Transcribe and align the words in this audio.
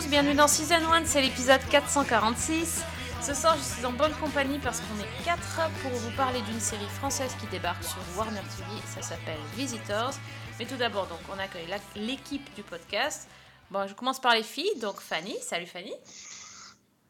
tous, 0.00 0.08
bienvenue 0.08 0.34
dans 0.34 0.48
Season 0.48 0.76
1, 0.92 1.04
c'est 1.04 1.20
l'épisode 1.20 1.60
446. 1.70 2.82
Ce 3.22 3.34
soir, 3.34 3.56
je 3.56 3.62
suis 3.62 3.84
en 3.84 3.92
bonne 3.92 4.12
compagnie 4.14 4.58
parce 4.58 4.80
qu'on 4.80 4.98
est 4.98 5.24
4 5.24 5.70
pour 5.82 5.90
vous 5.90 6.16
parler 6.16 6.40
d'une 6.42 6.60
série 6.60 6.88
française 6.88 7.34
qui 7.40 7.46
débarque 7.48 7.82
sur 7.82 7.98
Warner 8.16 8.40
TV. 8.40 8.80
Ça 8.86 9.02
s'appelle 9.02 9.38
Visitors. 9.56 10.14
Mais 10.58 10.64
tout 10.64 10.76
d'abord, 10.76 11.06
donc, 11.06 11.18
on 11.30 11.38
accueille 11.38 11.66
l'équipe 11.96 12.54
du 12.54 12.62
podcast. 12.62 13.28
Bon, 13.70 13.86
je 13.86 13.94
commence 13.94 14.20
par 14.20 14.34
les 14.34 14.42
filles. 14.42 14.78
Donc, 14.80 15.00
Fanny. 15.00 15.36
Salut 15.40 15.66
Fanny. 15.66 15.92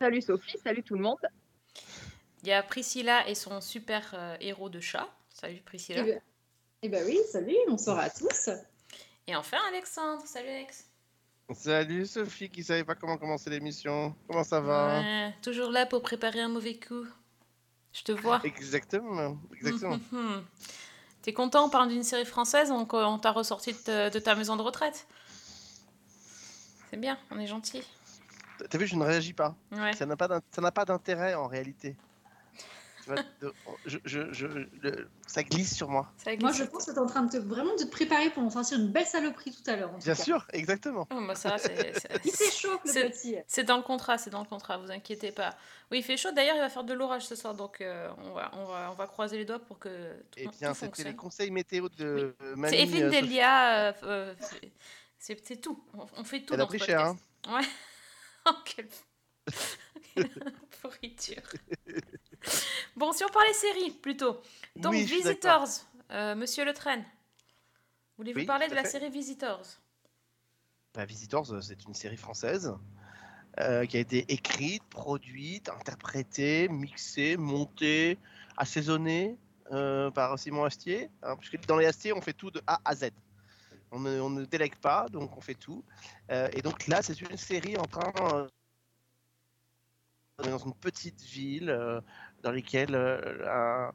Salut 0.01 0.23
Sophie, 0.23 0.59
salut 0.65 0.83
tout 0.83 0.95
le 0.95 1.03
monde. 1.03 1.19
Il 2.43 2.49
y 2.49 2.53
a 2.53 2.63
Priscilla 2.63 3.29
et 3.29 3.35
son 3.35 3.61
super 3.61 4.15
euh, 4.15 4.37
héros 4.41 4.69
de 4.69 4.81
chat. 4.81 5.09
Salut 5.29 5.61
Priscilla. 5.61 6.03
Eh 6.05 6.13
ben, 6.13 6.21
eh 6.83 6.89
ben 6.89 7.05
oui, 7.07 7.19
salut, 7.31 7.57
bonsoir 7.69 7.99
à 7.99 8.11
tous. 8.11 8.51
Et 9.27 9.37
enfin, 9.37 9.59
Alexandre. 9.69 10.23
Salut 10.27 10.49
Alex. 10.49 10.90
Salut 11.55 12.07
Sophie 12.07 12.49
qui 12.49 12.63
savait 12.63 12.85
pas 12.85 12.95
comment 12.95 13.17
commencer 13.19 13.51
l'émission. 13.51 14.15
Comment 14.29 14.45
ça 14.45 14.61
va 14.61 15.01
Ouais, 15.01 15.35
toujours 15.43 15.71
là 15.71 15.85
pour 15.87 16.01
préparer 16.03 16.41
un 16.41 16.49
mauvais 16.49 16.77
coup. 16.79 17.05
Je 17.93 18.03
te 18.05 18.13
vois. 18.13 18.41
Exactement, 18.45 19.37
exactement. 19.55 19.99
T'es 21.23 21.33
content, 21.33 21.67
on 21.67 21.69
parle 21.69 21.89
d'une 21.89 22.05
série 22.05 22.25
française, 22.25 22.71
on, 22.71 22.87
on 22.91 23.19
t'a 23.19 23.33
ressorti 23.33 23.73
de, 23.73 23.79
ta- 23.79 24.11
de 24.11 24.19
ta 24.19 24.35
maison 24.37 24.57
de 24.57 24.63
retraite. 24.63 25.07
C'est 26.91 26.97
bien, 26.97 27.19
on 27.31 27.39
est 27.39 27.47
gentil. 27.47 27.83
T'as 28.71 28.79
vu, 28.79 28.87
je 28.87 28.95
ne 28.97 29.05
réagis 29.05 29.33
pas. 29.33 29.55
Ouais. 29.73 29.93
Ça 29.93 30.07
n'a 30.07 30.17
pas 30.17 30.85
d'intérêt 30.85 31.35
en 31.35 31.47
réalité. 31.47 31.97
Tu 33.17 33.23
vois, 33.23 33.51
de- 33.51 33.55
je, 33.87 33.99
je- 34.05 34.33
je- 34.33 34.47
le- 34.47 35.09
ça 35.27 35.43
glisse 35.43 35.75
sur 35.75 35.89
moi. 35.89 36.13
Ça 36.17 36.31
Moi, 36.41 36.53
je 36.53 36.65
pense 36.65 36.87
que 36.87 36.91
tu 36.91 36.97
es 36.97 37.01
en 37.01 37.07
train 37.07 37.23
de 37.23 37.31
te, 37.33 37.37
vraiment 37.39 37.75
de 37.77 37.83
te 37.85 37.89
préparer 37.91 38.31
pour 38.31 38.43
en 38.43 38.51
sortir 38.51 38.79
une 38.79 38.89
belle 38.89 39.07
saloperie 39.07 39.51
tout 39.53 39.69
à 39.71 39.77
l'heure. 39.77 39.91
Bien 39.99 40.15
cas. 40.15 40.23
sûr, 40.23 40.47
exactement. 40.53 41.07
Oh, 41.11 41.21
bah 41.27 41.35
ça, 41.35 41.59
c'est- 41.59 41.93
c'est- 41.99 42.21
Il 42.25 42.31
s'échauffe, 42.33 42.81
le 42.85 42.91
C'est- 42.91 43.11
petit. 43.11 43.37
c'est 43.47 43.65
dans 43.65 43.77
le 43.77 43.83
contrat, 43.83 44.19
c'est 44.19 44.31
dans 44.31 44.41
le 44.43 44.49
contrat, 44.49 44.79
vous 44.79 44.91
inquiétez 44.91 45.33
pas. 45.33 45.57
Oui, 45.91 45.99
il 45.99 46.03
fait 46.05 46.17
chaud, 46.17 46.31
d'ailleurs, 46.33 46.57
il 46.57 46.61
va 46.61 46.69
faire 46.69 46.85
de 46.85 46.93
l'orage 46.95 47.27
ce 47.27 47.35
soir, 47.35 47.55
donc 47.55 47.81
euh, 47.81 48.09
on, 48.19 48.33
va, 48.33 48.51
on, 48.55 48.65
va, 48.67 48.91
on 48.93 48.95
va 48.95 49.07
croiser 49.07 49.39
les 49.39 49.45
doigts 49.45 49.59
pour 49.59 49.79
que 49.79 49.89
tout, 50.31 50.39
Eh 50.39 50.47
bien, 50.49 50.73
c'était 50.75 50.87
fonctionne. 50.87 51.07
les 51.09 51.17
conseils 51.17 51.51
météo 51.51 51.89
de 51.89 52.35
Mamie. 52.57 52.69
C'est 52.77 52.83
Evelyne 52.83 53.03
euh, 53.05 53.11
Sophie. 53.13 53.23
Delia, 53.23 53.79
euh, 53.89 53.93
euh, 54.05 54.35
c'est- 54.41 54.73
c'est 55.19 55.47
c'est 55.47 55.57
tout, 55.61 55.83
on, 55.95 56.07
on 56.17 56.25
fait 56.25 56.41
tout 56.43 56.55
Elle 56.55 56.61
a 56.61 56.65
dans 56.65 56.71
ce 56.71 56.77
pris 56.77 56.87
cher, 56.87 57.01
hein. 57.07 57.17
Ouais. 57.49 57.67
Oh, 58.47 58.55
quelle 58.65 58.89
pourriture. 60.81 61.43
bon, 62.97 63.13
si 63.13 63.25
on 63.25 63.29
parlait 63.29 63.53
série 63.53 63.91
plutôt. 63.91 64.41
Donc, 64.77 64.93
Oui. 64.93 65.05
Visitors, 65.05 65.69
euh, 66.11 66.35
Monsieur 66.35 66.65
Le 66.65 66.73
Train. 66.73 67.03
Voulez-vous 68.17 68.41
Oui, 68.41 68.47
parler 68.47 68.69
de 68.69 68.75
la 68.75 68.83
fait. 68.83 68.91
série 68.91 69.11
Visitors? 69.11 69.63
Bah, 70.95 71.05
Visitors, 71.05 71.53
euh, 71.53 71.61
c'est 71.61 71.85
une 71.85 71.95
série 71.95 72.17
française 72.17 72.75
euh, 73.59 73.87
qui 73.87 73.97
a 73.97 74.01
été 74.01 74.31
écrite, 74.33 74.83
produite, 74.91 75.69
interprétée, 75.69 76.69
mixée, 76.69 77.37
montée, 77.37 78.19
assaisonnée 78.57 79.39
euh, 79.73 80.11
par 80.11 80.39
Simon 80.39 80.65
Astier. 80.65 81.11
hein, 81.23 81.37
puisque 81.37 81.65
dans 81.67 81.77
les 81.77 81.87
Astier, 81.87 82.13
on 82.13 82.21
fait 82.21 82.33
tout 82.33 82.51
de 82.51 82.61
A 82.67 82.81
à 82.85 82.95
Z. 82.95 83.11
On 83.93 84.01
ne, 84.01 84.21
on 84.21 84.31
ne 84.31 84.45
délègue 84.45 84.77
pas, 84.77 85.09
donc 85.09 85.37
on 85.37 85.41
fait 85.41 85.55
tout. 85.55 85.83
Et 86.53 86.63
donc 86.63 86.87
là, 86.87 87.03
c'est 87.03 87.21
une 87.23 87.37
série 87.37 87.77
en 87.77 87.87
train. 87.87 88.49
dans 90.39 90.59
une 90.59 90.75
petite 90.75 91.21
ville 91.23 91.71
euh, 91.71 92.01
dans 92.43 92.53
laquelle 92.53 92.95
euh, 92.95 93.91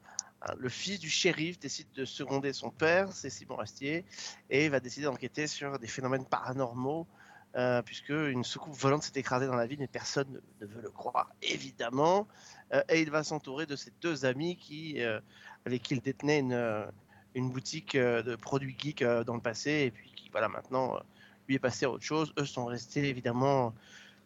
le 0.57 0.69
fils 0.69 0.99
du 0.99 1.09
shérif 1.09 1.59
décide 1.59 1.91
de 1.93 2.05
seconder 2.05 2.53
son 2.53 2.69
père, 2.69 3.11
c'est 3.11 3.29
Simon 3.29 3.57
Astier, 3.59 4.05
et 4.49 4.69
va 4.69 4.79
décider 4.79 5.05
d'enquêter 5.05 5.47
sur 5.47 5.79
des 5.79 5.87
phénomènes 5.87 6.25
paranormaux, 6.25 7.07
euh, 7.55 7.81
puisque 7.81 8.09
une 8.09 8.43
soucoupe 8.43 8.75
volante 8.75 9.03
s'est 9.03 9.17
écrasée 9.19 9.47
dans 9.47 9.55
la 9.55 9.65
ville, 9.65 9.79
mais 9.79 9.87
personne 9.87 10.41
ne, 10.61 10.65
veut 10.65 10.81
le 10.81 10.89
croire, 10.89 11.31
évidemment. 11.41 12.27
Euh, 12.73 12.83
et 12.89 13.01
il 13.01 13.09
va 13.09 13.23
s'entourer 13.23 13.65
de 13.65 13.75
ses 13.75 13.91
deux 14.01 14.25
amis 14.25 14.57
qui, 14.57 15.01
euh, 15.01 15.19
avec 15.65 15.81
qui 15.81 15.95
il 15.95 16.01
détenait 16.01 16.39
une, 16.39 16.85
une 17.33 17.49
boutique 17.49 17.95
de 17.95 18.35
produits 18.35 18.75
geeks 18.77 19.03
dans 19.03 19.35
le 19.35 19.41
passé, 19.41 19.85
et 19.85 19.91
puis 19.91 20.11
qui, 20.15 20.29
voilà, 20.29 20.49
maintenant, 20.49 20.99
lui 21.47 21.55
est 21.55 21.59
passé 21.59 21.85
à 21.85 21.89
autre 21.89 22.03
chose. 22.03 22.33
Eux 22.37 22.45
sont 22.45 22.65
restés, 22.65 23.07
évidemment, 23.07 23.73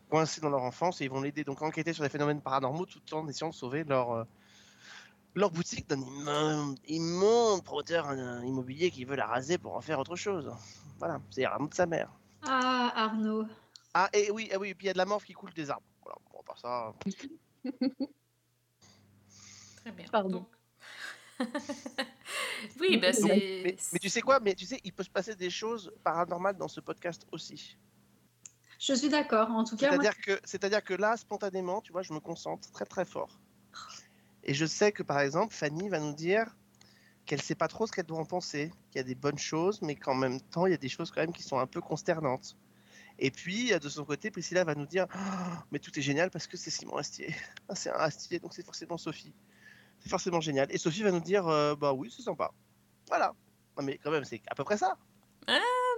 coincés 0.10 0.42
dans 0.42 0.50
leur 0.50 0.64
enfance, 0.64 1.00
et 1.02 1.06
ils 1.06 1.10
vont 1.10 1.22
l'aider 1.22 1.44
donc 1.44 1.62
à 1.62 1.66
enquêter 1.66 1.94
sur 1.94 2.04
des 2.04 2.10
phénomènes 2.10 2.42
paranormaux 2.42 2.86
tout 2.86 3.02
en 3.14 3.28
essayant 3.28 3.50
de 3.50 3.56
sauver 3.56 3.84
leur... 3.84 4.12
euh, 4.12 4.24
leur 5.36 5.52
boutique 5.52 5.88
d'un 5.88 6.00
immonde, 6.02 6.80
immonde 6.88 7.64
promoteur 7.64 8.10
euh, 8.10 8.44
immobilier 8.44 8.90
qui 8.92 9.06
veut 9.06 9.16
la 9.16 9.28
raser 9.28 9.58
pour 9.60 9.76
en 9.76 9.82
faire 9.82 10.00
autre 10.00 10.16
chose. 10.16 10.52
Voilà, 10.98 11.22
c'est 11.30 11.46
un 11.46 11.66
de 11.66 11.74
sa 11.74 11.86
mère. 11.86 12.12
Ah, 12.42 12.92
Arnaud. 12.96 13.46
Ah, 13.94 14.10
et 14.14 14.32
oui, 14.32 14.50
ah 14.54 14.58
oui, 14.60 14.70
et 14.70 14.76
puis 14.76 14.86
il 14.86 14.88
y 14.88 14.90
a 14.90 14.94
de 14.94 14.98
la 14.98 15.06
morphe 15.06 15.26
qui 15.26 15.34
coule 15.34 15.54
des 15.54 15.70
arbres. 15.70 15.86
Voilà, 16.02 16.18
bon, 16.32 16.40
à 16.40 16.44
part 16.44 16.58
ça. 16.58 16.94
Très 19.78 19.92
bien. 19.92 20.06
Pardon. 20.12 20.40
Donc- 20.40 20.48
oui, 22.82 22.98
bah 22.98 23.14
c'est. 23.14 23.62
Mais, 23.64 23.76
mais 23.94 24.00
tu 24.00 24.10
sais 24.10 24.22
quoi? 24.22 24.40
Mais 24.42 24.54
tu 24.56 24.66
sais, 24.66 24.80
il 24.84 24.92
peut 24.92 25.04
se 25.04 25.10
passer 25.10 25.36
des 25.36 25.50
choses 25.50 25.92
paranormales 26.04 26.58
dans 26.58 26.68
ce 26.68 26.82
podcast 26.82 27.26
aussi. 27.32 27.78
Je 28.80 28.94
suis 28.94 29.10
d'accord. 29.10 29.52
En 29.52 29.66
tout 29.66 29.76
cas, 29.76 29.94
moi, 29.94 30.02
C'est-à-dire 30.02 30.22
que, 30.22 30.40
c'est-à-dire 30.46 30.84
que 30.84 30.94
là, 30.94 31.18
spontanément, 31.18 31.82
tu 31.82 31.92
vois, 31.92 32.02
je 32.02 32.14
me 32.14 32.20
concentre 32.20 32.72
très 32.72 32.86
très 32.86 33.06
fort. 33.06 33.40
Et 34.44 34.54
je 34.54 34.66
sais 34.66 34.94
que 34.94 35.04
par 35.04 35.20
exemple, 35.20 35.54
Fanny 35.54 35.90
va 35.90 36.00
nous 36.00 36.14
dire 36.14 36.56
qu'elle 37.26 37.42
sait 37.42 37.56
pas 37.56 37.68
trop 37.68 37.86
ce 37.86 37.92
qu'elle 37.92 38.06
doit 38.06 38.18
en 38.18 38.26
penser, 38.26 38.72
qu'il 38.90 39.00
y 39.00 39.02
a 39.02 39.04
des 39.04 39.16
bonnes 39.16 39.38
choses, 39.38 39.82
mais 39.82 39.96
qu'en 39.96 40.16
même 40.16 40.40
temps, 40.40 40.66
il 40.66 40.72
y 40.72 40.74
a 40.74 40.78
des 40.78 40.90
choses 40.90 41.12
quand 41.12 41.22
même 41.22 41.34
qui 41.34 41.44
sont 41.44 41.60
un 41.60 41.68
peu 41.68 41.82
consternantes. 41.82 42.58
Et 43.20 43.32
puis, 43.32 43.78
de 43.78 43.90
son 43.90 44.06
côté, 44.06 44.32
Priscilla 44.32 44.64
va 44.64 44.76
nous 44.76 44.86
dire 44.86 45.08
Ah, 45.12 45.66
Mais 45.72 45.80
tout 45.80 45.98
est 46.00 46.02
génial 46.02 46.32
parce 46.32 46.48
que 46.48 46.56
c'est 46.56 46.72
Simon 46.72 46.96
Astier. 46.98 47.36
Ah, 47.68 47.76
c'est 47.76 47.90
un 47.92 48.00
Astier, 48.00 48.40
donc 48.40 48.54
c'est 48.54 48.66
forcément 48.66 48.98
Sophie. 48.98 49.34
C'est 50.00 50.10
forcément 50.10 50.40
génial. 50.40 50.68
Et 50.72 50.78
Sophie 50.78 51.04
va 51.04 51.12
nous 51.12 51.20
dire 51.20 51.46
euh, 51.50 51.76
Bah 51.76 51.92
oui, 51.92 52.12
c'est 52.16 52.24
sympa. 52.24 52.52
Voilà. 53.10 53.34
Non, 53.78 53.84
mais 53.84 53.98
quand 53.98 54.10
même, 54.10 54.24
c'est 54.24 54.42
à 54.48 54.56
peu 54.56 54.64
près 54.64 54.78
ça. 54.78 54.98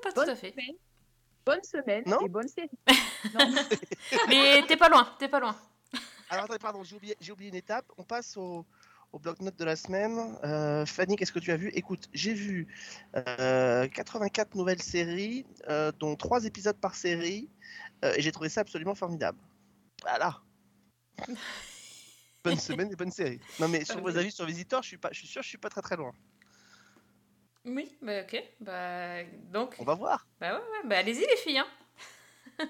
Pas 0.02 0.12
tout 0.12 0.22
à 0.22 0.36
fait. 0.36 0.56
Bonne 1.46 1.64
semaine 1.64 2.04
Non 2.06 2.20
et 2.26 2.30
bonne 2.30 2.48
série. 2.48 2.70
Mais 4.30 4.64
t'es 4.68 4.78
pas 4.78 4.90
loin, 4.90 5.08
t'es 5.20 5.28
pas 5.28 5.40
loin. 5.40 5.56
Alors, 6.30 6.46
attendez, 6.46 6.60
pardon, 6.60 6.84
j'ai 6.84 6.96
oublié, 6.96 7.50
une 7.50 7.56
étape. 7.56 7.86
On 7.98 8.04
passe 8.04 8.38
au, 8.38 8.66
au 9.12 9.20
bloc-notes 9.20 9.58
de 9.58 9.66
la 9.66 9.76
semaine. 9.76 10.38
Euh, 10.44 10.86
Fanny, 10.86 11.18
qu'est-ce 11.18 11.34
que 11.34 11.40
tu 11.40 11.52
as 11.52 11.58
vu? 11.58 11.70
Écoute, 11.74 12.08
j'ai 12.14 12.34
vu 12.34 12.68
euh, 13.16 13.88
84 13.88 14.56
nouvelles 14.56 14.82
séries, 14.82 15.46
euh, 15.68 15.92
dont 16.00 16.16
3 16.16 16.46
épisodes 16.46 16.78
par 16.78 16.96
série, 16.96 17.50
euh, 18.06 18.14
et 18.16 18.22
j'ai 18.22 18.32
trouvé 18.32 18.48
ça 18.48 18.62
absolument 18.62 18.96
formidable. 18.96 19.38
Voilà. 20.04 20.40
bonne 22.46 22.60
semaine 22.60 22.92
et 22.92 22.96
bonne 22.96 23.12
série. 23.12 23.42
Non, 23.60 23.68
mais 23.68 23.84
sur 23.84 24.00
vos 24.00 24.16
avis 24.16 24.32
sur 24.32 24.46
Visitor, 24.46 24.82
je 24.84 24.88
suis, 24.88 24.98
pas, 24.98 25.10
je 25.12 25.20
suis 25.20 25.28
sûr 25.28 25.42
que 25.42 25.46
je 25.46 25.50
suis 25.50 25.58
pas 25.58 25.70
très 25.70 25.82
très 25.82 25.98
loin. 25.98 26.14
Oui, 27.66 27.96
bah 28.02 28.22
ok. 28.22 28.44
Bah 28.60 29.24
donc. 29.52 29.76
On 29.80 29.84
va 29.84 29.96
voir. 29.96 30.28
Bah 30.40 30.54
ouais, 30.54 30.60
ouais, 30.60 30.88
bah 30.88 30.98
allez-y 30.98 31.22
les 31.22 31.38
filles. 31.38 31.60
Hein. 31.60 31.68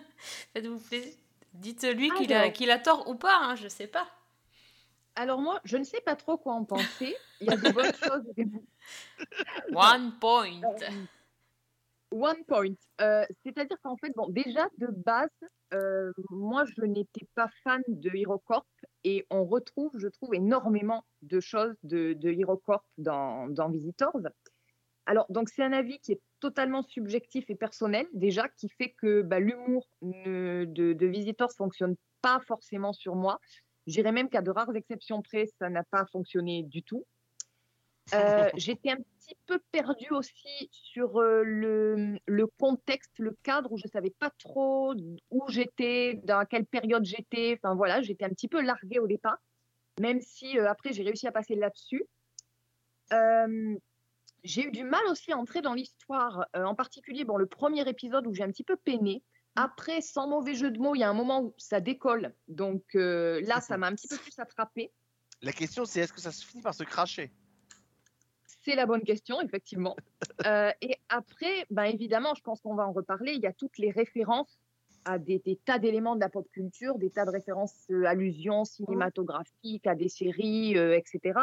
Faites-vous 0.53 0.79
plaisir. 0.79 1.13
Dites-lui 1.53 2.11
qu'il 2.11 2.33
a, 2.33 2.49
qu'il 2.49 2.71
a 2.71 2.79
tort 2.79 3.09
ou 3.09 3.15
pas, 3.15 3.37
hein, 3.41 3.55
je 3.55 3.67
sais 3.67 3.87
pas. 3.87 4.07
Alors 5.15 5.41
moi, 5.41 5.59
je 5.65 5.77
ne 5.77 5.83
sais 5.83 6.01
pas 6.01 6.15
trop 6.15 6.37
quoi 6.37 6.53
en 6.53 6.63
penser. 6.63 7.15
Il 7.41 7.47
y 7.47 7.49
a 7.49 7.57
des 7.57 7.71
bonnes 7.73 7.93
choses 8.03 8.23
One 9.73 10.13
point. 10.19 10.61
Euh, 10.63 11.05
One 12.11 12.43
point. 12.45 12.73
Euh, 13.01 13.25
C'est-à-dire 13.43 13.77
qu'en 13.83 13.97
fait, 13.97 14.11
bon, 14.15 14.29
déjà 14.29 14.67
de 14.77 14.87
base, 14.87 15.29
euh, 15.73 16.11
moi, 16.29 16.63
je 16.77 16.85
n'étais 16.85 17.27
pas 17.35 17.49
fan 17.63 17.81
de 17.87 18.09
HeroCorp 18.13 18.65
et 19.03 19.25
on 19.29 19.43
retrouve, 19.45 19.91
je 19.97 20.07
trouve, 20.07 20.33
énormément 20.33 21.03
de 21.21 21.39
choses 21.39 21.75
de, 21.83 22.13
de 22.13 22.29
HeroCorp 22.31 22.85
dans, 22.97 23.47
dans 23.47 23.69
Visitors. 23.69 24.17
Alors, 25.05 25.25
donc, 25.29 25.49
c'est 25.49 25.63
un 25.63 25.73
avis 25.73 25.99
qui 25.99 26.13
est 26.13 26.21
totalement 26.39 26.83
subjectif 26.83 27.49
et 27.49 27.55
personnel, 27.55 28.07
déjà, 28.13 28.47
qui 28.49 28.69
fait 28.69 28.91
que 28.91 29.21
bah, 29.21 29.39
l'humour 29.39 29.87
ne- 30.01 30.65
de, 30.65 30.93
de 30.93 31.05
Visitors 31.07 31.51
fonctionne 31.53 31.95
pas 32.21 32.39
forcément 32.47 32.93
sur 32.93 33.15
moi. 33.15 33.39
Je 33.87 33.93
dirais 33.93 34.11
même 34.11 34.29
qu'à 34.29 34.41
de 34.41 34.51
rares 34.51 34.75
exceptions 34.75 35.21
près, 35.21 35.47
ça 35.59 35.69
n'a 35.69 35.83
pas 35.83 36.05
fonctionné 36.11 36.63
du 36.63 36.83
tout. 36.83 37.05
Euh, 38.13 38.49
J'étais 38.55 38.91
un 38.91 38.97
petit 38.97 39.35
peu 39.47 39.59
perdue 39.71 40.11
aussi 40.11 40.69
sur 40.71 41.19
euh, 41.19 41.43
le, 41.43 42.17
le 42.25 42.47
contexte, 42.47 43.11
le 43.17 43.35
cadre 43.43 43.71
où 43.71 43.77
je 43.77 43.87
savais 43.87 44.11
pas 44.11 44.29
trop 44.37 44.93
où 45.31 45.43
j'étais, 45.49 46.19
dans 46.23 46.45
quelle 46.45 46.65
période 46.65 47.05
j'étais. 47.05 47.57
Enfin 47.61 47.75
voilà, 47.75 48.01
j'étais 48.01 48.25
un 48.25 48.29
petit 48.29 48.47
peu 48.47 48.61
larguée 48.61 48.99
au 48.99 49.07
départ, 49.07 49.37
même 49.99 50.21
si 50.21 50.59
euh, 50.59 50.69
après 50.69 50.93
j'ai 50.93 51.03
réussi 51.03 51.27
à 51.27 51.31
passer 51.31 51.55
là-dessus. 51.55 52.05
J'ai 54.43 54.65
eu 54.65 54.71
du 54.71 54.83
mal 54.83 55.05
aussi 55.09 55.31
à 55.31 55.37
entrer 55.37 55.61
dans 55.61 55.73
l'histoire, 55.73 56.47
euh, 56.55 56.63
en 56.63 56.73
particulier 56.73 57.25
bon, 57.25 57.37
le 57.37 57.45
premier 57.45 57.87
épisode 57.87 58.25
où 58.25 58.33
j'ai 58.33 58.43
un 58.43 58.51
petit 58.51 58.63
peu 58.63 58.75
peiné, 58.75 59.23
Après, 59.55 60.01
sans 60.01 60.27
mauvais 60.27 60.55
jeu 60.55 60.71
de 60.71 60.79
mots, 60.79 60.95
il 60.95 60.99
y 60.99 61.03
a 61.03 61.09
un 61.09 61.13
moment 61.13 61.41
où 61.41 61.53
ça 61.57 61.79
décolle. 61.79 62.33
Donc 62.47 62.95
euh, 62.95 63.41
là, 63.41 63.61
ça 63.61 63.77
m'a 63.77 63.87
un 63.87 63.95
petit 63.95 64.07
peu 64.07 64.17
plus 64.17 64.37
attrapé. 64.39 64.91
La 65.41 65.51
question, 65.51 65.85
c'est 65.85 65.99
est-ce 65.99 66.13
que 66.13 66.21
ça 66.21 66.31
se 66.31 66.45
finit 66.45 66.61
par 66.61 66.73
se 66.73 66.83
cracher? 66.83 67.31
C'est 68.63 68.75
la 68.75 68.85
bonne 68.85 69.03
question, 69.03 69.41
effectivement. 69.41 69.95
Euh, 70.47 70.71
et 70.81 70.95
après, 71.09 71.67
ben 71.69 71.83
évidemment, 71.83 72.33
je 72.33 72.41
pense 72.41 72.61
qu'on 72.61 72.73
va 72.73 72.87
en 72.87 72.93
reparler. 72.93 73.33
Il 73.33 73.41
y 73.41 73.45
a 73.45 73.53
toutes 73.53 73.77
les 73.77 73.91
références 73.91 74.59
à 75.05 75.19
des, 75.19 75.37
des 75.37 75.55
tas 75.55 75.77
d'éléments 75.77 76.15
de 76.15 76.19
la 76.19 76.29
pop 76.29 76.49
culture, 76.51 76.97
des 76.97 77.11
tas 77.11 77.25
de 77.25 77.29
références, 77.29 77.75
euh, 77.91 78.05
allusions 78.05 78.65
cinématographiques 78.65 79.85
à 79.85 79.93
des 79.93 80.09
séries, 80.09 80.75
etc., 80.77 81.39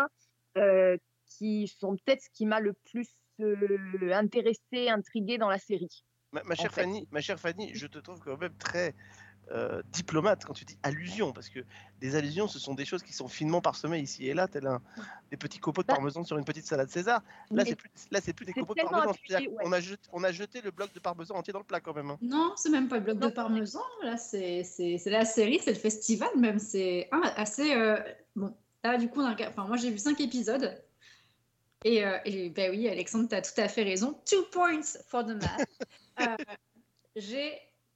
qui 1.29 1.69
sont 1.69 1.97
peut-être 1.97 2.23
ce 2.23 2.31
qui 2.33 2.47
m'a 2.47 2.61
le 2.61 2.73
plus 2.73 3.09
euh, 3.41 4.13
intéressé, 4.13 4.89
intrigué 4.89 5.39
dans 5.39 5.49
la 5.49 5.59
série. 5.59 6.05
Ma, 6.33 6.43
ma 6.45 6.55
chère 6.55 6.73
fait. 6.75 6.83
Fanny, 6.83 7.07
ma 7.11 7.21
chère 7.21 7.39
Fanny, 7.41 7.71
je 7.75 7.87
te 7.87 7.99
trouve 7.99 8.19
quand 8.19 8.37
même 8.37 8.55
très 8.59 8.95
euh, 9.51 9.81
diplomate 9.93 10.45
quand 10.45 10.53
tu 10.53 10.67
dis 10.67 10.77
allusion, 10.83 11.33
parce 11.33 11.49
que 11.49 11.61
des 12.01 12.17
allusions, 12.17 12.49
ce 12.49 12.59
sont 12.59 12.75
des 12.75 12.85
choses 12.85 13.03
qui 13.03 13.15
sont 13.15 13.29
finement 13.29 13.63
parsemées 13.63 14.01
ici 14.01 14.27
et 14.27 14.35
là, 14.35 14.47
tel 14.47 14.67
un, 14.67 14.83
des 15.31 15.39
petits 15.39 15.59
copeaux 15.59 15.81
de 15.83 15.87
Bah, 15.87 15.95
parmesan 15.95 16.23
sur 16.25 16.37
une 16.37 16.45
petite 16.45 16.67
salade 16.67 16.91
César. 16.91 17.23
Là, 17.51 17.65
c'est 17.65 17.75
plus, 17.77 17.91
là, 18.11 18.21
c'est 18.21 18.35
plus 18.35 18.45
des 18.45 18.53
copeaux 18.53 18.75
de 18.75 18.83
parmesan. 18.83 19.11
appuyé, 19.11 19.25
c'est-à-dire 19.27 19.53
ouais. 19.53 19.65
qu'on 19.65 19.73
a 19.73 19.81
jeté, 19.81 20.09
on 20.13 20.23
a 20.23 20.33
jeté 20.33 20.61
le 20.61 20.71
bloc 20.71 20.93
de 20.93 21.01
parmesan 21.01 21.35
entier 21.35 21.55
dans 21.55 21.61
le 21.61 21.65
plat 21.65 21.81
quand 21.81 21.95
même. 21.95 22.11
hein. 22.11 22.19
Non, 22.21 22.53
c'est 22.57 22.69
même 22.69 22.89
pas 22.89 22.99
le 22.99 23.05
bloc 23.05 23.21
de 23.21 23.29
parmesan. 23.29 23.81
Là, 24.03 24.19
c'est 24.19 24.65
la 25.07 25.25
série, 25.25 25.61
c'est 25.61 25.73
le 25.73 25.79
festival 25.79 26.29
même. 26.37 26.59
C'est 26.59 27.09
ah, 27.11 27.33
assez. 27.37 27.75
euh, 27.75 27.97
Bon, 28.37 28.55
là, 28.85 28.99
du 28.99 29.09
coup, 29.09 29.21
on 29.21 29.25
a 29.25 29.31
regardé- 29.31 29.55
enfin, 29.57 29.67
moi, 29.67 29.79
j'ai 29.79 29.91
vu 29.91 29.99
cinq 29.99 30.21
épisodes. 30.21 30.79
Et, 31.85 32.05
euh, 32.05 32.19
et 32.25 32.51
ben 32.51 32.71
oui, 32.71 32.89
Alexandre, 32.89 33.29
tu 33.29 33.35
as 33.35 33.43
tout 33.43 33.61
à 33.61 33.69
fait 33.69 33.83
raison. 33.83 34.19
Two 34.25 34.43
points 34.51 34.99
for 35.09 35.25
the 35.25 35.35
math. 35.35 35.67
Euh, 36.21 36.35
j'ai 37.15 37.53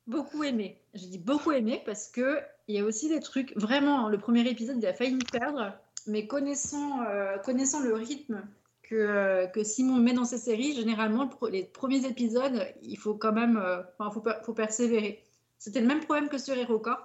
beaucoup 0.06 0.44
aimé. 0.44 0.80
J'ai 0.94 1.08
dit 1.08 1.18
beaucoup 1.18 1.50
aimé 1.50 1.82
parce 1.84 2.06
que 2.06 2.38
il 2.68 2.76
y 2.76 2.78
a 2.78 2.84
aussi 2.84 3.08
des 3.08 3.18
trucs. 3.18 3.52
Vraiment, 3.56 4.08
le 4.08 4.16
premier 4.16 4.48
épisode, 4.48 4.76
il 4.78 4.86
a 4.86 4.94
failli 4.94 5.16
me 5.16 5.24
perdre. 5.28 5.76
Mais 6.06 6.28
connaissant, 6.28 7.02
euh, 7.02 7.36
connaissant 7.38 7.80
le 7.80 7.94
rythme 7.94 8.46
que, 8.84 9.48
que 9.52 9.64
Simon 9.64 9.96
met 9.96 10.12
dans 10.12 10.24
ses 10.24 10.38
séries, 10.38 10.72
généralement, 10.76 11.28
les 11.50 11.64
premiers 11.64 12.06
épisodes, 12.06 12.64
il 12.82 12.96
faut 12.96 13.14
quand 13.14 13.32
même. 13.32 13.60
Enfin, 13.98 14.12
faut, 14.12 14.22
faut 14.44 14.54
persévérer. 14.54 15.24
C'était 15.58 15.80
le 15.80 15.88
même 15.88 16.04
problème 16.04 16.28
que 16.28 16.38
sur 16.38 16.56
HeroCorp, 16.56 17.02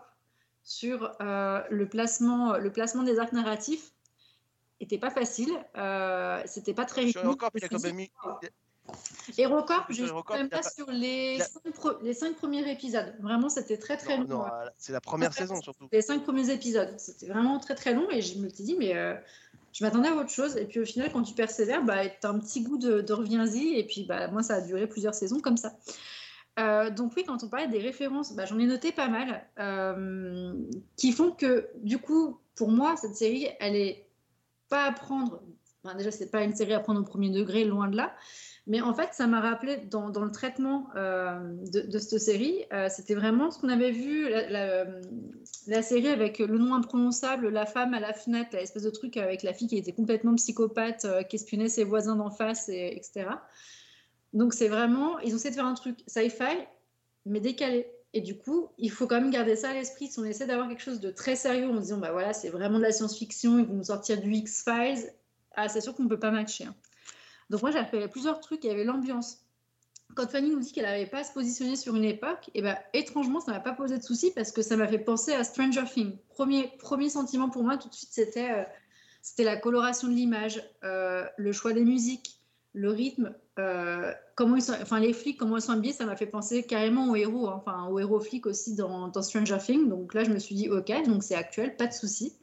sur 0.63 1.15
le, 1.19 1.85
placement, 1.85 2.59
le 2.59 2.71
placement 2.71 3.01
des 3.01 3.17
arcs 3.17 3.33
narratifs. 3.33 3.91
Était 4.79 4.99
pas 4.99 5.09
facile, 5.09 5.51
euh, 5.75 6.41
c'était 6.45 6.73
pas 6.73 6.85
très 6.85 7.07
Sur 7.07 7.25
encore, 7.25 7.49
il 7.55 7.63
a 7.65 7.67
quand 7.67 7.81
même 7.81 8.07
je 9.29 9.33
suis 9.33 9.41
HeroCorp, 9.41 10.37
même 10.37 10.49
pas 10.49 10.61
pas- 10.61 10.69
sur 10.69 10.89
les, 10.91 11.39
cinq 11.39 11.73
pro- 11.73 11.99
les 12.01 12.13
cinq 12.13 12.35
premiers 12.35 12.69
épisodes. 12.71 13.15
Vraiment, 13.19 13.49
c'était 13.49 13.77
très 13.77 13.97
très 13.97 14.17
Non, 14.17 14.23
long. 14.23 14.29
non, 14.29 14.43
ouais. 14.43 14.49
euh, 14.65 14.69
c'est 14.77 14.93
la 14.93 15.01
première 15.01 15.29
Après, 15.29 15.41
saison 15.41 15.59
surtout. 15.61 15.87
Les 15.91 16.01
cinq 16.01 16.23
premiers 16.23 16.51
épisodes, 16.51 16.93
c'était 16.97 17.27
vraiment 17.27 17.59
très 17.59 17.75
très 17.75 17.93
long 17.93 18.09
et 18.09 18.21
je 18.21 18.37
me 18.39 18.49
suis 18.49 18.63
dit, 18.63 18.75
mais 18.77 18.95
euh, 18.95 19.15
je 19.73 19.83
m'attendais 19.83 20.09
à 20.09 20.15
autre 20.15 20.29
chose. 20.29 20.55
Et 20.57 20.65
puis 20.65 20.79
au 20.79 20.85
final, 20.85 21.11
quand 21.11 21.23
tu 21.23 21.33
persévères, 21.33 21.83
bah, 21.83 22.07
tu 22.07 22.25
as 22.25 22.29
un 22.29 22.39
petit 22.39 22.61
goût 22.61 22.77
de, 22.77 23.01
de 23.01 23.13
reviens-y. 23.13 23.77
Et 23.77 23.83
puis 23.85 24.05
bah, 24.05 24.27
moi, 24.29 24.43
ça 24.43 24.55
a 24.55 24.61
duré 24.61 24.87
plusieurs 24.87 25.15
saisons 25.15 25.39
comme 25.39 25.57
ça. 25.57 25.75
Euh, 26.59 26.89
donc 26.89 27.13
oui, 27.17 27.23
quand 27.27 27.43
on 27.43 27.49
parlait 27.49 27.67
des 27.67 27.79
références, 27.79 28.33
bah, 28.35 28.45
j'en 28.45 28.57
ai 28.57 28.65
noté 28.65 28.91
pas 28.91 29.09
mal 29.09 29.45
euh, 29.59 30.53
qui 30.95 31.11
font 31.11 31.31
que 31.31 31.69
du 31.75 31.97
coup, 31.99 32.39
pour 32.55 32.69
moi, 32.71 32.95
cette 32.95 33.15
série, 33.15 33.47
elle 33.59 33.75
est 33.75 34.06
pas 34.69 34.85
à 34.85 34.91
prendre. 34.91 35.41
Enfin, 35.83 35.95
déjà, 35.95 36.11
c'est 36.11 36.31
pas 36.31 36.43
une 36.43 36.55
série 36.55 36.73
à 36.73 36.79
prendre 36.79 36.99
au 36.99 37.03
premier 37.03 37.29
degré, 37.29 37.63
loin 37.63 37.87
de 37.87 37.95
là. 37.95 38.13
Mais 38.67 38.81
en 38.81 38.93
fait, 38.93 39.13
ça 39.13 39.27
m'a 39.27 39.39
rappelé 39.39 39.77
dans, 39.77 40.09
le 40.09 40.31
traitement 40.31 40.89
euh, 40.97 41.39
de, 41.71 41.99
cette 41.99 42.19
série, 42.19 42.65
euh, 42.73 42.89
c'était 42.89 43.15
vraiment 43.15 43.49
ce 43.49 43.59
qu'on 43.59 43.69
avait 43.69 43.91
vu, 43.91 44.27
la, 44.29 44.83
la- 45.67 45.81
série 45.81 46.09
avec 46.09 46.39
le 46.39 46.57
nom 46.57 46.73
imprononçable, 46.75 47.47
la 47.47 47.65
femme 47.65 47.93
à 47.93 48.01
la 48.01 48.11
fenêtre, 48.11 48.49
l'espèce 48.53 48.83
de 48.83 48.89
truc 48.89 49.15
avec 49.15 49.41
la 49.43 49.53
fille 49.53 49.69
qui 49.69 49.77
était 49.77 49.93
complètement 49.93 50.35
psychopathe, 50.35 51.05
euh, 51.05 51.23
qui 51.23 51.37
espionnait 51.37 51.69
ses 51.69 51.85
voisins 51.85 52.17
d'en 52.17 52.29
face, 52.29 52.67
et, 52.67 52.93
etc. 52.97 53.29
Donc 54.33 54.53
c'est 54.53 54.67
vraiment, 54.67 55.17
ils 55.19 55.33
ont 55.33 55.37
essayé 55.37 55.51
de 55.51 55.55
faire 55.55 55.65
un 55.65 55.73
truc 55.73 55.99
sci-fi, 56.05 56.57
mais 57.25 57.39
décalé. 57.39 57.87
Et 58.13 58.21
du 58.21 58.37
coup, 58.37 58.69
il 58.77 58.89
faut 58.89 59.05
quand 59.05 59.19
même 59.19 59.31
garder 59.31 59.55
ça 59.55 59.69
à 59.69 59.73
l'esprit. 59.73 60.07
Si 60.07 60.19
on 60.19 60.23
essaie 60.23 60.47
d'avoir 60.47 60.67
quelque 60.67 60.81
chose 60.81 60.99
de 60.99 61.11
très 61.11 61.35
sérieux 61.35 61.69
en 61.69 61.75
disant, 61.75 61.97
bah 61.97 62.11
voilà, 62.11 62.33
c'est 62.33 62.49
vraiment 62.49 62.77
de 62.77 62.83
la 62.83 62.91
science-fiction, 62.91 63.59
ils 63.59 63.65
vont 63.65 63.75
nous 63.75 63.83
sortir 63.83 64.19
du 64.21 64.31
X-Files, 64.31 65.11
ah, 65.55 65.67
c'est 65.67 65.81
sûr 65.81 65.95
qu'on 65.95 66.03
ne 66.03 66.09
peut 66.09 66.19
pas 66.19 66.31
matcher. 66.31 66.65
hein. 66.65 66.75
Donc 67.49 67.61
moi, 67.61 67.71
j'ai 67.71 67.83
fait 67.85 68.07
plusieurs 68.07 68.39
trucs, 68.39 68.63
il 68.63 68.67
y 68.67 68.73
avait 68.73 68.83
l'ambiance. 68.83 69.43
Quand 70.15 70.29
Fanny 70.29 70.51
nous 70.51 70.59
dit 70.59 70.71
qu'elle 70.71 70.85
n'arrivait 70.85 71.09
pas 71.09 71.19
à 71.19 71.23
se 71.23 71.33
positionner 71.33 71.75
sur 71.75 71.95
une 71.95 72.03
époque, 72.03 72.49
et 72.53 72.61
ben 72.61 72.77
étrangement, 72.93 73.39
ça 73.39 73.51
m'a 73.51 73.59
pas 73.59 73.73
posé 73.73 73.97
de 73.97 74.03
souci 74.03 74.31
parce 74.33 74.51
que 74.51 74.61
ça 74.61 74.77
m'a 74.77 74.87
fait 74.87 74.99
penser 74.99 75.33
à 75.33 75.43
Stranger 75.43 75.83
Things. 75.85 76.17
Premier, 76.29 76.71
premier 76.79 77.09
sentiment 77.09 77.49
pour 77.49 77.63
moi, 77.63 77.77
tout 77.77 77.89
de 77.89 77.93
suite, 77.93 78.09
c'était 78.11 78.51
euh, 78.51 78.63
la 79.43 79.57
coloration 79.57 80.07
de 80.07 80.13
l'image, 80.13 80.63
euh, 80.83 81.25
le 81.37 81.51
choix 81.51 81.73
des 81.73 81.83
musiques, 81.83 82.39
le 82.73 82.89
rythme, 82.91 83.35
euh, 83.59 84.13
comment 84.35 84.55
ils 84.55 84.61
sont, 84.61 84.73
enfin 84.81 84.99
les 84.99 85.13
flics, 85.13 85.37
comment 85.37 85.57
ils 85.57 85.61
sont 85.61 85.71
habillés, 85.71 85.93
ça 85.93 86.05
m'a 86.05 86.15
fait 86.15 86.27
penser 86.27 86.63
carrément 86.63 87.09
aux 87.09 87.15
héros, 87.15 87.47
hein, 87.47 87.55
enfin 87.57 87.87
aux 87.87 87.99
héros 87.99 88.19
flics 88.19 88.45
aussi 88.45 88.75
dans, 88.75 89.11
Stranger 89.21 89.57
Things. 89.59 89.89
Donc 89.89 90.13
là, 90.13 90.23
je 90.23 90.31
me 90.31 90.39
suis 90.39 90.55
dit, 90.55 90.69
ok, 90.69 90.91
donc 91.05 91.23
c'est 91.23 91.35
actuel, 91.35 91.75
pas 91.75 91.87
de 91.87 91.93
souci. 91.93 92.33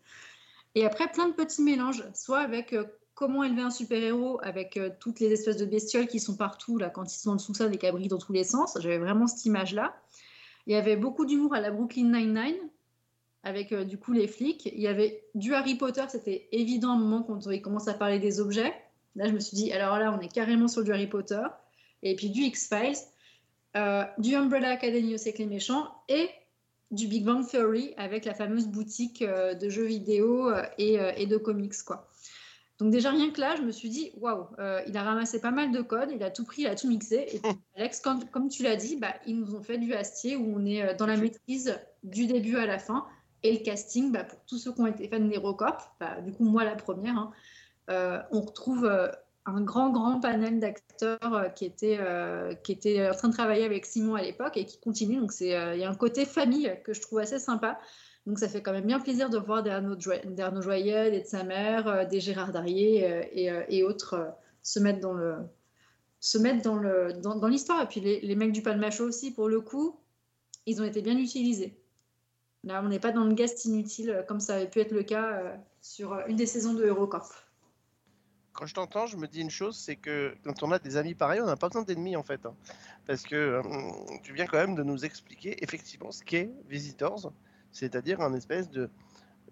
Et 0.74 0.84
après, 0.84 1.10
plein 1.10 1.28
de 1.28 1.34
petits 1.34 1.62
mélanges, 1.62 2.04
soit 2.14 2.40
avec 2.40 2.72
euh, 2.72 2.84
comment 3.14 3.44
élever 3.44 3.62
un 3.62 3.70
super-héros, 3.70 4.40
avec 4.42 4.76
euh, 4.76 4.90
toutes 5.00 5.20
les 5.20 5.32
espèces 5.32 5.56
de 5.56 5.66
bestioles 5.66 6.08
qui 6.08 6.20
sont 6.20 6.36
partout, 6.36 6.78
là, 6.78 6.90
quand 6.90 7.12
ils 7.12 7.18
sont 7.18 7.30
dans 7.30 7.34
le 7.34 7.40
sous-sol, 7.40 7.70
des 7.70 7.78
cabris 7.78 8.08
dans 8.08 8.18
tous 8.18 8.32
les 8.32 8.44
sens. 8.44 8.76
J'avais 8.80 8.98
vraiment 8.98 9.26
cette 9.26 9.44
image-là. 9.44 9.94
Il 10.66 10.72
y 10.72 10.76
avait 10.76 10.96
beaucoup 10.96 11.26
d'humour 11.26 11.54
à 11.54 11.60
la 11.60 11.70
Brooklyn 11.70 12.10
Nine-Nine, 12.10 12.56
avec 13.42 13.74
du 13.74 13.98
coup 13.98 14.12
les 14.12 14.26
flics. 14.26 14.66
Il 14.66 14.80
y 14.80 14.88
avait 14.88 15.22
du 15.34 15.54
Harry 15.54 15.76
Potter, 15.76 16.04
c'était 16.08 16.48
évident 16.52 16.92
un 16.92 16.98
moment 16.98 17.22
quand 17.22 17.50
ils 17.50 17.60
commencent 17.60 17.88
à 17.88 17.94
parler 17.94 18.18
des 18.18 18.40
objets. 18.40 18.72
Là, 19.16 19.28
je 19.28 19.32
me 19.32 19.40
suis 19.40 19.56
dit, 19.56 19.72
alors 19.72 19.98
là, 19.98 20.16
on 20.16 20.20
est 20.20 20.32
carrément 20.32 20.68
sur 20.68 20.82
du 20.82 20.92
Harry 20.92 21.06
Potter. 21.06 21.42
Et 22.02 22.16
puis 22.16 22.30
du 22.30 22.42
X-Files, 22.42 22.98
euh, 23.76 24.04
du 24.18 24.34
Umbrella 24.34 24.70
Academy 24.70 25.14
aussi 25.14 25.28
avec 25.28 25.38
les 25.38 25.46
méchants, 25.46 25.90
et 26.08 26.28
du 26.90 27.08
Big 27.08 27.24
Bang 27.24 27.46
Theory 27.46 27.94
avec 27.96 28.24
la 28.24 28.34
fameuse 28.34 28.66
boutique 28.68 29.22
euh, 29.22 29.54
de 29.54 29.68
jeux 29.68 29.86
vidéo 29.86 30.50
euh, 30.50 30.62
et, 30.78 30.98
et 31.16 31.26
de 31.26 31.36
comics, 31.36 31.82
quoi. 31.84 32.08
Donc 32.78 32.90
déjà 32.90 33.10
rien 33.10 33.30
que 33.30 33.40
là, 33.40 33.54
je 33.56 33.62
me 33.62 33.70
suis 33.70 33.88
dit, 33.88 34.10
waouh, 34.16 34.48
il 34.88 34.96
a 34.96 35.04
ramassé 35.04 35.40
pas 35.40 35.52
mal 35.52 35.70
de 35.70 35.80
codes, 35.80 36.10
il 36.12 36.22
a 36.24 36.30
tout 36.32 36.44
pris, 36.44 36.62
il 36.62 36.66
a 36.66 36.74
tout 36.74 36.88
mixé. 36.88 37.24
Et 37.32 37.38
puis, 37.38 37.52
Alex, 37.76 38.00
comme, 38.00 38.24
comme 38.30 38.48
tu 38.48 38.64
l'as 38.64 38.74
dit, 38.74 38.96
bah, 38.96 39.14
ils 39.26 39.38
nous 39.38 39.54
ont 39.54 39.62
fait 39.62 39.78
du 39.78 39.94
Astier 39.94 40.34
où 40.34 40.56
on 40.56 40.66
est 40.66 40.92
dans 40.96 41.06
la 41.06 41.16
maîtrise 41.16 41.78
du 42.02 42.26
début 42.26 42.56
à 42.56 42.66
la 42.66 42.80
fin. 42.80 43.06
Et 43.44 43.52
le 43.52 43.58
casting, 43.58 44.10
bah, 44.10 44.24
pour 44.24 44.40
tous 44.46 44.58
ceux 44.58 44.72
qui 44.72 44.80
ont 44.80 44.86
été 44.88 45.06
fans 45.06 45.20
d'HeroCorp, 45.20 45.94
bah, 46.00 46.20
du 46.20 46.32
coup 46.32 46.44
moi 46.44 46.64
la 46.64 46.74
première, 46.74 47.16
hein, 47.16 47.32
on 47.88 48.40
retrouve 48.40 48.84
euh, 48.84 49.08
un 49.46 49.60
grand, 49.60 49.90
grand 49.90 50.20
panel 50.20 50.58
d'acteurs 50.58 51.34
euh, 51.34 51.48
qui, 51.48 51.66
étaient, 51.66 51.98
euh, 52.00 52.54
qui 52.54 52.78
en 53.02 53.14
train 53.14 53.28
de 53.28 53.34
travailler 53.34 53.64
avec 53.64 53.84
Simon 53.84 54.14
à 54.14 54.22
l'époque 54.22 54.56
et 54.56 54.64
qui 54.64 54.78
continuent. 54.78 55.20
Donc 55.20 55.32
euh, 55.42 55.74
il 55.74 55.80
y 55.80 55.84
a 55.84 55.90
un 55.90 55.94
côté 55.94 56.24
famille 56.24 56.72
que 56.84 56.94
je 56.94 57.00
trouve 57.00 57.18
assez 57.18 57.38
sympa. 57.38 57.78
Donc 58.26 58.38
ça 58.38 58.48
fait 58.48 58.62
quand 58.62 58.72
même 58.72 58.86
bien 58.86 59.00
plaisir 59.00 59.28
de 59.28 59.38
voir 59.38 59.62
des 59.62 59.70
Arnaud, 59.70 60.00
Joy- 60.00 60.22
des 60.24 60.42
Arnaud 60.42 60.62
Joyeux, 60.62 61.10
des 61.10 61.20
de 61.20 61.26
sa 61.26 61.44
mère, 61.44 61.86
euh, 61.88 62.04
des 62.06 62.20
Gérard 62.20 62.52
Darier 62.52 63.04
euh, 63.04 63.22
et, 63.32 63.50
euh, 63.50 63.88
autres 63.88 64.14
euh, 64.14 64.30
se 64.62 64.80
mettre 64.80 65.00
dans 65.00 65.12
le 65.12 65.36
se 66.20 66.38
mettre 66.38 66.62
dans 66.62 66.76
le 66.76 67.12
dans, 67.12 67.46
l'histoire. 67.48 67.82
Et 67.82 67.86
puis 67.86 68.00
les, 68.00 68.34
mecs 68.34 68.52
du 68.52 68.62
Palmacho 68.62 69.04
aussi, 69.04 69.30
pour 69.30 69.48
le 69.48 69.60
coup, 69.60 70.00
ils 70.64 70.80
ont 70.80 70.84
été 70.84 71.02
bien 71.02 71.18
utilisés. 71.18 71.78
Là, 72.62 72.80
on 72.82 72.88
n'est 72.88 72.98
pas 72.98 73.12
dans 73.12 73.24
le 73.24 73.34
guest 73.34 73.66
inutile 73.66 74.08
euh, 74.08 74.22
comme 74.22 74.40
ça 74.40 74.54
avait 74.54 74.70
pu 74.70 74.80
être 74.80 74.92
le 74.92 75.02
cas 75.02 75.32
euh, 75.32 75.54
sur 75.82 76.14
euh, 76.14 76.22
une 76.28 76.36
des 76.36 76.46
saisons 76.46 76.72
de 76.72 76.86
Eurocorp. 76.86 77.43
Quand 78.54 78.66
je 78.66 78.74
t'entends, 78.74 79.06
je 79.06 79.16
me 79.16 79.26
dis 79.26 79.40
une 79.40 79.50
chose, 79.50 79.76
c'est 79.76 79.96
que 79.96 80.34
quand 80.44 80.62
on 80.62 80.70
a 80.70 80.78
des 80.78 80.96
amis 80.96 81.14
pareils, 81.14 81.40
on 81.40 81.46
n'a 81.46 81.56
pas 81.56 81.68
besoin 81.68 81.82
d'ennemis 81.82 82.14
en 82.16 82.22
fait. 82.22 82.46
hein. 82.46 82.54
Parce 83.04 83.24
que 83.24 83.34
euh, 83.34 83.62
tu 84.22 84.32
viens 84.32 84.46
quand 84.46 84.58
même 84.58 84.76
de 84.76 84.84
nous 84.84 85.04
expliquer 85.04 85.62
effectivement 85.62 86.12
ce 86.12 86.22
qu'est 86.22 86.50
Visitors, 86.68 87.32
c'est-à-dire 87.72 88.20
un 88.20 88.32
espèce 88.32 88.70
de, 88.70 88.88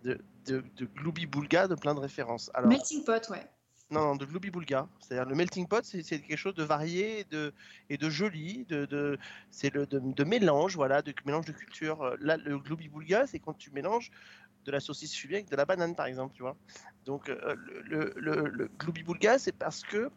de, 0.04 0.21
de, 0.47 0.62
de 0.76 0.87
gloubi-boulga 0.87 1.66
de 1.66 1.75
plein 1.75 1.94
de 1.94 2.00
références. 2.00 2.50
Alors, 2.54 2.71
Melting 2.71 3.04
Pot, 3.04 3.28
ouais. 3.30 3.44
non, 3.90 4.02
non, 4.02 4.16
de 4.16 4.25
gloubi-boulga. 4.25 4.88
C'est-à-dire 5.00 5.28
le 5.28 5.35
melting 5.35 5.66
pot, 5.66 5.85
c'est 5.85 6.02
quelque 6.02 6.37
chose 6.37 6.54
de 6.54 6.62
varié 6.62 7.21
et 7.21 7.25
de, 7.25 7.52
et 7.90 7.99
de 7.99 8.09
joli, 8.09 8.64
de, 8.68 8.87
de, 8.87 9.18
c'est 9.50 9.75
le 9.75 9.85
de, 9.87 10.25
mélange, 10.25 10.76
voilà, 10.76 11.02
de 11.02 11.12
mélange 11.26 11.44
de 11.44 11.52
culture. 11.52 12.16
Là, 12.21 12.37
le 12.37 12.56
gloubi-boulga, 12.59 13.26
c'est 13.26 13.40
quand 13.40 13.54
tu 13.54 13.71
mélanges 13.73 14.11
de 14.64 14.71
la 14.71 14.81
saucisse 14.81 15.14
fumée 15.14 15.35
avec 15.37 15.50
de 15.50 15.57
la 15.57 15.64
banane, 15.64 15.95
par 15.95 16.07
exemple, 16.07 16.35
tu 16.35 16.42
vois. 16.42 16.57
Donc, 17.04 17.28
euh, 17.28 17.54
le, 17.85 18.12
le, 18.16 18.49
le, 18.49 18.71
c'est 19.38 19.52
parce 19.57 19.83
que 19.83 20.11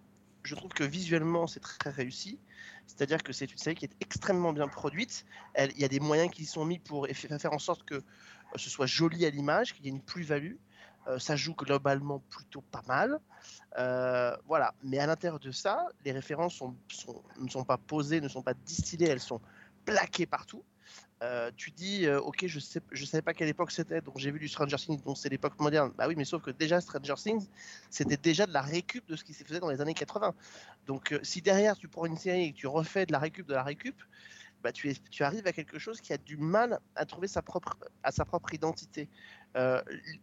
je 0.43 0.55
trouve 0.55 0.71
que 0.71 0.83
visuellement, 0.83 1.47
c'est 1.47 1.59
très 1.59 1.89
réussi. 1.89 2.39
C'est-à-dire 2.85 3.23
que 3.23 3.33
c'est 3.33 3.51
une 3.51 3.57
série 3.57 3.75
qui 3.75 3.85
est 3.85 3.95
extrêmement 3.99 4.53
bien 4.53 4.67
produite. 4.67 5.25
Il 5.57 5.79
y 5.79 5.83
a 5.83 5.87
des 5.87 5.99
moyens 5.99 6.29
qui 6.31 6.45
sont 6.45 6.65
mis 6.65 6.77
pour 6.77 7.07
faire 7.07 7.53
en 7.53 7.59
sorte 7.59 7.83
que 7.83 7.95
euh, 7.95 8.01
ce 8.57 8.69
soit 8.69 8.85
joli 8.85 9.25
à 9.25 9.29
l'image, 9.31 9.73
qu'il 9.73 9.85
y 9.85 9.87
ait 9.87 9.91
une 9.91 10.03
plus-value. 10.03 10.55
Euh, 11.07 11.19
ça 11.19 11.35
joue 11.35 11.55
globalement 11.55 12.19
plutôt 12.29 12.61
pas 12.61 12.83
mal. 12.87 13.19
Voilà. 14.45 14.75
Mais 14.83 14.99
à 14.99 15.07
l'intérieur 15.07 15.39
de 15.39 15.51
ça, 15.51 15.87
les 16.03 16.11
références 16.11 16.61
ne 17.39 17.49
sont 17.49 17.63
pas 17.63 17.77
posées, 17.77 18.21
ne 18.21 18.29
sont 18.29 18.43
pas 18.43 18.53
distillées, 18.53 19.07
elles 19.07 19.19
sont 19.19 19.41
plaquées 19.85 20.27
partout. 20.27 20.63
Euh, 21.23 21.49
tu 21.55 21.71
dis, 21.71 22.05
euh, 22.05 22.19
ok, 22.19 22.45
je 22.47 22.59
sais, 22.59 22.81
savais 23.05 23.21
pas 23.21 23.33
quelle 23.33 23.47
époque 23.47 23.71
c'était, 23.71 24.01
donc 24.01 24.17
j'ai 24.17 24.31
vu 24.31 24.39
du 24.39 24.47
Stranger 24.49 24.75
Things, 24.77 25.01
donc 25.03 25.17
c'est 25.17 25.29
l'époque 25.29 25.59
moderne. 25.59 25.93
Bah 25.97 26.07
oui, 26.07 26.15
mais 26.17 26.25
sauf 26.25 26.41
que 26.43 26.51
déjà 26.51 26.81
Stranger 26.81 27.15
Things, 27.15 27.47
c'était 27.89 28.17
déjà 28.17 28.45
de 28.45 28.53
la 28.53 28.61
récup 28.61 29.07
de 29.07 29.15
ce 29.15 29.23
qui 29.23 29.33
s'est 29.33 29.45
fait 29.45 29.59
dans 29.59 29.69
les 29.69 29.81
années 29.81 29.93
80. 29.93 30.33
Donc 30.87 31.13
euh, 31.13 31.19
si 31.23 31.41
derrière 31.41 31.77
tu 31.77 31.87
prends 31.87 32.05
une 32.05 32.17
série 32.17 32.43
et 32.43 32.51
que 32.53 32.57
tu 32.57 32.67
refais 32.67 33.05
de 33.05 33.13
la 33.13 33.19
récup 33.19 33.47
de 33.47 33.53
la 33.53 33.63
récup, 33.63 33.95
bah 34.63 34.71
tu, 34.71 34.89
es, 34.89 34.95
tu 35.11 35.23
arrives 35.23 35.47
à 35.47 35.53
quelque 35.53 35.79
chose 35.79 36.01
qui 36.01 36.11
a 36.13 36.17
du 36.17 36.37
mal 36.37 36.79
à 36.95 37.05
trouver 37.05 37.27
sa 37.27 37.41
propre, 37.41 37.77
à 38.03 38.11
sa 38.11 38.25
propre 38.25 38.53
identité. 38.53 39.09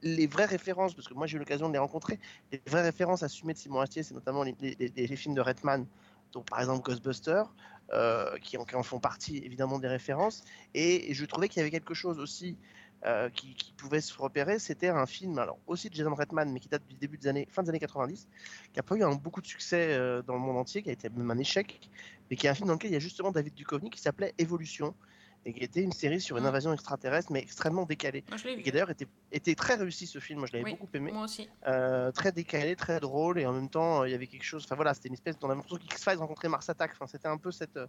Les 0.02 0.26
vraies 0.26 0.44
références, 0.46 0.94
parce 0.94 1.08
que 1.08 1.14
moi 1.14 1.26
j'ai 1.26 1.36
eu 1.36 1.38
l'occasion 1.38 1.68
de 1.68 1.72
les 1.72 1.78
rencontrer, 1.78 2.18
les 2.50 2.60
vraies 2.66 2.82
références 2.82 3.22
assumées 3.22 3.54
de 3.54 3.58
Simon 3.58 3.80
Astier, 3.80 4.02
c'est 4.02 4.14
notamment 4.14 4.42
les, 4.42 4.54
les- 4.60 5.16
films 5.16 5.34
de 5.34 5.40
Redman, 5.40 5.86
donc 6.32 6.46
par 6.48 6.60
exemple 6.60 6.82
Ghostbusters, 6.82 7.54
euh, 7.92 8.38
qui, 8.38 8.56
en, 8.56 8.82
font 8.82 9.00
partie 9.00 9.38
évidemment 9.38 9.78
des 9.78 9.88
références. 9.88 10.44
Et, 10.74 11.12
je 11.12 11.24
trouvais 11.26 11.48
qu'il 11.48 11.58
y 11.58 11.60
avait 11.60 11.70
quelque 11.70 11.94
chose 11.94 12.18
aussi 12.18 12.56
euh, 13.04 13.28
qui, 13.30 13.56
pouvait 13.76 14.00
se 14.00 14.16
repérer. 14.16 14.58
C'était 14.58 14.88
un 14.88 15.06
film, 15.06 15.38
alors 15.38 15.58
aussi 15.66 15.90
de 15.90 15.94
Jason 15.94 16.14
Redman, 16.14 16.50
mais 16.50 16.60
qui 16.60 16.68
date 16.68 16.86
du 16.86 16.94
début 16.94 17.18
des 17.18 17.28
années, 17.28 17.46
fin 17.50 17.62
des 17.62 17.68
années 17.68 17.80
90, 17.80 18.28
qui 18.72 18.80
a 18.80 18.82
pas 18.82 18.96
eu 18.96 19.02
beaucoup 19.16 19.42
de 19.42 19.46
succès 19.46 19.88
euh, 19.90 20.22
dans 20.22 20.34
le 20.34 20.40
monde 20.40 20.56
entier, 20.56 20.82
qui 20.82 20.88
a 20.88 20.92
été 20.92 21.08
même 21.10 21.30
un 21.30 21.38
échec, 21.38 21.90
mais 22.30 22.36
qui 22.36 22.46
est 22.46 22.50
un 22.50 22.54
film 22.54 22.68
dans 22.68 22.74
lequel 22.74 22.90
il 22.90 22.94
y 22.94 22.96
a 22.96 23.00
justement 23.00 23.30
David 23.30 23.54
Duchovny 23.54 23.90
qui 23.90 24.00
s'appelait 24.00 24.32
Évolution, 24.38 24.94
et 25.44 25.52
qui 25.52 25.64
était 25.64 25.80
une 25.82 25.92
série 25.92 26.20
sur 26.20 26.36
une 26.36 26.42
Mhm. 26.44 26.48
invasion 26.50 26.72
extraterrestre, 26.72 27.32
mais 27.32 27.40
extrêmement 27.40 27.84
décalée. 27.84 28.24
Moi, 28.28 28.36
je 28.36 28.44
l'ai 28.44 28.52
Et 28.52 28.56
vu. 28.56 28.62
qui 28.62 28.70
d'ailleurs 28.72 28.90
était, 28.90 29.08
était 29.32 29.54
très 29.54 29.74
réussi 29.74 30.06
ce 30.06 30.18
film, 30.20 30.38
moi 30.38 30.46
je 30.48 30.52
l'avais 30.52 30.64
Oui. 30.64 30.70
beaucoup 30.78 30.88
aimé. 30.94 31.10
Moi 31.12 31.24
aussi. 31.24 31.48
Euh, 31.66 32.12
très 32.12 32.30
décalé, 32.32 32.76
très 32.76 33.00
drôle, 33.00 33.38
et 33.40 33.46
en 33.46 33.52
même 33.52 33.68
temps, 33.68 34.04
il 34.04 34.12
y 34.12 34.14
avait 34.14 34.26
quelque 34.28 34.44
chose. 34.44 34.62
Enfin 34.64 34.76
voilà, 34.76 34.94
c'était 34.94 35.08
une 35.08 35.14
espèce. 35.14 35.36
On 35.42 35.46
avait 35.46 35.56
l'impression 35.56 35.78
qu'X-Files 35.78 36.18
rencontrait 36.18 36.48
Mars 36.48 36.68
Attack. 36.70 36.92
Enfin, 36.92 37.06
c'était 37.06 37.28
un 37.28 37.38
peu 37.38 37.50
cette, 37.50 37.76
euh, 37.76 37.86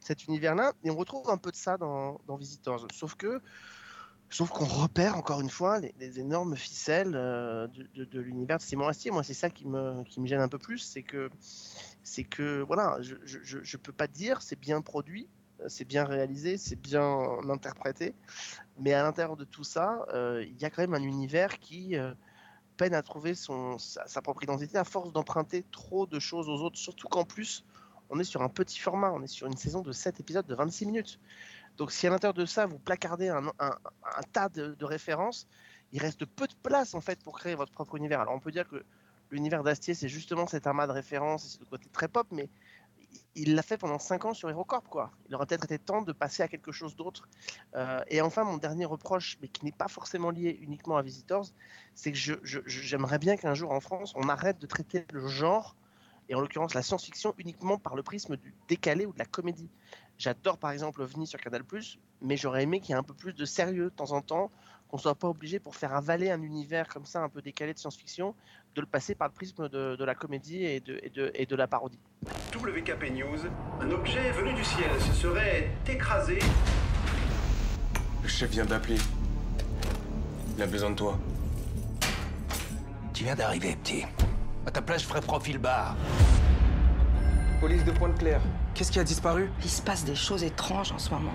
cet 0.00 0.24
univers-là. 0.26 0.72
Et 0.84 0.90
on 0.90 0.96
retrouve 0.96 1.28
un 1.30 1.36
peu 1.38 1.50
de 1.50 1.56
ça 1.56 1.76
dans, 1.76 2.20
dans 2.26 2.36
Visitors. 2.36 2.86
Sauf 2.92 3.14
que. 3.16 3.40
Sauf 4.30 4.48
qu'on 4.50 4.64
repère 4.64 5.16
encore 5.16 5.40
une 5.42 5.50
fois 5.50 5.78
les, 5.78 5.94
les 6.00 6.18
énormes 6.18 6.56
ficelles 6.56 7.12
euh, 7.14 7.68
de, 7.68 7.86
de- 7.94 8.04
de 8.04 8.20
l'univers 8.20 8.56
de 8.56 8.62
Simon 8.62 8.88
Astier. 8.88 9.10
Moi, 9.12 9.22
c'est 9.22 9.34
ça 9.34 9.48
qui 9.50 9.64
me, 9.66 10.02
qui 10.04 10.20
me 10.20 10.26
gêne 10.26 10.40
un 10.40 10.48
peu 10.48 10.58
plus, 10.58 10.78
c'est 10.78 11.02
que, 11.02 11.30
c'est 12.02 12.24
que 12.24 12.62
voilà, 12.62 12.96
je, 13.00 13.14
je, 13.24 13.38
je- 13.62 13.76
peux 13.76 13.92
pas 13.92 14.08
dire, 14.08 14.40
c'est 14.42 14.58
bien 14.58 14.80
produit, 14.80 15.28
c'est 15.68 15.84
bien 15.84 16.04
réalisé, 16.04 16.56
c'est 16.56 16.80
bien 16.80 17.38
interprété, 17.48 18.14
mais 18.78 18.92
à 18.92 19.02
l'intérieur 19.02 19.36
de 19.36 19.44
tout 19.44 19.64
ça, 19.64 20.04
euh, 20.12 20.44
il 20.46 20.60
y 20.60 20.64
a 20.64 20.70
quand 20.70 20.82
même 20.82 20.94
un 20.94 21.02
univers 21.02 21.58
qui 21.58 21.96
euh, 21.96 22.12
peine 22.76 22.94
à 22.94 23.02
trouver 23.02 23.34
son, 23.34 23.78
sa, 23.78 24.22
propre 24.22 24.42
identité 24.42 24.78
à 24.78 24.84
force 24.84 25.12
d'emprunter 25.12 25.64
trop 25.70 26.06
de 26.06 26.18
choses 26.18 26.48
aux 26.48 26.62
autres, 26.62 26.78
surtout 26.78 27.08
qu'en 27.08 27.24
plus, 27.24 27.64
on 28.10 28.18
est 28.18 28.24
sur 28.24 28.42
un 28.42 28.48
petit 28.48 28.78
format, 28.78 29.12
on 29.12 29.22
est 29.22 29.28
sur 29.28 29.46
une 29.46 29.56
saison 29.56 29.80
de 29.80 29.92
7 29.92 30.20
épisodes 30.20 30.46
de 30.46 30.54
26 30.54 30.86
minutes. 30.86 31.20
Donc 31.76 31.90
si 31.90 32.06
à 32.06 32.10
l'intérieur 32.10 32.34
de 32.34 32.46
ça, 32.46 32.66
vous 32.66 32.78
placardez 32.78 33.28
un, 33.28 33.52
tas 34.32 34.48
de, 34.48 34.84
références, 34.84 35.48
il 35.92 36.00
reste 36.00 36.24
peu 36.24 36.46
de 36.46 36.54
place 36.62 36.94
en 36.94 37.00
fait 37.00 37.18
pour 37.20 37.38
créer 37.38 37.54
votre 37.54 37.72
propre 37.72 37.96
univers. 37.96 38.20
Alors 38.20 38.34
on 38.34 38.40
peut 38.40 38.52
dire 38.52 38.68
que 38.68 38.84
l'univers 39.30 39.62
d'Astier, 39.62 39.94
c'est 39.94 40.08
justement 40.08 40.46
cet 40.46 40.66
amas 40.66 40.86
de 40.86 40.92
références, 40.92 41.52
c'est 41.52 41.60
le 41.60 41.66
côté 41.66 41.88
très 41.92 42.08
pop, 42.08 42.26
mais 42.30 42.48
il 43.34 43.54
l'a 43.54 43.62
fait 43.62 43.78
pendant 43.78 43.98
5 43.98 44.24
ans 44.24 44.34
sur 44.34 44.48
HeroCorp, 44.50 44.88
quoi. 44.88 45.10
Il 45.28 45.34
aurait 45.34 45.46
peut-être 45.46 45.64
été 45.64 45.78
temps 45.78 46.02
de 46.02 46.12
passer 46.12 46.42
à 46.42 46.48
quelque 46.48 46.72
chose 46.72 46.96
d'autre. 46.96 47.28
Euh, 47.74 48.00
et 48.08 48.20
enfin, 48.20 48.44
mon 48.44 48.56
dernier 48.56 48.84
reproche, 48.84 49.38
mais 49.40 49.48
qui 49.48 49.64
n'est 49.64 49.72
pas 49.72 49.88
forcément 49.88 50.30
lié 50.30 50.58
uniquement 50.60 50.96
à 50.96 51.02
Visitors, 51.02 51.46
c'est 51.94 52.12
que 52.12 52.18
j'aimerais 52.66 53.18
bien 53.18 53.36
qu'un 53.36 53.54
jour 53.54 53.72
en 53.72 53.80
France, 53.80 54.12
on 54.16 54.28
arrête 54.28 54.58
de 54.58 54.66
traiter 54.66 55.04
le 55.12 55.26
genre, 55.26 55.76
et 56.28 56.34
en 56.34 56.40
l'occurrence 56.40 56.74
la 56.74 56.82
science-fiction, 56.82 57.34
uniquement 57.38 57.78
par 57.78 57.94
le 57.96 58.02
prisme 58.02 58.36
du 58.36 58.54
décalé 58.68 59.06
ou 59.06 59.12
de 59.12 59.18
la 59.18 59.26
comédie. 59.26 59.68
J'adore 60.16 60.58
par 60.58 60.70
exemple 60.70 61.02
OVNI 61.02 61.26
sur 61.26 61.40
Canal+, 61.40 61.64
mais 62.22 62.36
j'aurais 62.36 62.62
aimé 62.62 62.80
qu'il 62.80 62.90
y 62.90 62.92
ait 62.92 62.98
un 62.98 63.02
peu 63.02 63.14
plus 63.14 63.34
de 63.34 63.44
sérieux 63.44 63.84
de 63.84 63.88
temps 63.90 64.12
en 64.12 64.22
temps, 64.22 64.50
qu'on 64.94 64.98
soit 64.98 65.16
pas 65.16 65.26
obligé 65.26 65.58
pour 65.58 65.74
faire 65.74 65.92
avaler 65.92 66.30
un 66.30 66.40
univers 66.40 66.86
comme 66.86 67.04
ça 67.04 67.20
un 67.20 67.28
peu 67.28 67.42
décalé 67.42 67.74
de 67.74 67.78
science-fiction, 67.80 68.32
de 68.76 68.80
le 68.80 68.86
passer 68.86 69.16
par 69.16 69.26
le 69.26 69.34
prisme 69.34 69.68
de, 69.68 69.96
de 69.96 70.04
la 70.04 70.14
comédie 70.14 70.62
et 70.64 70.78
de, 70.78 71.00
et 71.02 71.10
de- 71.10 71.32
et 71.34 71.46
de 71.46 71.56
la 71.56 71.66
parodie. 71.66 71.98
WKP 72.54 73.10
News, 73.10 73.40
un 73.80 73.90
objet 73.90 74.30
venu 74.30 74.54
du 74.54 74.62
ciel 74.62 74.88
se 75.00 75.12
serait 75.12 75.72
écrasé. 75.88 76.38
Le 78.22 78.28
chef 78.28 78.50
vient 78.50 78.64
d'appeler. 78.66 78.98
Il 80.56 80.62
a 80.62 80.66
besoin 80.68 80.90
de 80.90 80.94
toi. 80.94 81.18
Tu 83.14 83.24
viens 83.24 83.34
d'arriver, 83.34 83.74
petit. 83.82 84.04
À 84.64 84.70
ta 84.70 84.80
place, 84.80 85.02
je 85.02 85.08
ferai 85.08 85.22
profil 85.22 85.58
bas. 85.58 85.96
Police 87.58 87.84
de 87.84 87.90
Pointe-Claire. 87.90 88.40
Qu'est-ce 88.74 88.92
qui 88.92 89.00
a 89.00 89.04
disparu? 89.04 89.50
Il 89.64 89.70
se 89.70 89.82
passe 89.82 90.04
des 90.04 90.14
choses 90.14 90.44
étranges 90.44 90.92
en 90.92 90.98
ce 91.00 91.10
moment. 91.10 91.34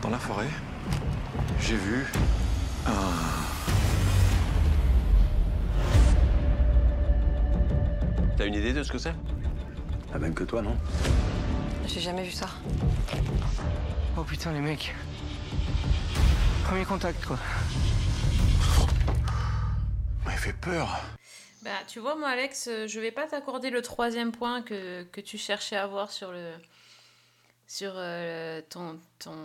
Dans 0.00 0.08
la 0.08 0.18
forêt? 0.18 0.48
J'ai 1.60 1.76
vu. 1.76 2.06
T'as 8.36 8.46
une 8.46 8.54
idée 8.54 8.72
de 8.72 8.82
ce 8.84 8.92
que 8.92 8.98
c'est? 8.98 9.14
La 10.12 10.18
même 10.18 10.32
que 10.32 10.44
toi, 10.44 10.62
non? 10.62 10.76
J'ai 11.86 12.00
jamais 12.00 12.22
vu 12.22 12.30
ça. 12.30 12.48
Oh 14.16 14.22
putain, 14.22 14.52
les 14.52 14.60
mecs. 14.60 14.94
Premier 16.64 16.84
contact, 16.84 17.24
quoi. 17.24 17.38
m'a 20.24 20.32
fait 20.32 20.52
peur. 20.52 21.00
Bah, 21.62 21.70
tu 21.88 21.98
vois, 21.98 22.14
moi, 22.14 22.28
Alex, 22.28 22.68
euh, 22.68 22.86
je 22.86 23.00
vais 23.00 23.10
pas 23.10 23.26
t'accorder 23.26 23.70
le 23.70 23.82
troisième 23.82 24.30
point 24.30 24.62
que, 24.62 25.02
que 25.04 25.20
tu 25.20 25.36
cherchais 25.36 25.76
à 25.76 25.82
avoir 25.82 26.12
sur 26.12 26.30
le 26.30 26.52
sur 27.68 27.92
euh, 27.96 28.60
ton 28.70 28.98
ton, 29.20 29.36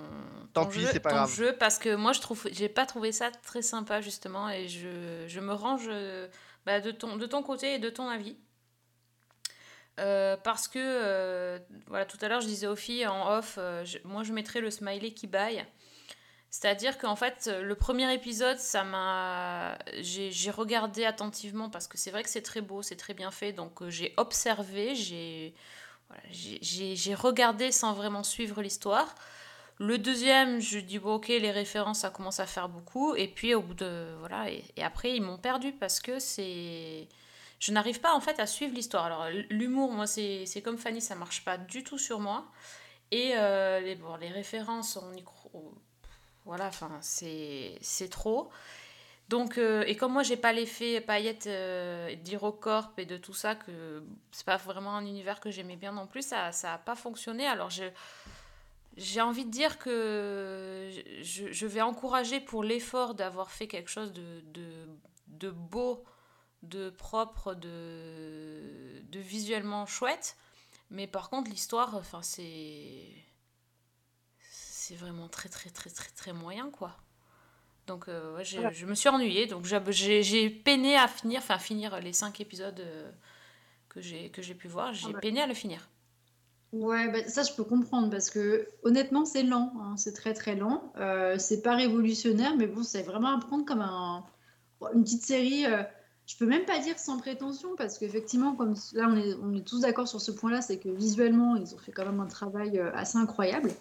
Tant 0.53 0.63
ton 0.65 0.71
pis, 0.71 0.79
jeu, 0.79 0.99
pas 0.99 1.09
ton 1.11 1.15
grave. 1.17 1.35
jeu, 1.35 1.55
parce 1.59 1.77
que 1.77 1.93
moi 1.93 2.13
je 2.13 2.21
trouve 2.21 2.47
j'ai 2.51 2.69
pas 2.69 2.85
trouvé 2.87 3.11
ça 3.11 3.29
très 3.31 3.61
sympa 3.61 4.01
justement 4.01 4.49
et 4.49 4.67
je, 4.69 5.25
je 5.27 5.39
me 5.41 5.53
range 5.53 5.85
euh, 5.89 6.27
bah, 6.65 6.79
de 6.81 6.89
ton 6.91 7.17
de 7.17 7.25
ton 7.27 7.43
côté 7.43 7.75
et 7.75 7.79
de 7.79 7.89
ton 7.91 8.07
avis 8.09 8.37
Euh, 9.99 10.37
parce 10.37 10.67
que 10.67 10.79
euh, 10.81 11.59
voilà 11.85 12.05
tout 12.05 12.17
à 12.21 12.27
l'heure 12.27 12.41
je 12.41 12.47
disais 12.47 12.65
aux 12.65 12.75
filles 12.75 13.05
en 13.05 13.29
off 13.37 13.59
je- 13.83 13.99
moi 14.05 14.23
je 14.23 14.33
mettrais 14.33 14.59
le 14.59 14.71
smiley 14.71 15.11
qui 15.11 15.27
baille 15.27 15.63
c'est-à-dire 16.49 16.99
qu'en 16.99 17.15
fait, 17.15 17.49
le 17.63 17.73
premier 17.73 18.13
épisode, 18.13 18.59
ça 18.59 18.83
m'a. 18.83 19.75
J'ai 20.01 20.29
j'ai 20.31 20.51
regardé 20.51 21.03
attentivement 21.03 21.67
parce 21.71 21.87
que 21.87 21.97
c'est 21.97 22.11
vrai 22.11 22.21
que 22.21 22.29
c'est 22.29 22.43
très 22.43 22.61
beau, 22.61 22.83
c'est 22.83 22.95
très 22.95 23.15
bien 23.15 23.31
fait. 23.31 23.53
Donc 23.53 23.83
j'ai 23.89 24.13
observé, 24.17 24.93
j'ai 24.93 25.55
j'ai- 26.31 27.15
regardé 27.15 27.71
sans 27.71 27.93
vraiment 27.93 28.23
suivre 28.23 28.61
l'histoire. 28.61 29.15
Le 29.79 29.97
deuxième, 29.97 30.59
je 30.59 30.79
dis 30.79 30.99
bon, 30.99 31.15
ok, 31.15 31.27
les 31.29 31.51
références, 31.51 31.99
ça 31.99 32.09
commence 32.09 32.39
à 32.39 32.45
faire 32.45 32.69
beaucoup. 32.69 33.15
Et 33.15 33.27
puis 33.27 33.55
au 33.55 33.61
bout 33.61 33.73
de. 33.73 34.15
Voilà, 34.19 34.49
et, 34.49 34.63
après, 34.81 35.15
ils 35.15 35.21
m'ont 35.21 35.37
perdu 35.37 35.71
parce 35.73 35.99
que 35.99 36.19
c'est. 36.19 37.07
Je 37.59 37.71
n'arrive 37.71 37.99
pas 38.01 38.13
en 38.13 38.19
fait 38.19 38.39
à 38.39 38.47
suivre 38.47 38.73
l'histoire. 38.75 39.05
Alors 39.05 39.27
l'humour, 39.49 39.91
moi, 39.91 40.07
c'est 40.07 40.61
comme 40.63 40.77
Fanny, 40.77 41.01
ça 41.01 41.15
marche 41.15 41.43
pas 41.45 41.57
du 41.57 41.83
tout 41.83 41.97
sur 41.97 42.19
moi. 42.19 42.45
Et 43.11 43.33
euh, 43.35 43.79
les, 43.79 43.95
bon, 43.95 44.15
les 44.17 44.29
références, 44.29 44.97
on 44.97 45.13
y 45.13 45.23
croit. 45.23 45.51
Voilà, 46.45 46.67
enfin, 46.67 46.91
c'est 47.01 47.79
trop. 48.09 48.49
Donc, 49.33 49.57
euh, 49.57 49.83
et 49.87 49.97
comme 49.97 50.13
moi, 50.13 50.21
j'ai 50.21 50.37
pas 50.37 50.53
l'effet 50.53 51.01
paillettes 51.01 51.47
euh, 51.47 52.13
d'Hirocorp 52.17 52.91
et 52.97 53.07
de 53.07 53.17
tout 53.17 53.33
ça, 53.33 53.55
que 53.55 54.03
c'est 54.31 54.45
pas 54.45 54.57
vraiment 54.57 54.95
un 54.95 55.07
univers 55.07 55.39
que 55.39 55.49
j'aimais 55.49 55.75
bien 55.75 55.91
non 55.91 56.05
plus, 56.05 56.21
ça 56.21 56.51
ça 56.51 56.75
a 56.75 56.77
pas 56.77 56.95
fonctionné. 56.95 57.47
Alors, 57.47 57.71
j'ai 58.95 59.21
envie 59.21 59.45
de 59.45 59.49
dire 59.49 59.79
que 59.79 60.87
je, 61.23 61.51
je 61.51 61.65
vais 61.65 61.81
encourager 61.81 62.41
pour 62.41 62.63
l'effort 62.63 63.15
d'avoir 63.15 63.49
fait 63.49 63.67
quelque 63.67 63.89
chose 63.89 64.13
de, 64.13 64.41
de, 64.53 64.69
de 65.29 65.49
beau, 65.49 66.03
de 66.61 66.91
propre, 66.91 67.55
de, 67.55 69.01
de 69.01 69.19
visuellement 69.19 69.87
chouette. 69.87 70.37
Mais 70.91 71.07
par 71.07 71.31
contre, 71.31 71.49
l'histoire, 71.49 71.95
enfin, 71.95 72.21
c'est 72.21 73.09
c'est 74.51 74.95
vraiment 74.95 75.27
très 75.27 75.49
très 75.49 75.71
très 75.71 75.89
très 75.89 76.11
très 76.11 76.33
moyen 76.33 76.69
quoi. 76.69 76.95
Donc 77.87 78.07
euh, 78.07 78.35
ouais, 78.37 78.45
je 78.45 78.85
me 78.85 78.95
suis 78.95 79.09
ennuyée, 79.09 79.45
donc 79.45 79.65
j'ai- 79.65 80.49
peiné 80.49 80.95
à 80.95 81.07
finir, 81.07 81.39
enfin 81.39 81.57
finir 81.57 81.99
les 81.99 82.13
cinq 82.13 82.39
épisodes 82.39 82.79
euh, 82.79 83.11
que 83.89 84.01
j'ai 84.01 84.55
pu 84.55 84.67
voir, 84.67 84.93
j'ai 84.93 85.11
bah. 85.11 85.19
peiné 85.19 85.41
à 85.41 85.47
le 85.47 85.53
finir. 85.53 85.89
Ouais, 86.71 87.07
bah, 87.09 87.27
ça 87.27 87.43
je 87.43 87.53
peux 87.53 87.63
comprendre 87.63 88.09
parce 88.09 88.29
que 88.29 88.67
honnêtement 88.83 89.25
c'est 89.25 89.43
lent, 89.43 89.73
hein, 89.79 89.95
c'est 89.97 90.13
très 90.13 90.33
très 90.33 90.55
lent. 90.55 90.93
Euh, 90.97 91.37
c'est 91.37 91.61
pas 91.61 91.75
révolutionnaire, 91.75 92.55
mais 92.55 92.67
bon, 92.67 92.83
c'est 92.83 93.03
vraiment 93.03 93.35
à 93.35 93.39
prendre 93.39 93.65
comme 93.65 93.81
un, 93.81 94.23
une 94.95 95.03
petite 95.03 95.25
série. 95.25 95.65
je 96.25 96.37
peux 96.37 96.45
même 96.45 96.65
pas 96.65 96.79
dire 96.79 96.97
sans 96.97 97.17
prétention 97.17 97.75
parce 97.75 97.97
qu'effectivement, 97.97 98.55
comme 98.55 98.75
là 98.93 99.07
on 99.09 99.17
est, 99.17 99.33
on 99.43 99.53
est 99.53 99.67
tous 99.67 99.81
d'accord 99.81 100.07
sur 100.07 100.21
ce 100.21 100.31
point-là, 100.31 100.61
c'est 100.61 100.79
que 100.79 100.89
visuellement 100.89 101.57
ils 101.57 101.75
ont 101.75 101.79
fait 101.79 101.91
quand 101.91 102.05
même 102.05 102.21
un 102.21 102.27
travail 102.27 102.79
assez 102.93 103.17
incroyable. 103.17 103.71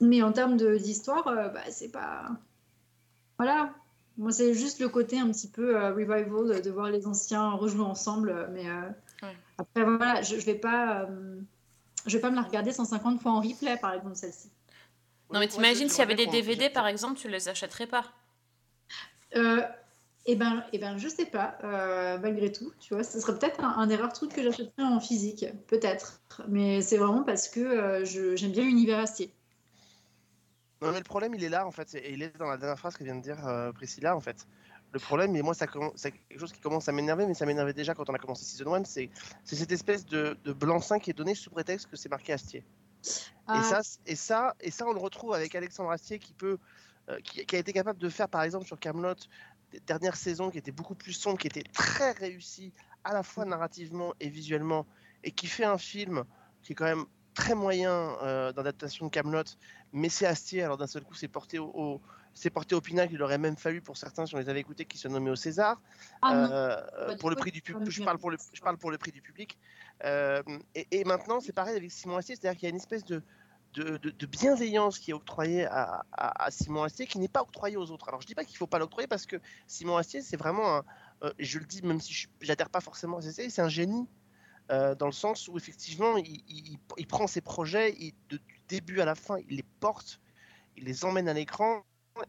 Mais 0.00 0.22
en 0.22 0.32
termes 0.32 0.56
d'histoire, 0.56 1.24
bah, 1.24 1.62
c'est 1.70 1.92
pas. 1.92 2.30
Voilà. 3.44 3.74
Moi, 4.16 4.30
c'est 4.32 4.54
juste 4.54 4.78
le 4.80 4.88
côté 4.88 5.18
un 5.18 5.28
petit 5.30 5.48
peu 5.48 5.76
euh, 5.76 5.90
revival 5.92 6.24
de, 6.48 6.60
de 6.60 6.70
voir 6.70 6.88
les 6.90 7.06
anciens 7.06 7.50
rejouer 7.50 7.82
ensemble. 7.84 8.48
Mais 8.52 8.68
euh, 8.68 8.88
Ouais. 9.22 9.36
après, 9.58 9.84
voilà, 9.84 10.22
je, 10.22 10.38
je 10.38 10.46
vais 10.46 10.54
pas. 10.54 11.02
euh, 11.02 11.40
je 12.06 12.16
vais 12.16 12.20
pas 12.20 12.30
me 12.30 12.36
la 12.36 12.42
regarder 12.42 12.72
150 12.72 13.20
fois 13.20 13.32
en 13.32 13.40
replay, 13.40 13.76
par 13.76 13.92
exemple, 13.92 14.14
celle-ci. 14.16 14.50
Non, 15.32 15.40
mais 15.40 15.48
t'imagines 15.48 15.88
s'il 15.88 15.98
y 15.98 16.02
avait 16.02 16.14
des 16.14 16.26
DVD 16.26 16.70
par 16.70 16.86
exemple, 16.86 17.18
tu 17.18 17.28
les 17.28 17.48
achèterais 17.48 17.86
pas? 17.86 18.04
Euh, 19.36 19.62
eh 20.26 20.36
ben, 20.36 20.64
eh 20.72 20.78
ben, 20.78 20.96
je 20.96 21.08
sais 21.08 21.26
pas, 21.26 21.58
euh, 21.64 22.18
malgré 22.18 22.52
tout, 22.52 22.72
tu 22.78 22.94
vois, 22.94 23.02
ce 23.04 23.18
serait 23.20 23.36
peut-être 23.38 23.62
un, 23.64 23.76
un 23.78 23.86
des 23.86 23.96
rares 23.96 24.12
trucs 24.12 24.32
que 24.32 24.42
j'achèterais 24.42 24.82
en 24.84 25.00
physique, 25.00 25.44
peut-être. 25.66 26.22
Mais 26.48 26.82
c'est 26.82 26.98
vraiment 26.98 27.24
parce 27.24 27.48
que 27.48 27.60
euh, 27.60 28.04
je- 28.04 28.36
j'aime 28.36 28.52
bien 28.52 28.64
l'univers 28.64 29.00
Astier. 29.00 29.32
Non, 30.84 30.92
mais 30.92 30.98
le 30.98 31.04
problème, 31.04 31.34
il 31.34 31.42
est 31.44 31.48
là, 31.48 31.66
en 31.66 31.70
fait. 31.70 31.94
et 31.94 32.12
Il 32.12 32.22
est 32.22 32.36
dans 32.36 32.46
la 32.46 32.56
dernière 32.56 32.78
phrase 32.78 32.96
que 32.96 33.04
vient 33.04 33.16
de 33.16 33.22
dire 33.22 33.46
euh, 33.46 33.72
Priscilla, 33.72 34.14
en 34.16 34.20
fait. 34.20 34.46
Le 34.92 35.00
problème, 35.00 35.34
et 35.34 35.42
moi, 35.42 35.54
ça 35.54 35.66
c'est 35.96 36.12
quelque 36.12 36.38
chose 36.38 36.52
qui 36.52 36.60
commence 36.60 36.88
à 36.88 36.92
m'énerver, 36.92 37.26
mais 37.26 37.34
ça 37.34 37.46
m'énervait 37.46 37.72
déjà 37.72 37.94
quand 37.94 38.08
on 38.08 38.14
a 38.14 38.18
commencé 38.18 38.44
Season 38.44 38.72
1, 38.74 38.84
c'est 38.84 39.10
c'est 39.42 39.56
cette 39.56 39.72
espèce 39.72 40.06
de, 40.06 40.38
de 40.44 40.52
blanc-seing 40.52 41.00
qui 41.00 41.10
est 41.10 41.14
donné 41.14 41.34
sous 41.34 41.50
prétexte 41.50 41.88
que 41.88 41.96
c'est 41.96 42.08
marqué 42.08 42.32
Astier. 42.32 42.64
Ah, 43.48 43.58
Et, 43.58 43.62
ça, 43.62 43.82
c- 43.82 43.98
et, 44.06 44.14
ça, 44.14 44.54
et 44.60 44.70
ça, 44.70 44.86
on 44.86 44.92
le 44.92 45.00
retrouve 45.00 45.34
avec 45.34 45.54
Alexandre 45.56 45.90
Astier 45.90 46.20
qui, 46.20 46.32
peut, 46.32 46.58
euh, 47.08 47.18
qui, 47.20 47.44
qui 47.44 47.56
a 47.56 47.58
été 47.58 47.72
capable 47.72 47.98
de 47.98 48.08
faire, 48.08 48.28
par 48.28 48.42
exemple, 48.42 48.66
sur 48.66 48.78
Camelot, 48.78 49.14
dernière 49.86 50.16
saison 50.16 50.50
qui 50.50 50.58
était 50.58 50.70
beaucoup 50.72 50.94
plus 50.94 51.12
sombre, 51.12 51.38
qui 51.38 51.48
était 51.48 51.64
très 51.72 52.12
réussie, 52.12 52.72
à 53.02 53.12
la 53.12 53.22
fois 53.24 53.44
narrativement 53.44 54.14
et 54.20 54.28
visuellement, 54.28 54.86
et 55.24 55.32
qui 55.32 55.48
fait 55.48 55.64
un 55.64 55.78
film 55.78 56.24
qui 56.62 56.72
est 56.72 56.74
quand 56.76 56.84
même 56.84 57.04
très 57.34 57.54
moyen 57.54 58.16
euh, 58.22 58.52
d'adaptation 58.52 59.06
de 59.06 59.10
Camelot, 59.10 59.42
mais 59.92 60.08
c'est 60.08 60.26
Astier, 60.26 60.62
alors 60.62 60.76
d'un 60.76 60.86
seul 60.86 61.04
coup, 61.04 61.14
c'est 61.14 61.28
porté 61.28 61.58
au, 61.58 61.66
au- 61.74 62.02
c'est 62.32 62.50
porté 62.50 62.74
au 62.74 62.80
pinacle, 62.80 63.14
il 63.14 63.22
aurait 63.22 63.38
même 63.38 63.56
fallu 63.56 63.80
pour 63.82 63.96
certains, 63.96 64.26
si 64.26 64.34
on 64.34 64.38
les 64.38 64.48
avait 64.48 64.60
écoutés, 64.60 64.86
qu'ils 64.86 64.98
soient 65.00 65.10
nommés 65.10 65.30
au 65.30 65.36
César. 65.36 65.80
Ah 66.22 66.32
Euh, 66.32 67.14
pour 67.18 67.30
le 67.30 67.36
prix 67.36 67.52
du 67.52 67.62
public, 67.62 67.90
je 67.90 68.02
parle 68.02 68.18
pour 68.18 68.30
le, 68.30 68.38
je 68.52 68.60
parle 68.60 68.76
pour 68.78 68.90
le 68.90 68.98
prix 68.98 69.12
du 69.12 69.22
public. 69.22 69.58
Euh, 70.04 70.42
et, 70.74 70.86
et 71.00 71.04
maintenant, 71.04 71.40
c'est 71.40 71.52
pareil 71.52 71.76
avec 71.76 71.90
Simon 71.92 72.16
Astier, 72.16 72.36
c'est-à-dire 72.36 72.58
qu'il 72.58 72.66
y 72.66 72.70
a 72.70 72.70
une 72.70 72.76
espèce 72.76 73.04
de, 73.04 73.22
de, 73.74 73.96
de- 73.98 74.10
de 74.10 74.26
bienveillance 74.26 74.98
qui 74.98 75.10
est 75.10 75.14
octroyée 75.14 75.66
à, 75.66 76.04
à- 76.12 76.44
à 76.46 76.50
Simon 76.50 76.82
Astier 76.84 77.06
qui 77.06 77.18
n'est 77.18 77.28
pas 77.28 77.42
octroyée 77.42 77.76
aux 77.76 77.90
autres. 77.90 78.08
Alors 78.08 78.20
je 78.20 78.26
dis 78.26 78.34
pas 78.34 78.44
qu'il 78.44 78.56
faut 78.56 78.66
pas 78.66 78.78
l'octroyer 78.78 79.06
parce 79.08 79.26
que 79.26 79.36
Simon 79.66 79.96
Astier, 79.96 80.22
c'est 80.22 80.36
vraiment, 80.36 80.76
un, 80.78 80.84
euh, 81.24 81.32
je 81.38 81.58
le 81.58 81.66
dis 81.66 81.82
même 81.82 82.00
si 82.00 82.12
je 82.12 82.28
j'adhère 82.40 82.70
pas 82.70 82.80
forcément 82.80 83.18
à 83.18 83.22
série, 83.22 83.50
c'est 83.50 83.62
un 83.62 83.68
génie. 83.68 84.08
Euh, 84.70 84.94
dans 84.94 85.06
le 85.06 85.12
sens 85.12 85.48
où 85.48 85.56
effectivement 85.56 86.16
il, 86.16 86.42
il- 86.48 86.78
il 86.96 87.06
prend 87.06 87.26
ses 87.26 87.40
projets, 87.40 87.94
il- 87.98 88.14
de- 88.30 88.38
du 88.38 88.60
début 88.68 89.00
à 89.00 89.04
la 89.04 89.14
fin, 89.14 89.36
il 89.48 89.56
les 89.56 89.64
porte, 89.80 90.20
il 90.76 90.84
les 90.84 91.04
emmène 91.04 91.28
à 91.28 91.34
l'écran 91.34 91.82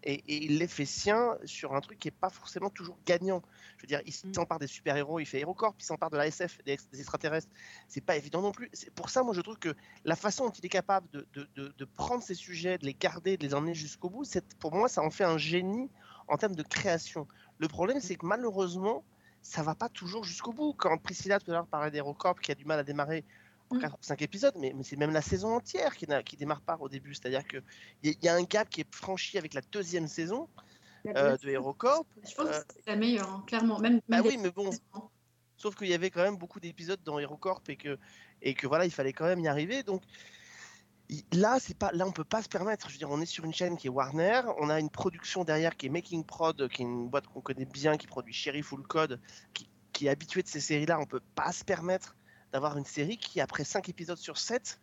et, 0.04 0.16
et 0.16 0.44
il 0.46 0.58
les 0.58 0.68
fait 0.68 0.86
siens 0.86 1.38
sur 1.46 1.76
un 1.76 1.80
truc 1.82 2.00
qui 2.00 2.08
n'est 2.08 2.12
pas 2.20 2.30
forcément 2.32 2.70
toujours 2.72 2.98
gagnant. 3.06 3.42
Je 3.78 3.84
veux 3.84 3.88
dire, 3.88 4.02
il 4.06 4.12
s'empare 4.14 4.58
des 4.58 4.66
super-héros, 4.68 5.20
il 5.20 5.26
fait 5.28 5.40
HeroCorp, 5.42 5.76
il 5.80 5.84
s'empare 5.84 6.10
de 6.10 6.18
la 6.18 6.26
SF, 6.28 6.58
des, 6.66 6.78
des 6.92 7.00
extraterrestres. 7.00 7.48
C'est 7.88 8.02
pas 8.02 8.18
évident 8.18 8.42
non 8.42 8.52
plus. 8.52 8.70
C'est 8.74 8.90
pour 8.92 9.10
ça, 9.12 9.22
moi, 9.22 9.34
je 9.36 9.42
trouve 9.42 9.60
que 9.60 9.76
la 10.04 10.16
façon 10.16 10.46
dont 10.46 10.52
il 10.52 10.66
est 10.66 10.70
capable 10.70 11.08
de, 11.12 11.28
de- 11.34 11.48
de- 11.56 11.74
de 11.78 11.86
prendre 11.86 12.24
ces 12.24 12.34
sujets, 12.34 12.80
de 12.80 12.86
les 12.86 12.96
garder, 12.96 13.38
de 13.38 13.44
les 13.46 13.54
emmener 13.54 13.76
jusqu'au 13.76 14.10
bout, 14.10 14.24
pour 14.60 14.74
moi, 14.74 14.90
ça 14.90 15.04
en 15.04 15.12
fait 15.12 15.24
un 15.24 15.38
génie 15.38 15.90
en 16.28 16.38
termes 16.38 16.56
de 16.56 16.64
création. 16.64 17.28
Le 17.60 17.68
problème, 17.68 18.00
c'est 18.02 18.16
que 18.16 18.26
malheureusement, 18.26 19.04
ça 19.46 19.62
va 19.62 19.76
pas 19.76 19.90
toujours 19.90 20.24
jusqu'au 20.24 20.54
bout. 20.54 20.74
Quand 20.74 20.98
Priscilla 20.98 21.40
tout 21.40 21.52
à 21.52 21.54
l'heure 21.54 21.68
parlait 21.68 21.92
d'HeroCorp 21.92 22.40
qui 22.42 22.52
a 22.52 22.56
du 22.56 22.66
mal 22.66 22.80
à 22.80 22.84
démarrer 22.84 23.24
en 23.70 23.76
Mm. 23.76 23.80
4 23.80 23.94
ou 23.94 24.04
5 24.04 24.22
épisodes, 24.24 24.56
mais, 24.58 24.74
mais 24.76 24.84
c'est 24.84 24.96
même 24.96 25.12
la 25.12 25.22
saison 25.22 25.56
entière 25.56 25.96
qui, 25.96 26.08
qui 26.26 26.36
démarre 26.36 26.62
pas 26.62 26.78
au 26.80 26.90
début. 26.90 27.14
C'est-à-dire 27.14 27.46
qu'il 27.48 27.64
y, 28.04 28.10
a- 28.10 28.14
y 28.24 28.28
a 28.28 28.36
un 28.36 28.44
gap 28.44 28.70
qui 28.70 28.82
est 28.82 28.96
franchi 28.96 29.38
avec 29.38 29.54
la 29.54 29.62
deuxième 29.72 30.08
saison 30.08 30.50
euh, 31.08 31.38
de 31.38 31.50
HeroCorp. 31.50 32.08
Je 32.28 32.34
pense 32.34 32.48
euh, 32.48 32.62
que 32.62 32.74
c'est 32.74 32.88
la 32.88 32.96
meilleure, 32.96 33.30
hein, 33.30 33.44
clairement. 33.46 33.80
Même, 33.80 34.02
bah 34.10 34.18
même 34.18 34.26
oui, 34.26 34.38
mais 34.38 34.50
bon, 34.50 34.72
sauf 35.58 35.76
qu'il 35.76 35.88
y 35.88 35.94
avait 35.94 36.10
quand 36.10 36.24
même 36.24 36.38
beaucoup 36.38 36.60
d'épisodes 36.60 37.02
dans 37.04 37.20
HeroCorp 37.20 37.62
et 37.70 37.78
que, 37.78 38.00
et 38.42 38.56
que 38.56 38.66
voilà, 38.66 38.86
il 38.86 38.92
fallait 38.92 39.14
quand 39.14 39.26
même 39.26 39.40
y 39.40 39.48
arriver. 39.48 39.84
Donc 39.84 40.02
là, 41.34 41.58
c'est 41.60 41.78
pas, 41.78 41.92
là, 41.92 42.08
on 42.08 42.12
peut 42.12 42.24
pas 42.24 42.42
se 42.42 42.50
permettre. 42.50 42.88
Je 42.88 42.94
veux 42.94 42.98
dire, 42.98 43.12
on 43.12 43.22
est 43.22 43.26
sur 43.26 43.46
une 43.46 43.54
chaîne 43.54 43.78
qui 43.78 43.88
est 43.88 43.90
Warner, 43.90 44.42
on 44.60 44.70
a 44.70 44.80
une 44.80 44.90
production 44.90 45.44
derrière 45.44 45.76
qui 45.78 45.86
est 45.86 45.90
Making 45.90 46.24
Prod, 46.24 46.68
qui 46.70 46.82
est 46.82 46.86
une 46.86 47.10
boîte 47.10 47.28
qu'on 47.28 47.42
connaît 47.42 47.66
bien, 47.66 47.98
qui 47.98 48.08
produit 48.08 48.34
Sheriff 48.34 48.68
Full 48.68 48.86
Code, 48.88 49.20
qui, 49.54 49.70
qui 49.94 50.08
est 50.08 50.10
habituée 50.10 50.42
de 50.44 50.48
ces 50.48 50.60
séries-là. 50.60 51.00
On 51.00 51.06
peut 51.06 51.22
pas 51.36 51.52
se 51.52 51.64
permettre 51.64 52.16
d'avoir 52.52 52.78
une 52.78 52.86
série 52.86 53.18
qui, 53.18 53.40
après 53.42 53.64
5 53.64 53.88
épisodes 53.90 54.18
sur 54.18 54.38
7, 54.38 54.80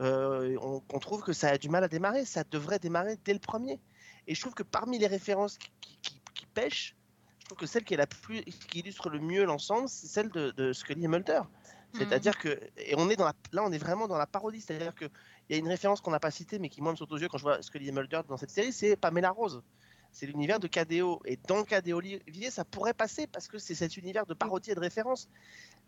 euh, 0.00 0.56
on, 0.62 0.98
trouve 0.98 1.22
que 1.22 1.32
ça 1.32 1.48
a 1.50 1.58
du 1.58 1.68
mal 1.68 1.84
à 1.84 1.88
démarrer. 1.88 2.24
Ça 2.24 2.44
devrait 2.50 2.78
démarrer 2.78 3.18
dès 3.24 3.34
le 3.34 3.38
premier. 3.38 3.80
Et 4.26 4.34
je 4.34 4.40
trouve 4.40 4.54
que 4.54 4.62
parmi 4.62 4.98
les 4.98 5.06
références 5.06 5.58
qui, 5.58 5.70
qui, 5.80 5.98
qui- 6.02 6.20
qui 6.34 6.46
pêchent, 6.46 6.96
je 7.40 7.44
trouve 7.46 7.58
que 7.58 7.66
celle 7.66 7.84
qui 7.84 7.94
est 7.94 7.98
la 7.98 8.06
plus, 8.06 8.42
qui 8.44 8.78
illustre 8.78 9.10
le 9.10 9.18
mieux 9.18 9.44
l'ensemble, 9.44 9.88
c'est 9.88 10.06
celle 10.06 10.30
de, 10.30 10.52
de 10.52 10.72
Scully 10.72 11.04
et 11.04 11.08
Mulder. 11.08 11.42
C'est-à-dire 11.92 12.38
que, 12.38 12.60
et 12.76 12.94
on 12.96 13.10
est 13.10 13.16
dans 13.16 13.24
la, 13.24 13.34
là, 13.52 13.64
on 13.64 13.72
est 13.72 13.78
vraiment 13.78 14.06
dans 14.06 14.16
la 14.16 14.26
parodie. 14.26 14.60
C'est-à-dire 14.60 14.94
que 14.94 15.06
il 15.50 15.54
y 15.54 15.56
a 15.56 15.58
une 15.58 15.68
référence 15.68 16.00
qu'on 16.00 16.12
n'a 16.12 16.20
pas 16.20 16.30
citée, 16.30 16.60
mais 16.60 16.68
qui 16.68 16.80
moi 16.80 16.92
me 16.92 16.96
saute 16.96 17.10
aux 17.10 17.18
yeux 17.18 17.28
quand 17.28 17.36
je 17.36 17.42
vois 17.42 17.60
Scully 17.60 17.88
et 17.88 17.92
Mulder 17.92 18.20
dans 18.28 18.36
cette 18.36 18.50
série, 18.50 18.72
c'est 18.72 18.94
Pamela 18.94 19.30
Rose. 19.30 19.64
C'est 20.12 20.26
l'univers 20.26 20.60
de 20.60 20.68
KDO. 20.68 21.20
Et 21.24 21.40
dans 21.48 21.64
KDO 21.64 21.96
Olivier, 21.96 22.52
ça 22.52 22.64
pourrait 22.64 22.94
passer 22.94 23.26
parce 23.26 23.48
que 23.48 23.58
c'est 23.58 23.74
cet 23.74 23.96
univers 23.96 24.26
de 24.26 24.34
parodie 24.34 24.70
et 24.70 24.76
de 24.76 24.80
référence. 24.80 25.28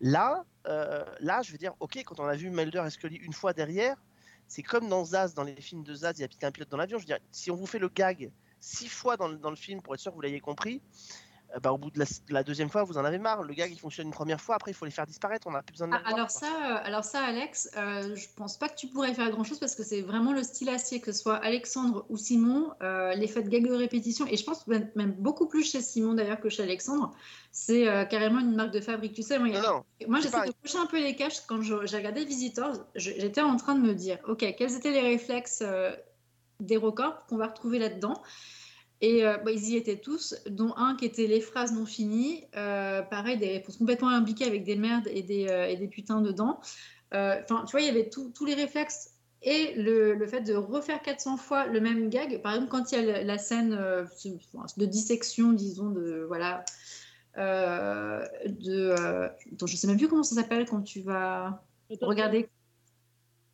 Là, 0.01 0.45
euh, 0.67 1.05
là, 1.21 1.43
je 1.43 1.53
veux 1.53 1.59
dire, 1.59 1.75
ok, 1.79 2.03
quand 2.05 2.19
on 2.19 2.25
a 2.25 2.35
vu 2.35 2.51
Mulder 2.51 2.83
et 2.85 2.91
Scully 2.91 3.17
une 3.19 3.33
fois 3.33 3.53
derrière, 3.53 3.97
c'est 4.49 4.65
comme 4.65 4.89
dans 4.89 5.05
Zaz, 5.05 5.33
dans 5.33 5.45
les 5.45 5.55
films 5.55 5.85
de 5.85 5.95
Zaz, 5.95 6.19
il 6.19 6.23
y 6.23 6.25
a 6.25 6.49
un 6.49 6.51
pilote 6.51 6.69
dans 6.69 6.77
l'avion. 6.77 6.99
Je 6.99 7.05
veux 7.05 7.07
dire, 7.07 7.21
si 7.31 7.53
on 7.53 7.55
vous 7.55 7.67
fait 7.67 7.79
le 7.79 7.89
gag 7.89 8.33
six 8.59 8.89
fois 8.89 9.17
dans 9.17 9.29
le, 9.29 9.57
film 9.57 9.81
pour 9.81 9.95
être 9.95 10.01
sûr 10.01 10.11
que 10.11 10.17
vous 10.17 10.23
l'ayez 10.23 10.41
compris, 10.41 10.83
bah, 11.61 11.73
au 11.73 11.79
bout 11.79 11.91
de 11.91 11.99
la, 11.99 12.05
de 12.05 12.33
la 12.33 12.43
deuxième 12.43 12.71
fois, 12.71 12.85
vous 12.85 12.97
en 12.99 13.05
avez 13.05 13.19
marre. 13.19 13.43
Le 13.43 13.53
gag, 13.55 13.71
il 13.73 13.79
fonctionne 13.79 14.07
une 14.07 14.13
première 14.13 14.41
fois, 14.41 14.55
après, 14.55 14.71
il 14.71 14.75
faut 14.75 14.85
les 14.85 14.91
faire 14.91 15.07
disparaître. 15.07 15.47
On 15.47 15.51
n'a 15.53 15.63
plus 15.63 15.73
besoin 15.73 15.89
de 15.89 15.95
Ah, 15.95 16.03
les 16.07 16.15
alors, 16.15 16.31
ça, 16.31 16.47
euh, 16.47 16.79
alors 16.85 17.05
ça, 17.05 17.23
Alex, 17.25 17.71
euh, 17.77 18.15
je 18.15 18.27
pense 18.35 18.59
pas 18.59 18.69
que 18.69 18.77
tu 18.77 18.87
pourrais 18.89 19.13
faire 19.15 19.31
grand-chose 19.31 19.59
parce 19.59 19.75
que 19.75 19.83
c'est 19.83 20.01
vraiment 20.01 20.33
le 20.33 20.43
style 20.43 20.69
acier, 20.69 21.01
que 21.01 21.13
ce 21.13 21.21
soit 21.21 21.37
Alexandre 21.37 22.07
ou 22.09 22.17
Simon, 22.17 22.73
euh, 22.83 23.15
l'effet 23.15 23.43
de 23.43 23.49
gag 23.49 23.67
de 23.67 23.75
répétition, 23.75 24.27
et 24.27 24.37
je 24.37 24.45
pense 24.45 24.67
même, 24.67 24.91
même 24.95 25.13
beaucoup 25.13 25.47
plus 25.47 25.71
chez 25.71 25.81
Simon 25.81 26.15
d'ailleurs 26.15 26.41
que 26.41 26.49
chez 26.49 26.63
Alexandre, 26.63 27.15
c'est 27.51 27.89
euh, 27.89 28.05
carrément 28.05 28.41
une 28.41 28.55
marque 28.55 28.71
de 28.73 28.81
fabrique. 28.81 29.13
Tu 29.13 29.23
sais, 29.23 29.39
moi, 29.39 29.49
a- 29.49 29.61
Non, 29.61 29.69
non, 29.69 29.85
moi 30.09 30.21
j'essaie 30.21 30.47
de 30.47 30.53
cocher 30.63 30.79
un 30.79 30.87
peu 30.87 30.99
les 30.99 31.17
caches. 31.17 31.41
Quand 31.47 31.61
j'ai 31.61 31.75
regardé 31.97 32.25
Visitors, 32.25 32.87
j'étais 32.95 33.43
en 33.43 33.57
train 33.57 33.75
de 33.75 33.81
me 33.81 33.95
dire, 33.95 34.19
ok, 34.27 34.55
quels 34.57 34.75
étaient 34.75 34.93
les 34.93 35.01
réflexes 35.03 35.63
euh, 35.63 35.95
d'HeroCorp 36.61 37.27
qu'on 37.27 37.37
va 37.37 37.49
retrouver 37.49 37.79
là-dedans? 37.79 38.23
Et 39.03 39.27
euh, 39.27 39.37
bah, 39.39 39.51
ils 39.51 39.71
y 39.71 39.77
étaient 39.77 39.99
tous, 39.99 40.37
dont 40.49 40.73
un 40.77 40.95
qui 40.95 41.05
était 41.05 41.27
les 41.27 41.41
phrases 41.41 41.73
non 41.73 41.85
finies, 41.85 42.45
euh, 42.57 43.03
pareil, 43.03 43.37
des 43.37 43.49
réponses 43.49 43.77
complètement 43.77 44.09
imbiquées 44.09 44.45
avec 44.45 44.63
des 44.63 44.77
merdes 44.77 45.09
et 45.09 45.23
des, 45.23 45.49
euh, 45.49 45.67
et 45.67 45.77
des 45.77 45.89
putains 45.89 46.21
dedans. 46.21 46.61
Enfin, 47.13 47.65
tu 47.67 47.73
vois, 47.73 47.81
il 47.81 47.87
y 47.87 47.91
avait 47.91 48.09
tous 48.09 48.45
les 48.47 48.55
réflexes 48.55 49.11
et 49.43 49.75
le, 49.75 50.15
le 50.15 50.27
fait 50.27 50.41
de 50.41 50.55
refaire 50.55 51.03
400 51.03 51.37
fois 51.37 51.67
le 51.67 51.79
même 51.81 52.09
gag. 52.09 52.41
Par 52.41 52.55
exemple, 52.55 52.71
quand 52.71 52.93
il 52.93 53.05
y 53.05 53.11
a 53.11 53.23
la, 53.23 53.39
scène 53.39 53.73
de 53.73 54.87
dissection, 54.87 55.53
disons, 55.53 55.91
de 55.91 56.25
voilà, 56.27 56.65
de, 57.37 58.95
dont 59.59 59.67
je 59.67 59.77
sais 59.77 59.89
même 59.89 59.99
plus 59.99 60.09
comment 60.09 60.23
ça 60.23 60.37
s'appelle 60.37 60.65
quand 60.65 60.81
tu 60.81 61.03
vas 61.03 61.63
regarder 62.01 62.49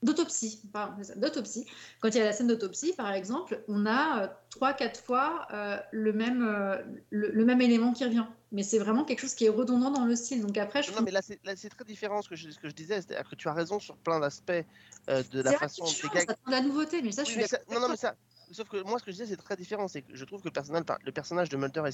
d'autopsie, 0.02 0.62
c'est 1.02 1.18
d'autopsie. 1.18 1.66
Quand 2.00 2.08
il 2.08 2.16
y 2.16 2.20
a 2.20 2.24
la 2.24 2.32
scène 2.32 2.46
d'autopsie, 2.46 2.92
par 2.92 3.12
exemple, 3.12 3.62
on 3.68 3.86
a 3.86 4.22
euh, 4.22 4.28
trois, 4.50 4.72
quatre 4.72 5.00
fois 5.00 5.46
euh, 5.52 5.78
le, 5.92 6.12
même, 6.12 6.42
euh, 6.42 6.82
le, 7.10 7.30
le 7.30 7.44
même 7.44 7.60
élément 7.60 7.92
qui 7.92 8.04
revient. 8.04 8.26
Mais 8.50 8.62
c'est 8.62 8.78
vraiment 8.78 9.04
quelque 9.04 9.20
chose 9.20 9.34
qui 9.34 9.44
est 9.44 9.50
redondant 9.50 9.90
dans 9.90 10.06
le 10.06 10.16
style. 10.16 10.40
Donc 10.44 10.56
après, 10.56 10.82
je 10.82 10.92
Non, 10.92 11.02
mais 11.02 11.10
là, 11.10 11.20
c'est 11.22 11.38
c'est 11.56 11.68
très 11.68 11.84
différent 11.84 12.22
ce 12.22 12.28
que 12.30 12.36
je, 12.36 12.50
ce 12.50 12.58
que 12.58 12.68
je 12.68 12.74
disais. 12.74 13.02
C'est-à-dire 13.02 13.28
que 13.28 13.34
tu 13.34 13.48
as 13.48 13.52
raison 13.52 13.78
sur 13.78 13.96
plein 13.96 14.20
d'aspects 14.20 14.50
euh, 15.10 15.22
de 15.30 15.42
la 15.42 15.50
c'est 15.50 15.58
façon 15.58 15.84
gags. 16.14 16.26
de 16.28 16.50
la 16.50 16.60
nouveauté, 16.62 17.02
mais 17.02 17.12
ça, 17.12 17.24
je 17.24 17.30
suis 17.30 17.40
mais 17.40 17.46
ça- 17.46 17.58
d'accord 17.58 17.74
non, 17.74 17.80
non, 17.80 17.88
mais 17.90 17.96
ça. 17.96 18.14
Sauf 18.50 18.68
que 18.68 18.82
moi, 18.82 18.98
ce 18.98 19.04
que 19.04 19.10
je 19.10 19.16
disais, 19.16 19.26
c'est 19.26 19.36
très 19.42 19.56
différent. 19.56 19.88
C'est 19.88 20.02
que 20.02 20.14
je 20.16 20.24
trouve 20.24 20.40
que 20.40 20.48
le 20.48 20.52
personnage, 20.52 20.84
le 21.04 21.12
personnage 21.12 21.48
de 21.50 21.56
Mulder 21.58 21.82
et 21.86 21.90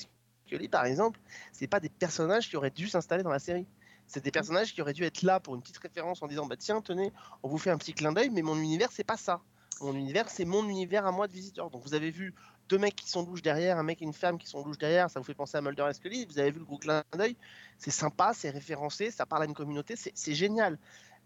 Scully, 0.47 0.69
par 0.69 0.85
exemple, 0.85 1.19
c'est 1.53 1.67
pas 1.67 1.81
des 1.81 1.89
personnages 1.89 2.49
qui 2.49 2.57
auraient 2.57 2.71
dû 2.71 2.87
s'installer 2.87 3.25
dans 3.25 3.31
la 3.31 3.41
série. 3.41 3.67
C'est 4.07 4.23
des 4.23 4.31
personnages 4.31 4.75
qui 4.75 4.83
auraient 4.83 4.93
dû 4.93 5.05
être 5.05 5.23
là 5.23 5.41
pour 5.41 5.55
une 5.55 5.61
petite 5.63 5.79
référence 5.79 6.23
en 6.23 6.27
disant 6.29 6.47
bah 6.47 6.57
tiens 6.57 6.81
tenez 6.81 7.13
on 7.43 7.49
vous 7.49 7.59
fait 7.59 7.71
un 7.71 7.79
petit 7.79 7.95
clin 7.95 8.13
d'œil 8.13 8.31
mais 8.31 8.43
mon 8.43 8.57
univers 8.57 8.93
c'est 8.93 9.05
pas 9.05 9.17
ça. 9.17 9.41
Mon 9.81 9.95
univers 9.95 10.29
c'est 10.29 10.45
mon 10.45 10.69
univers 10.69 11.07
à 11.07 11.13
moi 11.13 11.27
de 11.27 11.33
visiteur. 11.33 11.71
Donc 11.71 11.83
vous 11.85 11.95
avez 11.95 12.11
vu 12.11 12.35
deux 12.69 12.79
mecs 12.79 12.97
qui 12.97 13.09
sont 13.09 13.25
louches 13.25 13.43
derrière 13.43 13.79
un 13.79 13.83
mec 13.83 14.01
et 14.01 14.05
une 14.05 14.13
femme 14.13 14.39
qui 14.39 14.47
sont 14.47 14.65
louches 14.65 14.79
derrière 14.79 15.11
ça 15.11 15.21
vous 15.21 15.25
fait 15.25 15.35
penser 15.35 15.57
à 15.57 15.61
Mulder 15.63 15.87
et 15.91 15.95
Scully 15.95 16.27
vous 16.27 16.39
avez 16.39 16.51
vu 16.51 16.59
le 16.61 16.65
gros 16.65 16.79
clin 16.79 17.03
d'œil. 17.17 17.37
C'est 17.79 17.91
sympa 17.91 18.33
c'est 18.35 18.51
référencé 18.51 19.11
ça 19.11 19.27
parle 19.27 19.43
à 19.43 19.47
une 19.47 19.55
communauté 19.55 19.95
c'est 19.97 20.35
génial. 20.35 20.79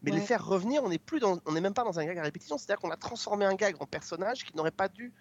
Mais 0.03 0.13
les 0.13 0.21
faire 0.21 0.47
revenir 0.47 0.83
on 0.85 0.89
n'est 0.89 0.99
plus 0.99 1.19
dans 1.21 1.39
on 1.45 1.53
n'est 1.53 1.61
même 1.61 1.75
pas 1.75 1.85
dans 1.85 1.99
un 1.99 2.05
gag 2.05 2.19
à 2.19 2.23
répétition 2.23 2.57
c'est 2.59 2.71
à 2.71 2.75
dire 2.75 2.81
qu'on 2.81 2.91
a 2.91 2.97
transformé 2.97 3.45
un 3.45 3.55
gag 3.55 3.77
en 3.81 3.87
personnage 3.87 4.45
qui 4.45 4.57
n'aurait 4.57 4.71
pas 4.71 4.89
dû 4.89 5.13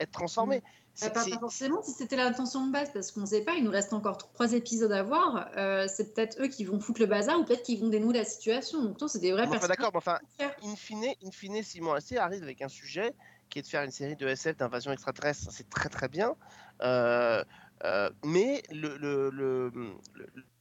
être 0.00 0.10
transformé. 0.10 0.56
C'est- 0.56 0.81
pas, 1.00 1.20
c'est- 1.24 1.30
pas 1.30 1.38
forcément 1.38 1.82
si 1.82 1.92
c'était 1.92 2.16
l'intention 2.16 2.66
de 2.66 2.72
base, 2.72 2.92
parce 2.92 3.10
qu'on 3.12 3.22
ne 3.22 3.26
sait 3.26 3.42
pas, 3.44 3.54
il 3.54 3.64
nous 3.64 3.70
reste 3.70 3.92
encore 3.92 4.18
trois 4.18 4.52
épisodes 4.52 4.92
à 4.92 5.02
voir. 5.02 5.48
Euh, 5.56 5.86
c'est 5.88 6.14
peut-être 6.14 6.40
eux 6.42 6.48
qui 6.48 6.64
vont 6.64 6.78
foutre 6.80 7.00
le 7.00 7.06
bazar 7.06 7.40
ou 7.40 7.44
peut-être 7.44 7.62
qu'ils 7.62 7.80
vont 7.80 7.88
dénouer 7.88 8.14
la 8.18 8.24
situation. 8.24 8.82
Donc, 8.84 8.98
c'est 9.08 9.18
des 9.18 9.32
vrais 9.32 9.44
Bon, 9.46 9.52
personnages. 9.52 9.76
d'accord, 9.76 9.90
mais 9.92 9.98
enfin, 9.98 10.18
in 10.62 10.76
fine, 10.76 11.04
in 11.24 11.30
fine, 11.30 11.62
Simon 11.62 11.94
Astier 11.94 12.18
arrive 12.18 12.42
avec 12.42 12.60
un 12.62 12.68
sujet 12.68 13.14
qui 13.48 13.58
est 13.58 13.62
de 13.62 13.66
faire 13.66 13.82
une 13.82 13.90
série 13.90 14.16
de 14.16 14.26
SF 14.26 14.56
d'invasion 14.56 14.92
extraterrestre, 14.92 15.50
c'est 15.50 15.68
très 15.68 15.88
très 15.88 16.08
bien. 16.08 16.36
Euh, 16.82 17.42
euh, 17.84 18.10
mais 18.24 18.62
le, 18.70 18.96
le, 18.96 19.30
le, 19.30 19.70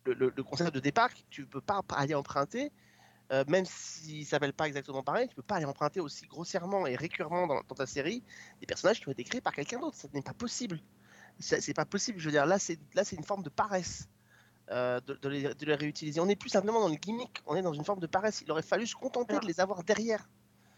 le, 0.05 0.13
le- 0.13 0.33
le 0.35 0.43
concept 0.43 0.73
de 0.73 0.79
départ, 0.79 1.09
tu 1.29 1.41
ne 1.41 1.45
peux 1.45 1.61
pas 1.61 1.81
aller 1.95 2.15
emprunter. 2.15 2.71
Euh, 3.31 3.43
même 3.47 3.65
s'ils 3.65 4.25
s'appellent 4.25 4.53
pas 4.53 4.67
exactement 4.67 5.03
pareil, 5.03 5.27
tu 5.27 5.35
peux 5.35 5.43
pas 5.43 5.55
aller 5.55 5.65
emprunter 5.65 5.99
aussi 6.01 6.27
grossièrement 6.27 6.87
et 6.87 6.95
récurremment 6.95 7.47
dans, 7.47 7.61
dans 7.67 7.75
ta 7.75 7.85
série 7.87 8.23
des 8.59 8.67
personnages 8.67 8.99
qui 9.01 9.07
ont 9.07 9.11
été 9.11 9.23
créés 9.23 9.41
par 9.41 9.53
quelqu'un 9.53 9.79
d'autre. 9.79 9.97
Ça 9.97 10.07
n'est 10.13 10.21
pas 10.21 10.33
possible. 10.33 10.81
C'est 11.39 11.73
pas 11.73 11.85
possible. 11.85 12.19
Je 12.19 12.25
veux 12.25 12.31
dire, 12.31 12.45
là, 12.45 12.59
c'est 12.59 12.79
là, 12.93 13.03
c'est 13.03 13.15
une 13.15 13.23
forme 13.23 13.43
de 13.43 13.49
paresse. 13.49 14.09
euh, 14.71 14.99
de, 15.01 15.15
de 15.15 15.29
les, 15.29 15.43
de 15.55 15.65
les 15.65 15.75
réutiliser. 15.75 16.19
On 16.21 16.25
n'est 16.27 16.35
plus 16.35 16.49
simplement 16.49 16.79
dans 16.81 16.89
le 16.89 16.95
gimmick, 16.95 17.41
on 17.45 17.55
est 17.55 17.61
dans 17.61 17.73
une 17.73 17.85
forme 17.85 17.99
de 17.99 18.07
paresse. 18.07 18.41
Il 18.41 18.51
aurait 18.51 18.61
fallu 18.63 18.87
se 18.87 18.95
contenter 18.95 19.35
Alors, 19.35 19.41
de 19.41 19.47
les 19.47 19.59
avoir 19.59 19.83
derrière. 19.83 20.29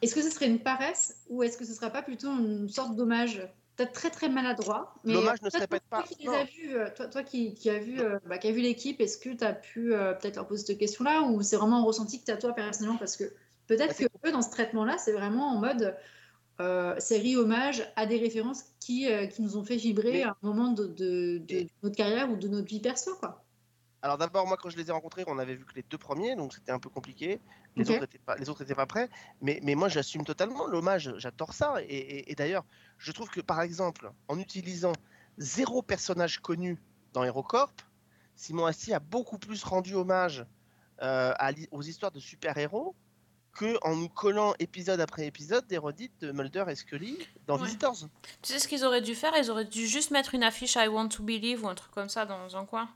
Est-ce 0.02 0.16
que 0.16 0.22
ce 0.22 0.30
serait 0.30 0.48
une 0.48 0.62
paresse 0.64 1.24
ou 1.30 1.44
est-ce 1.44 1.58
que 1.58 1.66
ce 1.66 1.74
serait 1.74 1.92
pas 1.92 2.04
plutôt 2.04 2.30
une 2.32 2.70
sorte 2.70 2.96
d'hommage 2.96 3.42
Peut-être 3.76 3.92
très 3.94 4.10
très 4.12 4.30
maladroit. 4.30 4.94
Mais 5.04 5.14
L'hommage 5.14 5.42
ne 5.42 5.50
toi, 5.50 5.52
se 5.52 5.58
répète 5.64 5.84
toi 5.90 6.00
pas. 6.02 6.08
qui 6.08 6.16
les 6.24 6.30
as 6.30 6.44
vus, 6.44 6.76
euh, 6.76 6.90
toi, 6.96 7.08
toi 7.08 7.24
qui, 7.24 7.54
qui 7.56 7.70
as 7.70 7.80
vu, 7.80 8.00
euh, 8.00 8.20
bah, 8.28 8.38
qui 8.38 8.48
a 8.48 8.52
vu 8.52 8.62
l'équipe, 8.62 9.02
est-ce 9.02 9.18
que 9.18 9.30
tu 9.30 9.44
as 9.44 9.54
pu 9.54 9.94
euh, 9.94 10.14
peut-être 10.14 10.36
leur 10.36 10.48
poser 10.48 10.66
cette 10.66 10.78
question-là 10.78 11.24
ou 11.24 11.42
c'est 11.42 11.56
vraiment 11.58 11.78
un 11.78 11.84
ressenti 11.84 12.20
que 12.20 12.26
tu 12.26 12.32
as 12.32 12.38
toi 12.38 12.54
personnellement? 12.54 12.98
Parce 13.00 13.18
que 13.18 13.24
peut-être 13.68 13.98
Bah, 14.00 14.08
que 14.08 14.28
eux, 14.28 14.32
dans 14.32 14.42
ce 14.44 14.52
traitement-là, 14.52 14.98
c'est 15.00 15.14
vraiment 15.14 15.48
en 15.54 15.58
mode 15.60 15.96
euh, 16.62 16.94
série 17.00 17.36
hommage 17.36 17.84
à 17.96 18.06
des 18.06 18.18
références 18.20 18.64
qui, 18.80 19.12
euh, 19.12 19.26
qui 19.26 19.42
nous 19.42 19.58
ont 19.58 19.64
fait 19.64 19.76
vibrer 19.78 20.12
Mais- 20.12 20.24
à 20.24 20.30
un 20.30 20.38
moment 20.44 20.70
de, 20.72 20.86
de- 20.86 21.42
notre 21.82 21.96
carrière 21.96 22.30
ou 22.32 22.36
de 22.36 22.48
notre 22.48 22.68
vie 22.68 22.80
perso. 22.80 23.16
Quoi. 23.20 23.43
Alors 24.04 24.18
d'abord, 24.18 24.46
moi, 24.46 24.58
quand 24.58 24.70
je 24.70 24.76
les 24.76 24.90
ai 24.90 24.92
rencontrés, 24.92 25.24
on 25.28 25.40
avait 25.40 25.56
vu 25.56 25.64
que 25.64 25.74
les 25.76 25.84
deux 25.84 25.98
premiers, 25.98 26.36
donc 26.36 26.54
c'était 26.54 26.74
un 26.74 26.78
peu 26.80 26.90
compliqué. 26.90 27.40
Les 27.78 27.86
autres 27.90 28.04
étaient 28.04 28.20
pas, 28.20 28.36
les 28.36 28.50
autres 28.50 28.62
étaient 28.62 28.76
pas 28.76 28.86
prêts. 28.86 29.10
Mais, 29.42 29.62
mais 29.64 29.76
moi, 29.76 29.88
j'assume 29.88 30.26
totalement 30.26 30.68
l'hommage. 30.68 31.14
J'adore 31.18 31.54
ça. 31.54 31.82
Et, 31.84 31.86
et- 31.86 32.32
et 32.32 32.36
d'ailleurs, 32.36 32.66
je 32.98 33.14
trouve 33.14 33.30
que 33.30 33.40
par 33.40 33.62
exemple, 33.62 34.12
en 34.28 34.38
utilisant 34.38 34.92
zéro 35.38 35.82
personnage 35.82 36.40
connu 36.40 36.78
dans 37.14 37.24
HeroCorp, 37.24 37.74
Simon 38.36 38.66
Astier 38.66 38.94
a 38.94 39.00
beaucoup 39.00 39.38
plus 39.38 39.64
rendu 39.64 39.96
hommage 39.96 40.46
euh, 41.02 41.34
à 41.40 41.52
aux 41.72 41.82
histoires 41.82 42.12
de 42.12 42.20
super-héros 42.20 42.96
que 43.54 43.78
en 43.84 43.96
nous 43.96 44.10
collant 44.10 44.54
épisode 44.60 45.00
après 45.00 45.26
épisode 45.28 45.66
des 45.68 45.78
redites 45.78 46.20
de 46.22 46.32
Mulder 46.32 46.66
et 46.70 46.76
Scully 46.76 47.18
dans 47.48 47.58
Ouais. 47.58 47.66
Visitors. 47.66 47.96
Tu 48.42 48.52
sais 48.54 48.60
ce 48.60 48.68
qu'ils 48.68 48.84
auraient 48.84 49.02
dû 49.02 49.16
faire? 49.16 49.34
Ils 49.38 49.52
auraient 49.52 49.66
dû 49.66 49.88
juste 49.88 50.12
mettre 50.12 50.34
une 50.34 50.44
affiche 50.44 50.76
I 50.76 50.88
want 50.88 51.10
to 51.10 51.24
believe 51.24 51.64
ou 51.64 51.68
un 51.68 51.76
truc 51.76 51.92
comme 51.92 52.10
ça 52.10 52.26
dans 52.26 52.56
un 52.58 52.66
coin. 52.66 52.90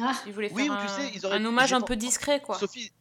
Ah, 0.00 0.12
Ils 0.26 0.32
voulaient 0.32 0.50
Oui, 0.52 0.66
faire 0.66 0.72
ou 0.72 0.76
tu 0.76 0.82
un, 0.84 0.88
sais, 0.88 1.10
ils 1.14 1.26
auraient 1.26 1.38
un 1.38 1.44
hommage 1.44 1.72
un 1.72 1.80
peu 1.80 1.96
discret, 1.96 2.40
quoi. 2.40 2.58
Sophie. 2.58 2.92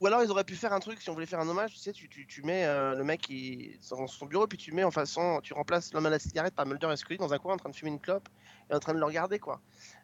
Ou 0.00 0.06
alors 0.08 0.22
ils 0.22 0.30
auraient 0.30 0.44
pu 0.44 0.56
faire 0.56 0.72
un 0.72 0.80
truc, 0.80 1.00
si 1.00 1.08
on 1.08 1.14
voulait 1.14 1.24
faire 1.24 1.38
un 1.40 1.48
hommage, 1.48 1.72
tu 1.72 1.78
sais, 1.78 1.92
tu, 1.92 2.08
tu, 2.08 2.26
tu 2.26 2.42
mets 2.42 2.64
euh, 2.66 2.94
le 2.96 3.04
mec 3.04 3.20
qui, 3.22 3.78
dans 3.90 4.06
son 4.08 4.26
bureau, 4.26 4.46
puis 4.46 4.58
tu 4.58 4.72
mets 4.72 4.82
en 4.84 4.90
façon, 4.90 5.40
tu 5.40 5.54
remplaces 5.54 5.92
l'homme 5.94 6.04
à 6.06 6.10
la 6.10 6.18
cigarette 6.18 6.54
par 6.54 6.66
Mulder 6.66 6.90
et 6.92 6.96
Scully 6.96 7.16
dans 7.16 7.32
un 7.32 7.38
coin 7.38 7.54
en 7.54 7.56
train 7.56 7.70
de 7.70 7.76
fumer 7.76 7.92
une 7.92 8.00
clope 8.00 8.28
et 8.70 8.74
en 8.74 8.80
train 8.80 8.92
de 8.92 8.98
le 8.98 9.04
regarder, 9.04 9.38
quoi. 9.38 9.60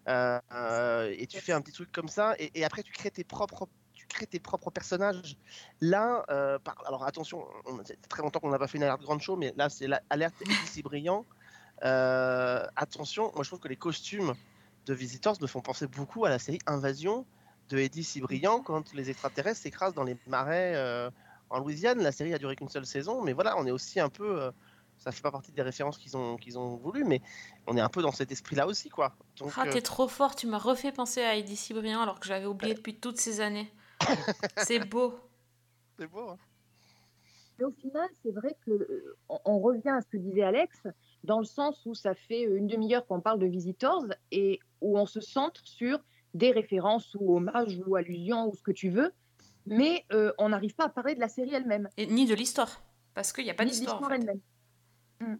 Euh, 0.09 0.39
euh, 0.53 1.15
et 1.19 1.27
tu 1.27 1.41
fais 1.41 1.53
un 1.53 1.61
petit 1.61 1.73
truc 1.73 1.91
comme 1.93 2.09
ça, 2.09 2.35
et, 2.39 2.51
et 2.55 2.65
après 2.65 2.83
tu 2.85 2.93
crées 2.93 3.11
tes 3.11 3.25
propres, 3.25 3.67
tu 3.67 3.73
crées 4.11 4.27
tes 4.27 4.41
propres 4.41 4.71
personnages. 4.71 5.37
Là, 5.81 6.25
euh, 6.29 6.59
par- 6.59 6.83
alors 6.87 7.05
attention, 7.05 7.47
fait 7.87 7.97
très 8.09 8.23
longtemps 8.23 8.41
qu'on 8.41 8.51
n'a 8.51 8.59
pas 8.59 8.67
fait 8.69 8.79
une 8.79 8.85
alerte 8.85 9.03
grande 9.03 9.23
show, 9.23 9.37
mais 9.37 9.53
là 9.57 9.69
c'est 9.69 9.87
l'alerte 9.89 10.35
ici 10.65 10.83
brillant. 10.83 11.25
Euh, 11.85 12.67
attention, 12.77 13.33
moi 13.35 13.43
je 13.43 13.49
trouve 13.49 13.61
que 13.61 13.69
les 13.69 13.77
costumes 13.77 14.35
de 14.87 14.95
Visitors 14.95 15.37
me 15.41 15.47
font 15.47 15.61
penser 15.63 15.87
beaucoup 15.87 16.25
à 16.25 16.29
la 16.29 16.39
série 16.39 16.59
Invasion 16.67 17.25
de 17.71 17.79
Eddie 17.79 18.05
Cibrian 18.05 18.61
quand 18.61 18.93
les 18.93 19.09
extraterrestres 19.11 19.61
s'écrasent 19.61 19.95
dans 19.95 20.05
les 20.05 20.17
marais 20.27 20.73
euh, 20.75 21.11
en 21.49 21.59
Louisiane. 21.61 22.03
La 22.03 22.13
série 22.13 22.35
a 22.35 22.39
duré 22.39 22.57
qu'une 22.57 22.69
seule 22.69 22.87
saison, 22.87 23.23
mais 23.23 23.33
voilà, 23.33 23.57
on 23.57 23.67
est 23.67 23.71
aussi 23.71 24.01
un 24.01 24.09
peu. 24.09 24.43
euh, 24.43 24.51
ça 24.99 25.13
fait 25.13 25.23
pas 25.23 25.31
partie 25.31 25.51
des 25.53 25.63
références 25.63 25.97
qu'ils 25.97 26.15
ont, 26.15 26.37
qu'ils 26.37 26.59
ont 26.59 26.77
voulu, 26.77 27.05
mais 27.05 27.23
on 27.67 27.75
est 27.75 27.81
un 27.81 27.89
peu 27.89 28.03
dans 28.03 28.13
cet 28.13 28.31
esprit-là 28.33 28.67
aussi, 28.67 28.91
quoi. 28.91 29.15
Donc, 29.39 29.51
Ah, 29.57 29.65
t'es 29.67 29.81
trop 29.81 30.09
fort, 30.09 30.37
tu 30.37 30.47
m'as 30.47 30.59
refait 30.59 30.93
penser 30.93 31.23
à 31.23 31.37
Eddie 31.37 31.57
Cibrian 31.57 32.03
alors 32.03 32.21
que 32.21 32.27
j'avais 32.27 32.45
oublié 32.45 32.75
depuis 32.75 32.97
toutes 32.97 33.19
ces 33.19 33.41
années. 33.41 33.73
C'est 34.59 34.81
beau. 34.81 35.19
c'est 35.99 36.07
beau. 36.07 36.31
hein. 36.31 36.39
Mais 37.59 37.65
au 37.67 37.73
final, 37.73 38.09
c'est 38.23 38.31
vrai 38.33 38.57
que 38.65 38.71
euh, 38.71 39.17
on, 39.29 39.39
on 39.45 39.59
revient 39.59 39.91
à 39.91 40.01
ce 40.01 40.09
que 40.09 40.17
disait 40.17 40.43
Alex, 40.43 40.87
dans 41.25 41.39
le 41.39 41.45
sens 41.45 41.85
où 41.85 41.95
ça 41.95 42.15
fait 42.15 42.43
une 42.43 42.67
demi-heure 42.67 43.07
qu'on 43.07 43.21
parle 43.21 43.39
de 43.39 43.47
Visitors 43.47 44.07
et 44.31 44.61
où 44.81 44.99
on 44.99 45.05
se 45.07 45.21
centre 45.21 45.61
sur 45.67 45.99
des 46.33 46.53
références 46.53 47.15
ou 47.21 47.37
hommages 47.37 47.79
ou 47.87 47.97
allusions 47.97 48.49
ou 48.49 48.55
ce 48.55 48.63
que 48.63 48.71
tu 48.71 48.89
veux, 48.89 49.13
mais 49.67 50.07
euh, 50.13 50.33
on 50.39 50.49
n'arrive 50.49 50.75
pas 50.75 50.85
à 50.87 50.89
parler 50.89 51.15
de 51.15 51.21
la 51.21 51.29
série 51.29 51.53
elle-même. 51.53 51.89
Et, 51.99 52.07
ni 52.07 52.25
de 52.27 52.35
l'histoire. 52.35 52.83
Parce 53.15 53.33
qu'il 53.33 53.45
n'y 53.45 53.51
a 53.51 53.55
pas 53.55 53.65
d'histoire. 53.67 53.97
en 53.97 54.09
l'histoire 54.09 54.19
fait. 54.19 54.27
elle-même. 55.21 55.39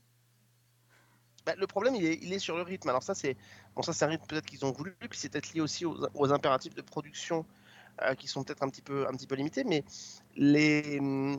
Bah, 1.47 1.55
le 1.57 1.67
problème, 1.67 1.95
il 1.95 2.05
est, 2.05 2.19
il 2.23 2.33
est 2.35 2.39
sur 2.39 2.57
le 2.57 2.63
rythme. 2.63 2.91
Alors 2.91 3.03
ça, 3.03 3.15
c'est 3.15 3.35
bon, 3.75 3.81
ça, 3.83 3.95
c'est 3.95 4.05
un 4.05 4.09
rythme 4.09 4.27
peut-être 4.27 4.45
qu'ils 4.45 4.65
ont 4.67 4.73
voulu, 4.73 4.95
puis 5.09 5.19
c'est 5.19 5.31
peut-être 5.31 5.55
lié 5.55 5.63
aussi 5.63 5.87
aux, 5.87 5.97
aux 6.15 6.33
impératifs 6.33 6.75
de 6.75 6.83
production 6.83 7.47
euh, 8.03 8.15
qui 8.15 8.29
sont 8.29 8.45
peut-être 8.45 8.63
un 8.63 8.69
petit 8.71 8.83
peu, 8.83 9.07
un 9.09 9.13
petit 9.13 9.27
peu 9.27 9.35
limités, 9.35 9.65
mais 9.65 9.85
le 10.37 11.37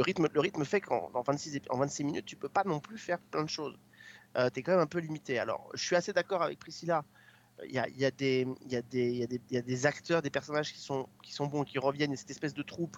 rythme, 0.00 0.28
le 0.32 0.40
rythme 0.40 0.64
fait 0.64 0.80
qu'en 0.80 1.10
en 1.14 1.22
26, 1.22 1.56
ép- 1.56 1.66
en 1.70 1.78
26 1.78 2.04
minutes, 2.04 2.26
tu 2.26 2.36
peux 2.36 2.48
pas 2.48 2.64
non 2.64 2.80
plus 2.80 2.98
faire 2.98 3.18
plein 3.30 3.42
de 3.44 3.48
choses. 3.48 3.76
Euh, 4.36 4.50
tu 4.50 4.60
es 4.60 4.62
quand 4.62 4.72
même 4.72 4.80
un 4.80 4.86
peu 4.86 4.98
limité. 4.98 5.38
Alors, 5.38 5.70
je 5.74 5.84
suis 5.84 5.96
assez 5.96 6.12
d'accord 6.12 6.42
avec 6.42 6.58
Priscilla. 6.58 7.04
Il 7.64 7.70
y 7.72 7.78
a, 7.78 7.84
a 7.84 8.10
des- 8.10 8.46
a 8.72 8.78
a 8.78 9.84
a 9.84 9.88
acteurs, 9.88 10.22
des 10.22 10.30
personnages 10.30 10.72
qui 10.72 10.80
sont, 10.80 11.06
qui 11.22 11.32
sont 11.32 11.46
bons, 11.46 11.64
qui 11.64 11.78
reviennent, 11.78 12.12
et 12.12 12.16
cette 12.16 12.30
espèce 12.30 12.54
de 12.54 12.62
troupe 12.62 12.96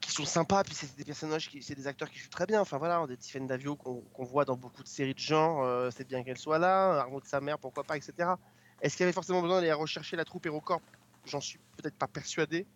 qui 0.00 0.12
sont 0.12 0.24
sympas, 0.24 0.62
puis 0.64 0.74
c'est 0.74 0.94
des 0.96 1.04
personnages, 1.04 1.48
c'est 1.60 1.74
des 1.74 1.86
acteurs 1.86 2.10
qui 2.10 2.18
jouent 2.18 2.28
très 2.28 2.46
bien. 2.46 2.60
Enfin 2.60 2.78
voilà, 2.78 3.04
des 3.06 3.16
Tiffany 3.16 3.46
Davio 3.46 3.76
qu'on 3.76 4.24
voit 4.24 4.44
dans 4.44 4.56
beaucoup 4.56 4.82
de 4.82 4.88
séries 4.88 5.14
de 5.14 5.18
genre, 5.18 5.62
euh, 5.64 5.90
c'est 5.90 6.06
bien 6.06 6.22
qu'elle 6.22 6.38
soit 6.38 6.58
là, 6.58 7.00
Arnaud 7.00 7.20
de 7.20 7.26
sa 7.26 7.40
mère, 7.40 7.58
pourquoi 7.58 7.84
pas, 7.84 7.96
etc. 7.96 8.38
Est-ce 8.80 8.96
qu'il 8.96 9.04
y 9.04 9.06
avait 9.06 9.12
forcément 9.12 9.42
besoin 9.42 9.56
d'aller 9.60 9.72
rechercher 9.72 10.16
la 10.16 10.24
troupe 10.24 10.46
HeroCorp 10.46 10.82
J'en 11.28 11.40
suis 11.40 11.58
peut-être 11.76 11.96
pas 11.96 12.08
persuadé, 12.08 12.66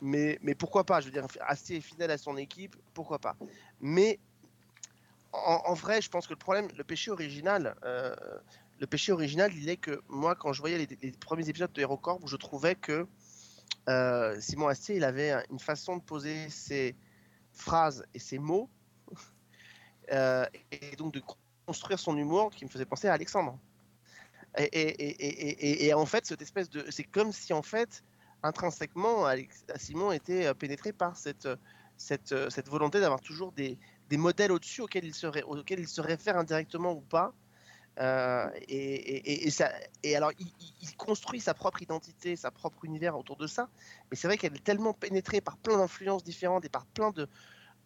mais, 0.00 0.38
pourquoi 0.58 0.84
pas 0.84 1.00
Je 1.00 1.06
veux 1.06 1.12
dire, 1.12 1.26
assez 1.40 1.80
fidèle 1.80 2.10
à 2.10 2.18
son 2.18 2.36
équipe, 2.36 2.76
pourquoi 2.94 3.18
pas 3.18 3.36
Mais 3.80 4.18
en, 5.32 5.74
vrai, 5.74 6.00
je 6.00 6.08
pense 6.08 6.26
que 6.26 6.32
le 6.32 6.38
problème, 6.38 6.68
le 6.76 6.84
péché 6.84 7.10
original, 7.10 7.76
euh, 7.84 8.14
le 8.80 8.86
péché 8.86 9.12
original, 9.12 9.52
il 9.54 9.68
est 9.68 9.76
que 9.76 10.00
moi, 10.08 10.34
quand 10.34 10.52
je 10.52 10.60
voyais 10.60 10.78
les, 10.78 11.12
premiers 11.12 11.48
épisodes 11.48 11.72
de 11.72 11.80
HeroCorp, 11.80 12.26
je 12.26 12.36
trouvais 12.36 12.74
que 12.74 13.06
euh, 13.88 14.40
Simon 14.40 14.68
Astier, 14.68 14.96
il 14.96 15.04
avait 15.04 15.32
un- 15.32 15.42
une 15.50 15.58
façon 15.58 15.96
de 15.96 16.02
poser 16.02 16.48
ses 16.48 16.96
phrases 17.52 18.04
et 18.14 18.18
ses 18.18 18.38
mots, 18.38 18.70
euh, 20.12 20.46
et 20.70 20.96
donc 20.96 21.12
de 21.12 21.22
construire 21.66 21.98
son 21.98 22.16
humour 22.16 22.50
qui 22.50 22.64
me 22.64 22.70
faisait 22.70 22.86
penser 22.86 23.08
à 23.08 23.12
Alexandre. 23.12 23.58
Et, 24.58 25.94
en 25.94 26.06
fait, 26.06 26.26
cette 26.26 26.42
espèce 26.42 26.68
de, 26.70 26.84
c'est 26.90 27.04
comme 27.04 27.32
si 27.32 27.52
en 27.52 27.62
fait, 27.62 28.02
intrinsèquement, 28.42 29.24
Alex- 29.24 29.64
Simon 29.76 30.12
était 30.12 30.46
euh, 30.46 30.54
pénétré 30.54 30.92
par 30.92 31.16
cette, 31.16 31.46
euh, 31.46 31.56
cette, 31.96 32.32
euh, 32.32 32.50
cette 32.50 32.68
volonté 32.68 33.00
d'avoir 33.00 33.20
toujours 33.20 33.52
des, 33.52 33.78
des 34.08 34.16
modèles 34.16 34.52
au-dessus 34.52 34.82
auxquels 34.82 35.04
il 35.04 35.14
se, 35.14 35.26
auxquels 35.44 35.80
il 35.80 35.88
se 35.88 36.00
réfère 36.00 36.36
indirectement 36.36 36.92
ou 36.92 37.00
pas. 37.02 37.34
Et, 38.68 39.46
et- 39.46 39.50
ça, 39.50 39.72
et 40.04 40.14
alors, 40.16 40.30
il, 40.38 40.46
il- 40.80 40.96
construit 40.96 41.40
sa 41.40 41.54
propre 41.54 41.82
identité, 41.82 42.36
sa 42.36 42.50
propre 42.50 42.84
univers 42.84 43.16
autour 43.18 43.36
de 43.36 43.46
ça. 43.46 43.70
Mais 44.10 44.16
c'est 44.16 44.28
vrai 44.28 44.36
qu'elle 44.38 44.54
est 44.56 44.64
tellement 44.64 44.92
pénétrée 44.94 45.40
par 45.40 45.58
plein 45.58 45.78
d'influences 45.78 46.22
différentes 46.24 46.64
et 46.64 46.68
par 46.68 46.86
plein 46.86 47.10
de, 47.10 47.28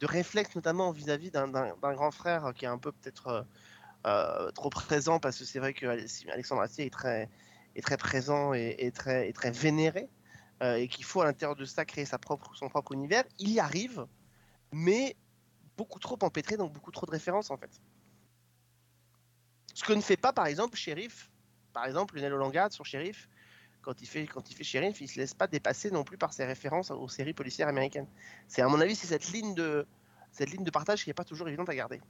de 0.01 0.07
réflexes, 0.07 0.55
notamment 0.57 0.93
vis-à-vis 0.93 1.31
d'un- 1.31 1.49
grand 1.49 2.11
frère 2.11 2.53
qui 2.55 2.65
est 2.65 2.69
un 2.69 2.79
peu 2.79 2.93
peut-être 2.93 3.47
trop 4.55 4.71
présent, 4.71 5.21
parce 5.21 5.39
que 5.39 5.45
c'est 5.45 5.59
vrai 5.59 5.75
que 5.75 5.87
Alex- 5.87 6.25
Alexandre 6.33 6.63
Astier 6.63 6.87
est 6.87 6.91
très, 6.91 7.97
présent 7.97 8.53
et, 8.55 8.93
très, 8.93 9.33
vénéré, 9.51 10.09
euh, 10.63 10.77
et 10.77 10.89
qu'il 10.89 11.05
faut 11.05 11.21
à 11.21 11.25
l'intérieur 11.25 11.57
de 11.57 11.65
ça 11.65 11.85
créer 11.85 12.05
sa 12.05 12.19
propre, 12.19 12.55
son 12.55 12.69
propre 12.69 12.93
univers. 12.93 13.25
Il 13.39 13.51
y 13.51 13.61
arrive, 13.61 14.07
mais 14.73 15.17
beaucoup 15.77 15.99
trop 15.99 16.19
empêtré, 16.23 16.57
donc 16.57 16.73
beaucoup 16.73 16.93
trop 16.93 17.07
de 17.07 17.11
références 17.11 17.51
en 17.51 17.57
fait. 17.57 17.81
Ce 19.75 19.85
que 19.85 19.93
ne 19.93 20.01
fait 20.01 20.17
pas 20.17 20.33
par 20.33 20.47
exemple 20.47 20.77
Sheriff, 20.77 21.31
par 21.73 21.87
exemple 21.87 22.17
Lionel 22.17 22.35
Olangade 22.35 22.73
sur 22.73 22.85
Sheriff, 22.85 23.29
quand 23.81 24.01
il 24.01 24.07
fait 24.07 24.27
quand 24.27 24.51
il 24.51 24.55
fait 24.55 24.65
Sheriff, 24.65 25.01
il 25.01 25.09
se 25.09 25.19
laisse 25.19 25.35
pas 25.35 25.47
dépasser 25.47 25.91
non 25.91 26.05
plus 26.05 26.19
par 26.19 26.33
ses 26.33 26.45
références 26.45 26.91
aux 26.91 27.09
séries 27.09 27.33
policières 27.33 27.69
américaines. 27.69 28.07
C'est 28.49 28.63
à 28.63 28.69
mon 28.69 28.81
avis 28.81 28.95
c'est 28.95 29.07
cette 29.07 29.31
ligne 29.31 29.55
de 29.55 29.87
partage 30.71 31.03
qui 31.03 31.11
n'est 31.11 31.15
pas 31.15 31.25
toujours 31.25 31.49
évidente 31.49 31.69
à 31.69 31.75
garder. 31.75 32.01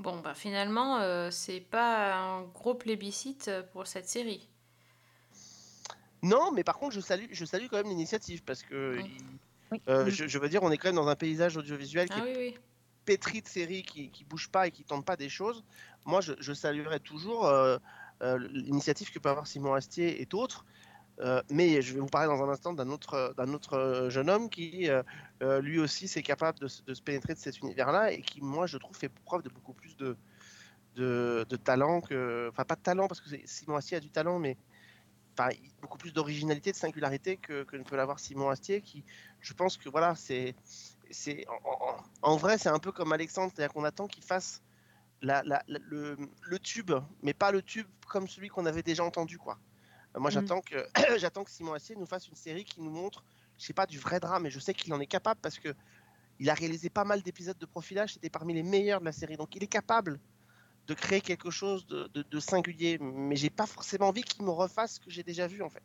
Bon, 0.00 0.18
bah 0.20 0.34
finalement, 0.34 0.98
euh, 0.98 1.30
c'est 1.30 1.60
pas 1.60 2.16
un 2.16 2.42
gros 2.42 2.74
plébiscite 2.74 3.46
euh, 3.46 3.62
pour 3.62 3.86
cette 3.86 4.08
série. 4.08 4.48
Non, 6.22 6.52
mais 6.52 6.64
par 6.64 6.78
contre 6.78 6.94
je 6.94 7.00
salue 7.00 7.26
je 7.30 7.44
salue 7.44 7.66
quand 7.68 7.76
même 7.78 7.88
l'initiative 7.88 8.42
parce 8.44 8.62
que 8.62 9.02
Oui. 9.02 9.16
euh, 9.88 10.10
je, 10.10 10.26
je 10.28 10.38
veux 10.38 10.48
dire 10.48 10.62
on 10.62 10.70
est 10.70 10.78
quand 10.78 10.88
même 10.88 10.96
dans 10.96 11.08
un 11.08 11.16
paysage 11.16 11.56
audiovisuel 11.56 12.10
qui 12.10 12.18
Ah 12.18 12.22
est 12.22 12.24
oui, 12.24 12.34
oui. 12.36 12.58
pétri 13.06 13.42
de 13.42 13.48
séries 13.48 13.84
qui, 13.84 14.10
qui 14.12 14.24
bougent 14.24 14.50
pas 14.50 14.68
et 14.68 14.72
qui 14.72 14.84
tentent 14.84 15.06
pas 15.06 15.16
des 15.16 15.28
choses, 15.30 15.64
moi 16.06 16.20
je, 16.22 16.34
je 16.40 16.52
saluerais 16.54 17.00
toujours 17.00 17.46
euh, 17.46 17.78
euh, 18.22 18.38
l'initiative 18.52 19.10
que 19.12 19.18
peut 19.20 19.30
avoir 19.30 19.46
Simon 19.48 19.74
Astier 19.74 20.22
et 20.22 20.26
d'autres. 20.26 20.66
Euh, 21.20 21.42
mais 21.50 21.82
je 21.82 21.94
vais 21.94 22.00
vous 22.00 22.06
parler 22.06 22.28
dans 22.28 22.42
un 22.42 22.48
instant 22.48 22.72
d'un 22.72 22.88
autre, 22.88 23.34
d'un 23.36 23.52
autre 23.52 23.74
euh, 23.74 24.10
jeune 24.10 24.30
homme 24.30 24.48
qui, 24.48 24.88
euh, 24.88 25.02
euh, 25.42 25.60
lui 25.60 25.78
aussi, 25.78 26.08
c'est 26.08 26.22
capable 26.22 26.58
de, 26.58 26.68
se- 26.68 26.82
pénétrer 27.02 27.34
de 27.34 27.38
cet 27.38 27.58
univers-là 27.58 28.12
et 28.12 28.22
qui, 28.22 28.40
moi, 28.42 28.66
je 28.66 28.78
trouve, 28.78 28.96
fait 28.96 29.10
preuve 29.10 29.42
de 29.42 29.50
beaucoup 29.50 29.74
plus 29.74 29.96
de, 29.96 30.16
de, 30.96 31.44
talent 31.56 32.00
que. 32.00 32.48
Enfin, 32.50 32.64
pas 32.64 32.76
de 32.76 32.80
talent, 32.82 33.06
parce 33.08 33.20
que 33.20 33.28
Simon 33.44 33.76
Astier 33.76 33.98
a 33.98 34.00
du 34.00 34.10
talent, 34.10 34.38
mais 34.38 34.56
beaucoup 35.80 35.98
plus 35.98 36.12
d'originalité, 36.12 36.72
de 36.72 36.76
singularité 36.76 37.36
que, 37.36 37.64
que 37.64 37.76
ne 37.76 37.82
peut 37.82 37.96
l'avoir 37.96 38.18
Simon 38.20 38.50
Astier, 38.50 38.82
qui, 38.82 39.04
je 39.40 39.54
pense 39.54 39.76
que 39.76 39.88
voilà, 39.88 40.14
c'est, 40.14 40.54
c'est 41.10 41.46
en, 42.22 42.36
vrai, 42.36 42.58
c'est 42.58 42.68
un 42.68 42.78
peu 42.78 42.92
comme 42.92 43.12
Alexandre, 43.12 43.52
c'est-à-dire 43.54 43.72
qu'on 43.72 43.84
attend 43.84 44.06
qu'il 44.06 44.24
fasse 44.24 44.62
la- 45.22 45.42
le, 45.68 46.16
le 46.42 46.58
tube, 46.58 46.92
mais 47.22 47.34
pas 47.34 47.52
le 47.52 47.62
tube 47.62 47.86
comme 48.08 48.28
celui 48.28 48.48
qu'on 48.48 48.66
avait 48.66 48.82
déjà 48.82 49.04
entendu, 49.04 49.38
quoi. 49.38 49.58
Euh, 50.16 50.20
Moi, 50.20 50.30
Mhm. 50.30 50.30
j'attends 50.30 50.60
que, 50.60 50.86
j'attends 51.18 51.44
que 51.44 51.50
Simon 51.50 51.74
Astier 51.74 51.96
nous 51.96 52.06
fasse 52.06 52.28
une 52.28 52.36
série 52.36 52.64
qui 52.64 52.80
nous 52.80 52.90
montre, 52.90 53.24
je 53.58 53.66
sais 53.66 53.74
pas, 53.74 53.86
du 53.86 53.98
vrai 53.98 54.20
drame, 54.20 54.46
et 54.46 54.50
je 54.50 54.58
sais 54.60 54.74
qu'il 54.74 54.92
en 54.94 55.00
est 55.00 55.06
capable 55.06 55.40
parce 55.40 55.58
que 55.58 55.74
il 56.38 56.50
a 56.50 56.54
réalisé 56.54 56.90
pas 56.90 57.04
mal 57.04 57.22
d'épisodes 57.22 57.58
de 57.58 57.66
profilage, 57.66 58.14
c'était 58.14 58.30
parmi 58.30 58.54
les 58.54 58.62
meilleurs 58.64 59.00
de 59.00 59.06
la 59.06 59.12
série, 59.12 59.36
donc 59.36 59.54
il 59.56 59.64
est 59.64 59.68
capable 59.68 60.20
de 60.86 60.94
créer 60.94 61.20
quelque 61.22 61.50
chose 61.50 61.86
de, 61.86 62.08
de- 62.14 62.22
de 62.24 62.40
singulier, 62.40 62.98
mais 63.00 63.36
j'ai 63.36 63.50
pas 63.50 63.66
forcément 63.66 64.08
envie 64.08 64.22
qu'il 64.24 64.44
me 64.44 64.50
refasse 64.50 64.94
ce 64.96 65.00
que 65.00 65.10
j'ai 65.10 65.24
déjà 65.24 65.46
vu 65.48 65.62
en 65.62 65.70
fait. 65.70 65.84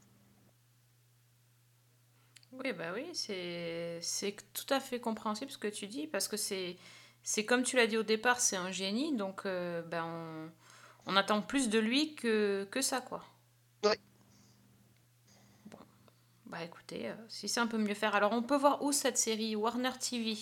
Oui, 2.51 2.71
bah 2.73 2.91
oui, 2.93 3.09
c'est 3.13 3.99
c'est 4.01 4.35
tout 4.53 4.65
à 4.73 4.79
fait 4.79 4.99
compréhensible 4.99 5.51
ce 5.51 5.57
que 5.57 5.67
tu 5.67 5.87
dis, 5.87 6.07
parce 6.07 6.27
que 6.27 6.37
c'est 6.37 6.77
c'est 7.23 7.45
comme 7.45 7.63
tu 7.63 7.75
l'as 7.75 7.87
dit 7.87 7.97
au 7.97 8.03
départ, 8.03 8.39
c'est 8.39 8.55
un 8.55 8.71
génie, 8.71 9.15
donc 9.15 9.45
euh, 9.45 9.81
ben 9.81 10.05
on, 10.05 11.11
on 11.13 11.15
attend 11.17 11.41
plus 11.41 11.69
de 11.69 11.79
lui 11.79 12.15
que, 12.15 12.65
que 12.71 12.81
ça, 12.81 13.01
quoi. 13.01 13.25
Ouais. 13.83 13.99
Bah 16.55 16.63
écoutez, 16.63 17.09
euh, 17.09 17.13
si 17.27 17.49
c'est 17.49 17.59
un 17.59 17.67
peu 17.67 17.77
mieux 17.77 17.93
faire. 17.93 18.15
Alors 18.15 18.31
on 18.31 18.41
peut 18.41 18.55
voir 18.55 18.81
où 18.81 18.93
cette 18.93 19.17
série 19.17 19.57
Warner 19.57 19.91
TV 19.99 20.37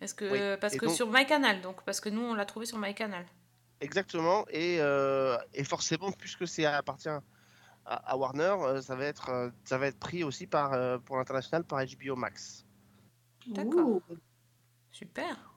Est-ce 0.00 0.14
que 0.14 0.24
Oui, 0.54 0.58
parce 0.58 0.72
et 0.72 0.78
que 0.78 0.86
donc- 0.86 0.94
sur 0.94 1.10
MyCanal, 1.12 1.60
donc 1.60 1.82
parce 1.84 2.00
que 2.00 2.08
nous 2.08 2.22
on 2.22 2.32
l'a 2.32 2.46
trouvé 2.46 2.64
sur 2.64 2.78
MyCanal. 2.78 3.26
Exactement, 3.82 4.46
et, 4.48 4.78
euh, 4.80 5.36
et 5.52 5.64
forcément, 5.64 6.10
puisque 6.12 6.48
c'est 6.48 6.64
appartient 6.64 7.10
à, 7.10 7.22
à 7.84 8.16
Warner, 8.16 8.54
euh, 8.62 8.80
ça 8.80 8.96
va 8.96 9.04
être 9.04 9.28
euh, 9.28 9.50
ça 9.64 9.76
va 9.76 9.88
être 9.88 9.98
pris 9.98 10.24
aussi 10.24 10.46
par 10.46 10.72
euh, 10.72 10.96
pour 10.96 11.18
l'international 11.18 11.64
par 11.64 11.84
HBO 11.84 12.16
Max. 12.16 12.64
D'accord. 13.48 14.00
Super. 14.92 15.52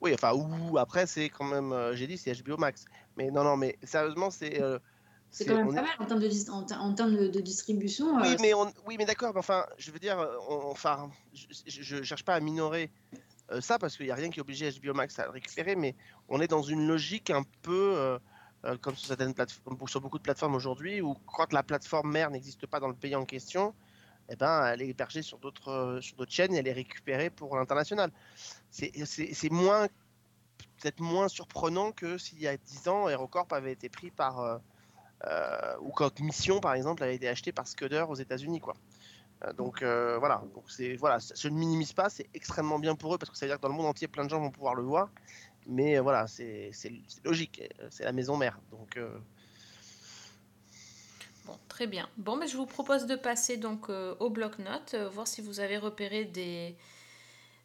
Oui, 0.00 0.12
enfin 0.14 0.32
ou 0.34 0.78
après 0.78 1.06
c'est 1.06 1.28
quand 1.28 1.44
même, 1.44 1.72
euh, 1.72 1.94
j'ai 1.94 2.08
dit 2.08 2.18
c'est 2.18 2.32
HBO 2.42 2.56
Max, 2.56 2.86
mais 3.16 3.30
non 3.30 3.44
non 3.44 3.56
mais 3.56 3.78
sérieusement 3.84 4.32
c'est 4.32 4.60
euh, 4.60 4.80
C'est 5.32 5.46
quand 5.46 5.54
même 5.56 5.74
pas 5.74 5.82
mal 5.82 5.90
en 5.98 6.06
termes 6.06 6.20
de, 6.20 6.28
dis- 6.28 6.50
en, 6.50 6.64
ter- 6.64 6.82
en 6.82 6.92
termes 6.94 7.16
de, 7.16 7.28
de 7.28 7.40
distribution. 7.40 8.20
Oui, 8.20 8.34
euh, 8.34 8.36
mais 8.40 8.52
on, 8.54 8.72
oui, 8.86 8.96
mais 8.98 9.04
d'accord. 9.06 9.32
mais 9.32 9.38
Enfin, 9.38 9.64
je 9.78 9.90
veux 9.92 9.98
dire, 10.00 10.18
on- 10.48 10.70
enfin, 10.70 11.10
je, 11.32 11.46
je 11.66 12.02
cherche 12.02 12.24
pas 12.24 12.34
à 12.34 12.40
minorer 12.40 12.90
euh, 13.52 13.60
ça 13.60 13.78
parce 13.78 13.96
qu'il 13.96 14.06
n'y 14.06 14.12
a 14.12 14.16
rien 14.16 14.30
qui 14.30 14.40
oblige 14.40 14.62
HBO 14.80 14.92
Max 14.94 15.18
à 15.18 15.24
le 15.26 15.30
récupérer, 15.30 15.76
mais 15.76 15.94
on 16.28 16.40
est 16.40 16.48
dans 16.48 16.62
une 16.62 16.86
logique 16.86 17.30
un 17.30 17.42
peu 17.62 18.18
euh, 18.64 18.76
comme 18.82 18.94
sur 18.96 19.06
certaines 19.06 19.34
plateformes, 19.34 19.76
sur 19.88 20.00
beaucoup 20.00 20.18
de 20.18 20.22
plateformes 20.22 20.54
aujourd'hui, 20.54 21.00
où 21.00 21.14
quand 21.26 21.52
la 21.52 21.62
plateforme 21.62 22.10
mère 22.10 22.30
n'existe 22.30 22.66
pas 22.66 22.80
dans 22.80 22.88
le 22.88 22.94
pays 22.94 23.14
en 23.14 23.24
question, 23.24 23.74
eh 24.28 24.36
ben, 24.36 24.66
elle 24.66 24.82
est 24.82 24.88
hébergée 24.88 25.22
sur 25.22 25.38
d'autres 25.38 25.98
sur 26.02 26.16
d'autres 26.16 26.32
chaînes 26.32 26.54
et 26.54 26.58
elle 26.58 26.68
est 26.68 26.72
récupérée 26.72 27.30
pour 27.30 27.56
l'international. 27.56 28.10
C'est 28.70 29.50
moins 29.50 29.86
peut-être 30.80 31.00
moins 31.00 31.28
surprenant 31.28 31.92
que 31.92 32.18
s'il 32.18 32.40
y 32.40 32.46
a 32.46 32.56
10 32.56 32.88
ans, 32.88 33.08
HeroCorp 33.08 33.48
avait 33.52 33.72
été 33.72 33.88
pris 33.88 34.10
par 34.10 34.60
ou 35.80 35.90
quand 35.90 36.20
Mission 36.20 36.60
par 36.60 36.74
exemple 36.74 37.02
avait 37.02 37.16
été 37.16 37.28
acheté 37.28 37.52
par 37.52 37.66
Scudder 37.66 38.04
aux 38.08 38.14
États-Unis 38.14 38.60
quoi. 38.60 38.74
Euh, 39.44 39.52
donc 39.52 39.82
euh, 39.82 40.18
voilà, 40.18 40.42
donc 40.54 40.64
c'est 40.68 40.96
voilà, 40.96 41.18
ne 41.44 41.50
minimise 41.50 41.92
pas, 41.92 42.10
c'est 42.10 42.28
extrêmement 42.34 42.78
bien 42.78 42.94
pour 42.94 43.14
eux 43.14 43.18
parce 43.18 43.30
que 43.30 43.36
ça 43.36 43.46
veut 43.46 43.50
dire 43.50 43.56
que 43.56 43.62
dans 43.62 43.68
le 43.68 43.74
monde 43.74 43.86
entier 43.86 44.08
plein 44.08 44.24
de 44.24 44.30
gens 44.30 44.40
vont 44.40 44.50
pouvoir 44.50 44.74
le 44.74 44.82
voir. 44.82 45.08
Mais 45.66 45.96
euh, 45.96 46.02
voilà, 46.02 46.26
c'est 46.26 46.72
logique, 47.24 47.62
euh, 47.80 47.86
c'est 47.90 48.04
la 48.04 48.12
maison 48.12 48.36
mère. 48.36 48.58
Donc 48.70 48.96
euh, 48.96 49.10
Bon, 51.46 51.58
très 51.68 51.86
bien. 51.86 52.08
Bon, 52.16 52.36
mais 52.36 52.48
je 52.48 52.56
vous 52.56 52.66
propose 52.66 53.06
de 53.06 53.16
passer 53.16 53.56
donc 53.56 53.88
euh, 53.88 54.14
au 54.20 54.30
bloc-notes, 54.30 54.94
euh, 54.94 55.08
voir 55.08 55.26
si 55.26 55.40
vous 55.40 55.60
avez 55.60 55.78
repéré 55.78 56.24
des, 56.24 56.76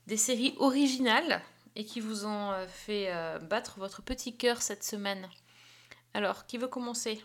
des 0.08 0.18
séries 0.18 0.56
originales 0.60 1.42
et 1.76 1.86
qui 1.86 2.00
vous 2.00 2.26
ont 2.26 2.52
euh, 2.52 2.68
fait 2.68 3.08
euh, 3.10 3.38
battre 3.40 3.80
votre 3.80 4.02
petit 4.02 4.36
cœur 4.36 4.62
cette 4.62 4.84
semaine. 4.84 5.28
Alors, 6.14 6.46
qui 6.46 6.58
veut 6.58 6.70
commencer? 6.70 7.22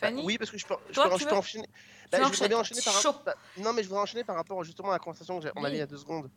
Bah, 0.00 0.08
Fanny 0.08 0.22
oui, 0.24 0.38
parce 0.38 0.50
que 0.50 0.58
je 0.58 0.66
peux, 0.66 0.74
je 0.88 0.94
Toi, 0.94 1.04
peux- 1.10 1.18
je 1.18 1.28
enchaîner. 1.34 1.66
Bah, 2.10 2.18
je 2.18 2.24
voudrais 2.28 2.48
bien 2.48 2.58
enchaîner 2.58 2.82
par 2.82 3.22
bah, 3.24 3.34
non, 3.58 3.72
mais 3.72 3.82
je 3.82 3.88
voudrais 3.88 4.02
enchaîner 4.02 4.24
par 4.24 4.36
rapport 4.36 4.62
justement 4.64 4.90
à 4.90 4.92
la 4.92 4.98
conversation 4.98 5.38
que 5.38 5.44
j'ai- 5.44 5.52
on 5.56 5.64
avait 5.64 5.70
Oui. 5.72 5.76
il 5.76 5.80
y 5.80 5.82
a 5.82 5.86
deux 5.86 5.96
secondes. 5.96 6.30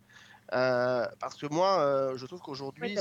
Euh, 0.54 1.08
parce 1.20 1.36
que 1.36 1.48
moi, 1.48 1.80
euh, 1.80 2.18
je 2.18 2.26
trouve 2.26 2.40
qu'aujourd'hui, 2.40 2.96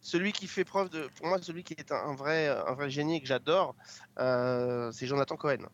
celui 0.00 0.32
qui 0.32 0.46
fait 0.46 0.64
preuve 0.64 0.88
de, 0.90 1.08
pour 1.16 1.26
moi, 1.26 1.40
celui 1.42 1.64
qui 1.64 1.74
est 1.74 1.90
un, 1.90 1.96
un 1.96 2.14
vrai, 2.14 2.48
un 2.48 2.74
vrai 2.74 2.90
génie 2.90 3.16
et 3.16 3.20
que 3.20 3.26
j'adore, 3.26 3.74
euh, 4.18 4.92
c'est 4.92 5.06
Jonathan 5.06 5.36
Cohen. 5.36 5.66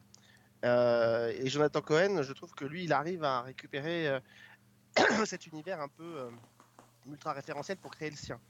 Euh, 0.64 1.32
et 1.36 1.48
Jonathan 1.48 1.80
Cohen, 1.80 2.22
je 2.22 2.32
trouve 2.32 2.52
que 2.54 2.64
lui, 2.64 2.84
il 2.84 2.92
arrive 2.92 3.24
à 3.24 3.42
récupérer 3.42 4.08
euh, 4.08 4.20
cet 5.26 5.46
univers 5.48 5.80
un 5.80 5.88
peu 5.88 6.04
euh, 6.04 6.30
ultra 7.10 7.32
référentiel 7.32 7.76
pour 7.78 7.90
créer 7.90 8.10
le 8.10 8.16
sien. 8.16 8.40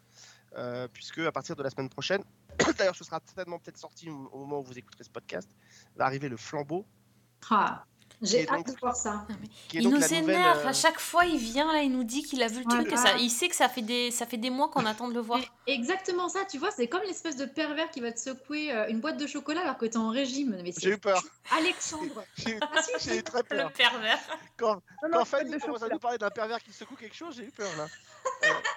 Euh, 0.56 0.86
puisque 0.92 1.18
à 1.18 1.32
partir 1.32 1.56
de 1.56 1.62
la 1.62 1.70
semaine 1.70 1.88
prochaine, 1.88 2.22
d'ailleurs, 2.78 2.94
ce 2.96 3.04
sera 3.04 3.20
certainement 3.24 3.58
peut-être 3.58 3.78
sorti 3.78 4.10
au 4.10 4.38
moment 4.38 4.60
où 4.60 4.62
vous 4.64 4.78
écouterez 4.78 5.04
ce 5.04 5.10
podcast, 5.10 5.48
va 5.96 6.04
arriver 6.04 6.28
le 6.28 6.36
flambeau, 6.36 6.84
ah, 7.50 7.84
J'ai 8.20 8.46
hâte 8.48 8.58
donc- 8.58 8.66
de 8.74 8.78
voir 8.80 8.94
ça. 8.94 9.26
Il 9.72 9.88
nous 9.88 10.14
énerve. 10.14 10.58
euh, 10.64 10.68
À 10.68 10.72
chaque 10.72 11.00
fois, 11.00 11.24
il 11.24 11.38
vient 11.38 11.72
là, 11.72 11.80
il 11.82 11.90
nous 11.90 12.04
dit 12.04 12.22
qu'il 12.22 12.40
a 12.42 12.46
vu 12.48 12.58
le 12.60 12.64
truc. 12.66 12.86
Et 12.86 12.94
Voilà. 12.94 13.12
ça, 13.12 13.16
il 13.18 13.30
sait 13.30 13.48
que 13.48 13.56
ça 13.56 13.68
fait 13.68 13.82
des, 13.82 14.10
ça 14.12 14.26
fait 14.26 14.36
des 14.36 14.50
mois 14.50 14.68
qu'on 14.68 14.84
attend 14.86 15.08
de 15.08 15.14
le 15.14 15.20
voir. 15.20 15.40
Mais 15.40 15.72
exactement 15.74 16.28
ça, 16.28 16.44
tu 16.44 16.58
vois, 16.58 16.70
c'est 16.70 16.86
comme 16.86 17.02
l'espèce 17.02 17.34
de 17.36 17.46
pervers 17.46 17.90
qui 17.90 18.00
va 18.00 18.12
te 18.12 18.20
secouer 18.20 18.70
euh, 18.72 18.86
une 18.88 19.00
boîte 19.00 19.16
de 19.16 19.26
chocolat 19.26 19.62
alors 19.62 19.76
que 19.78 19.86
t'es 19.86 19.96
en 19.96 20.10
régime. 20.10 20.56
J'ai 20.78 20.90
eu 20.90 20.98
peur. 20.98 21.20
Alexandre. 21.50 22.22
J'ai 22.36 22.50
eu- 22.56 22.60
Ah, 22.60 22.80
si, 22.82 23.08
j'ai 23.08 23.18
eu 23.18 23.22
très 23.24 23.42
peur. 23.42 23.68
Le 23.68 23.72
pervers. 23.74 24.18
Quand, 24.56 24.74
Non, 24.74 24.80
Quand 25.00 25.08
non, 25.18 25.24
Fanny 25.24 25.50
pas 25.50 25.56
de 25.56 25.62
commence 25.62 25.82
à 25.82 25.88
nous 25.88 25.98
parler 25.98 26.18
d'un 26.18 26.30
pervers 26.30 26.62
qui 26.62 26.72
secoue 26.72 26.94
quelque 26.94 27.16
chose, 27.16 27.34
j'ai 27.36 27.44
eu 27.46 27.50
peur 27.50 27.70
là. 27.78 27.86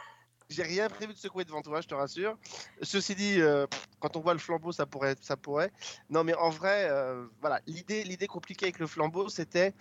J'ai 0.56 0.64
rien 0.64 0.88
prévu 0.88 1.12
de 1.12 1.18
secouer 1.18 1.44
devant 1.44 1.62
toi, 1.62 1.82
je 1.82 1.88
te 1.88 1.94
rassure. 1.94 2.38
Ceci 2.82 3.14
dit, 3.14 3.42
euh, 3.42 3.68
quand 4.00 4.16
on 4.16 4.22
voit 4.22 4.32
le 4.32 4.40
flambeau, 4.40 4.72
ça 4.72 4.86
pourrait, 4.86 5.18
ça 5.20 5.36
pourrait. 5.36 5.70
Non, 6.10 6.24
mais 6.24 6.34
en 6.34 6.50
vrai, 6.50 6.88
euh, 6.90 7.28
voilà, 7.42 7.60
l'idée, 7.68 8.06
l'idée 8.06 8.28
compliquée 8.28 8.68
avec 8.68 8.80
le 8.80 8.88
flambeau, 8.88 9.28
c'était 9.28 9.74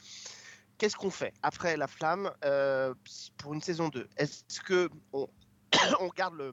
qu'est-ce 0.76 0.96
qu'on 0.96 1.12
fait 1.12 1.32
après 1.42 1.76
la 1.76 1.86
flamme 1.86 2.28
euh, 2.44 2.92
pour 3.36 3.54
une 3.54 3.62
saison 3.62 3.88
2 3.88 4.08
Est-ce 4.16 4.60
que 4.62 4.90
on, 5.12 5.28
garde 6.16 6.34
le, 6.34 6.52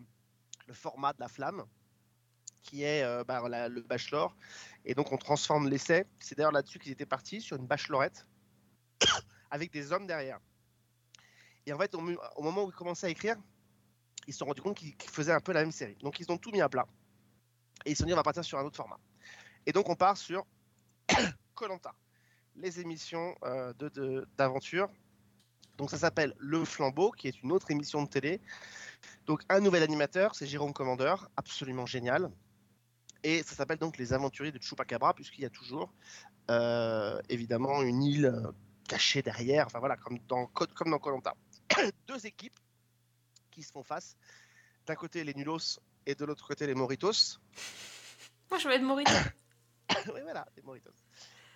format 0.72 1.14
de 1.14 1.20
la 1.20 1.28
flamme, 1.28 1.64
qui 2.62 2.84
est 2.84 3.04
bah, 3.26 3.42
le 3.70 3.82
bachelor, 3.82 4.36
et 4.86 4.94
donc 4.94 5.12
on 5.12 5.18
transforme 5.18 5.68
l'essai? 5.68 6.06
C'est 6.20 6.38
d'ailleurs 6.38 6.52
là-dessus 6.52 6.78
qu'ils 6.78 6.92
étaient 6.92 7.08
partis 7.08 7.42
sur 7.42 7.58
une 7.58 7.66
bachelorette 7.66 8.28
avec 9.50 9.72
des 9.72 9.92
hommes 9.92 10.06
derrière. 10.06 10.40
Et 11.66 11.74
en 11.74 11.80
fait, 11.80 11.96
au 11.96 12.02
moment 12.44 12.66
où 12.66 12.70
ils 12.70 12.76
commençaient 12.76 13.08
à 13.08 13.10
écrire, 13.10 13.38
ils 14.28 14.34
se 14.34 14.40
sont 14.40 14.46
rendus 14.46 14.62
compte 14.62 14.78
qu'ils 14.78 15.10
faisaient 15.10 15.34
un 15.34 15.40
peu 15.40 15.52
la 15.52 15.62
même 15.62 15.72
série. 15.72 15.96
Donc 16.02 16.20
ils 16.20 16.32
ont 16.32 16.38
tout 16.38 16.52
mis 16.52 16.62
à 16.62 16.70
plat. 16.70 16.88
Et 17.86 17.92
ils 17.92 17.96
se 17.96 18.02
sont 18.02 18.06
dit, 18.06 18.14
on 18.14 18.18
va 18.18 18.24
partir 18.24 18.44
sur 18.44 18.60
un 18.60 18.64
autre 18.64 18.78
format. 18.78 19.00
Et 19.66 19.72
donc 19.72 19.90
on 19.90 19.96
part 19.96 20.18
sur 20.18 20.46
Colanta, 21.56 21.94
les 22.56 22.80
émissions 22.80 23.36
euh, 23.44 23.74
d'aventure. 24.38 24.90
donc 25.78 25.90
ça 25.90 25.98
s'appelle 25.98 26.34
Le 26.38 26.64
Flambeau, 26.66 27.12
qui 27.12 27.28
est 27.28 27.42
une 27.42 27.52
autre 27.52 27.72
émission 27.72 28.04
de 28.04 28.10
télé. 28.10 28.42
Donc 29.26 29.44
un 29.50 29.60
nouvel 29.60 29.84
animateur, 29.84 30.36
c'est 30.36 30.46
Jérôme 30.46 30.74
Commandeur, 30.74 31.30
absolument 31.38 31.86
génial. 31.86 32.32
Et 33.24 33.44
ça 33.44 33.56
s'appelle 33.56 33.78
donc 33.78 33.98
Les 33.98 34.14
Aventuriers 34.14 34.52
de 34.52 34.62
Chupacabra, 34.62 35.14
puisqu'il 35.14 35.42
y 35.42 35.46
a 35.46 35.50
toujours 35.50 35.94
euh, 36.50 37.20
évidemment 37.30 37.84
une 37.84 38.02
île 38.02 38.26
euh, 38.26 38.52
cachée 38.88 39.22
derrière, 39.22 39.68
enfin 39.68 39.80
voilà, 39.80 39.96
comme 39.96 40.18
dans 40.28 40.48
Colanta. 40.48 41.36
Deux 42.08 42.26
équipes 42.26 42.60
qui 43.52 43.64
se 43.64 43.72
font 43.72 43.84
face. 43.84 44.16
D'un 44.88 44.96
côté 44.96 45.24
les 45.24 45.34
Nulos 45.34 45.80
et 46.06 46.16
de 46.16 46.26
l'autre 46.26 46.48
côté 46.48 46.66
les 46.66 46.74
Moritos. 46.74 47.40
Moi, 48.50 48.60
je 48.60 48.68
vais 48.68 48.76
être 48.76 48.82
Morito. 48.82 49.12
oui, 50.14 50.22
voilà, 50.24 50.48
les 50.56 50.64
Moritos. 50.64 50.92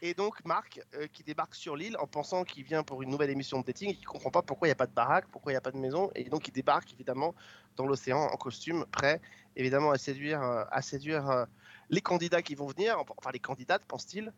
Et 0.01 0.13
donc 0.13 0.43
Marc 0.45 0.81
euh, 0.93 1.07
qui 1.07 1.23
débarque 1.23 1.55
sur 1.55 1.75
l'île 1.75 1.97
en 1.97 2.07
pensant 2.07 2.43
qu'il 2.43 2.63
vient 2.63 2.83
pour 2.83 3.01
une 3.01 3.09
nouvelle 3.09 3.29
émission 3.29 3.61
de 3.61 3.65
dating 3.65 3.89
et 3.89 3.95
qui 3.95 4.03
comprend 4.03 4.29
pas 4.29 4.41
pourquoi 4.41 4.67
il 4.67 4.69
n'y 4.69 4.73
a 4.73 4.77
pas 4.77 4.87
de 4.87 4.93
baraque, 4.93 5.25
pourquoi 5.31 5.51
il 5.51 5.55
n'y 5.55 5.57
a 5.57 5.61
pas 5.61 5.71
de 5.71 5.77
maison. 5.77 6.11
Et 6.15 6.25
donc 6.25 6.47
il 6.47 6.51
débarque 6.51 6.93
évidemment 6.93 7.33
dans 7.75 7.87
l'océan 7.87 8.19
en 8.19 8.37
costume, 8.37 8.85
prêt 8.91 9.21
évidemment 9.55 9.91
à 9.91 9.97
séduire, 9.97 10.43
euh, 10.43 10.63
à 10.69 10.81
séduire 10.81 11.29
euh, 11.29 11.45
les 11.89 12.01
candidats 12.01 12.41
qui 12.41 12.55
vont 12.55 12.67
venir, 12.67 12.99
enfin 13.17 13.31
les 13.31 13.39
candidates 13.39 13.83
pense-t-il. 13.87 14.33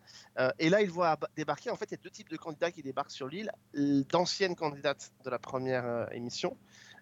Et 0.59 0.69
là 0.69 0.81
il 0.81 0.89
voit 0.89 1.17
débarquer, 1.35 1.69
en 1.69 1.77
fait 1.77 1.85
il 1.85 1.91
y 1.91 1.95
a 1.95 2.03
deux 2.03 2.09
types 2.09 2.29
de 2.29 2.35
candidats 2.35 2.71
qui 2.71 2.83
débarquent 2.83 3.11
sur 3.11 3.27
l'île, 3.27 3.51
d'anciennes 3.73 4.55
candidates 4.55 5.13
de 5.23 5.29
la 5.29 5.39
première 5.39 6.11
émission, 6.11 6.57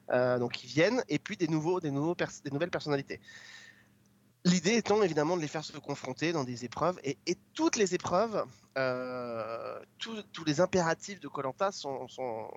donc 0.09 0.53
qui 0.53 0.67
viennent, 0.67 1.03
et 1.09 1.19
puis 1.19 1.37
des, 1.37 1.47
nouveaux, 1.47 1.79
des, 1.79 1.91
nouvelles 1.91 2.71
personnalités. 2.71 3.19
L'idée 4.45 4.75
étant 4.75 5.01
évidemment 5.01 5.37
de 5.37 5.41
les 5.41 5.47
faire 5.47 5.65
se 5.65 5.75
confronter 5.77 6.31
dans 6.31 6.43
des 6.43 6.65
épreuves 6.65 6.99
et, 7.03 7.17
toutes 7.55 7.77
les 7.77 7.95
épreuves, 7.95 8.45
euh, 8.77 9.79
tous- 9.97 10.23
les 10.45 10.61
impératifs 10.61 11.19
de 11.19 11.27
Colanta 11.27 11.71
sont, 11.71 12.07
sont, 12.07 12.47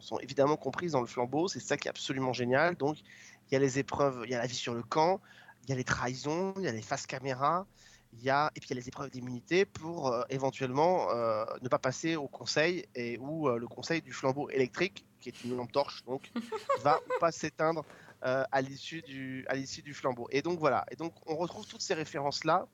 sont 0.00 0.18
évidemment 0.18 0.56
comprises 0.56 0.92
dans 0.92 1.00
le 1.00 1.06
flambeau. 1.06 1.46
C'est 1.46 1.60
ça 1.60 1.76
qui 1.76 1.86
est 1.86 1.90
absolument 1.90 2.32
génial. 2.32 2.74
Donc 2.74 2.98
il 2.98 3.52
y 3.52 3.56
a 3.56 3.60
les 3.60 3.78
épreuves, 3.78 4.22
il 4.24 4.30
y 4.30 4.34
a 4.34 4.38
la 4.38 4.46
vie 4.46 4.56
sur 4.56 4.74
le 4.74 4.82
camp, 4.82 5.20
il 5.62 5.70
y 5.70 5.72
a 5.72 5.76
les 5.76 5.84
trahisons, 5.84 6.54
il 6.56 6.64
y 6.64 6.68
a 6.68 6.72
les 6.72 6.82
faces 6.82 7.06
caméra, 7.06 7.66
il 8.12 8.22
y 8.22 8.30
a, 8.30 8.50
et 8.54 8.60
puis 8.60 8.68
il 8.70 8.74
y 8.74 8.78
a 8.78 8.80
les 8.80 8.88
épreuves 8.88 9.10
d'immunité 9.10 9.64
pour 9.64 10.08
euh, 10.08 10.22
éventuellement 10.28 11.10
euh, 11.10 11.44
ne 11.62 11.68
pas 11.68 11.78
passer 11.78 12.16
au 12.16 12.28
conseil 12.28 12.86
et 12.94 13.18
où 13.18 13.48
euh, 13.48 13.58
le 13.58 13.66
conseil 13.66 14.02
du 14.02 14.12
flambeau 14.12 14.50
électrique, 14.50 15.06
qui 15.20 15.30
est 15.30 15.44
une 15.44 15.56
lampe 15.56 15.72
torche, 15.72 16.04
donc, 16.04 16.30
va 16.82 16.98
ou 16.98 17.20
pas 17.20 17.32
s'éteindre 17.32 17.84
à 18.24 18.62
l'issue 18.62 19.02
du, 19.02 19.44
à 19.48 19.56
l'issue 19.56 19.82
du 19.82 19.94
flambeau. 19.94 20.28
Et 20.30 20.42
donc 20.42 20.60
voilà, 20.60 20.84
et 20.92 20.94
donc 20.94 21.12
on 21.26 21.34
retrouve 21.34 21.66
toutes 21.66 21.80
ces 21.82 21.94
références-là, 21.94 22.68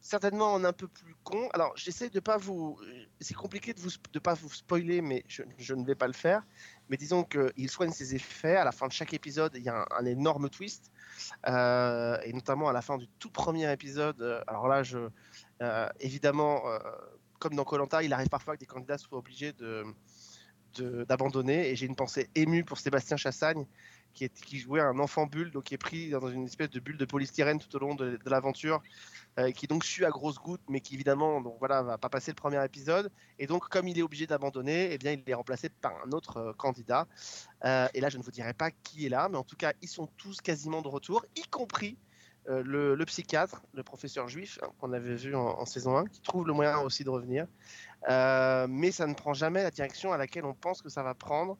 certainement 0.00 0.52
en 0.52 0.64
un 0.64 0.72
peu 0.72 0.88
plus 0.88 1.14
con. 1.22 1.48
Alors 1.54 1.72
j'essaie 1.76 2.10
de 2.10 2.18
pas 2.18 2.38
vous, 2.38 2.76
c'est 3.20 3.34
compliqué 3.34 3.72
de 3.72 3.78
vous 3.78 3.90
de 4.12 4.18
pas 4.18 4.34
vous 4.34 4.50
spoiler, 4.50 5.00
mais 5.00 5.22
je, 5.28 5.44
je 5.58 5.74
ne 5.74 5.84
vais 5.84 5.94
pas 5.94 6.08
le 6.08 6.12
faire. 6.12 6.42
Mais 6.90 6.96
disons 6.96 7.22
qu'il 7.22 7.70
soigne 7.70 7.92
ses 7.92 8.16
effets. 8.16 8.56
À 8.56 8.64
la 8.64 8.72
fin 8.72 8.88
de 8.88 8.92
chaque 8.92 9.14
épisode, 9.14 9.52
il 9.54 9.62
y 9.62 9.68
a 9.68 9.86
un, 9.96 10.04
énorme 10.04 10.50
twist. 10.50 10.90
Euh, 11.46 12.18
et 12.24 12.32
notamment 12.32 12.68
à 12.68 12.72
la 12.72 12.82
fin 12.82 12.98
du 12.98 13.06
tout 13.18 13.30
premier 13.30 13.72
épisode. 13.72 14.20
euh, 14.20 14.42
alors 14.48 14.66
là, 14.66 14.82
euh, 15.62 15.88
évidemment, 16.00 16.62
comme 17.38 17.54
dans 17.54 17.64
Colanta, 17.64 18.02
il 18.02 18.12
arrive 18.12 18.28
parfois 18.28 18.56
que 18.56 18.60
des 18.60 18.66
candidats 18.66 18.98
soient 18.98 19.18
obligés 19.18 19.52
de- 19.52 19.84
d'abandonner. 21.04 21.70
Et 21.70 21.76
j'ai 21.76 21.86
une 21.86 21.96
pensée 21.96 22.28
émue 22.34 22.64
pour 22.64 22.78
Sébastien 22.78 23.16
Chassagne, 23.16 23.66
qui, 24.12 24.58
jouait 24.58 24.80
un 24.80 24.98
enfant 24.98 25.26
bulle, 25.26 25.50
donc 25.50 25.64
qui 25.64 25.74
est 25.74 25.78
pris 25.78 26.10
dans 26.10 26.28
une 26.28 26.44
espèce 26.44 26.70
de 26.70 26.80
bulle 26.80 26.96
de 26.96 27.04
polystyrène 27.04 27.58
tout 27.58 27.74
au 27.76 27.78
long 27.78 27.94
de, 27.94 28.18
l'aventure, 28.26 28.82
euh, 29.38 29.50
qui 29.52 29.66
donc 29.66 29.84
sue 29.84 30.04
à 30.04 30.10
grosses 30.10 30.38
gouttes, 30.38 30.62
mais 30.68 30.80
qui 30.80 30.94
évidemment, 30.94 31.40
donc 31.40 31.56
voilà, 31.58 31.82
va 31.82 31.98
pas 31.98 32.08
passer 32.08 32.30
le 32.30 32.36
premier 32.36 32.62
épisode. 32.64 33.10
Et 33.38 33.46
donc, 33.46 33.68
comme 33.68 33.88
il 33.88 33.98
est 33.98 34.02
obligé 34.02 34.26
d'abandonner, 34.26 34.92
eh 34.92 34.98
bien, 34.98 35.12
il 35.12 35.22
est 35.26 35.34
remplacé 35.34 35.68
par 35.68 35.92
un 36.04 36.12
autre 36.12 36.36
euh, 36.36 36.52
candidat. 36.52 37.06
Euh, 37.64 37.88
et 37.94 38.00
là, 38.00 38.08
je 38.08 38.18
ne 38.18 38.22
vous 38.22 38.30
dirai 38.30 38.52
pas 38.52 38.70
qui 38.70 39.06
est 39.06 39.08
là, 39.08 39.28
mais 39.30 39.38
en 39.38 39.44
tout 39.44 39.56
cas, 39.56 39.72
ils 39.82 39.88
sont 39.88 40.06
tous 40.16 40.40
quasiment 40.40 40.82
de 40.82 40.88
retour, 40.88 41.24
y 41.36 41.42
compris 41.48 41.96
euh, 42.48 42.62
le, 42.64 43.04
psychiatre, 43.06 43.62
le 43.72 43.82
professeur 43.82 44.28
juif, 44.28 44.58
hein, 44.62 44.68
qu'on 44.78 44.92
avait 44.92 45.14
vu 45.14 45.34
en, 45.34 45.64
saison 45.64 45.96
1, 45.96 46.06
qui 46.06 46.20
trouve 46.20 46.46
le 46.46 46.52
moyen 46.52 46.78
aussi 46.80 47.04
de 47.04 47.10
revenir. 47.10 47.46
Mais 48.08 48.90
ça 48.92 49.06
ne 49.06 49.14
prend 49.14 49.34
jamais 49.34 49.62
la 49.62 49.70
direction 49.70 50.12
à 50.12 50.16
laquelle 50.16 50.44
on 50.44 50.54
pense 50.54 50.82
que 50.82 50.88
ça 50.88 51.02
va 51.02 51.14
prendre. 51.14 51.56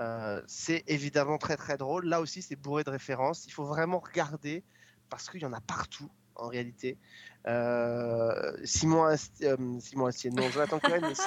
Euh, 0.00 0.40
c'est 0.46 0.84
évidemment 0.86 1.38
très 1.38 1.56
très 1.56 1.76
drôle. 1.76 2.06
Là 2.06 2.20
aussi, 2.20 2.42
c'est 2.42 2.56
bourré 2.56 2.84
de 2.84 2.90
références. 2.90 3.46
Il 3.46 3.52
faut 3.52 3.64
vraiment 3.64 3.98
regarder 3.98 4.62
parce 5.08 5.28
qu'il 5.28 5.40
y 5.42 5.46
en 5.46 5.52
a 5.52 5.60
partout 5.60 6.10
en 6.36 6.48
réalité. 6.48 6.98
Euh, 7.46 8.56
Simon, 8.64 9.04
Ast- 9.04 9.42
euh, 9.42 9.56
Simon 9.80 10.06
Astier, 10.06 10.30
non, 10.30 10.48
Jonathan 10.50 10.78
Cohen, 10.78 11.00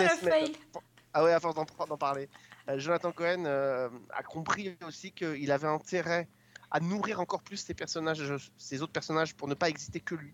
Ah, 1.13 1.19
ah 1.19 1.23
ouais, 1.25 1.33
à 1.33 1.39
force 1.41 1.55
d'en 1.55 1.97
parler. 1.97 2.29
Jonathan 2.77 3.11
Cohen 3.11 3.43
a 3.45 4.23
compris 4.23 4.77
aussi 4.87 5.11
qu'il 5.11 5.51
avait 5.51 5.67
intérêt 5.67 6.29
à 6.69 6.79
nourrir 6.79 7.19
encore 7.19 7.43
plus 7.43 7.57
ses 7.57 7.73
personnages, 7.73 8.23
ses 8.57 8.81
autres 8.81 8.93
personnages, 8.93 9.35
pour 9.35 9.49
ne 9.49 9.53
pas 9.55 9.67
exister 9.67 9.99
que 9.99 10.15
lui. 10.15 10.33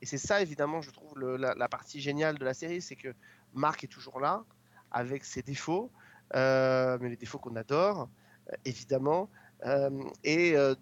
Et 0.00 0.06
c'est 0.06 0.18
ça, 0.18 0.40
évidemment, 0.40 0.80
je 0.80 0.90
trouve 0.92 1.18
le- 1.18 1.36
la, 1.36 1.54
la 1.54 1.68
partie 1.68 2.00
géniale 2.00 2.38
de 2.38 2.44
la 2.44 2.54
série, 2.54 2.80
c'est 2.80 2.94
que 2.94 3.12
Marc 3.52 3.82
est 3.82 3.88
toujours 3.88 4.20
là, 4.20 4.44
avec 4.92 5.24
ses 5.24 5.42
défauts, 5.42 5.90
mais 6.34 7.08
les 7.08 7.16
défauts 7.16 7.38
qu'on 7.38 7.56
adore, 7.56 8.08
euh, 8.50 8.56
évidemment. 8.64 9.30
Euh, 9.64 9.90
et, 10.24 10.56
euh, 10.56 10.74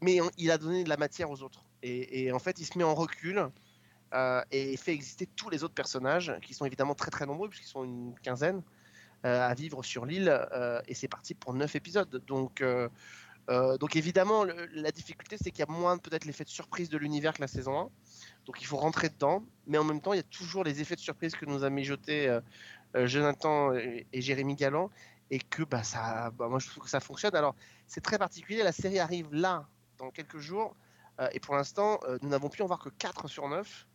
mais 0.00 0.18
il 0.36 0.50
a 0.50 0.58
donné 0.58 0.84
de 0.84 0.88
la 0.88 0.96
matière 0.96 1.30
aux 1.30 1.42
autres. 1.42 1.64
Et, 1.82 2.32
en 2.32 2.38
fait, 2.40 2.58
il 2.60 2.64
se 2.66 2.76
met 2.76 2.84
en 2.84 2.94
recul 2.94 3.48
euh, 4.14 4.42
et 4.50 4.76
fait 4.76 4.92
exister 4.92 5.26
tous 5.26 5.48
les 5.48 5.62
autres 5.62 5.74
personnages, 5.74 6.34
qui 6.42 6.52
sont 6.52 6.64
évidemment 6.64 6.94
très 6.94 7.10
très 7.10 7.24
nombreux, 7.24 7.48
puisqu'ils 7.48 7.68
sont 7.68 7.84
une 7.84 8.14
quinzaine, 8.20 8.62
euh, 9.24 9.48
à 9.48 9.54
vivre 9.54 9.84
sur 9.84 10.04
l'île. 10.04 10.28
euh, 10.28 10.80
et 10.88 10.94
c'est 10.94 11.08
parti 11.08 11.34
pour 11.34 11.54
neuf 11.54 11.76
épisodes. 11.76 12.22
Donc, 12.26 12.60
euh, 12.62 12.88
euh, 13.50 13.78
donc 13.78 13.96
évidemment, 13.96 14.44
la 14.44 14.90
difficulté, 14.90 15.36
c'est 15.38 15.50
qu'il 15.50 15.60
y 15.60 15.68
a 15.68 15.72
moins 15.72 15.98
peut-être 15.98 16.24
l'effet 16.24 16.44
de 16.44 16.48
surprise 16.50 16.90
de 16.90 16.98
l'univers 16.98 17.32
que 17.32 17.40
la 17.40 17.48
saison 17.48 17.78
1. 17.80 17.90
Donc 18.46 18.60
il 18.60 18.66
faut 18.66 18.76
rentrer 18.76 19.08
dedans. 19.08 19.44
Mais 19.66 19.78
en 19.78 19.84
même 19.84 20.00
temps, 20.00 20.12
il 20.12 20.16
y 20.16 20.20
a 20.20 20.24
toujours 20.24 20.64
les 20.64 20.80
effets 20.80 20.96
de 20.96 21.00
surprise 21.00 21.34
que 21.34 21.46
nous 21.46 21.64
a 21.64 21.70
mijoté 21.70 22.28
euh, 22.28 22.40
euh, 22.40 22.40
Jonathan 22.94 23.74
et, 23.74 24.06
et 24.12 24.20
Jérémy 24.20 24.54
Galland. 24.54 24.90
Et 25.30 25.38
que 25.38 25.62
bah, 25.62 25.82
ça, 25.82 26.30
bah, 26.30 26.48
moi 26.48 26.58
je 26.58 26.68
trouve 26.68 26.84
que 26.84 26.90
ça 26.90 27.00
fonctionne. 27.00 27.34
Alors 27.34 27.54
c'est 27.86 28.00
très 28.00 28.18
particulier. 28.18 28.62
La 28.62 28.72
série 28.72 28.98
arrive 28.98 29.28
là, 29.32 29.66
dans 29.98 30.10
quelques 30.10 30.38
jours. 30.38 30.74
Euh, 31.20 31.28
et 31.32 31.40
pour 31.40 31.54
l'instant, 31.54 32.00
euh, 32.04 32.18
nous 32.22 32.28
n'avons 32.28 32.48
pu 32.48 32.62
en 32.62 32.66
voir 32.66 32.78
que 32.78 32.88
4 32.88 33.28
sur 33.28 33.48
9 33.48 33.86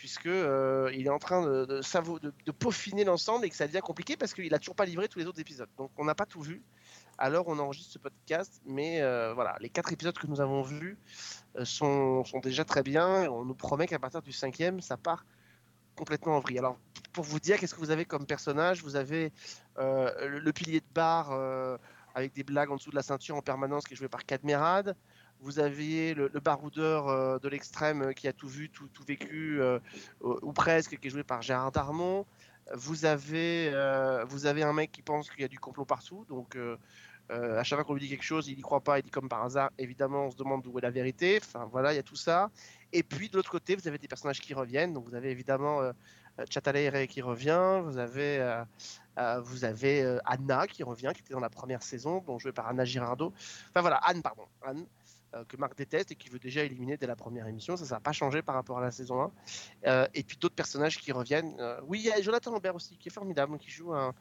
puisque 0.00 0.26
euh, 0.26 0.90
il 0.94 1.06
est 1.06 1.10
en 1.10 1.18
train 1.18 1.42
de, 1.42 1.66
de, 1.66 2.52
peaufiner 2.52 3.04
l'ensemble 3.04 3.44
et 3.44 3.50
que 3.50 3.54
ça 3.54 3.66
devient 3.66 3.82
compliqué 3.82 4.16
parce 4.16 4.32
qu'il 4.32 4.52
a 4.54 4.58
toujours 4.58 4.74
pas 4.74 4.86
livré 4.86 5.08
tous 5.08 5.18
les 5.18 5.26
autres 5.26 5.40
épisodes. 5.40 5.68
Donc 5.76 5.90
on 5.98 6.06
n'a 6.06 6.14
pas 6.14 6.24
tout 6.24 6.40
vu. 6.40 6.62
Alors 7.18 7.48
on 7.48 7.58
enregistre 7.58 7.92
ce 7.92 7.98
podcast, 7.98 8.62
mais 8.64 9.02
euh, 9.02 9.34
voilà, 9.34 9.58
les 9.60 9.68
quatre 9.68 9.92
épisodes 9.92 10.16
que 10.16 10.26
nous 10.26 10.40
avons 10.40 10.62
vus 10.62 10.98
euh, 11.56 11.66
sont, 11.66 12.24
sont 12.24 12.40
déjà 12.40 12.64
très 12.64 12.82
bien. 12.82 13.30
On 13.30 13.44
nous 13.44 13.54
promet 13.54 13.86
qu'à 13.86 13.98
partir 13.98 14.22
du 14.22 14.32
cinquième, 14.32 14.80
ça 14.80 14.96
part 14.96 15.26
complètement 16.00 16.38
en 16.38 16.40
vrille. 16.40 16.58
Alors 16.58 16.78
pour 17.12 17.24
vous 17.24 17.38
dire, 17.38 17.58
qu'est-ce 17.58 17.74
que 17.74 17.80
vous 17.80 17.90
avez 17.90 18.06
comme 18.06 18.24
personnage? 18.24 18.82
Vous 18.82 18.96
avez 18.96 19.32
euh, 19.78 20.40
le, 20.40 20.52
pilier 20.52 20.80
de 20.80 20.92
bar 20.94 21.30
euh, 21.32 21.76
avec 22.14 22.32
des 22.32 22.42
blagues 22.42 22.70
en 22.70 22.76
dessous 22.76 22.90
de 22.90 22.96
la 22.96 23.02
ceinture 23.02 23.36
en 23.36 23.42
permanence 23.42 23.84
qui 23.84 23.92
est 23.92 23.96
joué 23.98 24.08
par 24.08 24.24
Cadmerade. 24.24 24.96
Vous 25.40 25.58
aviez 25.58 26.14
le, 26.14 26.28
baroudeur 26.42 27.08
euh, 27.08 27.38
de 27.38 27.48
l'extrême 27.50 28.14
qui 28.14 28.28
a 28.28 28.32
tout 28.32 28.48
vu, 28.48 28.70
tout, 28.70 28.88
tout 28.88 29.04
vécu, 29.04 29.60
ou, 30.22 30.52
presque, 30.52 30.98
qui 30.98 31.08
est 31.08 31.10
joué 31.10 31.22
par 31.22 31.42
Gérard 31.42 31.70
Darmon. 31.70 32.24
Vous 32.74 33.04
avez, 33.04 33.70
vous 34.28 34.46
avez 34.46 34.62
un 34.62 34.72
mec 34.72 34.90
qui 34.90 35.02
pense 35.02 35.28
qu'il 35.28 35.42
y 35.42 35.44
a 35.44 35.48
du 35.48 35.58
complot 35.58 35.84
partout, 35.84 36.24
donc 36.30 36.56
à 37.28 37.62
chaque 37.62 37.78
fois 37.78 37.84
qu'on 37.84 37.94
lui 37.94 38.00
dit 38.00 38.08
quelque 38.08 38.24
chose, 38.24 38.48
il 38.48 38.56
n'y 38.56 38.62
croit 38.62 38.80
pas, 38.80 38.98
il 38.98 39.02
dit 39.02 39.10
comme 39.10 39.28
par 39.28 39.44
hasard. 39.44 39.70
Évidemment, 39.78 40.26
on 40.26 40.30
se 40.30 40.36
demande 40.36 40.62
d'où 40.62 40.78
est 40.78 40.82
la 40.82 40.90
vérité. 40.90 41.40
Enfin 41.42 41.68
voilà, 41.70 41.92
il 41.92 41.96
y 41.96 41.98
a 41.98 42.02
tout 42.02 42.16
ça. 42.16 42.50
Et 42.92 43.02
puis 43.02 43.28
de 43.28 43.36
l'autre 43.36 43.50
côté, 43.50 43.76
vous 43.76 43.86
avez 43.88 43.98
des 43.98 44.08
personnages 44.08 44.40
qui 44.40 44.54
reviennent. 44.54 44.92
Donc 44.92 45.06
vous 45.08 45.14
avez 45.14 45.30
évidemment 45.30 45.80
euh, 45.80 45.92
Chataleire 46.48 47.06
qui 47.08 47.22
revient. 47.22 47.80
Vous 47.84 47.98
avez, 47.98 48.38
euh, 48.38 48.64
euh, 49.18 49.40
vous 49.40 49.64
avez 49.64 50.02
euh, 50.02 50.18
Anna 50.24 50.66
qui 50.66 50.82
revient, 50.82 51.10
qui 51.14 51.20
était 51.20 51.34
dans 51.34 51.40
la 51.40 51.50
première 51.50 51.82
saison, 51.82 52.22
dont 52.26 52.38
jouée 52.38 52.52
par 52.52 52.66
Anna 52.68 52.84
Girardot. 52.84 53.32
Enfin 53.68 53.80
voilà, 53.80 53.96
Anne, 53.96 54.22
pardon, 54.22 54.44
Anne. 54.62 54.86
euh, 55.34 55.44
que 55.44 55.56
Marc 55.56 55.76
déteste 55.76 56.10
et 56.12 56.16
qui 56.16 56.28
veut 56.28 56.38
déjà 56.38 56.62
éliminer 56.64 56.96
dès 56.96 57.06
la 57.06 57.16
première 57.16 57.46
émission, 57.46 57.76
ça, 57.76 57.84
ça 57.84 57.96
n'a 57.96 58.00
pas 58.00 58.12
changé 58.12 58.42
par 58.42 58.54
rapport 58.54 58.78
à 58.78 58.80
la 58.80 58.90
saison 58.90 59.22
1. 59.22 59.32
Euh, 59.86 60.06
et 60.14 60.22
puis 60.22 60.36
d'autres 60.36 60.54
personnages 60.54 60.98
qui 60.98 61.12
reviennent. 61.12 61.54
Euh, 61.60 61.80
oui, 61.86 62.00
il 62.00 62.06
y 62.06 62.12
a 62.12 62.20
Jonathan 62.20 62.50
Lambert 62.52 62.74
aussi, 62.74 62.96
qui 62.96 63.08
est 63.08 63.12
formidable, 63.12 63.58
qui 63.58 63.70
joue 63.70 63.94
un, 63.94 64.14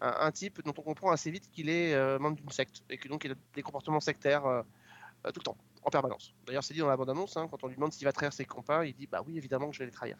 un, 0.00 0.30
type 0.32 0.62
dont 0.64 0.74
on 0.76 0.82
comprend 0.82 1.10
assez 1.10 1.30
vite 1.30 1.48
qu'il 1.50 1.68
est 1.68 1.94
euh, 1.94 2.18
membre 2.18 2.36
d'une 2.36 2.50
secte 2.50 2.82
et 2.90 2.98
que 2.98 3.08
donc 3.08 3.24
il 3.24 3.32
a 3.32 3.34
des 3.54 3.62
comportements 3.62 4.00
sectaires 4.00 4.64
euh, 5.26 5.30
tout 5.32 5.40
le 5.40 5.44
temps, 5.44 5.56
en 5.82 5.90
permanence. 5.90 6.34
D'ailleurs, 6.46 6.62
c'est 6.64 6.74
dit 6.74 6.80
dans 6.80 6.88
la 6.88 6.96
bande-annonce, 6.96 7.36
hein, 7.36 7.48
quand 7.50 7.62
on 7.64 7.66
lui 7.68 7.74
demande 7.74 7.92
s'il 7.92 8.04
va 8.04 8.12
trahir 8.12 8.32
ses 8.32 8.44
copains, 8.44 8.84
il 8.84 8.94
dit 8.94 9.06
bah 9.06 9.22
oui, 9.26 9.36
évidemment 9.36 9.68
que 9.68 9.74
je 9.74 9.80
vais 9.80 9.86
les 9.86 9.92
trahir. 9.92 10.16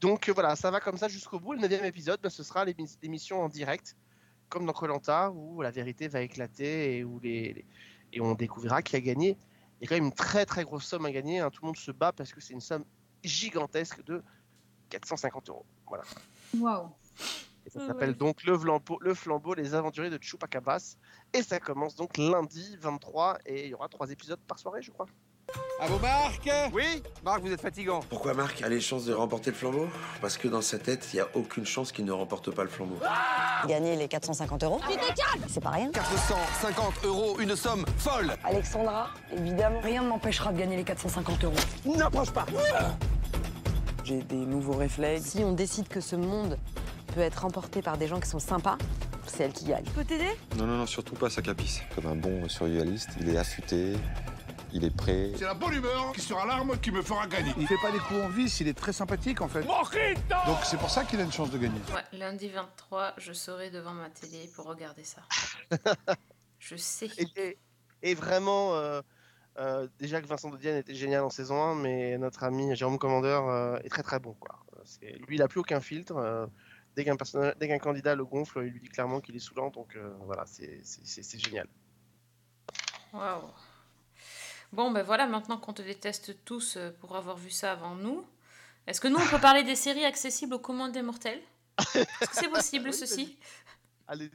Donc 0.00 0.28
euh, 0.28 0.32
voilà, 0.32 0.56
ça 0.56 0.70
va 0.70 0.80
comme 0.80 0.96
ça 0.98 1.08
jusqu'au 1.08 1.38
bout. 1.40 1.52
Le 1.52 1.60
neuvième 1.60 1.84
épisode, 1.84 2.20
bah, 2.22 2.30
ce 2.30 2.42
sera 2.42 2.64
l'émi- 2.64 2.98
l'émission 3.02 3.42
en 3.42 3.48
direct, 3.48 3.96
comme 4.48 4.66
dans 4.66 4.72
Colanta, 4.72 5.30
où 5.30 5.62
la 5.62 5.70
vérité 5.70 6.08
va 6.08 6.20
éclater 6.20 6.98
et 6.98 7.04
où 7.04 7.18
les- 7.20 7.64
et 8.12 8.20
on 8.20 8.34
découvrira 8.34 8.82
qui 8.82 8.96
a 8.96 9.00
gagné. 9.00 9.36
Il 9.80 9.84
y 9.84 9.86
a 9.86 9.88
quand 9.88 9.96
même 9.96 10.04
une 10.04 10.12
très 10.12 10.46
très 10.46 10.64
grosse 10.64 10.84
somme 10.84 11.04
à 11.06 11.10
gagner. 11.10 11.40
hein. 11.40 11.50
Tout 11.50 11.62
le 11.62 11.66
monde 11.66 11.76
se 11.76 11.90
bat 11.90 12.12
parce 12.12 12.32
que 12.32 12.40
c'est 12.40 12.52
une 12.54 12.60
somme 12.60 12.84
gigantesque 13.24 14.04
de 14.04 14.22
450 14.90 15.48
euros. 15.48 15.66
Voilà. 15.86 16.04
Waouh. 16.58 16.90
Et 17.66 17.70
ça 17.70 17.80
Ah 17.82 17.86
s'appelle 17.88 18.14
donc 18.14 18.44
le 18.44 18.58
flambeau, 18.58 18.98
le 19.00 19.14
flambeau, 19.14 19.54
les 19.54 19.74
aventuriers 19.74 20.10
de 20.10 20.18
Chupacabras. 20.22 20.96
Et 21.32 21.42
ça 21.42 21.58
commence 21.60 21.96
donc 21.96 22.16
lundi 22.18 22.76
23 22.80 23.38
et 23.46 23.64
il 23.64 23.70
y 23.70 23.74
aura 23.74 23.88
trois 23.88 24.10
épisodes 24.10 24.40
par 24.46 24.58
soirée, 24.58 24.82
je 24.82 24.90
crois. 24.90 25.06
À 25.78 25.86
vous, 25.86 25.98
Marc? 25.98 26.48
Oui 26.72 27.02
Marc, 27.22 27.40
vous 27.42 27.52
êtes 27.52 27.60
fatigant. 27.60 28.00
Pourquoi 28.08 28.32
Marc? 28.32 28.62
A 28.62 28.68
les 28.68 28.80
chances 28.80 29.04
de 29.04 29.12
remporter 29.12 29.50
le 29.50 29.56
flambeau? 29.56 29.88
Parce 30.20 30.38
que 30.38 30.48
dans 30.48 30.62
sa 30.62 30.78
tête, 30.78 31.06
il 31.12 31.16
n'y 31.16 31.20
a 31.20 31.28
aucune 31.34 31.66
chance 31.66 31.92
qu'il 31.92 32.04
ne 32.06 32.12
remporte 32.12 32.50
pas 32.50 32.62
le 32.64 32.70
flambeau. 32.70 32.96
Gagner 33.68 33.94
les 33.96 34.08
450 34.08 34.64
euros? 34.64 34.80
C'est 35.48 35.62
pas 35.62 35.70
rien. 35.70 35.90
450 35.90 37.04
euros, 37.04 37.38
une 37.40 37.56
somme 37.56 37.84
folle 37.98 38.34
Alexandra, 38.42 39.10
évidemment. 39.36 39.80
Rien 39.80 40.02
ne 40.02 40.08
m'empêchera 40.08 40.52
de 40.52 40.58
gagner 40.58 40.76
les 40.76 40.84
450 40.84 41.44
euros. 41.44 41.54
N'approche 41.84 42.30
pas 42.30 42.46
J'ai 44.04 44.22
des 44.22 44.36
nouveaux 44.36 44.76
réflexes. 44.76 45.24
Si 45.30 45.44
on 45.44 45.52
décide 45.52 45.88
que 45.88 46.00
ce 46.00 46.16
monde 46.16 46.58
peut 47.14 47.20
être 47.20 47.42
remporté 47.42 47.80
par 47.80 47.96
des 47.96 48.08
gens 48.08 48.18
qui 48.20 48.28
sont 48.28 48.38
sympas, 48.40 48.76
c'est 49.26 49.44
elle 49.44 49.52
qui 49.52 49.66
gagne. 49.66 49.84
Je 49.86 49.90
peux 49.92 50.04
t'aider? 50.04 50.30
Non, 50.56 50.66
non, 50.66 50.78
non, 50.78 50.86
surtout 50.86 51.14
pas 51.14 51.30
sa 51.30 51.42
capice. 51.42 51.80
Comme 51.94 52.06
un 52.06 52.16
bon 52.16 52.48
survivaliste, 52.48 53.10
il 53.20 53.28
est 53.28 53.36
affûté, 53.38 53.94
il 54.72 54.84
est 54.84 54.94
prêt. 54.94 55.30
C'est 55.36 55.44
la 55.44 55.54
bonne 55.54 55.74
humeur 55.74 56.12
qui 56.12 56.20
sera 56.20 56.44
l'arme 56.44 56.76
qui 56.80 56.90
me 56.90 57.02
fera 57.02 57.26
gagner. 57.28 57.52
Il 57.56 57.66
fait 57.68 57.78
pas 57.80 57.92
des 57.92 57.98
coups 57.98 58.20
en 58.24 58.28
vis, 58.28 58.58
il 58.60 58.68
est 58.68 58.76
très 58.76 58.92
sympathique 58.92 59.40
en 59.40 59.48
fait. 59.48 59.62
Donc 59.62 60.58
c'est 60.64 60.76
pour 60.78 60.90
ça 60.90 61.04
qu'il 61.04 61.20
a 61.20 61.22
une 61.22 61.32
chance 61.32 61.50
de 61.50 61.58
gagner. 61.58 61.78
Ouais, 61.94 62.18
lundi 62.18 62.48
23, 62.48 63.14
je 63.18 63.32
serai 63.32 63.70
devant 63.70 63.92
ma 63.94 64.10
télé 64.10 64.50
pour 64.56 64.66
regarder 64.66 65.04
ça. 65.04 65.22
je 66.58 66.76
sais. 66.76 67.08
Et, 67.18 67.26
et- 67.36 67.58
et 68.06 68.14
vraiment, 68.14 68.74
euh, 68.74 69.00
euh, 69.58 69.88
déjà 69.98 70.20
que 70.20 70.26
Vincent 70.26 70.50
de 70.50 70.58
Dienne 70.58 70.76
était 70.76 70.94
génial 70.94 71.22
en 71.24 71.30
saison 71.30 71.54
1, 71.62 71.74
mais 71.76 72.18
notre 72.18 72.44
ami 72.44 72.76
Jérôme 72.76 72.98
Commandeur 72.98 73.48
euh, 73.48 73.78
est 73.82 73.88
très 73.88 74.02
très 74.02 74.18
bon. 74.18 74.34
Quoi. 74.34 74.58
Lui, 75.26 75.36
il 75.36 75.38
n'a 75.38 75.48
plus 75.48 75.60
aucun 75.60 75.80
filtre. 75.80 76.14
Dès 76.96 77.04
qu'un 77.04 77.16
personnage- 77.16 77.54
dès 77.58 77.68
qu'un 77.68 77.78
candidat 77.78 78.14
le 78.14 78.24
gonfle, 78.24 78.62
il 78.66 78.72
lui 78.72 78.80
dit 78.80 78.88
clairement 78.88 79.20
qu'il 79.20 79.34
est 79.36 79.40
saoulant. 79.40 79.70
Donc 79.70 79.94
euh, 79.96 80.14
voilà, 80.20 80.44
c'est- 80.46 80.82
génial. 81.38 81.66
Waouh. 83.12 83.50
Bon, 84.72 84.90
ben 84.90 85.02
voilà, 85.02 85.26
maintenant 85.26 85.56
qu'on 85.58 85.72
te 85.72 85.82
déteste 85.82 86.44
tous 86.44 86.76
euh, 86.76 86.90
pour 87.00 87.16
avoir 87.16 87.36
vu 87.36 87.50
ça 87.50 87.72
avant 87.72 87.94
nous, 87.94 88.24
Est-ce 88.86 89.00
que 89.00 89.08
nous, 89.08 89.16
on 89.16 89.28
peut 89.30 89.40
parler 89.40 89.62
des 89.62 89.76
séries 89.76 90.04
accessibles 90.04 90.54
aux 90.54 90.58
commandes 90.58 90.92
des 90.92 91.02
mortels? 91.02 91.40
Est-ce 91.94 92.30
que 92.30 92.34
c'est 92.36 92.48
possible, 92.50 92.92
ceci? 93.02 93.38
Allez. 94.06 94.30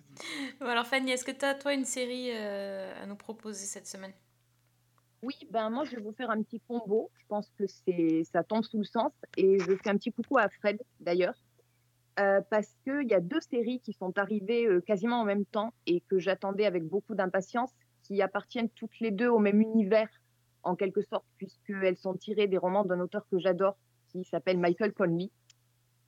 Bon, 0.59 0.65
alors 0.67 0.87
Fanny, 0.87 1.11
est-ce 1.11 1.23
que 1.23 1.31
tu 1.31 1.45
as 1.45 1.53
toi 1.55 1.73
une 1.73 1.85
série 1.85 2.31
euh, 2.33 3.03
à 3.03 3.05
nous 3.05 3.15
proposer 3.15 3.65
cette 3.65 3.85
semaine? 3.87 4.13
Oui, 5.21 5.35
ben 5.51 5.69
moi 5.69 5.83
je 5.83 5.97
vais 5.97 6.01
vous 6.01 6.13
faire 6.13 6.31
un 6.31 6.41
petit 6.41 6.61
combo. 6.61 7.11
Je 7.19 7.25
pense 7.27 7.51
que 7.57 7.65
c'est 7.67 8.23
ça 8.31 8.41
tombe 8.41 8.63
sous 8.63 8.77
le 8.77 8.85
sens 8.85 9.11
et 9.35 9.59
je 9.59 9.75
fais 9.75 9.89
un 9.89 9.97
petit 9.97 10.11
coucou 10.13 10.37
à 10.37 10.47
Fred 10.49 10.81
d'ailleurs 11.01 11.35
euh, 12.19 12.41
parce 12.49 12.75
qu'il 12.83 13.07
y 13.07 13.13
a 13.13 13.21
deux 13.21 13.39
séries 13.39 13.79
qui 13.79 13.93
sont 13.93 14.17
arrivées 14.17 14.65
euh, 14.65 14.81
quasiment 14.81 15.21
en 15.21 15.25
même 15.25 15.45
temps 15.45 15.73
et 15.85 16.01
que 16.01 16.19
j'attendais 16.19 16.65
avec 16.65 16.83
beaucoup 16.83 17.15
d'impatience, 17.15 17.71
qui 18.03 18.21
appartiennent 18.21 18.69
toutes 18.69 18.99
les 18.99 19.11
deux 19.11 19.29
au 19.29 19.39
même 19.39 19.61
univers 19.61 20.09
en 20.63 20.75
quelque 20.75 21.01
sorte 21.01 21.25
puisqu'elles 21.37 21.95
sont 21.95 22.15
tirées 22.15 22.47
des 22.47 22.57
romans 22.57 22.83
d'un 22.83 22.99
auteur 22.99 23.25
que 23.29 23.39
j'adore 23.39 23.77
qui 24.09 24.25
s'appelle 24.25 24.57
Michael 24.57 24.91
Conley. 24.93 25.29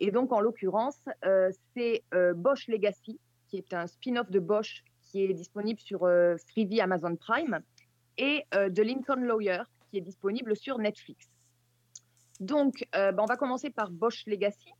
Et 0.01 0.11
donc 0.11 0.33
en 0.33 0.41
l'occurrence 0.41 0.99
euh, 1.25 1.51
c'est 1.73 2.03
Bosch 2.35 2.67
Legacy 2.67 3.19
qui 3.47 3.57
est 3.57 3.73
un 3.73 3.87
spin-off 3.87 4.29
de 4.29 4.39
Bosch 4.39 4.83
qui 5.03 5.23
est 5.23 5.33
disponible 5.33 5.79
sur 5.79 5.99
Freevee 6.49 6.81
Amazon 6.81 7.15
Prime 7.15 7.59
et 8.17 8.45
The 8.51 8.79
Lincoln 8.79 9.21
Lawyer 9.21 9.61
qui 9.89 9.97
est 9.99 10.01
disponible 10.01 10.55
sur 10.55 10.77
Netflix. 10.79 11.29
Donc, 12.39 12.85
ben, 12.93 13.15
on 13.19 13.25
va 13.25 13.37
commencer 13.37 13.69
par 13.69 13.91
Bosch 13.91 14.25
Legacy. 14.25 14.73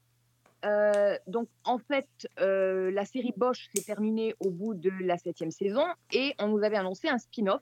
Euh, 0.65 1.17
donc, 1.27 1.47
en 1.63 1.79
fait, 1.79 2.07
euh, 2.39 2.91
la 2.91 3.05
série 3.05 3.33
Bosch 3.35 3.69
s'est 3.73 3.83
terminée 3.83 4.35
au 4.39 4.51
bout 4.51 4.73
de 4.73 4.91
la 5.01 5.17
septième 5.17 5.51
saison 5.51 5.85
et 6.13 6.33
on 6.39 6.49
nous 6.49 6.63
avait 6.63 6.77
annoncé 6.77 7.07
un 7.07 7.17
spin-off. 7.17 7.61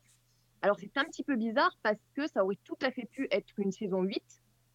Alors, 0.61 0.77
c'est 0.79 0.97
un 0.97 1.05
petit 1.05 1.23
peu 1.23 1.35
bizarre 1.35 1.71
parce 1.81 1.99
que 2.15 2.27
ça 2.27 2.43
aurait 2.43 2.59
tout 2.65 2.77
à 2.81 2.91
fait 2.91 3.05
pu 3.05 3.27
être 3.31 3.47
une 3.57 3.71
saison 3.71 4.01
8, 4.01 4.21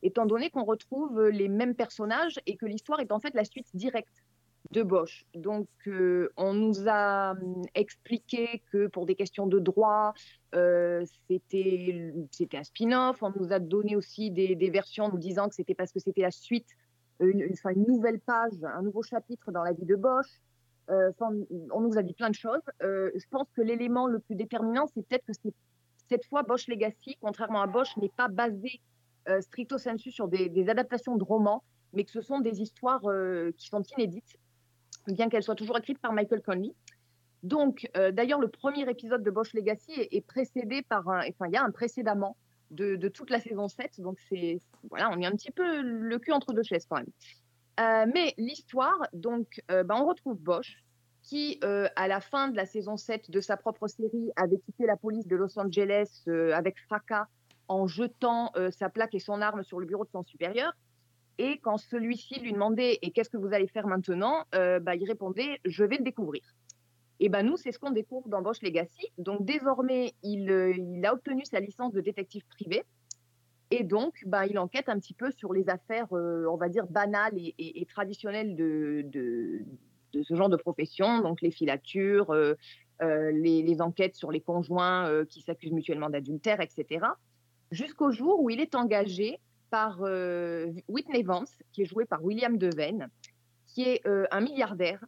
étant 0.02 0.24
donné 0.24 0.48
qu'on 0.50 0.64
retrouve 0.64 1.28
les 1.28 1.48
mêmes 1.48 1.74
personnages 1.74 2.40
et 2.46 2.56
que 2.56 2.64
l'histoire 2.64 3.00
est 3.00 3.12
en 3.12 3.20
fait 3.20 3.34
la 3.34 3.44
suite 3.44 3.68
directe 3.74 4.24
de 4.70 4.82
Bosch. 4.82 5.26
Donc, 5.34 5.68
euh, 5.86 6.30
on 6.38 6.54
nous 6.54 6.88
a 6.88 7.32
hum, 7.32 7.62
expliqué 7.74 8.62
que 8.72 8.86
pour 8.86 9.04
des 9.04 9.14
questions 9.14 9.46
de 9.46 9.58
droit, 9.58 10.14
c'était 11.28 12.12
un 12.54 12.64
spin-off. 12.64 13.22
On 13.22 13.32
nous 13.38 13.52
a 13.52 13.58
donné 13.58 13.96
aussi 13.96 14.30
des, 14.30 14.54
des 14.54 14.70
versions 14.70 15.10
nous 15.10 15.18
disant 15.18 15.50
que 15.50 15.54
c'était 15.54 15.74
parce 15.74 15.92
que 15.92 16.00
c'était 16.00 16.22
la 16.22 16.30
suite, 16.30 16.68
une, 17.20 17.86
nouvelle 17.86 18.20
page, 18.20 18.52
un 18.62 18.82
nouveau 18.82 19.02
chapitre 19.02 19.52
dans 19.52 19.62
la 19.62 19.72
vie 19.72 19.84
de 19.84 19.96
Bosch. 19.96 20.40
Euh, 20.90 21.12
on 21.20 21.80
nous 21.80 21.96
a 21.96 22.02
dit 22.02 22.12
plein 22.12 22.30
de 22.30 22.34
choses. 22.34 22.60
Euh, 22.82 23.10
je 23.14 23.24
pense 23.30 23.46
que 23.56 23.62
l'élément 23.62 24.06
le 24.06 24.18
plus 24.18 24.34
déterminant, 24.34 24.86
c'est 24.86 25.06
peut-être 25.06 25.24
que 25.26 25.32
cette 26.08 26.24
fois 26.26 26.42
Bosch 26.42 26.68
Legacy, 26.68 27.16
contrairement 27.20 27.62
à 27.62 27.66
Bosch, 27.66 27.96
n'est 27.96 28.12
pas 28.14 28.28
basé 28.28 28.80
euh, 29.28 29.40
stricto 29.40 29.78
sensu 29.78 30.10
sur 30.10 30.28
des, 30.28 30.68
adaptations 30.68 31.16
de 31.16 31.24
romans, 31.24 31.62
mais 31.94 32.04
que 32.04 32.10
ce 32.10 32.20
sont 32.20 32.40
des 32.40 32.60
histoires 32.60 33.02
qui 33.56 33.68
sont 33.68 33.82
inédites 33.96 34.36
bien 35.06 35.28
qu'elle 35.28 35.42
soit 35.42 35.54
toujours 35.54 35.76
écrite 35.76 35.98
par 35.98 36.14
Michael 36.14 36.40
Conley. 36.40 36.74
Donc, 37.42 37.86
d'ailleurs, 38.12 38.40
le 38.40 38.48
premier 38.48 38.88
épisode 38.88 39.22
de 39.22 39.30
Bosch 39.30 39.52
Legacy 39.52 39.92
est, 39.92 40.08
est 40.12 40.22
précédé 40.22 40.80
par 40.80 41.06
un, 41.10 41.20
enfin, 41.28 41.46
il 41.46 41.52
y 41.52 41.56
a 41.58 41.62
un 41.62 41.70
précédemment 41.70 42.38
de, 42.74 43.08
toute 43.08 43.30
la 43.30 43.40
saison 43.40 43.68
7. 43.68 44.00
Donc, 44.00 44.18
c'est, 44.28 44.58
voilà, 44.90 45.10
on 45.10 45.20
est 45.20 45.26
un 45.26 45.32
petit 45.32 45.50
peu 45.50 45.80
le 45.80 46.18
cul 46.18 46.32
entre 46.32 46.52
deux 46.52 46.62
chaises 46.62 46.86
quand 46.88 46.96
même. 46.96 47.10
Euh, 47.80 48.06
mais 48.12 48.34
l'histoire, 48.38 48.98
donc, 49.12 49.60
euh, 49.70 49.82
ben, 49.82 49.96
on 50.00 50.06
retrouve 50.06 50.38
Bosch 50.38 50.82
qui, 51.22 51.58
euh, 51.64 51.88
à 51.96 52.06
la 52.06 52.20
fin 52.20 52.48
de 52.48 52.56
la 52.56 52.66
saison 52.66 52.96
7 52.96 53.30
de 53.30 53.40
sa 53.40 53.56
propre 53.56 53.88
série, 53.88 54.30
avait 54.36 54.58
quitté 54.58 54.84
la 54.86 54.96
police 54.96 55.26
de 55.26 55.36
Los 55.36 55.58
Angeles 55.58 56.22
euh, 56.28 56.52
avec 56.52 56.78
fracas 56.80 57.26
en 57.66 57.86
jetant 57.86 58.52
sa 58.72 58.90
plaque 58.90 59.14
et 59.14 59.18
son 59.18 59.40
arme 59.40 59.62
sur 59.62 59.80
le 59.80 59.86
bureau 59.86 60.04
de 60.04 60.10
son 60.10 60.22
supérieur. 60.22 60.70
Et 61.38 61.58
quand 61.60 61.78
celui-ci 61.78 62.38
lui 62.40 62.52
demandait 62.52 62.98
Et 63.00 63.10
qu'est-ce 63.10 63.30
que 63.30 63.38
vous 63.38 63.54
allez 63.54 63.68
faire 63.68 63.86
maintenant? 63.86 64.44
Bah, 64.52 64.94
Il 64.94 65.06
répondait 65.06 65.60
Je 65.64 65.82
vais 65.82 65.96
le 65.96 66.04
découvrir. 66.04 66.42
Et 67.20 67.28
ben 67.28 67.44
nous, 67.44 67.56
c'est 67.56 67.72
ce 67.72 67.78
qu'on 67.78 67.90
découvre 67.90 68.28
dans 68.28 68.42
Bosch 68.42 68.62
Legacy. 68.62 69.08
Donc 69.18 69.44
désormais, 69.44 70.14
il, 70.22 70.50
euh, 70.50 70.74
il 70.76 71.04
a 71.06 71.14
obtenu 71.14 71.44
sa 71.44 71.60
licence 71.60 71.92
de 71.92 72.00
détective 72.00 72.44
privé. 72.46 72.82
Et 73.70 73.82
donc, 73.84 74.22
bah, 74.26 74.46
il 74.46 74.58
enquête 74.58 74.88
un 74.88 74.98
petit 74.98 75.14
peu 75.14 75.30
sur 75.32 75.52
les 75.52 75.68
affaires, 75.68 76.12
euh, 76.12 76.46
on 76.50 76.56
va 76.56 76.68
dire, 76.68 76.86
banales 76.86 77.34
et, 77.36 77.86
traditionnelles 77.86 78.56
de, 78.56 79.64
ce 80.12 80.34
genre 80.34 80.48
de 80.48 80.56
profession. 80.56 81.20
Donc 81.20 81.40
les 81.40 81.50
filatures, 81.50 82.30
euh, 82.30 82.54
les, 83.00 83.62
les 83.62 83.80
enquêtes 83.80 84.16
sur 84.16 84.30
les 84.30 84.40
conjoints 84.40 85.24
qui 85.26 85.40
s'accusent 85.40 85.72
mutuellement 85.72 86.10
d'adultère, 86.10 86.60
etc. 86.60 87.06
Jusqu'au 87.70 88.12
jour 88.12 88.40
où 88.40 88.50
il 88.50 88.60
est 88.60 88.74
engagé 88.74 89.40
par 89.70 90.00
Whitney 90.88 91.22
Vance, 91.22 91.56
qui 91.72 91.82
est 91.82 91.86
joué 91.86 92.04
par 92.04 92.22
William 92.22 92.58
Devane, 92.58 93.08
qui 93.66 93.82
est 93.82 94.02
un 94.06 94.40
milliardaire, 94.40 95.04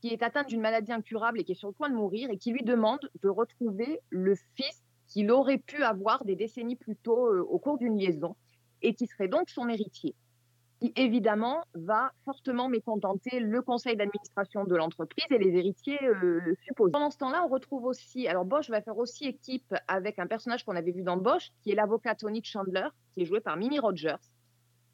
qui 0.00 0.08
est 0.08 0.22
atteint 0.22 0.44
d'une 0.44 0.60
maladie 0.60 0.92
incurable 0.92 1.40
et 1.40 1.44
qui 1.44 1.52
est 1.52 1.56
sur 1.56 1.68
le 1.68 1.74
point 1.74 1.90
de 1.90 1.94
mourir, 1.94 2.30
et 2.30 2.38
qui 2.38 2.52
lui 2.52 2.62
demande 2.62 3.00
de 3.22 3.28
retrouver 3.28 4.00
le 4.10 4.34
fils 4.54 4.82
qu'il 5.08 5.30
aurait 5.30 5.58
pu 5.58 5.82
avoir 5.82 6.24
des 6.24 6.36
décennies 6.36 6.76
plus 6.76 6.96
tôt 6.96 7.28
euh, 7.28 7.42
au 7.42 7.58
cours 7.58 7.78
d'une 7.78 7.98
liaison, 7.98 8.36
et 8.82 8.94
qui 8.94 9.06
serait 9.06 9.28
donc 9.28 9.48
son 9.50 9.68
héritier, 9.68 10.14
qui 10.80 10.92
évidemment 10.96 11.64
va 11.74 12.12
fortement 12.24 12.68
mécontenter 12.68 13.40
le 13.40 13.62
conseil 13.62 13.96
d'administration 13.96 14.64
de 14.64 14.74
l'entreprise 14.74 15.26
et 15.30 15.38
les 15.38 15.56
héritiers 15.56 16.02
euh, 16.04 16.54
supposés. 16.66 16.92
Pendant 16.92 17.10
ce 17.10 17.18
temps-là, 17.18 17.44
on 17.44 17.48
retrouve 17.48 17.84
aussi, 17.84 18.28
alors 18.28 18.44
Bosch 18.44 18.68
va 18.68 18.82
faire 18.82 18.98
aussi 18.98 19.26
équipe 19.26 19.74
avec 19.88 20.18
un 20.18 20.26
personnage 20.26 20.64
qu'on 20.64 20.76
avait 20.76 20.92
vu 20.92 21.02
dans 21.02 21.16
Bosch, 21.16 21.52
qui 21.62 21.70
est 21.70 21.74
l'avocat 21.74 22.14
Tony 22.14 22.42
Chandler, 22.42 22.88
qui 23.14 23.22
est 23.22 23.26
joué 23.26 23.40
par 23.40 23.56
Mimi 23.56 23.78
Rogers, 23.78 24.16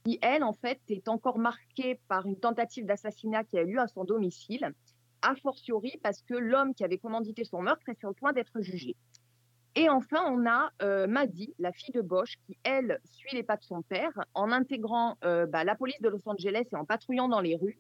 qui, 0.05 0.19
elle, 0.21 0.43
en 0.43 0.53
fait, 0.53 0.81
est 0.89 1.09
encore 1.09 1.39
marquée 1.39 2.01
par 2.09 2.27
une 2.27 2.39
tentative 2.39 2.87
d'assassinat 2.87 3.45
qui 3.45 3.59
a 3.59 3.63
eu 3.63 3.73
lieu 3.73 3.81
à 3.81 3.87
son 3.87 4.05
domicile, 4.05 4.73
a 5.23 5.35
fortiori 5.37 5.99
parce 6.03 6.23
que 6.23 6.35
l'homme 6.35 6.75
qui 6.75 6.85
avait 6.85 6.99
commandité 6.99 7.45
son 7.45 7.63
meurtre 7.63 7.89
est 7.89 7.99
sur 7.99 8.09
le 8.09 8.15
point 8.15 8.33
d'être 8.33 8.61
jugé. 8.61 8.97
Et 9.75 9.89
enfin, 9.89 10.23
on 10.27 10.47
a 10.47 10.71
euh, 10.83 11.07
Maddie, 11.07 11.55
la 11.59 11.73
fille 11.73 11.95
de 11.95 12.03
Bosch, 12.03 12.37
qui, 12.47 12.59
elle, 12.63 13.01
suit 13.05 13.35
les 13.35 13.43
pas 13.43 13.57
de 13.57 13.63
son 13.63 13.81
père 13.81 14.13
en 14.35 14.53
intégrant 14.53 15.17
euh, 15.25 15.47
bah, 15.47 15.65
la 15.65 15.75
police 15.75 16.01
de 16.03 16.11
Los 16.11 16.21
Angeles 16.27 16.67
et 16.71 16.77
en 16.77 16.85
patrouillant 16.85 17.29
dans 17.29 17.41
les 17.41 17.57
rues. 17.57 17.79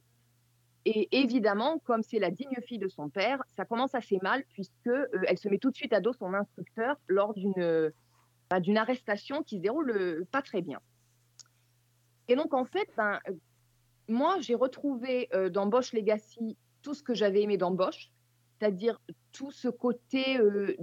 Et 0.84 1.08
évidemment, 1.12 1.78
comme 1.80 2.02
c'est 2.02 2.18
la 2.18 2.30
digne 2.30 2.56
fille 2.66 2.78
de 2.78 2.88
son 2.88 3.10
père, 3.10 3.42
ça 3.56 3.64
commence 3.66 3.94
assez 3.94 4.18
mal 4.22 4.42
puisque 4.48 4.86
euh, 4.86 5.06
elle 5.26 5.38
se 5.38 5.48
met 5.48 5.58
tout 5.58 5.70
de 5.70 5.76
suite 5.76 5.92
à 5.92 6.00
dos 6.00 6.14
son 6.14 6.32
instructeur 6.32 6.96
lors 7.08 7.34
d'une 7.34 7.92
bah, 8.48 8.58
arrestation 8.76 9.42
qui 9.42 9.56
se 9.56 9.60
déroule 9.60 9.90
euh, 9.90 10.26
pas 10.32 10.40
très 10.40 10.62
bien. 10.62 10.80
Et 12.28 12.36
donc, 12.36 12.54
en 12.54 12.64
fait, 12.64 12.88
ben, 12.96 13.20
moi, 14.08 14.38
j'ai 14.40 14.54
retrouvé 14.54 15.28
dans 15.50 15.66
Bosch 15.66 15.92
Legacy 15.92 16.56
tout 16.82 16.94
ce 16.94 17.02
que 17.02 17.14
j'avais 17.14 17.42
aimé 17.42 17.56
Bosch, 17.56 18.10
c'est-à-dire 18.58 19.00
tout 19.32 19.50
ce 19.50 19.68
côté, 19.68 20.38
euh, 20.38 20.76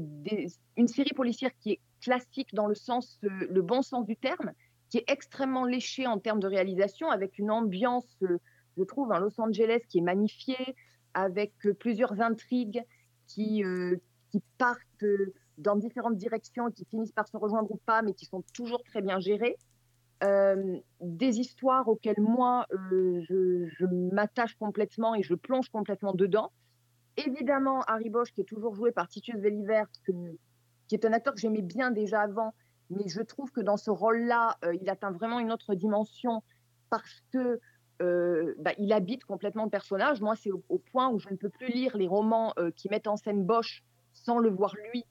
une 0.75 0.87
série 0.87 1.13
policière 1.13 1.51
qui 1.59 1.71
est 1.71 1.79
classique 2.01 2.53
dans 2.53 2.67
le 2.67 2.75
sens, 2.75 3.19
euh, 3.23 3.47
le 3.49 3.61
bon 3.61 3.81
sens 3.81 4.05
du 4.05 4.15
terme, 4.15 4.51
qui 4.89 4.97
est 4.97 5.05
extrêmement 5.07 5.65
léchée 5.65 6.07
en 6.07 6.19
termes 6.19 6.39
de 6.39 6.47
réalisation, 6.47 7.09
avec 7.09 7.37
une 7.37 7.51
ambiance, 7.51 8.07
euh, 8.23 8.37
je 8.77 8.83
trouve, 8.83 9.11
un 9.11 9.19
Los 9.19 9.39
Angeles 9.39 9.81
qui 9.87 9.99
est 9.99 10.01
magnifié, 10.01 10.57
avec 11.13 11.53
plusieurs 11.79 12.21
intrigues 12.21 12.83
qui, 13.27 13.63
qui 14.29 14.43
partent 14.57 15.05
dans 15.57 15.75
différentes 15.75 16.17
directions 16.17 16.69
qui 16.71 16.85
finissent 16.85 17.11
par 17.11 17.27
se 17.27 17.35
rejoindre 17.35 17.71
ou 17.71 17.79
pas, 17.85 18.01
mais 18.03 18.13
qui 18.13 18.25
sont 18.25 18.43
toujours 18.53 18.83
très 18.83 19.01
bien 19.01 19.19
gérées. 19.19 19.57
Des 20.21 21.39
histoires 21.39 21.87
auxquelles 21.87 22.19
moi, 22.19 22.67
je, 22.91 23.85
m'attache 24.13 24.55
complètement 24.55 25.15
et 25.15 25.23
je 25.23 25.33
plonge 25.33 25.69
complètement 25.69 26.13
dedans. 26.13 26.51
Évidemment, 27.17 27.81
Harry 27.87 28.09
Bosch, 28.09 28.31
qui 28.31 28.41
est 28.41 28.45
toujours 28.45 28.75
joué 28.75 28.91
par 28.91 29.07
Titus 29.07 29.35
que- 30.05 30.11
qui 30.87 30.95
est 30.95 31.05
un 31.05 31.13
acteur 31.13 31.33
que 31.33 31.39
j'aimais 31.39 31.61
bien 31.61 31.91
déjà 31.91 32.21
avant, 32.21 32.53
mais 32.89 33.07
je 33.07 33.21
trouve 33.21 33.51
que 33.51 33.61
dans 33.61 33.77
ce 33.77 33.91
rôle-là, 33.91 34.57
il 34.81 34.89
atteint 34.89 35.11
vraiment 35.11 35.39
une 35.39 35.51
autre 35.51 35.75
dimension 35.75 36.43
parce 36.89 37.23
que 37.31 37.59
bah, 38.59 38.71
il 38.77 38.91
habite 38.91 39.23
complètement 39.23 39.63
le 39.65 39.69
personnage. 39.69 40.21
Moi, 40.21 40.35
c'est 40.35 40.51
au, 40.51 40.79
point 40.91 41.09
où 41.09 41.19
je 41.19 41.29
ne 41.29 41.35
peux 41.35 41.49
plus 41.49 41.67
lire 41.67 41.95
les 41.95 42.07
romans 42.07 42.53
qui 42.75 42.89
mettent 42.89 43.07
en 43.07 43.15
scène 43.15 43.45
Bosch 43.45 43.83
sans 44.11 44.37
le 44.37 44.49
voir 44.49 44.73
lui 44.75 45.05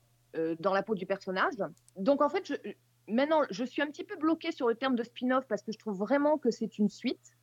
dans 0.61 0.75
la 0.75 0.83
peau 0.83 0.95
du 0.95 1.07
personnage. 1.07 1.55
Donc 1.97 2.21
en 2.21 2.29
fait, 2.29 2.47
je, 2.47 2.55
maintenant, 3.09 3.43
je 3.51 3.65
suis 3.65 3.83
un 3.83 3.87
petit 3.87 4.05
peu 4.05 4.17
bloquée 4.17 4.53
sur 4.53 4.69
le 4.69 4.75
terme 4.75 4.95
de 4.95 5.03
spin-off 5.03 5.45
parce 5.49 5.63
que 5.63 5.73
je 5.73 5.79
trouve 5.79 5.97
vraiment 5.99 6.39
que 6.39 6.51
c'est 6.51 6.79
une 6.79 6.89
suite, 6.89 7.35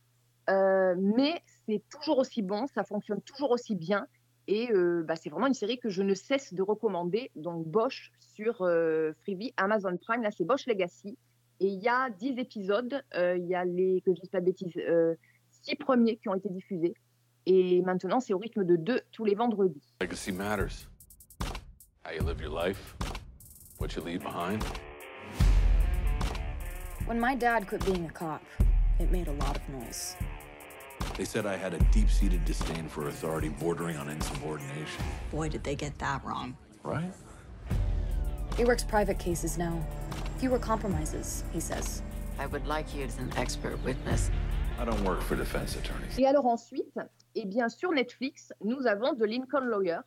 Euh, 0.48 0.94
mais 0.96 1.42
c'est 1.66 1.82
toujours 1.90 2.18
aussi 2.18 2.40
bon, 2.40 2.68
ça 2.68 2.84
fonctionne 2.84 3.20
toujours 3.20 3.50
aussi 3.50 3.74
bien. 3.74 4.06
Et 4.46 4.70
euh, 4.70 5.02
bah, 5.02 5.16
c'est 5.16 5.28
vraiment 5.28 5.48
une 5.48 5.54
série 5.54 5.78
que 5.80 5.88
je 5.88 6.02
ne 6.02 6.14
cesse 6.14 6.54
de 6.54 6.62
recommander. 6.62 7.32
Donc 7.34 7.66
Bosch 7.66 8.12
sur 8.20 8.62
euh, 8.62 9.12
Freevee, 9.22 9.52
Amazon 9.56 9.96
Prime, 9.96 10.22
là 10.22 10.30
c'est 10.30 10.44
Bosch 10.44 10.66
Legacy. 10.66 11.18
Et 11.58 11.66
il 11.66 11.82
y 11.82 11.88
a 11.88 12.10
10 12.10 12.38
épisodes, 12.38 13.02
euh, 13.16 13.36
il 13.36 13.46
y 13.46 13.54
a 13.54 13.64
les, 13.64 14.02
que 14.02 14.14
je 14.14 14.20
dise 14.20 14.30
pas 14.30 14.40
de 14.40 14.44
bêtises, 14.44 14.70
euh, 14.76 15.14
six 15.50 15.74
premiers 15.74 16.16
qui 16.18 16.28
ont 16.28 16.34
été 16.34 16.48
diffusés. 16.48 16.94
Et 17.46 17.82
maintenant 17.82 18.20
c'est 18.20 18.34
au 18.34 18.38
rythme 18.38 18.64
de 18.64 18.76
deux 18.76 19.00
tous 19.10 19.24
les 19.24 19.34
vendredis. 19.34 19.82
Legacy 20.00 20.30
matters. 20.30 20.88
How 22.04 22.12
you 22.12 22.24
live 22.24 22.40
your 22.40 22.54
life, 22.54 22.94
what 23.80 23.88
you 23.96 24.04
leave 24.04 24.22
behind. 24.22 24.62
When 27.06 27.20
my 27.20 27.36
dad 27.36 27.68
quit 27.68 27.84
being 27.86 28.06
a 28.06 28.10
cop, 28.10 28.42
It 28.98 29.12
made 29.12 29.28
a 29.28 29.32
lot 29.32 29.56
of 29.56 29.68
noise. 29.68 30.16
They 31.16 31.24
said 31.26 31.44
I 31.44 31.56
had 31.56 31.74
a 31.74 31.78
deep 31.92 32.10
seated 32.10 32.44
disdain 32.46 32.88
for 32.88 33.08
authority 33.08 33.50
bordering 33.50 33.96
on 33.98 34.08
insubordination. 34.08 35.04
Boy, 35.30 35.50
did 35.50 35.62
they 35.62 35.76
get 35.76 35.98
that 35.98 36.24
wrong. 36.24 36.56
Right? 36.82 37.12
He 38.56 38.64
works 38.64 38.82
private 38.82 39.18
cases 39.18 39.58
now. 39.58 39.84
Fewer 40.38 40.58
compromises, 40.58 41.44
he 41.52 41.60
says. 41.60 42.02
I 42.38 42.46
would 42.46 42.66
like 42.66 42.94
you 42.94 43.04
as 43.04 43.18
an 43.18 43.30
expert 43.36 43.82
witness. 43.84 44.30
I 44.78 44.84
don't 44.84 45.04
work 45.04 45.20
for 45.20 45.36
defense 45.36 45.76
attorneys. 45.76 46.18
Et 46.18 46.26
alors 46.26 46.46
ensuite, 46.46 46.98
eh 47.34 47.44
bien 47.44 47.68
sur 47.68 47.92
Netflix, 47.92 48.50
nous 48.62 48.86
avons 48.86 49.14
The 49.14 49.26
Lincoln 49.26 49.70
Lawyer, 49.70 50.04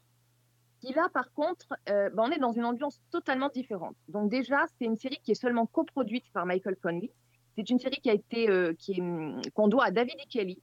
qui 0.80 0.94
là 0.94 1.10
par 1.14 1.32
contre, 1.34 1.68
ben, 1.88 2.12
on 2.18 2.32
est 2.32 2.40
dans 2.40 2.52
une 2.52 2.66
ambiance 2.66 3.02
totalement 3.12 3.50
différente. 3.50 3.96
Donc 4.08 4.30
déjà, 4.30 4.66
c'est 4.78 4.86
une 4.86 4.96
série 4.96 5.20
qui 5.24 5.32
est 5.32 5.42
seulement 5.42 5.66
coproduite 5.66 6.26
par 6.34 6.46
Michael 6.46 6.76
Conley. 6.82 7.12
C'est 7.60 7.70
une 7.70 7.80
série 7.80 7.98
qui 7.98 8.10
a 8.10 8.14
été, 8.14 8.50
euh, 8.50 8.74
hum, 8.98 9.42
qu'on 9.54 9.68
doit 9.68 9.84
à 9.84 9.92
David 9.92 10.16
E. 10.16 10.24
Kelly. 10.30 10.62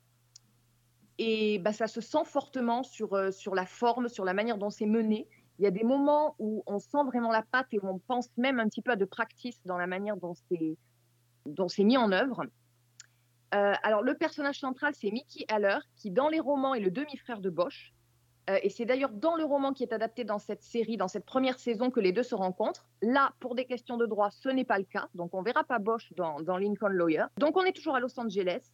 Et 1.19 1.59
bah, 1.59 1.75
ça 1.75 1.87
se 1.87 2.01
sent 2.01 2.25
fortement 2.25 2.83
sur, 2.83 3.13
euh, 3.13 3.31
sur 3.31 3.55
la 3.55 3.67
forme, 3.67 4.09
sur 4.09 4.25
la 4.25 4.33
manière 4.33 4.57
dont 4.57 4.71
c'est 4.71 4.87
mené. 4.87 5.29
Il 5.59 5.65
y 5.65 5.67
a 5.67 5.71
des 5.71 5.85
moments 5.85 6.35
où 6.39 6.63
on 6.67 6.79
sent 6.79 7.05
vraiment 7.07 7.31
la 7.31 7.43
patte 7.43 7.67
et 7.73 7.79
où 7.79 7.87
on 7.87 7.99
pense 7.99 8.31
même 8.39 8.61
un 8.61 8.69
petit 8.69 8.81
peu 8.81 8.93
à 8.93 8.97
de 8.97 9.05
practice 9.05 9.61
dans 9.67 9.77
la 9.77 9.87
manière 9.87 10.17
dont 10.17 10.33
c'est, 10.49 10.79
dont 11.45 11.69
c'est 11.69 11.85
mis 11.85 11.99
en 11.99 12.13
œuvre. 12.13 12.45
Alors, 13.53 14.03
le 14.03 14.15
personnage 14.15 14.61
central, 14.61 14.95
c'est 14.95 15.11
Mickey 15.11 15.47
Haller, 15.49 15.79
qui 15.97 16.11
dans 16.11 16.29
les 16.29 16.41
romans 16.41 16.75
est 16.75 16.81
le 16.81 16.91
demi-frère 16.91 17.41
de 17.41 17.49
Bosch. 17.49 17.95
Euh, 18.49 18.59
et 18.63 18.71
c'est 18.71 18.85
d'ailleurs 18.85 19.11
dans 19.11 19.35
le 19.35 19.45
roman 19.45 19.73
qui 19.73 19.83
est 19.83 19.93
adapté 19.93 20.25
dans 20.25 20.39
cette 20.39 20.63
série, 20.63 20.97
dans 20.97 21.09
cette 21.09 21.25
première 21.25 21.59
saison, 21.59 21.91
que 21.91 22.01
les 22.01 22.13
deux 22.13 22.23
se 22.23 22.35
rencontrent. 22.35 22.87
Là, 23.03 23.33
pour 23.41 23.55
des 23.55 23.65
questions 23.65 23.97
de 23.97 24.07
droit, 24.07 24.31
ce 24.31 24.49
n'est 24.49 24.65
pas 24.65 24.79
le 24.79 24.85
cas. 24.85 25.09
Donc, 25.15 25.35
on 25.35 25.43
verra 25.43 25.65
pas 25.65 25.79
Bosch 25.79 26.13
dans, 26.17 26.39
Lincoln 26.57 26.89
Lawyer. 26.89 27.25
Donc, 27.39 27.57
on 27.57 27.65
est 27.65 27.73
toujours 27.73 27.97
à 27.97 28.01
Los 28.01 28.19
Angeles. 28.19 28.73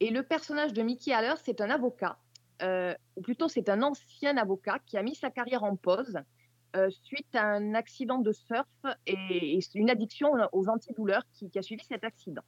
Et 0.00 0.10
le 0.10 0.22
personnage 0.22 0.72
de 0.72 0.82
Mickey 0.82 1.12
Haller, 1.12 1.34
c'est 1.44 1.60
un 1.60 1.68
avocat, 1.68 2.16
euh, 2.62 2.94
ou 3.16 3.20
plutôt 3.20 3.48
c'est 3.48 3.68
un 3.68 3.82
ancien 3.82 4.38
avocat 4.38 4.78
qui 4.86 4.96
a 4.96 5.02
mis 5.02 5.14
sa 5.14 5.30
carrière 5.30 5.62
en 5.62 5.76
pause 5.76 6.18
euh, 6.74 6.88
suite 7.02 7.34
à 7.34 7.44
un 7.44 7.74
accident 7.74 8.18
de 8.18 8.32
surf 8.32 8.66
et, 9.06 9.58
une 9.74 9.90
addiction 9.90 10.32
aux 10.52 10.68
antidouleurs 10.70 11.24
qui, 11.32 11.50
qui 11.50 11.58
a 11.58 11.62
suivi 11.62 11.84
cet 11.84 12.04
accident. 12.04 12.42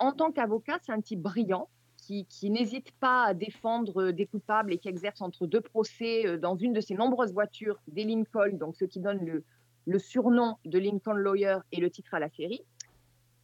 En 0.00 0.12
tant 0.12 0.32
qu'avocat, 0.32 0.78
c'est 0.80 0.92
un 0.92 1.02
type 1.02 1.20
brillant 1.20 1.68
qui, 2.06 2.50
n'hésite 2.50 2.92
pas 3.00 3.24
à 3.24 3.34
défendre 3.34 4.10
des 4.10 4.26
coupables 4.26 4.72
et 4.72 4.78
qui 4.78 4.88
exerce 4.88 5.20
entre 5.20 5.46
deux 5.46 5.60
procès 5.60 6.26
euh, 6.26 6.38
dans 6.38 6.56
une 6.56 6.72
de 6.72 6.80
ses 6.80 6.94
nombreuses 6.94 7.32
voitures 7.32 7.78
des 7.88 8.04
Lincoln, 8.04 8.56
donc 8.56 8.76
ce 8.76 8.84
qui 8.84 9.00
donne 9.00 9.42
le, 9.86 9.98
surnom 9.98 10.56
de 10.64 10.78
Lincoln 10.78 11.14
Lawyer 11.14 11.58
et 11.72 11.80
le 11.80 11.90
titre 11.90 12.14
à 12.14 12.18
la 12.18 12.28
série. 12.28 12.62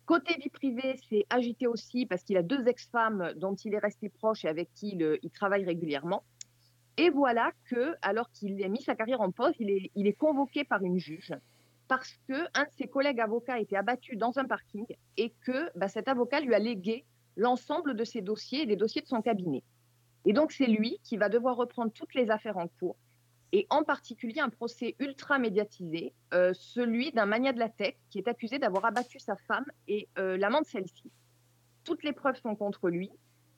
Côté 0.06 0.34
vie 0.34 0.50
privée, 0.50 0.96
c'est 1.08 1.24
agité 1.30 1.66
aussi 1.66 2.06
parce 2.06 2.22
qu'il 2.22 2.36
a 2.36 2.42
deux 2.42 2.66
ex-femmes 2.66 3.32
dont 3.36 3.54
il 3.54 3.74
est 3.74 3.78
resté 3.78 4.08
proche 4.08 4.44
et 4.44 4.48
avec 4.48 4.68
qui 4.74 4.90
il, 4.90 5.18
il 5.22 5.30
travaille 5.30 5.64
régulièrement. 5.64 6.24
Et 6.98 7.10
voilà 7.10 7.52
que, 7.70 7.94
alors 8.02 8.30
qu'il 8.32 8.62
a 8.62 8.68
mis 8.68 8.82
sa 8.82 8.94
carrière 8.94 9.20
en 9.20 9.30
pause, 9.30 9.54
il 9.58 9.70
est, 9.70 9.90
il 9.94 10.06
est 10.06 10.12
convoqué 10.12 10.64
par 10.64 10.82
une 10.82 10.98
juge 10.98 11.32
parce 11.88 12.18
que 12.28 12.34
un 12.54 12.64
de 12.64 12.70
ses 12.78 12.86
collègues 12.86 13.20
avocats 13.20 13.54
a 13.54 13.58
été 13.58 13.76
abattu 13.76 14.16
dans 14.16 14.38
un 14.38 14.44
parking 14.44 14.86
et 15.16 15.34
que 15.44 15.70
bah, 15.76 15.88
cet 15.88 16.08
avocat 16.08 16.40
lui 16.40 16.54
a 16.54 16.58
légué 16.58 17.04
l'ensemble 17.36 17.94
de 17.94 18.04
ses 18.04 18.20
dossiers 18.20 18.62
et 18.62 18.66
des 18.66 18.76
dossiers 18.76 19.02
de 19.02 19.06
son 19.06 19.22
cabinet. 19.22 19.62
Et 20.24 20.32
donc 20.32 20.52
c'est 20.52 20.66
lui 20.66 20.98
qui 21.02 21.16
va 21.16 21.28
devoir 21.28 21.56
reprendre 21.56 21.92
toutes 21.92 22.14
les 22.14 22.30
affaires 22.30 22.58
en 22.58 22.68
cours 22.68 22.96
et 23.52 23.66
en 23.68 23.84
particulier 23.84 24.40
un 24.40 24.48
procès 24.48 24.96
ultra 24.98 25.38
médiatisé, 25.38 26.14
euh, 26.32 26.52
celui 26.54 27.12
d'un 27.12 27.26
mania 27.26 27.52
de 27.52 27.58
la 27.58 27.68
tech 27.68 27.94
qui 28.08 28.18
est 28.18 28.28
accusé 28.28 28.58
d'avoir 28.58 28.86
abattu 28.86 29.18
sa 29.18 29.36
femme 29.36 29.66
et 29.88 30.08
euh, 30.18 30.38
l'amant 30.38 30.62
de 30.62 30.66
celle-ci. 30.66 31.10
Toutes 31.84 32.02
les 32.02 32.12
preuves 32.12 32.40
sont 32.40 32.56
contre 32.56 32.88
lui. 32.88 33.10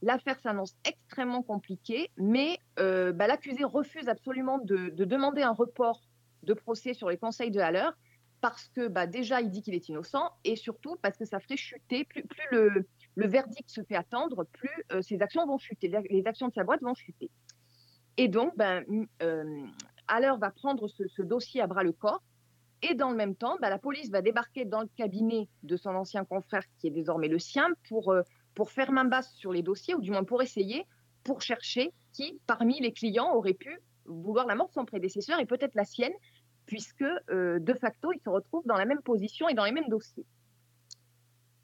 L'affaire 0.02 0.38
s'annonce 0.40 0.74
extrêmement 0.84 1.42
compliquée, 1.42 2.10
mais 2.16 2.58
euh, 2.80 3.12
bah, 3.12 3.28
l'accusé 3.28 3.62
refuse 3.62 4.08
absolument 4.08 4.58
de, 4.58 4.88
de, 4.90 5.04
demander 5.04 5.42
un 5.42 5.52
report 5.52 6.02
de 6.42 6.54
procès 6.54 6.92
sur 6.92 7.08
les 7.08 7.16
conseils 7.16 7.52
de 7.52 7.60
Haller 7.60 7.88
parce 8.40 8.68
que 8.68 8.88
bah, 8.88 9.06
déjà 9.06 9.40
il 9.40 9.50
dit 9.50 9.62
qu'il 9.62 9.74
est 9.74 9.88
innocent 9.88 10.30
et 10.42 10.56
surtout 10.56 10.96
parce 11.00 11.16
que 11.16 11.24
ça 11.24 11.40
ferait 11.40 11.56
chuter, 11.56 12.04
plus 12.04 12.24
le, 12.50 12.86
le, 13.14 13.26
verdict 13.26 13.70
se 13.70 13.82
fait 13.82 13.96
attendre, 13.96 14.44
plus 14.52 14.84
ses 15.02 15.22
actions 15.22 15.46
vont 15.46 15.58
chuter, 15.58 15.92
les 16.10 16.26
actions 16.26 16.48
de 16.48 16.52
sa 16.52 16.64
boîte 16.64 16.82
vont 16.82 16.94
chuter. 16.94 17.30
Et 18.16 18.28
donc, 18.28 18.56
ben, 18.56 18.84
euh, 19.22 19.66
Haller 20.06 20.34
va 20.38 20.50
prendre 20.50 20.86
ce, 20.88 21.06
ce, 21.08 21.22
dossier 21.22 21.60
à 21.60 21.66
bras 21.66 21.82
le 21.82 21.92
corps. 21.92 22.22
Et 22.82 22.94
dans 22.94 23.10
le 23.10 23.16
même 23.16 23.34
temps, 23.34 23.56
ben, 23.60 23.70
la 23.70 23.78
police 23.78 24.10
va 24.10 24.22
débarquer 24.22 24.64
dans 24.64 24.80
le 24.80 24.88
cabinet 24.96 25.48
de 25.62 25.76
son 25.76 25.90
ancien 25.90 26.24
confrère, 26.24 26.62
qui 26.78 26.86
est 26.86 26.90
désormais 26.90 27.28
le 27.28 27.38
sien, 27.38 27.68
pour, 27.88 28.12
euh, 28.12 28.22
pour 28.54 28.70
faire 28.70 28.92
main 28.92 29.04
basse 29.04 29.32
sur 29.34 29.52
les 29.52 29.62
dossiers, 29.62 29.94
ou 29.94 30.00
du 30.00 30.10
moins 30.10 30.24
pour 30.24 30.42
essayer, 30.42 30.86
pour 31.24 31.40
chercher 31.40 31.92
qui, 32.12 32.38
parmi 32.46 32.80
les 32.80 32.92
clients, 32.92 33.34
aurait 33.34 33.54
pu 33.54 33.80
vouloir 34.04 34.46
la 34.46 34.54
mort 34.54 34.68
de 34.68 34.74
son 34.74 34.84
prédécesseur 34.84 35.40
et 35.40 35.46
peut-être 35.46 35.74
la 35.74 35.84
sienne, 35.84 36.12
puisque 36.66 37.04
euh, 37.30 37.58
de 37.58 37.74
facto, 37.74 38.12
ils 38.12 38.20
se 38.20 38.28
retrouvent 38.28 38.66
dans 38.66 38.76
la 38.76 38.84
même 38.84 39.02
position 39.02 39.48
et 39.48 39.54
dans 39.54 39.64
les 39.64 39.72
mêmes 39.72 39.88
dossiers. 39.88 40.26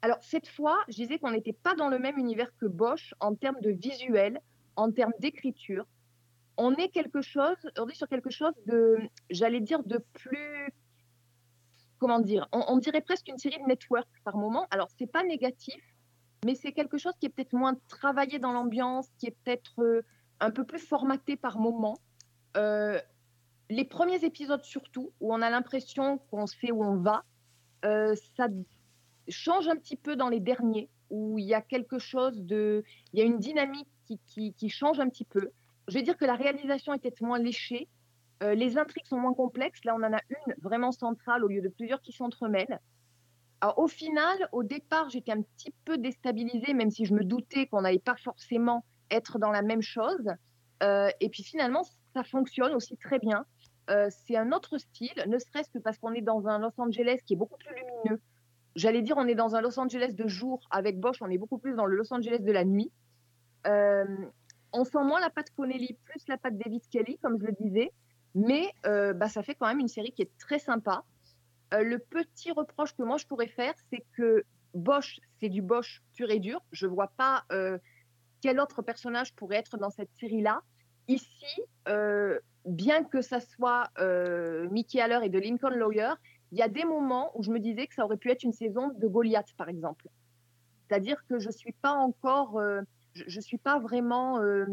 Alors, 0.01 0.17
cette 0.21 0.47
fois, 0.47 0.79
je 0.87 0.95
disais 0.95 1.19
qu'on 1.19 1.31
n'était 1.31 1.53
pas 1.53 1.75
dans 1.75 1.89
le 1.89 1.99
même 1.99 2.17
univers 2.17 2.51
que 2.57 2.65
Bosch 2.65 3.13
en 3.19 3.35
termes 3.35 3.61
de 3.61 3.69
visuel, 3.69 4.41
en 4.75 4.91
termes 4.91 5.13
d'écriture, 5.19 5.85
on 6.57 6.73
est 6.75 6.89
quelque 6.89 7.21
chose, 7.21 7.57
on 7.77 7.87
est 7.87 7.95
sur 7.95 8.07
quelque 8.07 8.29
chose 8.29 8.53
de, 8.65 8.97
j'allais 9.29 9.61
dire, 9.61 9.83
de 9.83 10.03
plus, 10.13 10.73
comment 11.99 12.19
dire, 12.19 12.47
on, 12.51 12.77
dirait 12.77 13.01
presque 13.01 13.27
une 13.27 13.37
série 13.37 13.59
de 13.61 13.67
network 13.67 14.07
par 14.23 14.37
moment. 14.37 14.67
Alors, 14.71 14.89
c'est 14.97 15.11
pas 15.11 15.23
négatif, 15.23 15.83
mais 16.45 16.55
c'est 16.55 16.71
quelque 16.71 16.97
chose 16.97 17.13
qui 17.19 17.27
est 17.27 17.29
peut-être 17.29 17.53
moins 17.53 17.75
travaillé 17.87 18.39
dans 18.39 18.53
l'ambiance, 18.53 19.07
qui 19.19 19.27
est 19.27 19.37
peut-être 19.43 19.81
euh, 19.81 20.01
un 20.39 20.49
peu 20.49 20.65
plus 20.65 20.79
formaté 20.79 21.37
par 21.37 21.59
moment. 21.59 21.97
Euh, 22.57 22.99
les 23.69 23.85
premiers 23.85 24.25
épisodes 24.25 24.63
surtout, 24.63 25.13
où 25.19 25.33
on 25.33 25.41
a 25.41 25.49
l'impression 25.49 26.17
qu'on 26.29 26.47
sait 26.47 26.71
où 26.71 26.83
on 26.83 26.97
va, 26.97 27.23
euh, 27.85 28.15
ça 28.35 28.47
change 29.31 29.67
un 29.67 29.75
petit 29.75 29.95
peu 29.95 30.15
dans 30.15 30.29
les 30.29 30.39
derniers, 30.39 30.89
où 31.09 31.37
il 31.39 31.45
y 31.45 31.53
a 31.53 31.61
quelque 31.61 31.99
chose 31.99 32.41
de, 32.41 32.83
il 33.13 33.19
y 33.19 33.21
a 33.21 33.25
une 33.25 33.39
dynamique 33.39 33.87
qui, 34.27 34.53
qui, 34.53 34.69
change 34.69 34.99
un 34.99 35.07
petit 35.07 35.25
peu 35.25 35.51
je 35.87 35.97
vais 35.97 36.03
dire 36.03 36.17
que 36.17 36.25
la 36.25 36.35
réalisation 36.35 36.93
était 36.93 37.13
moins 37.21 37.39
léchée. 37.39 37.87
Euh, 38.43 38.55
les 38.55 38.77
intrigues 38.77 39.05
sont 39.05 39.19
moins 39.19 39.33
complexes. 39.33 39.83
Là, 39.83 39.93
on 39.95 40.03
en 40.03 40.13
a 40.13 40.21
une 40.29 40.55
vraiment 40.61 40.91
centrale 40.91 41.43
au 41.43 41.47
lieu 41.47 41.61
de 41.61 41.67
plusieurs 41.67 42.01
qui 42.01 42.11
s'entremêlent. 42.11 42.79
Alors, 43.59 43.77
au 43.77 43.87
final, 43.87 44.49
au 44.51 44.63
départ, 44.63 45.09
j'étais 45.09 45.31
un 45.31 45.41
petit 45.41 45.73
peu 45.85 45.97
déstabilisée, 45.97 46.73
même 46.73 46.89
si 46.89 47.05
je 47.05 47.13
me 47.13 47.23
doutais 47.23 47.67
qu'on 47.67 47.81
n'allait 47.81 47.99
pas 47.99 48.15
forcément 48.15 48.85
être 49.11 49.37
dans 49.37 49.51
la 49.51 49.61
même 49.61 49.81
chose. 49.81 50.29
Euh, 50.81 51.09
et 51.19 51.29
puis 51.29 51.43
finalement, 51.43 51.83
ça 52.15 52.23
fonctionne 52.23 52.73
aussi 52.73 52.97
très 52.97 53.19
bien. 53.19 53.45
Euh, 53.89 54.07
c'est 54.09 54.37
un 54.37 54.51
autre 54.51 54.77
style, 54.77 55.23
ne 55.27 55.37
serait-ce 55.37 55.69
que 55.69 55.79
parce 55.79 55.97
qu'on 55.97 56.13
est 56.13 56.21
dans 56.21 56.47
un 56.47 56.59
Los 56.59 56.71
Angeles 56.77 57.19
qui 57.25 57.33
est 57.33 57.37
beaucoup 57.37 57.57
plus 57.57 57.75
lumineux. 57.75 58.21
J'allais 58.75 59.01
dire, 59.01 59.17
on 59.17 59.27
est 59.27 59.35
dans 59.35 59.55
un 59.55 59.61
Los 59.61 59.79
Angeles 59.79 60.13
de 60.13 60.27
jour. 60.27 60.67
Avec 60.71 60.99
Bosch, 60.99 61.17
on 61.21 61.29
est 61.29 61.37
beaucoup 61.37 61.57
plus 61.57 61.73
dans 61.75 61.85
le 61.85 61.95
Los 61.97 62.13
Angeles 62.13 62.39
de 62.39 62.51
la 62.51 62.63
nuit. 62.63 62.91
Euh, 63.67 64.05
on 64.73 64.85
sent 64.85 65.03
moins 65.03 65.19
la 65.19 65.29
patte 65.29 65.51
Connelly, 65.55 65.97
plus 66.05 66.27
la 66.27 66.37
patte 66.37 66.57
David 66.57 66.81
Kelly, 66.89 67.17
comme 67.19 67.39
je 67.39 67.45
le 67.45 67.55
disais, 67.59 67.91
mais 68.35 68.73
euh, 68.85 69.13
bah, 69.13 69.27
ça 69.27 69.43
fait 69.43 69.55
quand 69.55 69.67
même 69.67 69.79
une 69.79 69.89
série 69.89 70.11
qui 70.11 70.21
est 70.21 70.37
très 70.37 70.59
sympa. 70.59 71.03
Euh, 71.73 71.83
le 71.83 71.99
petit 71.99 72.51
reproche 72.51 72.95
que 72.95 73.03
moi 73.03 73.17
je 73.17 73.25
pourrais 73.27 73.47
faire, 73.47 73.73
c'est 73.91 74.03
que 74.13 74.45
Bosch, 74.73 75.19
c'est 75.39 75.49
du 75.49 75.61
Bosch 75.61 76.01
pur 76.15 76.31
et 76.31 76.39
dur. 76.39 76.61
Je 76.71 76.87
ne 76.87 76.91
vois 76.91 77.11
pas 77.17 77.43
quel 78.41 78.59
autre 78.59 78.81
personnage 78.81 79.35
pourrait 79.35 79.57
être 79.57 79.77
dans 79.77 79.89
cette 79.89 80.09
série-là. 80.19 80.61
Ici, 81.09 81.61
bien 82.65 83.03
que 83.03 83.21
ça 83.21 83.41
soit 83.41 83.89
Mickey 84.71 85.01
Haller 85.01 85.19
et 85.23 85.29
de 85.29 85.39
Lincoln 85.39 85.75
Lawyer, 85.75 86.13
il 86.51 86.57
y 86.57 86.61
a 86.61 86.67
des 86.67 86.83
moments 86.83 87.31
où 87.35 87.43
je 87.43 87.51
me 87.51 87.59
disais 87.59 87.87
que 87.87 87.93
ça 87.93 88.05
aurait 88.05 88.17
pu 88.17 88.29
être 88.29 88.43
une 88.43 88.53
saison 88.53 88.89
de 88.89 89.07
Goliath, 89.07 89.53
par 89.57 89.69
exemple. 89.69 90.07
C'est-à-dire 90.87 91.23
que 91.27 91.39
je 91.39 91.47
ne 91.47 91.53
suis 91.53 91.71
pas 91.71 91.93
encore 91.93 92.59
euh, 92.59 92.81
je 93.13 93.35
ne 93.35 93.41
suis 93.41 93.57
pas 93.57 93.79
vraiment, 93.79 94.39
euh, 94.39 94.65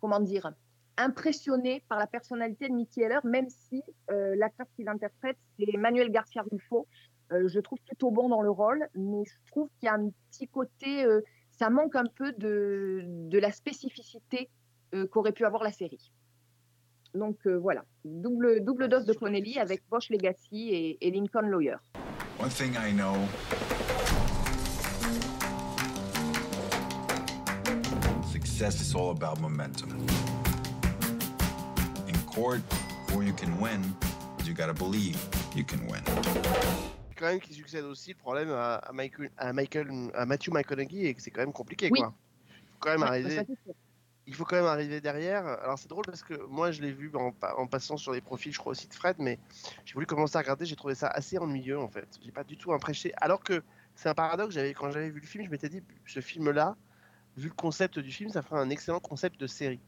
comment 0.00 0.20
dire, 0.20 0.52
impressionnée 0.96 1.82
par 1.88 1.98
la 1.98 2.06
personnalité 2.06 2.68
de 2.68 2.74
Mickey 2.74 3.02
Heller, 3.02 3.20
même 3.24 3.48
si 3.48 3.82
euh, 4.10 4.34
l'acteur 4.36 4.66
qui 4.76 4.84
l'interprète, 4.84 5.38
c'est 5.58 5.76
Manuel 5.76 6.10
Garcia 6.10 6.42
Rufo. 6.50 6.86
Euh, 7.32 7.48
je 7.48 7.60
trouve 7.60 7.78
plutôt 7.86 8.10
bon 8.10 8.28
dans 8.28 8.42
le 8.42 8.50
rôle, 8.50 8.88
mais 8.94 9.24
je 9.24 9.50
trouve 9.50 9.68
qu'il 9.78 9.86
y 9.86 9.88
a 9.88 9.94
un 9.94 10.10
petit 10.30 10.48
côté, 10.48 11.06
ça 11.50 11.70
manque 11.70 11.96
un 11.96 12.06
peu 12.06 12.32
de, 12.32 13.28
la 13.32 13.52
spécificité 13.52 14.50
qu'aurait 15.10 15.32
pu 15.32 15.44
avoir 15.44 15.62
la 15.62 15.72
série. 15.72 16.10
Donc 17.14 17.36
euh, 17.46 17.56
voilà, 17.58 17.84
double, 18.04 18.64
double 18.64 18.88
dose 18.88 19.04
de 19.04 19.12
Connelly 19.12 19.58
avec 19.58 19.82
Bosch 19.90 20.10
Legacy 20.10 20.70
et, 20.70 20.98
et 21.06 21.10
Lincoln 21.10 21.42
Lawyer. 21.48 21.76
One 22.38 22.48
thing 22.50 22.74
I 22.76 22.92
know 22.92 23.14
Success 28.30 28.80
is 28.80 28.94
all 28.94 29.10
about 29.10 29.40
momentum. 29.40 29.90
In 32.06 32.14
court, 32.26 32.60
before 33.06 33.22
you 33.24 33.32
can 33.32 33.58
win, 33.60 33.82
you 34.44 34.54
gotta 34.54 34.72
believe 34.74 35.16
you 35.54 35.64
can 35.64 35.80
win. 35.88 36.02
quand 37.16 37.26
même 37.26 37.40
qu'il 37.40 37.54
succède 37.54 37.84
aussi 37.84 38.10
le 38.12 38.16
problème 38.16 38.50
à, 38.50 38.76
à 38.76 38.92
Michael, 38.92 39.30
à 39.36 39.52
Michael, 39.52 39.88
à 40.14 40.24
Matthew 40.24 40.52
McConaughey 40.52 41.04
et 41.06 41.14
que 41.14 41.20
c'est 41.20 41.30
quand 41.30 41.42
même 41.42 41.52
compliqué 41.52 41.88
Oui. 41.92 42.00
quoi. 42.00 42.14
Il 42.48 42.54
faut 42.72 42.78
quand 42.80 42.90
même 42.92 43.02
Ouais, 43.02 43.08
arriver. 43.08 43.46
Il 44.30 44.36
faut 44.36 44.44
quand 44.44 44.56
même 44.56 44.66
arriver 44.66 45.00
derrière. 45.00 45.44
Alors 45.46 45.76
c'est 45.78 45.88
drôle 45.88 46.04
parce 46.06 46.22
que 46.22 46.34
moi 46.46 46.70
je 46.70 46.82
l'ai 46.82 46.92
vu 46.92 47.10
en, 47.14 47.32
pa- 47.32 47.56
en 47.56 47.66
passant 47.66 47.96
sur 47.96 48.12
les 48.12 48.20
profils, 48.20 48.52
je 48.52 48.58
crois 48.58 48.70
aussi 48.72 48.86
de 48.86 48.94
Fred, 48.94 49.16
mais 49.18 49.40
j'ai 49.84 49.94
voulu 49.94 50.06
commencer 50.06 50.36
à 50.36 50.40
regarder, 50.40 50.64
j'ai 50.66 50.76
trouvé 50.76 50.94
ça 50.94 51.08
assez 51.08 51.36
ennuyeux 51.38 51.78
en 51.78 51.88
fait. 51.88 52.08
J'ai 52.22 52.30
pas 52.32 52.44
du 52.44 52.56
tout 52.56 52.72
apprécié. 52.72 53.12
Alors 53.16 53.42
que 53.42 53.62
c'est 53.96 54.08
un 54.08 54.14
paradoxe, 54.14 54.54
j'avais 54.54 54.72
quand 54.72 54.90
j'avais 54.92 55.10
vu 55.10 55.20
le 55.20 55.26
film, 55.26 55.44
je 55.44 55.50
m'étais 55.50 55.68
dit 55.68 55.82
ce 56.06 56.20
film-là, 56.20 56.76
vu 57.36 57.48
le 57.48 57.54
concept 57.54 57.98
du 57.98 58.12
film, 58.12 58.30
ça 58.30 58.42
ferait 58.42 58.60
un 58.60 58.70
excellent 58.70 59.00
concept 59.00 59.40
de 59.40 59.48
série. 59.48 59.80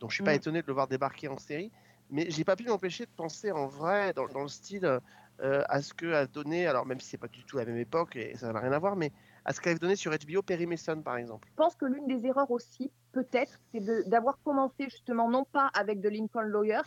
Donc 0.00 0.10
je 0.10 0.14
suis 0.14 0.22
pas 0.22 0.32
Mm. 0.32 0.36
étonné 0.36 0.62
de 0.62 0.66
le 0.66 0.72
voir 0.72 0.88
débarquer 0.88 1.28
en 1.28 1.36
série, 1.36 1.70
mais 2.08 2.30
j'ai 2.30 2.44
pas 2.44 2.56
pu 2.56 2.64
m'empêcher 2.64 3.04
de 3.04 3.10
penser 3.14 3.52
en 3.52 3.66
vrai 3.66 4.14
dans, 4.14 4.26
dans 4.26 4.42
le 4.42 4.48
style 4.48 4.86
euh, 4.86 5.62
à 5.68 5.82
ce 5.82 5.92
que 5.92 6.12
a 6.12 6.26
donné, 6.26 6.66
alors 6.66 6.86
même 6.86 7.00
si 7.00 7.08
c'est 7.10 7.18
pas 7.18 7.28
du 7.28 7.44
tout 7.44 7.58
la 7.58 7.66
même 7.66 7.78
époque 7.78 8.16
et 8.16 8.36
ça 8.36 8.52
n'a 8.52 8.60
rien 8.60 8.72
à 8.72 8.78
voir, 8.78 8.96
mais 8.96 9.12
à 9.44 9.52
ce 9.52 9.60
qu'avait 9.60 9.78
donné 9.78 9.96
sur 9.96 10.12
HBO 10.12 10.42
Perry 10.42 10.66
Mason 10.66 11.02
par 11.02 11.16
exemple. 11.16 11.48
Je 11.50 11.56
pense 11.56 11.74
que 11.74 11.86
l'une 11.86 12.06
des 12.06 12.26
erreurs 12.26 12.50
aussi, 12.50 12.90
peut-être, 13.12 13.58
c'est 13.72 14.08
d'avoir 14.08 14.38
commencé 14.42 14.84
justement 14.84 15.28
non 15.28 15.44
pas 15.44 15.70
avec 15.74 16.00
The 16.00 16.06
Lincoln 16.06 16.42
Lawyer, 16.42 16.82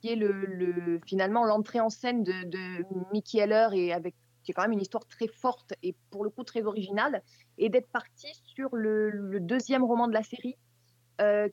qui 0.00 0.12
est 0.12 0.16
le, 0.16 0.32
le- 0.32 1.00
finalement 1.06 1.44
l'entrée 1.44 1.80
en 1.80 1.90
scène 1.90 2.22
de, 2.22 3.12
Mickey 3.12 3.38
Heller 3.38 3.68
et 3.72 3.92
avec 3.92 4.14
qui 4.42 4.52
est 4.52 4.54
quand 4.54 4.62
même 4.62 4.72
une 4.72 4.80
histoire 4.80 5.04
très 5.06 5.28
forte 5.28 5.74
et 5.82 5.94
pour 6.10 6.24
le 6.24 6.30
coup 6.30 6.42
très 6.42 6.62
originale, 6.62 7.22
et 7.58 7.68
d'être 7.68 7.90
parti 7.90 8.28
sur 8.44 8.74
le, 8.74 9.38
deuxième 9.40 9.84
roman 9.84 10.08
de 10.08 10.14
la 10.14 10.22
série, 10.22 10.56
euh, 11.20 11.48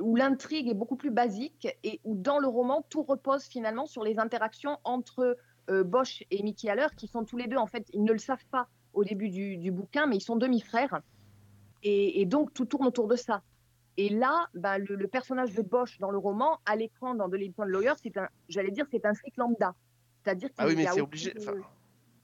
où 0.00 0.16
l'intrigue 0.16 0.68
est 0.68 0.74
beaucoup 0.74 0.96
plus 0.96 1.10
basique 1.10 1.68
et 1.84 2.00
où 2.04 2.16
dans 2.16 2.38
le 2.38 2.48
roman 2.48 2.84
tout 2.88 3.02
repose 3.02 3.44
finalement 3.44 3.86
sur 3.86 4.02
les 4.02 4.18
interactions 4.18 4.78
entre 4.84 5.36
euh, 5.70 5.84
Bosch 5.84 6.24
et 6.30 6.42
Mickey 6.42 6.68
Haller, 6.70 6.86
qui 6.96 7.06
sont 7.06 7.24
tous 7.24 7.36
les 7.36 7.46
deux 7.46 7.58
en 7.58 7.66
fait, 7.66 7.86
ils 7.92 8.02
ne 8.02 8.12
le 8.12 8.18
savent 8.18 8.46
pas 8.50 8.68
au 8.94 9.04
début 9.04 9.28
du, 9.28 9.56
du 9.56 9.70
bouquin, 9.70 10.06
mais 10.06 10.16
ils 10.16 10.22
sont 10.22 10.36
demi-frères. 10.36 11.00
Et, 11.82 12.20
et 12.20 12.26
donc, 12.26 12.52
tout 12.54 12.64
tourne 12.64 12.86
autour 12.86 13.08
de 13.08 13.16
ça. 13.16 13.42
Et 13.96 14.08
là, 14.08 14.48
ben, 14.54 14.78
le, 14.78 14.94
le 14.96 15.08
personnage 15.08 15.54
de 15.54 15.62
Bosch 15.62 15.98
dans 15.98 16.10
le 16.10 16.18
roman, 16.18 16.58
à 16.66 16.76
l'écran 16.76 17.14
dans 17.14 17.28
The 17.28 17.34
Lincoln 17.34 17.64
Lawyer, 17.64 17.92
c'est 18.02 18.16
un, 18.16 18.28
j'allais 18.48 18.70
dire, 18.70 18.86
c'est 18.90 19.04
un 19.04 19.14
flic 19.14 19.36
lambda. 19.36 19.74
C'est-à-dire 20.22 20.48
qu'il 20.48 20.56
Ah 20.58 20.66
oui, 20.66 20.76
mais 20.76 20.86
c'est 20.86 21.00
obligé. 21.00 21.32
de- 21.32 21.40
enfin, 21.40 21.54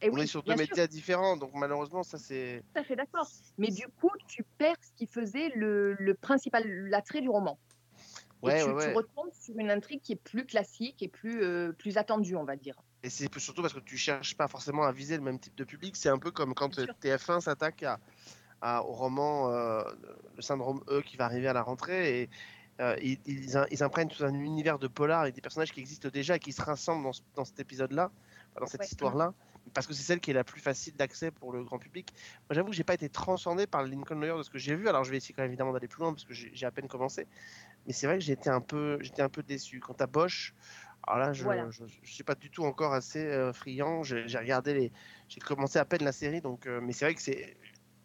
Eh 0.03 0.11
on 0.11 0.15
oui, 0.15 0.23
est 0.23 0.27
sur 0.27 0.43
deux 0.43 0.55
bien 0.55 0.65
sûr. 0.65 0.73
médias 0.73 0.87
différents, 0.87 1.37
donc 1.37 1.51
malheureusement 1.55 2.03
ça 2.03 2.19
c'est. 2.19 2.63
Tout 2.75 2.81
à 2.81 2.85
fait 2.85 2.95
d'accord. 2.97 3.29
Mais 3.59 3.69
du 3.69 3.87
coup, 4.01 4.11
tu 4.29 4.45
perds 4.59 4.77
ce 4.83 4.93
qui 4.97 5.07
faisait 5.07 5.51
le, 5.57 5.95
le 5.95 6.15
principal, 6.15 6.65
l'attrait 6.89 7.21
du 7.23 7.29
roman. 7.29 7.59
Ouais, 8.43 8.61
et 8.61 8.63
tu, 8.65 8.69
ouais, 8.71 8.75
ouais. 8.75 8.91
tu 8.91 8.97
retombes 8.97 9.33
sur 9.33 9.59
une 9.59 9.71
intrigue 9.71 10.01
qui 10.03 10.13
est 10.13 10.17
plus 10.23 10.45
classique 10.45 11.03
et 11.03 11.09
plus, 11.09 11.43
euh, 11.43 11.73
plus 11.73 11.97
attendue, 11.97 12.37
on 12.37 12.45
va 12.45 12.57
dire. 12.57 12.75
Et 13.05 13.11
c'est 13.11 13.29
surtout 13.39 13.61
parce 13.61 13.75
que 13.75 13.81
tu 13.81 13.99
cherches 13.99 14.35
pas 14.35 14.49
forcément 14.49 14.85
à 14.85 14.91
viser 14.91 15.17
le 15.17 15.23
même 15.23 15.39
type 15.39 15.55
de 15.55 15.65
public. 15.65 15.95
C'est 15.95 16.09
un 16.09 16.19
peu 16.19 16.31
comme 16.31 16.55
quand 16.55 16.79
euh, 16.79 16.87
TF1 17.03 17.43
s'attaque 17.43 17.83
à, 17.83 18.01
à- 18.63 18.83
au 18.83 18.93
roman 18.93 19.53
euh, 19.53 19.83
Le 20.35 20.41
syndrome 20.43 20.83
E 20.89 21.03
qui 21.03 21.19
va 21.19 21.27
arriver 21.27 21.47
à 21.47 21.53
la 21.53 21.63
rentrée 21.63 22.23
et 22.23 22.31
euh, 22.81 22.97
ils, 23.03 23.21
ils, 23.27 23.83
imprègnent 23.83 24.09
tout 24.09 24.25
un 24.25 24.33
univers 24.33 24.79
de 24.79 24.89
polar 24.89 25.21
avec 25.21 25.35
des 25.35 25.43
personnages 25.43 25.71
qui 25.71 25.81
existent 25.81 26.09
déjà 26.09 26.37
et 26.37 26.39
qui 26.39 26.53
se 26.53 26.63
rassemblent 26.63 27.05
dans, 27.05 27.13
ce- 27.13 27.21
dans 27.35 27.45
cet 27.45 27.61
épisode-là, 27.61 28.11
dans 28.59 28.67
cette 28.67 28.81
Ouais. 28.81 28.87
histoire-là, 28.87 29.35
parce 29.75 29.87
que 29.87 29.93
c'est 29.93 30.03
celle 30.03 30.21
qui 30.21 30.31
est 30.31 30.35
la 30.35 30.43
plus 30.43 30.61
facile 30.61 30.97
d'accès 30.97 31.31
pour 31.31 31.53
le 31.53 31.63
grand 31.63 31.79
public. 31.79 32.09
Moi, 32.49 32.55
j'avoue 32.55 32.71
que 32.71 32.75
j'ai 32.75 32.85
pas 32.85 32.95
été 32.95 33.11
transcendé 33.11 33.67
par 33.67 33.83
Lincoln 33.85 34.19
Lawyer 34.19 34.39
de 34.39 34.43
ce 34.43 34.51
que 34.51 34.59
j'ai 34.59 34.75
vu. 34.75 34.89
Alors, 34.89 35.05
je 35.05 35.11
vais 35.11 35.19
essayer 35.19 35.35
quand 35.35 35.43
même 35.43 35.51
évidemment 35.51 35.73
d'aller 35.73 35.89
plus 35.89 36.01
loin 36.01 36.13
parce 36.13 36.25
que 36.25 36.33
j'ai 36.33 36.67
à 36.67 36.71
peine 36.71 36.89
commencé. 36.89 37.29
Mais 37.87 37.93
c'est 37.93 38.07
vrai 38.07 38.19
que 38.19 38.31
été 38.31 38.51
un 38.51 38.61
peu, 38.61 38.99
j'étais 39.03 39.23
un 39.23 39.29
peu 39.29 39.43
déçu. 39.43 39.81
Quant 39.81 39.97
à 40.01 40.07
Bosch, 40.07 40.55
alors 41.07 41.19
là, 41.19 41.33
je, 41.33 41.45
Voilà. 41.45 41.71
je, 41.71 41.85
je 42.03 42.13
suis 42.13 42.25
pas 42.25 42.35
du 42.35 42.51
tout 42.51 42.65
encore 42.65 42.93
assez 42.95 43.25
euh, 43.25 43.53
friand. 43.53 44.03
J'ai 44.03 44.39
regardé 44.39 44.75
les, 44.75 44.93
j'ai 45.29 45.41
commencé 45.41 45.79
à 45.79 45.85
peine 45.85 46.05
la 46.05 46.13
série, 46.13 46.41
donc, 46.41 46.67
euh, 46.67 46.81
mais 46.83 46.93
c'est 46.93 47.05
vrai 47.05 47.15
que 47.15 47.23
c'est, 47.23 47.57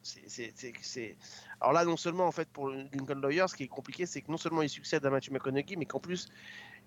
c'est, 0.01 1.17
Alors 1.59 1.73
là, 1.73 1.85
non 1.85 1.97
seulement 1.97 2.25
en 2.27 2.31
fait 2.31 2.49
pour 2.49 2.69
Lincoln 2.69 3.19
Lawyer, 3.21 3.45
ce 3.47 3.55
qui 3.55 3.63
est 3.63 3.67
compliqué, 3.67 4.05
c'est 4.05 4.21
que 4.21 4.31
non 4.31 4.37
seulement 4.37 4.61
il 4.61 4.69
succède 4.69 5.05
à 5.05 5.09
Matthew 5.09 5.31
McConaughey, 5.31 5.75
mais 5.77 5.85
qu'en 5.85 5.99
plus 5.99 6.29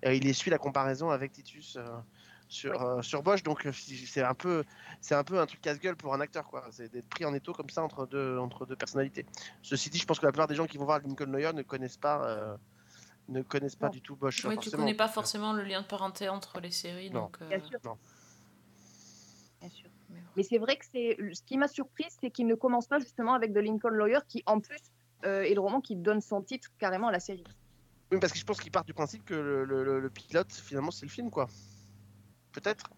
euh, 0.05 0.13
il 0.13 0.27
essuie 0.27 0.51
la 0.51 0.57
comparaison 0.57 1.09
avec 1.09 1.31
Titus. 1.31 1.77
euh, 1.77 1.85
sur, 2.49 3.03
sur 3.03 3.23
Bosch, 3.23 3.41
donc 3.41 3.67
c'est 3.71 4.21
un 4.21 4.35
peu, 4.35 4.63
c'est 5.01 5.15
un 5.15 5.23
peu 5.23 5.39
un 5.39 5.45
truc 5.47 5.61
casse-gueule 5.61 5.95
pour 5.95 6.13
un 6.13 6.21
acteur, 6.21 6.45
quoi. 6.47 6.67
C'est 6.69 6.91
d'être 6.91 7.07
pris 7.09 7.25
en 7.25 7.33
étau 7.33 7.51
comme 7.51 7.69
ça 7.69 7.81
entre 7.81 8.05
deux, 8.05 8.37
entre 8.37 8.67
deux 8.67 8.75
personnalités. 8.75 9.25
Ceci 9.63 9.89
dit, 9.89 9.97
je 9.97 10.05
pense 10.05 10.19
que 10.19 10.25
la 10.25 10.31
plupart 10.31 10.47
des 10.47 10.53
gens 10.53 10.67
qui 10.67 10.77
vont 10.77 10.85
voir 10.85 10.99
Lincoln 10.99 11.31
Lawyer 11.31 11.51
ne 11.53 11.63
connaissent 11.63 11.97
pas, 11.97 12.57
ne 13.29 13.41
connaissent 13.41 13.75
pas 13.75 13.89
du 13.89 14.01
tout 14.01 14.15
Bosch. 14.15 14.43
Ouais, 14.45 14.51
tu 14.51 14.63
forcément. 14.65 14.83
connais 14.83 14.95
pas 14.95 15.07
forcément 15.07 15.53
le 15.53 15.63
lien 15.63 15.81
de 15.81 15.87
parenté 15.87 16.27
entre 16.29 16.59
les 16.59 16.71
séries, 16.71 17.09
Non. 17.09 17.21
donc. 17.21 17.37
euh, 17.41 17.47
Bien 17.49 17.59
sûr. 17.63 17.79
Non. 17.85 17.97
Bien 19.61 19.69
sûr. 19.69 19.89
Mais 20.35 20.43
c'est 20.43 20.57
vrai 20.57 20.75
que 20.77 20.85
c'est 20.91 21.17
ce 21.33 21.41
qui 21.43 21.57
m'a 21.57 21.67
surprise, 21.67 22.15
c'est 22.19 22.29
qu'il 22.31 22.47
ne 22.47 22.55
commence 22.55 22.87
pas 22.87 22.99
justement 22.99 23.33
avec 23.33 23.53
The 23.53 23.57
Lincoln 23.57 23.89
Lawyer, 23.89 24.19
qui 24.27 24.43
en 24.45 24.59
plus 24.59 24.79
euh, 25.25 25.43
est 25.43 25.53
le 25.53 25.61
roman 25.61 25.79
qui 25.79 25.95
donne 25.95 26.21
son 26.21 26.41
titre 26.41 26.69
carrément 26.79 27.07
à 27.07 27.11
la 27.11 27.19
série. 27.19 27.43
Oui, 28.11 28.19
parce 28.19 28.33
que 28.33 28.39
je 28.39 28.43
pense 28.45 28.59
qu'il 28.59 28.71
part 28.71 28.83
du 28.83 28.93
principe 28.93 29.23
que 29.25 29.33
le, 29.33 29.63
le- 29.63 29.83
le- 29.83 29.99
le 29.99 30.09
pilote, 30.09 30.51
finalement, 30.51 30.91
c'est 30.91 31.05
le 31.05 31.11
film, 31.11 31.29
quoi. 31.31 31.47
Peut-être. 32.51 32.89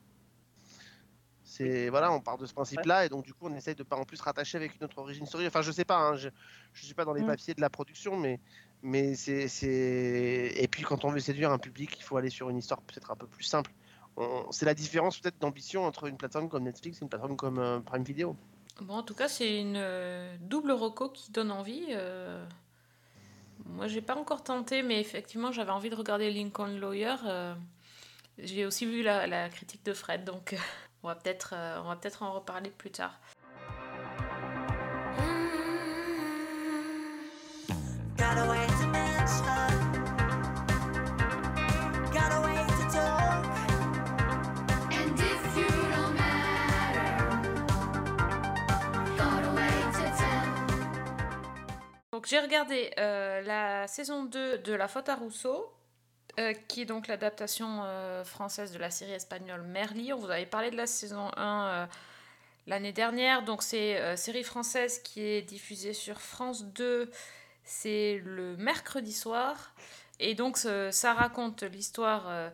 C'est 1.44 1.90
voilà, 1.90 2.12
on 2.12 2.20
part 2.20 2.38
de 2.38 2.46
ce 2.46 2.54
principe-là 2.54 3.06
et 3.06 3.10
donc 3.10 3.24
du 3.24 3.34
coup 3.34 3.46
on 3.48 3.54
essaye 3.54 3.76
de 3.76 3.84
pas 3.84 3.96
en 3.96 4.04
plus 4.04 4.20
rattacher 4.20 4.58
avec 4.58 4.76
une 4.76 4.84
autre 4.84 4.98
origine 4.98 5.26
story. 5.26 5.46
Enfin, 5.48 5.62
je 5.62 5.72
sais 5.72 5.86
pas, 5.86 5.98
hein, 5.98 6.16
je, 6.16 6.30
je 6.74 6.86
suis 6.86 6.96
pas 6.96 7.06
dans 7.06 7.14
les 7.14 7.22
Mm. 7.22 7.28
papiers 7.28 7.54
de 7.54 7.62
la 7.62 7.70
production, 7.70 8.18
mais 8.18 8.40
mais 8.86 9.16
c'est 9.16 9.48
et 10.64 10.68
puis 10.70 10.84
quand 10.84 11.04
on 11.06 11.10
veut 11.10 11.20
séduire 11.20 11.52
un 11.52 11.58
public, 11.58 11.98
il 11.98 12.04
faut 12.04 12.18
aller 12.18 12.30
sur 12.30 12.50
une 12.50 12.58
histoire 12.58 12.82
peut-être 12.82 13.12
un 13.12 13.16
peu 13.16 13.28
plus 13.28 13.44
simple. 13.44 13.72
C'est 14.52 14.66
la 14.66 14.74
différence 14.74 15.20
peut-être 15.20 15.40
d'ambition 15.40 15.84
entre 15.84 16.06
une 16.06 16.16
plateforme 16.16 16.48
comme 16.48 16.64
Netflix 16.64 17.00
et 17.00 17.02
une 17.02 17.10
plateforme 17.10 17.36
comme 17.36 17.60
euh, 17.60 17.80
Prime 17.82 18.04
Video. 18.04 18.38
Bon, 18.80 18.96
en 18.96 19.04
tout 19.04 19.14
cas, 19.14 19.28
c'est 19.28 19.60
une 19.60 19.76
euh, 19.76 20.38
double 20.40 20.72
reco 20.72 21.10
qui 21.10 21.32
donne 21.32 21.52
envie. 21.52 21.88
euh. 21.90 22.46
Moi, 23.66 23.88
j'ai 23.88 24.02
pas 24.02 24.16
encore 24.16 24.44
tenté, 24.44 24.84
mais 24.84 25.02
effectivement, 25.02 25.52
j'avais 25.52 25.72
envie 25.72 25.90
de 25.90 25.96
regarder 25.96 26.32
Lincoln 26.32 26.78
Lawyer. 26.78 27.16
euh. 27.26 27.56
J'ai 28.38 28.66
aussi 28.66 28.86
vu 28.86 29.02
la, 29.02 29.28
la 29.28 29.50
critique 29.50 29.84
de 29.84 29.94
Fred, 29.94 30.24
donc 30.24 30.56
on 31.04 31.08
va 31.08 31.16
peut-être 31.16 31.54
on 31.84 31.88
va 31.88 31.96
peut-être 31.96 32.22
en 32.24 32.34
reparler 32.34 32.70
plus 32.70 32.92
tard. 32.92 33.20
J'ai 52.26 52.40
regardé 52.40 52.90
euh, 52.98 53.42
la 53.42 53.88
saison 53.88 54.24
2 54.24 54.58
de 54.58 54.74
La 54.74 54.88
Faute 54.88 55.10
à 55.10 55.16
Rousseau, 55.16 55.72
euh, 56.40 56.54
qui 56.68 56.82
est 56.82 56.86
donc 56.86 57.08
l'adaptation 57.08 57.84
euh, 57.84 58.24
française 58.24 58.74
de 58.74 58.80
la 58.80 58.90
série 58.90 59.14
espagnole 59.14 59.62
Merli. 59.62 60.12
On 60.12 60.18
vous 60.18 60.32
avait 60.32 60.48
parlé 60.48 60.72
de 60.72 60.76
la 60.76 60.88
saison 60.88 61.30
1 61.38 61.68
euh, 61.68 61.86
l'année 62.66 62.94
dernière. 62.94 63.44
Donc 63.44 63.62
c'est 63.62 64.18
série 64.18 64.44
française 64.44 65.00
qui 65.04 65.22
est 65.22 65.44
diffusée 65.44 65.94
sur 65.94 66.20
France 66.20 66.66
2. 66.66 67.12
C'est 67.64 68.22
le 68.26 68.58
mercredi 68.58 69.14
soir. 69.14 69.76
Et 70.20 70.34
donc 70.34 70.58
ça 70.58 71.14
raconte 71.14 71.62
l'histoire 71.62 72.52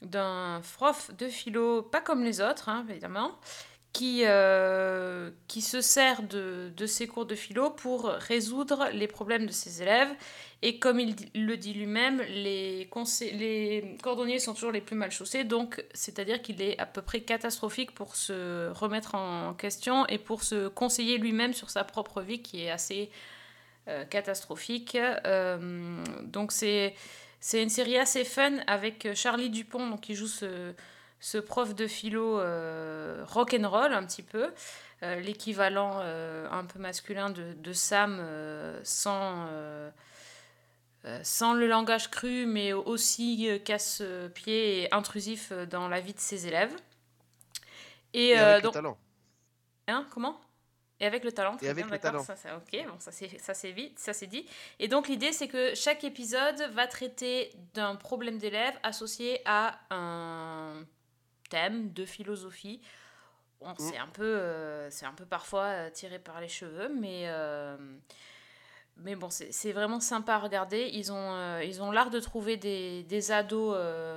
d'un 0.00 0.62
prof 0.76 1.14
de 1.16 1.28
philo, 1.28 1.82
pas 1.82 2.00
comme 2.00 2.24
les 2.24 2.40
autres, 2.40 2.68
hein, 2.68 2.86
évidemment, 2.88 3.38
qui, 3.92 4.22
euh, 4.24 5.30
qui 5.48 5.62
se 5.62 5.80
sert 5.80 6.22
de, 6.22 6.70
de 6.76 6.86
ses 6.86 7.06
cours 7.08 7.26
de 7.26 7.34
philo 7.34 7.70
pour 7.70 8.04
résoudre 8.06 8.88
les 8.92 9.08
problèmes 9.08 9.46
de 9.46 9.52
ses 9.52 9.82
élèves. 9.82 10.10
Et 10.62 10.78
comme 10.78 11.00
il 11.00 11.16
le 11.34 11.56
dit 11.56 11.72
lui-même, 11.72 12.20
les, 12.20 12.88
les 13.32 13.96
cordonniers 14.02 14.38
sont 14.38 14.54
toujours 14.54 14.72
les 14.72 14.82
plus 14.82 14.94
mal 14.94 15.10
chaussés, 15.10 15.42
donc 15.42 15.82
c'est-à-dire 15.94 16.42
qu'il 16.42 16.60
est 16.60 16.78
à 16.78 16.86
peu 16.86 17.02
près 17.02 17.22
catastrophique 17.22 17.92
pour 17.92 18.14
se 18.14 18.68
remettre 18.70 19.14
en 19.14 19.54
question 19.54 20.06
et 20.06 20.18
pour 20.18 20.42
se 20.44 20.68
conseiller 20.68 21.18
lui-même 21.18 21.54
sur 21.54 21.70
sa 21.70 21.82
propre 21.82 22.20
vie 22.20 22.42
qui 22.42 22.64
est 22.64 22.70
assez 22.70 23.10
euh, 23.88 24.04
catastrophique. 24.04 24.96
Euh, 24.96 26.04
donc 26.24 26.52
c'est 26.52 26.94
c'est 27.42 27.62
une 27.62 27.70
série 27.70 27.96
assez 27.96 28.24
fun 28.24 28.58
avec 28.66 29.08
Charlie 29.14 29.48
Dupont 29.48 29.88
donc, 29.88 30.02
qui 30.02 30.14
joue 30.14 30.26
ce, 30.26 30.74
ce 31.20 31.36
prof 31.38 31.74
de 31.74 31.86
philo 31.86 32.40
euh, 32.40 33.22
rock'n'roll 33.26 33.92
un 33.92 34.04
petit 34.04 34.22
peu, 34.22 34.52
euh, 35.02 35.20
l'équivalent 35.20 35.98
euh, 36.00 36.48
un 36.50 36.64
peu 36.64 36.78
masculin 36.78 37.30
de, 37.30 37.52
de 37.52 37.72
Sam 37.72 38.24
sans, 38.82 39.46
sans 41.22 41.52
le 41.52 41.66
langage 41.66 42.10
cru 42.10 42.46
mais 42.46 42.72
aussi 42.72 43.60
casse-pied 43.64 44.82
et 44.82 44.94
intrusif 44.94 45.52
dans 45.52 45.88
la 45.88 46.00
vie 46.00 46.14
de 46.14 46.20
ses 46.20 46.46
élèves. 46.46 46.74
Et, 48.12 48.30
Et 48.30 48.38
avec 48.38 48.56
le 48.56 48.62
donc, 48.62 48.72
talent. 48.72 48.98
Hein, 49.86 50.06
comment? 50.10 50.40
Et 51.02 51.06
avec 51.06 51.24
le 51.24 51.32
talent. 51.32 51.56
très 51.56 51.68
avec 51.68 51.86
bien, 51.86 51.94
le 51.94 51.98
talent. 51.98 52.22
Ça, 52.22 52.36
ça, 52.36 52.56
ok, 52.56 52.86
bon, 52.86 52.94
ça 52.98 53.10
c'est 53.10 53.72
vite, 53.72 53.98
ça 53.98 54.12
c'est 54.12 54.26
dit. 54.26 54.44
Et 54.78 54.88
donc 54.88 55.08
l'idée 55.08 55.32
c'est 55.32 55.48
que 55.48 55.74
chaque 55.74 56.04
épisode 56.04 56.60
va 56.72 56.86
traiter 56.86 57.52
d'un 57.74 57.96
problème 57.96 58.38
d'élève 58.38 58.78
associé 58.82 59.40
à 59.46 59.78
un 59.90 60.84
thème 61.50 61.92
de 61.92 62.06
philosophie 62.06 62.80
Bon, 63.60 63.74
c'est 63.78 63.98
un 63.98 64.06
peu, 64.06 64.24
euh, 64.24 64.88
c'est 64.90 65.04
un 65.04 65.12
peu 65.12 65.26
parfois 65.26 65.64
euh, 65.64 65.90
tiré 65.90 66.18
par 66.18 66.40
les 66.40 66.48
cheveux, 66.48 66.90
mais 66.98 67.24
euh, 67.26 67.76
mais 68.96 69.16
bon, 69.16 69.28
c'est 69.30 69.72
vraiment 69.72 70.00
sympa 70.00 70.34
à 70.34 70.38
regarder. 70.38 70.90
Ils 70.92 71.12
ont, 71.12 71.34
euh, 71.34 71.62
ils 71.64 71.82
ont 71.82 71.90
l'art 71.90 72.10
de 72.10 72.20
trouver 72.20 72.56
des, 72.56 73.02
des 73.04 73.32
ados 73.32 73.76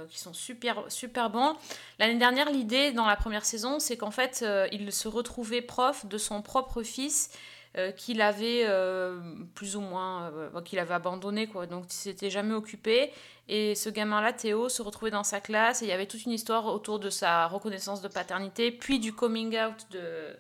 qui 0.10 0.20
sont 0.20 0.34
super, 0.34 0.92
super 0.92 1.30
bons. 1.30 1.56
L'année 2.00 2.18
dernière, 2.18 2.50
l'idée 2.50 2.92
dans 2.92 3.06
la 3.06 3.16
première 3.16 3.46
saison, 3.46 3.80
c'est 3.80 3.96
qu'en 3.96 4.12
fait, 4.12 4.46
il 4.74 4.92
se 4.92 5.08
retrouvait 5.08 5.62
prof 5.62 6.06
de 6.06 6.18
son 6.18 6.42
propre 6.42 6.84
fils 6.84 7.30
euh, 7.76 7.92
qu'il 7.92 8.22
avait 8.22 8.66
euh, 8.68 9.20
plus 9.56 9.76
ou 9.76 9.82
moins, 9.82 10.32
euh, 10.32 10.62
qu'il 10.62 10.78
avait 10.78 10.94
abandonné, 10.94 11.48
quoi. 11.48 11.66
Donc, 11.66 11.86
il 11.90 11.94
s'était 11.94 12.30
jamais 12.30 12.54
occupé. 12.54 13.12
Et 13.48 13.76
ce 13.76 13.90
gamin-là, 13.90 14.34
Théo, 14.34 14.70
se 14.70 14.82
retrouvait 14.82 15.12
dans 15.12 15.24
sa 15.24 15.42
classe 15.42 15.82
et 15.82 15.86
il 15.86 15.90
y 15.90 15.92
avait 15.92 16.08
toute 16.08 16.24
une 16.24 16.32
histoire 16.32 16.66
autour 16.66 17.00
de 17.00 17.10
sa 17.10 17.48
reconnaissance 17.48 18.02
de 18.02 18.08
paternité, 18.08 18.72
puis 18.72 19.00
du 19.00 19.14
coming 19.14 19.58
out 19.60 19.86
de 19.92 20.36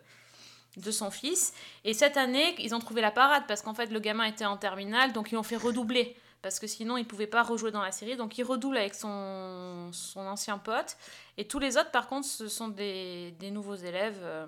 de 0.77 0.91
son 0.91 1.11
fils. 1.11 1.53
Et 1.83 1.93
cette 1.93 2.17
année, 2.17 2.55
ils 2.59 2.73
ont 2.73 2.79
trouvé 2.79 3.01
la 3.01 3.11
parade 3.11 3.43
parce 3.47 3.61
qu'en 3.61 3.73
fait, 3.73 3.87
le 3.87 3.99
gamin 3.99 4.25
était 4.25 4.45
en 4.45 4.57
terminale, 4.57 5.13
donc 5.13 5.31
ils 5.31 5.35
l'ont 5.35 5.43
fait 5.43 5.57
redoubler. 5.57 6.15
Parce 6.41 6.59
que 6.59 6.67
sinon, 6.67 6.97
il 6.97 7.05
pouvait 7.05 7.27
pas 7.27 7.41
rejouer 7.41 7.71
dans 7.71 7.81
la 7.81 7.93
série. 7.93 8.17
Donc, 8.17 8.37
il 8.37 8.43
redouble 8.43 8.75
avec 8.75 8.95
son, 8.95 9.91
son 9.93 10.19
ancien 10.21 10.57
pote. 10.57 10.97
Et 11.37 11.47
tous 11.47 11.57
les 11.57 11.77
autres, 11.77 11.91
par 11.91 12.07
contre, 12.07 12.27
ce 12.27 12.49
sont 12.49 12.67
des, 12.67 13.31
des 13.39 13.49
nouveaux 13.49 13.75
élèves 13.75 14.19
euh, 14.21 14.45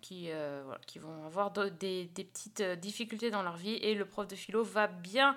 qui, 0.00 0.30
euh, 0.30 0.64
qui 0.84 0.98
vont 0.98 1.24
avoir 1.24 1.52
des, 1.52 2.06
des 2.06 2.24
petites 2.24 2.60
euh, 2.60 2.74
difficultés 2.74 3.30
dans 3.30 3.44
leur 3.44 3.56
vie. 3.56 3.74
Et 3.74 3.94
le 3.94 4.04
prof 4.04 4.26
de 4.26 4.34
philo 4.34 4.64
va 4.64 4.88
bien 4.88 5.36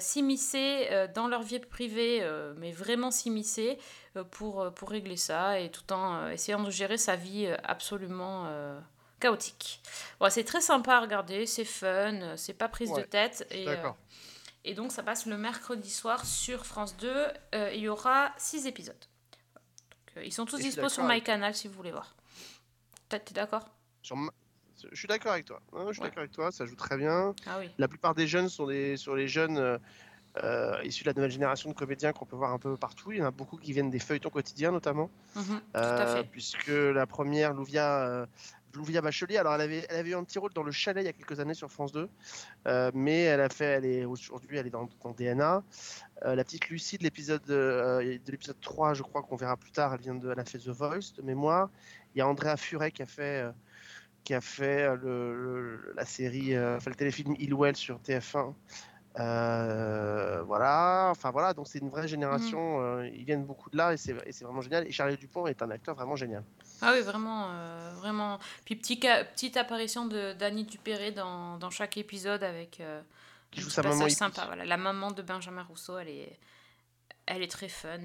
s'immiscer 0.00 0.88
euh, 0.90 1.06
dans 1.06 1.28
leur 1.28 1.42
vie 1.42 1.58
privée, 1.60 2.18
euh, 2.22 2.54
mais 2.56 2.72
vraiment 2.72 3.10
s'immiscer 3.10 3.78
euh, 4.16 4.24
pour, 4.24 4.60
euh, 4.60 4.70
pour 4.70 4.90
régler 4.90 5.16
ça. 5.16 5.60
Et 5.60 5.70
tout 5.70 5.92
en 5.92 6.16
euh, 6.16 6.30
essayant 6.30 6.62
de 6.62 6.70
gérer 6.70 6.98
sa 6.98 7.16
vie 7.16 7.46
euh, 7.46 7.56
absolument... 7.64 8.44
euh, 8.48 8.78
chaotique. 9.18 9.80
Bon, 10.20 10.28
c'est 10.28 10.44
très 10.44 10.60
sympa 10.60 10.96
à 10.96 11.00
regarder, 11.00 11.46
c'est 11.46 11.64
fun, 11.64 11.86
euh, 12.20 12.36
c'est 12.36 12.52
pas 12.52 12.68
prise 12.68 12.90
de 12.92 13.00
tête. 13.02 13.46
Et, 13.50 13.66
euh, 13.66 13.74
et 14.62 14.74
donc 14.74 14.92
ça 14.92 15.02
passe 15.02 15.24
le 15.24 15.38
mercredi 15.38 15.88
soir 15.88 16.26
sur 16.26 16.66
France 16.66 16.94
2. 16.98 17.08
Euh, 17.54 17.70
il 17.72 17.80
y 17.80 17.88
aura 17.88 18.34
6 18.36 18.66
épisodes. 18.66 18.94
Donc, 18.94 20.18
euh, 20.18 20.24
ils 20.24 20.34
sont 20.34 20.44
tous 20.44 20.58
dispo 20.58 20.90
sur 20.90 21.04
MyCanal 21.04 21.54
si 21.54 21.66
vous 21.66 21.72
voulez 21.74 21.92
voir. 21.92 22.14
T'es 23.08 23.18
d'accord? 23.32 23.66
Sur 24.02 24.16
Je 24.90 24.96
suis 24.96 25.08
d'accord 25.08 25.32
avec 25.32 25.44
toi. 25.46 25.60
Je 25.72 25.92
suis 25.92 26.00
Ouais. 26.02 26.08
d'accord 26.08 26.18
avec 26.20 26.32
toi, 26.32 26.52
ça 26.52 26.66
joue 26.66 26.76
très 26.76 26.96
bien. 26.96 27.34
Ah 27.46 27.56
oui. 27.58 27.70
La 27.78 27.88
plupart 27.88 28.14
des 28.14 28.26
jeunes 28.26 28.48
sont 28.48 28.66
des, 28.66 28.96
sur 28.96 29.14
les 29.16 29.28
jeunes 29.28 29.58
euh, 29.58 29.78
euh, 30.42 30.76
issus 30.84 31.02
de 31.04 31.08
la 31.10 31.14
nouvelle 31.14 31.30
génération 31.30 31.70
de 31.70 31.74
comédiens 31.74 32.12
qu'on 32.12 32.26
peut 32.26 32.36
voir 32.36 32.52
un 32.52 32.58
peu 32.58 32.76
partout. 32.76 33.10
Il 33.12 33.18
y 33.18 33.22
en 33.22 33.26
a 33.26 33.30
beaucoup 33.30 33.56
qui 33.56 33.72
viennent 33.72 33.90
des 33.90 33.98
feuilletons 33.98 34.30
quotidiens 34.30 34.70
notamment. 34.72 35.10
Mhm, 35.34 35.60
Euh. 35.76 36.22
Puisque 36.30 36.68
la 36.68 37.06
première, 37.06 37.54
Louvia, 37.54 38.00
euh, 38.06 38.26
Louvia 38.74 39.00
Bachelier, 39.00 39.38
alors 39.38 39.54
elle 39.54 39.62
avait, 39.62 39.86
elle 39.88 39.96
avait 39.96 40.10
eu 40.10 40.14
un 40.14 40.24
petit 40.24 40.38
rôle 40.38 40.52
dans 40.52 40.62
Le 40.62 40.70
Chalet 40.72 41.02
il 41.02 41.06
y 41.06 41.08
a 41.08 41.14
quelques 41.14 41.40
années 41.40 41.54
sur 41.54 41.70
France 41.72 41.92
2, 41.92 42.10
euh, 42.66 42.90
mais 42.92 43.22
elle 43.22 43.40
a 43.40 43.48
fait, 43.48 43.64
elle 43.64 43.86
est 43.86 44.04
aujourd'hui, 44.04 44.58
elle 44.58 44.66
est 44.66 44.70
dans, 44.70 44.86
dans 45.02 45.12
DNA. 45.12 45.62
La 46.22 46.44
petite 46.44 46.68
Lucie 46.68 46.98
de 46.98 47.02
l'épisode 47.04 47.42
de 47.46 48.18
l'épisode 48.26 48.60
3, 48.60 48.92
je 48.92 49.02
crois 49.02 49.22
qu'on 49.22 49.36
verra 49.36 49.56
plus 49.56 49.70
tard, 49.70 49.94
elle 49.94 50.00
vient 50.00 50.14
de, 50.14 50.30
elle 50.30 50.38
a 50.40 50.44
fait 50.44 50.58
The 50.58 50.68
Voice 50.68 51.12
de 51.16 51.22
mémoire. 51.22 51.70
Il 52.14 52.18
y 52.18 52.20
a 52.20 52.28
Andrea 52.28 52.56
Furet 52.58 52.90
qui 52.90 53.02
a 53.02 53.06
fait, 53.06 53.44
qui 54.26 54.34
a 54.34 54.40
fait 54.40 54.82
euh, 54.82 54.96
le, 54.96 55.34
le- 55.76 55.92
la 55.96 56.04
série, 56.04 56.54
euh, 56.54 56.76
enfin, 56.76 56.90
le 56.90 56.96
téléfilm 56.96 57.34
Hillwell 57.38 57.76
sur 57.76 57.98
TF1. 58.00 58.52
Euh, 59.18 60.42
voilà, 60.42 61.08
enfin 61.10 61.30
voilà, 61.30 61.54
donc 61.54 61.66
c'est 61.68 61.78
une 61.78 61.88
vraie 61.88 62.08
génération. 62.08 62.82
euh, 62.82 63.08
ils 63.14 63.24
viennent 63.24 63.44
beaucoup 63.46 63.70
de 63.70 63.76
là 63.76 63.92
et 63.92 63.96
c'est 63.96 64.12
vraiment 64.42 64.60
génial. 64.60 64.86
Et 64.86 64.92
Charlie 64.92 65.16
Dupont 65.16 65.46
est 65.46 65.62
un 65.62 65.70
acteur 65.70 65.94
vraiment 65.94 66.16
génial. 66.16 66.42
Ah 66.82 66.92
oui, 66.94 67.00
vraiment, 67.00 67.46
euh, 67.50 67.92
vraiment. 67.96 68.38
Puis 68.64 68.76
petit 68.76 68.98
ca- 69.00 69.24
petite 69.24 69.56
apparition 69.56 70.06
de 70.06 70.32
d'Annie 70.34 70.64
Dupéré 70.64 71.12
dans, 71.12 71.56
dans 71.56 71.70
chaque 71.70 71.96
épisode 71.96 72.42
avec 72.42 72.80
euh, 72.80 73.00
Qui 73.50 73.60
joue 73.60 73.70
sa 73.70 73.82
maman 73.82 74.08
sympa. 74.10 74.44
Voilà, 74.46 74.64
la 74.66 74.76
maman 74.76 75.12
de 75.12 75.22
Benjamin 75.22 75.62
Rousseau, 75.62 75.96
elle 75.98 76.08
est, 76.08 76.38
elle 77.26 77.42
est 77.42 77.50
très 77.50 77.68
fun. 77.68 78.00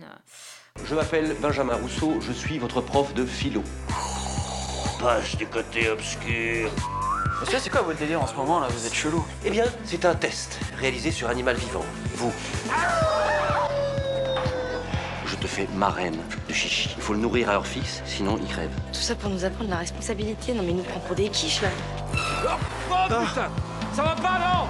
Je 0.85 0.95
m'appelle 0.95 1.35
Benjamin 1.41 1.75
Rousseau, 1.75 2.21
je 2.21 2.31
suis 2.31 2.57
votre 2.57 2.79
prof 2.79 3.13
de 3.13 3.25
philo. 3.25 3.63
Passe 5.01 5.35
du 5.35 5.47
côté 5.47 5.89
obscur. 5.89 6.69
Monsieur, 7.41 7.57
c'est 7.59 7.69
quoi 7.69 7.81
votre 7.81 7.97
délire 7.97 8.21
en 8.21 8.27
ce 8.27 8.35
moment 8.35 8.59
là? 8.59 8.67
Vous 8.69 8.85
êtes 8.85 8.93
chelou. 8.93 9.25
Eh 9.43 9.49
bien, 9.49 9.65
c'est 9.83 10.05
un 10.05 10.13
test 10.13 10.59
réalisé 10.77 11.09
sur 11.11 11.27
animal 11.27 11.55
vivant. 11.55 11.83
Vous. 12.15 12.31
Je 15.25 15.35
te 15.35 15.47
fais 15.47 15.67
marraine 15.75 16.17
de 16.47 16.53
chichi. 16.53 16.93
Il 16.97 17.01
faut 17.01 17.13
le 17.13 17.19
nourrir 17.19 17.49
à 17.49 17.53
heure 17.53 17.65
fixe, 17.65 18.03
sinon 18.05 18.37
il 18.39 18.47
crève. 18.47 18.69
Tout 18.93 18.99
ça 18.99 19.15
pour 19.15 19.29
nous 19.31 19.43
apprendre 19.43 19.71
la 19.71 19.77
responsabilité. 19.77 20.53
Non 20.53 20.61
mais 20.61 20.69
il 20.69 20.77
nous 20.77 20.83
prend 20.83 20.99
pour 20.99 21.15
des 21.15 21.29
quiches 21.29 21.61
là. 21.63 21.69
Oh 22.13 23.03
putain 23.07 23.49
Ça 23.93 24.03
va 24.03 24.15
pas 24.15 24.37
non? 24.39 24.67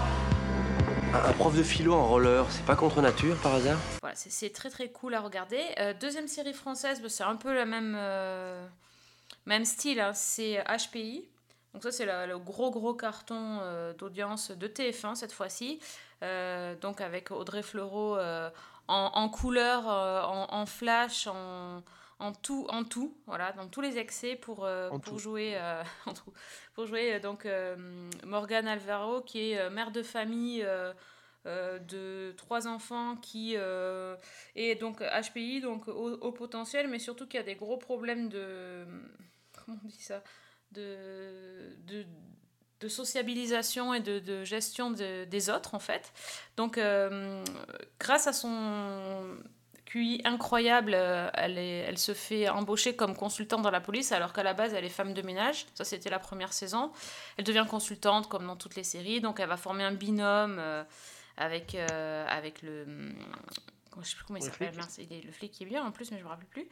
Un, 1.13 1.33
prof 1.33 1.53
de 1.53 1.63
philo 1.63 1.93
en 1.93 2.07
roller, 2.07 2.45
c'est 2.49 2.63
pas 2.63 2.75
contre 2.77 3.01
nature 3.01 3.35
par 3.37 3.55
hasard? 3.55 3.77
Voilà, 4.01 4.15
c'est- 4.15 4.53
très 4.53 4.69
très 4.69 4.87
cool 4.87 5.13
à 5.13 5.19
regarder. 5.19 5.59
Euh, 5.79 5.93
deuxième 5.99 6.29
série 6.29 6.53
française, 6.53 7.01
bah, 7.01 7.09
c'est 7.09 7.23
un 7.23 7.35
peu 7.35 7.53
le 7.53 7.65
même, 7.65 7.95
euh, 7.99 8.65
même 9.51 9.65
style, 9.65 9.99
hein, 9.99 10.13
c'est 10.13 10.63
HPI. 10.63 11.27
Donc 11.73 11.83
ça 11.83 11.91
c'est 11.91 12.05
le, 12.05 12.37
gros 12.37 12.71
gros 12.71 12.93
carton 12.93 13.59
euh, 13.61 13.93
d'audience 13.93 14.51
de 14.51 14.67
TF1 14.67 15.15
cette 15.15 15.31
fois-ci. 15.31 15.79
Euh, 16.23 16.75
donc 16.75 17.01
avec 17.01 17.31
Audrey 17.31 17.63
Fleurot 17.63 18.17
euh, 18.17 18.49
en, 18.87 19.11
en 19.13 19.29
couleur, 19.29 19.87
en, 19.87 20.47
en 20.53 20.65
flash, 20.65 21.27
en, 21.27 21.83
en 22.19 22.31
tout, 22.33 22.65
en 22.69 22.83
tout, 22.83 23.15
voilà, 23.25 23.51
dans 23.53 23.67
tous 23.67 23.81
les 23.81 23.97
excès 23.97 24.35
pour, 24.35 24.67
pour 25.03 25.19
jouer, 25.19 25.57
en 26.05 26.13
tout, 26.13 26.33
pour 26.73 26.85
jouer 26.87 27.19
donc 27.19 27.47
Morgane 28.25 28.67
Alvaro 28.67 29.21
qui 29.21 29.51
est 29.51 29.69
mère 29.69 29.91
de 29.91 30.03
famille. 30.03 30.65
euh, 31.47 31.79
de 31.79 32.33
trois 32.37 32.67
enfants 32.67 33.15
qui 33.15 33.55
euh, 33.57 34.15
est 34.55 34.75
donc 34.75 35.01
HPI, 35.01 35.59
donc 35.61 35.87
au, 35.87 36.11
au 36.11 36.31
potentiel, 36.31 36.87
mais 36.87 36.99
surtout 36.99 37.27
qui 37.27 37.35
a 37.37 37.43
des 37.43 37.55
gros 37.55 37.77
problèmes 37.77 38.29
de 38.29 38.85
comment 39.75 39.81
on 39.85 39.87
dit 39.87 40.01
ça, 40.01 40.23
de, 40.71 41.75
de, 41.85 42.05
de 42.79 42.87
sociabilisation 42.87 43.93
et 43.93 43.99
de, 43.99 44.19
de 44.19 44.43
gestion 44.43 44.91
de- 44.91 45.25
des 45.25 45.49
autres 45.49 45.75
en 45.75 45.79
fait. 45.79 46.11
Donc 46.57 46.77
euh, 46.77 47.43
grâce 47.99 48.27
à 48.27 48.33
son 48.33 49.37
QI 49.85 50.21
incroyable, 50.23 50.93
euh, 50.95 51.29
elle, 51.33 51.57
est, 51.57 51.79
elle 51.79 51.97
se 51.97 52.13
fait 52.13 52.47
embaucher 52.47 52.95
comme 52.95 53.15
consultante 53.15 53.61
dans 53.61 53.71
la 53.71 53.81
police 53.81 54.11
alors 54.13 54.31
qu'à 54.31 54.43
la 54.43 54.53
base 54.53 54.73
elle 54.73 54.85
est 54.85 54.89
femme 54.89 55.13
de 55.13 55.21
ménage. 55.21 55.65
Ça 55.75 55.83
c'était 55.83 56.09
la 56.09 56.19
première 56.19 56.53
saison. 56.53 56.91
Elle 57.37 57.43
devient 57.43 57.65
consultante 57.69 58.29
comme 58.29 58.47
dans 58.47 58.55
toutes 58.55 58.75
les 58.75 58.83
séries, 58.85 59.19
donc 59.21 59.39
elle 59.39 59.49
va 59.49 59.57
former 59.57 59.83
un 59.83 59.93
binôme 59.93 60.57
euh, 60.59 60.83
avec, 61.37 61.75
euh, 61.75 62.25
avec 62.27 62.61
le... 62.61 62.85
Je 64.01 64.07
sais 64.07 64.15
plus 64.15 64.23
comment 64.25 64.39
il 64.39 64.45
Le 64.45 64.51
s'appelle, 64.51 64.73
flic. 64.73 65.41
le 65.41 65.47
qui 65.49 65.63
est 65.63 65.65
bien 65.65 65.83
en 65.83 65.91
plus, 65.91 66.11
mais 66.11 66.17
je 66.17 66.23
me 66.23 66.29
rappelle 66.29 66.47
plus. 66.47 66.65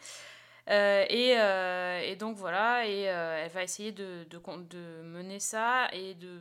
Euh, 0.70 1.06
et, 1.10 1.34
euh, 1.40 2.00
et 2.02 2.16
donc 2.16 2.38
voilà, 2.38 2.86
et 2.86 3.10
euh, 3.10 3.44
elle 3.44 3.52
va 3.52 3.64
essayer 3.64 3.92
de, 3.92 4.24
de, 4.30 4.38
con- 4.38 4.60
de 4.70 5.02
mener 5.02 5.40
ça 5.40 5.88
et 5.94 6.14
de, 6.14 6.40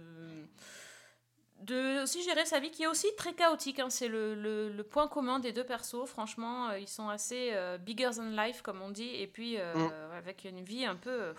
de 1.63 2.03
aussi 2.03 2.23
gérer 2.23 2.45
sa 2.45 2.61
vie 2.61 2.71
qui 2.71 2.83
est 2.83 2.87
aussi 2.87 3.09
très 3.17 3.33
chaotique. 3.33 3.81
hein. 3.81 3.91
C'est 3.91 4.09
le, 4.09 4.35
le, 4.35 4.69
le 4.71 4.83
point 4.85 5.09
commun 5.09 5.39
des 5.39 5.53
deux 5.53 5.65
persos. 5.65 6.07
Franchement, 6.07 6.73
ils 6.73 6.89
sont 6.89 7.09
assez 7.09 7.51
euh, 7.53 7.79
bigger 7.79 8.11
than 8.17 8.31
life, 8.31 8.63
comme 8.63 8.81
on 8.83 8.91
dit, 8.91 9.15
et 9.17 9.27
puis 9.27 9.57
euh, 9.59 9.75
Mm. 9.75 9.91
avec 10.17 10.45
une 10.45 10.61
vie 10.63 10.85
un 10.85 10.97
peu. 10.97 11.33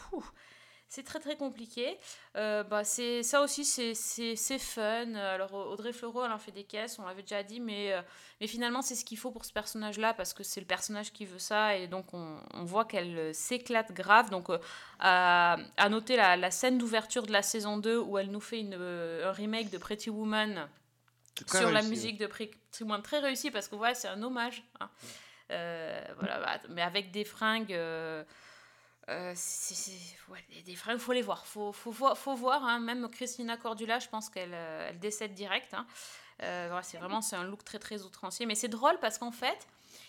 C'est 0.89 1.03
très 1.03 1.19
très 1.19 1.37
compliqué. 1.37 1.97
Euh, 2.35 2.63
bah, 2.63 2.83
c'est 2.83 3.21
ça 3.21 3.41
aussi, 3.41 3.63
c'est 3.63 4.59
fun. 4.59 5.13
Alors 5.15 5.53
Audrey 5.53 5.93
Fleurot, 5.93 6.25
elle 6.25 6.31
en 6.31 6.39
fait 6.39 6.51
des 6.51 6.63
caisses, 6.63 6.97
on 6.97 7.05
l'avait 7.05 7.21
déjà 7.21 7.43
dit, 7.43 7.59
mais, 7.59 7.93
euh, 7.93 8.01
mais 8.41 8.47
finalement 8.47 8.81
c'est 8.81 8.95
ce 8.95 9.05
qu'il 9.05 9.17
faut 9.19 9.29
pour 9.29 9.45
ce 9.45 9.53
personnage-là 9.53 10.15
parce 10.15 10.33
que 10.33 10.41
c'est 10.43 10.59
le 10.59 10.65
personnage 10.65 11.13
qui 11.13 11.25
veut 11.25 11.37
ça 11.39 11.75
et 11.75 11.87
donc 11.87 12.13
on, 12.13 12.39
on 12.55 12.63
voit 12.65 12.85
qu'elle 12.85 13.17
euh, 13.17 13.33
s'éclate 13.33 13.91
grave. 13.93 14.31
Donc 14.31 14.49
euh, 14.49 14.57
à, 14.99 15.57
à 15.77 15.89
noter 15.89 16.15
la, 16.15 16.35
la 16.35 16.49
scène 16.49 16.79
d'ouverture 16.79 17.25
de 17.27 17.31
la 17.31 17.43
saison 17.43 17.77
2 17.77 17.99
où 17.99 18.17
elle 18.17 18.31
nous 18.31 18.41
fait 18.41 18.59
une, 18.59 18.73
un 18.73 19.31
remake 19.31 19.69
de 19.69 19.77
Pretty 19.77 20.09
Woman 20.09 20.67
sur 21.47 21.69
la 21.71 21.81
musique 21.83 22.17
de 22.17 22.25
Pretty 22.25 22.57
Woman, 22.81 23.01
très 23.03 23.19
réussi 23.19 23.51
parce 23.51 23.67
que 23.67 23.75
ouais, 23.75 23.93
c'est 23.93 24.07
un 24.07 24.21
hommage. 24.23 24.63
hein. 24.79 24.89
Voilà, 25.49 26.39
bah, 26.39 26.59
mais 26.69 26.81
avec 26.81 27.11
des 27.11 27.25
fringues. 27.25 27.77
Euh, 29.09 29.33
fringues, 30.75 30.99
faut 30.99 31.13
les 31.13 31.21
voir. 31.21 31.45
Faut, 31.45 31.71
faut, 31.71 31.91
voir- 31.91 32.17
faut 32.17 32.35
voir. 32.35 32.63
hein. 32.63 32.79
Même 32.79 33.09
Christina 33.09 33.57
Cordula, 33.57 33.99
je 33.99 34.07
pense 34.07 34.29
qu'elle 34.29 34.53
euh, 34.53 34.87
elle 34.89 34.99
décède 34.99 35.33
direct. 35.33 35.73
hein. 35.73 35.85
Euh, 36.41 36.65
voilà, 36.69 36.83
c'est 36.83 36.97
vraiment 36.97 37.19
un 37.33 37.43
look 37.43 37.63
très 37.65 37.79
très 37.79 38.03
outrancier. 38.03 38.45
Mais 38.45 38.55
c'est 38.55 38.69
drôle 38.69 38.97
parce 39.01 39.17
qu'en 39.17 39.31
fait, 39.31 39.67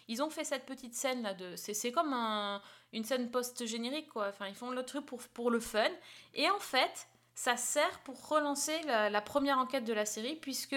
ils 0.09 0.23
ont 0.23 0.31
fait 0.31 0.45
cette 0.45 0.65
petite 0.67 0.95
scène 0.95 1.23
là 1.23 1.35
de. 1.35 1.57
C'est 1.57 1.91
comme 1.93 2.13
un- 2.13 2.63
une 2.93 3.05
scène 3.05 3.31
post-générique 3.31 4.09
quoi. 4.09 4.29
Enfin, 4.29 4.47
ils 4.49 4.55
font 4.55 4.71
le 4.71 4.85
truc 4.85 5.07
pour, 5.07 5.21
pour 5.29 5.51
le 5.51 5.61
fun. 5.61 5.89
Et 6.35 6.49
en 6.51 6.59
fait, 6.61 7.09
ça 7.35 7.57
sert 7.57 8.01
pour 8.05 8.29
relancer 8.29 8.79
la, 8.87 9.21
première 9.21 9.59
enquête 9.59 9.85
de 9.85 9.93
la 9.93 10.05
série, 10.05 10.37
puisque 10.37 10.77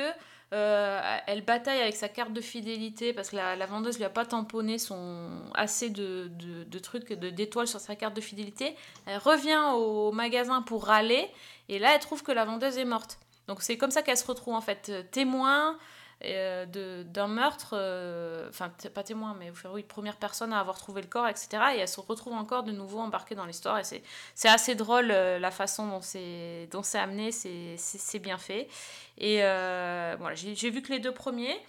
euh, 0.54 1.18
elle 1.28 1.43
bataille 1.43 1.82
avec 1.82 1.95
sa 1.95 2.10
carte 2.10 2.34
de 2.34 2.41
fidélité, 2.41 3.14
parce 3.14 3.30
que 3.30 3.36
la, 3.36 3.66
vendeuse 3.66 3.97
lui 3.97 4.06
a 4.06 4.10
pas 4.10 4.26
tamponné 4.26 4.78
son 4.78 5.30
assez 5.56 5.89
de, 5.89 6.30
de, 6.32 6.64
de 6.64 6.80
trucs, 6.80 7.12
d'étoiles 7.12 7.68
sur 7.68 7.80
sa 7.80 7.95
carte 7.95 8.16
de 8.16 8.22
fidélité. 8.22 8.76
Elle 9.06 9.18
revient 9.18 9.74
au 9.76 10.12
magasin 10.12 10.62
pour 10.62 10.86
râler, 10.86 11.30
et 11.70 11.80
là, 11.80 11.93
elle 11.95 11.99
trouve 11.99 12.24
que 12.24 12.32
la 12.32 12.45
vendeuse 12.45 12.78
est 12.78 12.86
morte. 12.86 13.20
Donc 13.47 13.62
c'est 13.62 13.78
comme 13.78 13.91
ça 13.91 14.01
qu'elle 14.01 14.18
se 14.18 14.26
retrouve 14.26 14.54
en 14.54 14.62
fait 14.62 15.10
témoin 15.12 15.78
d'un 16.24 17.28
meurtre, 17.28 17.72
euh, 17.74 18.48
enfin 18.50 18.72
pas 18.94 19.04
témoin, 19.04 19.36
mais 19.38 19.52
oui, 19.72 19.84
première 19.84 20.18
personne 20.18 20.54
à 20.54 20.60
avoir 20.60 20.78
trouvé 20.78 21.02
le 21.02 21.08
corps, 21.08 21.28
etc. 21.28 21.48
Et 21.76 21.80
elle 21.80 21.88
se 21.88 22.00
retrouve 22.00 22.34
encore 22.34 22.64
de 22.64 22.72
nouveau 22.72 23.00
embarquée 23.00 23.36
dans 23.36 23.46
l'histoire. 23.46 23.80
Et 23.80 23.84
c'est 23.84 24.50
assez 24.50 24.76
drôle 24.76 25.12
euh, 25.12 25.40
la 25.40 25.52
façon 25.52 25.88
dont 25.88 26.02
c'est 26.02 26.70
amené, 26.96 27.32
c'est 27.32 28.20
bien 28.20 28.38
fait. 28.38 28.68
Et 29.18 29.44
euh, 29.44 30.16
voilà, 30.20 30.36
j'ai 30.36 30.70
vu 30.70 30.82
que 30.82 30.92
les 30.92 31.00
deux 31.00 31.14
premiers. 31.14 31.60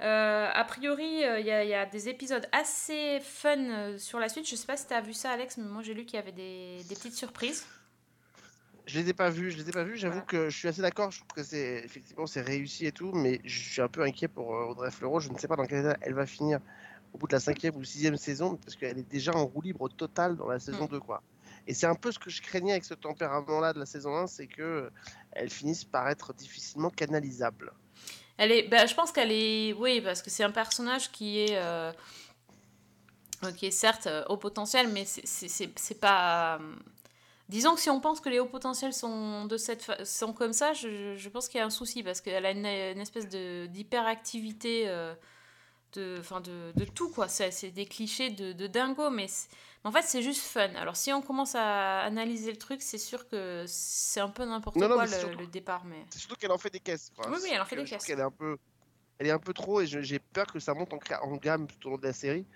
Euh, 0.00 0.50
a 0.52 0.64
priori, 0.64 1.24
euh, 1.24 1.40
il 1.40 1.46
y, 1.46 1.50
a- 1.52 1.86
des 1.86 2.08
épisodes 2.08 2.46
assez 2.52 3.20
fun 3.20 3.56
euh, 3.58 3.98
sur 3.98 4.18
la 4.18 4.28
suite. 4.28 4.48
Je 4.48 4.56
sais 4.56 4.66
pas 4.66 4.76
si 4.76 4.86
tu 4.86 4.94
as 4.94 5.00
vu 5.00 5.14
ça, 5.14 5.30
Alex, 5.30 5.56
mais 5.58 5.64
moi 5.64 5.82
j'ai 5.82 5.94
lu 5.94 6.04
qu'il 6.04 6.16
y 6.16 6.18
avait 6.18 6.32
des, 6.32 6.82
des 6.88 6.96
petites 6.96 7.16
surprises. 7.16 7.64
Je 8.86 8.98
les 8.98 9.08
ai 9.08 9.12
pas 9.14 9.30
vus, 9.30 9.50
je 9.50 9.56
les 9.56 9.68
ai 9.68 9.72
pas 9.72 9.84
vus. 9.84 9.96
J'avoue 9.96 10.20
que 10.20 10.50
je 10.50 10.56
suis 10.56 10.68
assez 10.68 10.82
d'accord. 10.82 11.10
Je 11.10 11.18
trouve 11.18 11.32
que 11.34 11.42
c'est 11.42 11.82
effectivement 11.84 12.26
c'est 12.26 12.42
réussi 12.42 12.86
et 12.86 12.92
tout, 12.92 13.12
mais 13.12 13.40
je 13.44 13.58
suis 13.58 13.80
un 13.80 13.88
peu 13.88 14.02
inquiet 14.02 14.28
pour 14.28 14.54
euh, 14.54 14.66
Audrey 14.66 14.90
Fleurot. 14.90 15.20
Je 15.20 15.30
ne 15.30 15.38
sais 15.38 15.48
pas 15.48 15.56
dans 15.56 15.64
quel 15.64 15.80
état 15.80 15.96
elle 16.02 16.14
va 16.14 16.26
finir 16.26 16.60
au 17.14 17.18
bout 17.18 17.28
de 17.28 17.32
la 17.32 17.40
cinquième 17.40 17.76
ou 17.76 17.84
sixième 17.84 18.16
saison, 18.16 18.56
parce 18.56 18.76
qu'elle 18.76 18.98
est 18.98 19.08
déjà 19.08 19.32
en 19.32 19.46
roue 19.46 19.62
libre 19.62 19.88
totale 19.88 20.36
dans 20.36 20.48
la 20.48 20.58
saison 20.58 20.86
2, 20.86 20.98
quoi. 20.98 21.22
Et 21.66 21.72
c'est 21.72 21.86
un 21.86 21.94
peu 21.94 22.12
ce 22.12 22.18
que 22.18 22.28
je 22.28 22.42
craignais 22.42 22.72
avec 22.72 22.84
ce 22.84 22.94
tempérament-là 22.94 23.72
de 23.72 23.78
la 23.78 23.86
saison 23.86 24.16
1, 24.16 24.26
c'est 24.26 24.48
que 24.48 24.62
euh, 24.62 24.90
elle 25.32 25.48
finisse 25.48 25.84
par 25.84 26.08
être 26.08 26.34
difficilement 26.34 26.90
canalisable. 26.90 27.72
Elle 28.36 28.50
est, 28.50 28.68
bah, 28.68 28.84
je 28.86 28.94
pense 28.94 29.12
qu'elle 29.12 29.30
est, 29.30 29.72
oui, 29.74 30.00
parce 30.00 30.20
que 30.20 30.28
c'est 30.28 30.42
un 30.42 30.50
personnage 30.50 31.12
qui 31.12 31.38
est, 31.38 31.56
euh, 31.56 31.92
qui 33.56 33.66
est 33.66 33.70
certes 33.70 34.08
euh, 34.08 34.24
haut 34.28 34.36
potentiel, 34.36 34.88
mais 34.88 35.04
c'est 35.06 36.00
pas. 36.00 36.58
Disons 37.48 37.74
que 37.74 37.80
si 37.80 37.90
on 37.90 38.00
pense 38.00 38.20
que 38.20 38.28
les 38.30 38.38
hauts 38.40 38.46
potentiels 38.46 38.94
sont 38.94 39.44
de 39.44 39.56
cette 39.58 39.82
fa- 39.82 40.04
sont 40.04 40.32
comme 40.32 40.52
ça, 40.54 40.72
je, 40.72 41.14
je 41.16 41.28
pense 41.28 41.48
qu'il 41.48 41.58
y 41.58 41.62
a 41.62 41.66
un 41.66 41.70
souci 41.70 42.02
parce 42.02 42.20
qu'elle 42.20 42.46
a 42.46 42.50
une, 42.52 42.64
une 42.66 43.00
espèce 43.00 43.28
de 43.28 43.66
d'hyperactivité 43.66 44.88
euh, 44.88 45.14
de, 45.92 46.16
de, 46.40 46.72
de 46.74 46.84
tout 46.86 47.10
quoi. 47.10 47.28
C'est 47.28 47.70
des 47.70 47.84
clichés 47.86 48.30
de, 48.30 48.52
de 48.52 48.66
dingo, 48.66 49.10
mais, 49.10 49.26
en 49.84 49.92
fait 49.92 50.02
c'est 50.02 50.22
juste 50.22 50.40
fun. 50.40 50.74
Alors 50.76 50.96
si 50.96 51.12
on 51.12 51.20
commence 51.20 51.54
à 51.54 52.00
analyser 52.00 52.50
le 52.50 52.56
truc, 52.56 52.80
c'est 52.80 52.98
sûr 52.98 53.28
que 53.28 53.64
c'est 53.68 54.20
un 54.20 54.30
peu 54.30 54.44
n'importe 54.46 54.78
quoi 54.78 55.04
le, 55.04 55.10
surtout- 55.10 55.38
le 55.38 55.46
départ, 55.46 55.84
mais. 55.84 56.04
C'est 56.10 56.20
surtout 56.20 56.36
qu'elle 56.36 56.50
en 56.52 56.58
fait 56.58 56.70
des 56.70 56.80
caisses. 56.80 57.12
Oui, 57.28 57.38
oui, 57.42 57.50
elle 57.52 57.60
en 57.60 57.66
fait 57.66 57.76
des 57.76 57.84
caisses. 57.84 58.04
qu'elle 58.06 58.20
est 58.20 58.22
un 58.22 58.30
peu, 58.30 58.56
elle 59.18 59.26
est 59.26 59.30
un 59.32 59.38
peu 59.38 59.52
trop, 59.52 59.82
et 59.82 59.86
j'ai 59.86 60.18
peur 60.18 60.46
que 60.46 60.58
ça 60.58 60.72
monte 60.72 60.92
en, 60.94 60.98
en 61.22 61.36
gamme 61.36 61.66
tout 61.66 61.88
au 61.88 61.90
long 61.90 61.98
de 61.98 62.06
la 62.06 62.12
série. 62.14 62.46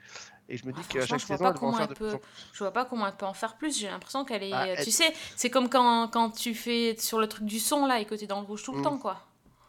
Et 0.49 0.57
je 0.57 0.67
me 0.67 0.73
dis 0.73 0.81
qu'à 0.83 1.01
Ah, 1.03 1.07
Franchement, 1.07 1.07
chaque 1.07 1.21
je 1.21 1.27
vois 1.27 1.37
saison, 1.37 1.45
pas 1.45 1.51
elle 1.51 1.59
comment 1.59 1.95
peut. 1.95 2.19
Je 2.53 2.59
vois 2.59 2.73
pas 2.73 2.85
comment 2.87 3.07
elle 3.07 3.17
peut 3.17 3.27
en 3.27 3.35
faire 3.35 3.57
plus. 3.57 3.79
J'ai 3.79 3.89
l'impression 3.89 4.25
qu'elle 4.25 4.43
est. 4.43 4.53
Ah, 4.53 4.63
euh, 4.65 4.75
elle- 4.79 4.85
Tu 4.85 4.91
sais, 4.91 5.13
c'est 5.37 5.51
comme 5.51 5.69
quand, 5.69 6.09
quand 6.09 6.31
tu 6.31 6.55
fais 6.55 6.97
sur 6.99 7.19
le 7.21 7.29
truc 7.29 7.45
du 7.45 7.59
son 7.59 7.85
là 7.87 8.01
et 8.01 8.07
que 8.07 8.15
t'es 8.15 8.27
dans 8.27 8.41
le 8.41 8.47
rouge 8.47 8.63
tout 8.63 8.73
le 8.73 8.79
Mm. 8.81 8.83
temps, 8.85 8.99
quoi. 8.99 9.23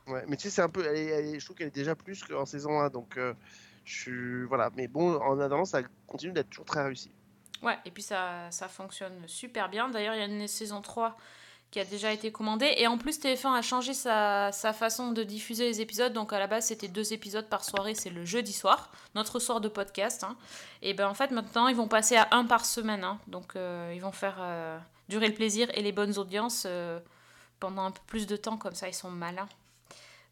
Ouais, 0.07 0.23
mais 0.27 0.37
tu 0.37 0.43
sais, 0.43 0.49
c'est 0.49 0.61
un 0.61 0.69
peu, 0.69 0.85
elle 0.85 0.95
est- 1.35 1.39
je 1.39 1.45
trouve 1.45 1.57
qu'elle 1.57 1.67
est 1.67 1.75
déjà 1.75 1.95
plus 1.95 2.23
qu'en 2.23 2.45
saison 2.45 2.79
1, 2.79 2.89
donc 2.89 3.17
euh, 3.17 3.33
je 3.85 3.93
suis, 4.01 4.43
voilà. 4.45 4.69
Mais 4.75 4.87
bon, 4.87 5.17
en 5.19 5.39
attendant, 5.39 5.65
ça 5.65 5.81
continue 6.07 6.31
d'être 6.31 6.49
toujours 6.49 6.65
très 6.65 6.83
réussi. 6.83 7.11
Ouais, 7.61 7.77
et 7.85 7.91
puis 7.91 8.01
ça, 8.01 8.49
ça 8.49 8.69
fonctionne 8.69 9.21
super 9.27 9.67
bien. 9.69 9.89
D'ailleurs, 9.89 10.15
il 10.15 10.19
y 10.19 10.23
a 10.23 10.27
une 10.27 10.47
saison 10.47 10.81
3 10.81 11.17
qui 11.71 11.79
a 11.79 11.85
déjà 11.85 12.11
été 12.11 12.31
commandée. 12.31 12.73
Et 12.77 12.87
en 12.87 12.97
plus, 12.97 13.19
TF1 13.19 13.53
a 13.53 13.61
changé 13.61 13.93
sa, 13.93 14.51
sa 14.51 14.73
façon 14.73 15.11
de 15.11 15.23
diffuser 15.23 15.65
les 15.65 15.81
épisodes. 15.81 16.13
Donc 16.13 16.33
à 16.33 16.39
la 16.39 16.47
base, 16.47 16.65
c'était 16.65 16.87
deux 16.87 17.13
épisodes 17.13 17.47
par 17.47 17.63
soirée. 17.63 17.93
C'est 17.95 18.09
le 18.09 18.25
jeudi 18.25 18.53
soir, 18.53 18.89
notre 19.13 19.39
soir 19.39 19.61
de 19.61 19.67
podcast. 19.69 20.23
hein. 20.23 20.35
Et 20.81 20.93
ben 20.93 21.07
en 21.07 21.13
fait, 21.13 21.31
maintenant, 21.31 21.67
ils 21.67 21.75
vont 21.75 21.87
passer 21.87 22.15
à 22.15 22.27
un 22.31 22.45
par 22.45 22.65
semaine. 22.65 23.03
hein. 23.03 23.19
Donc 23.27 23.55
euh, 23.55 23.91
ils 23.93 24.01
vont 24.01 24.11
faire 24.11 24.37
euh, 24.39 24.77
durer 25.09 25.27
le 25.27 25.35
plaisir 25.35 25.67
et 25.75 25.81
les 25.83 25.91
bonnes 25.91 26.17
audiences 26.17 26.63
euh, 26.65 26.99
pendant 27.59 27.85
un 27.85 27.91
peu 27.91 28.01
plus 28.07 28.25
de 28.25 28.35
temps. 28.35 28.57
Comme 28.57 28.75
ça, 28.75 28.87
ils 28.87 28.93
sont 28.95 29.11
malins. 29.11 29.47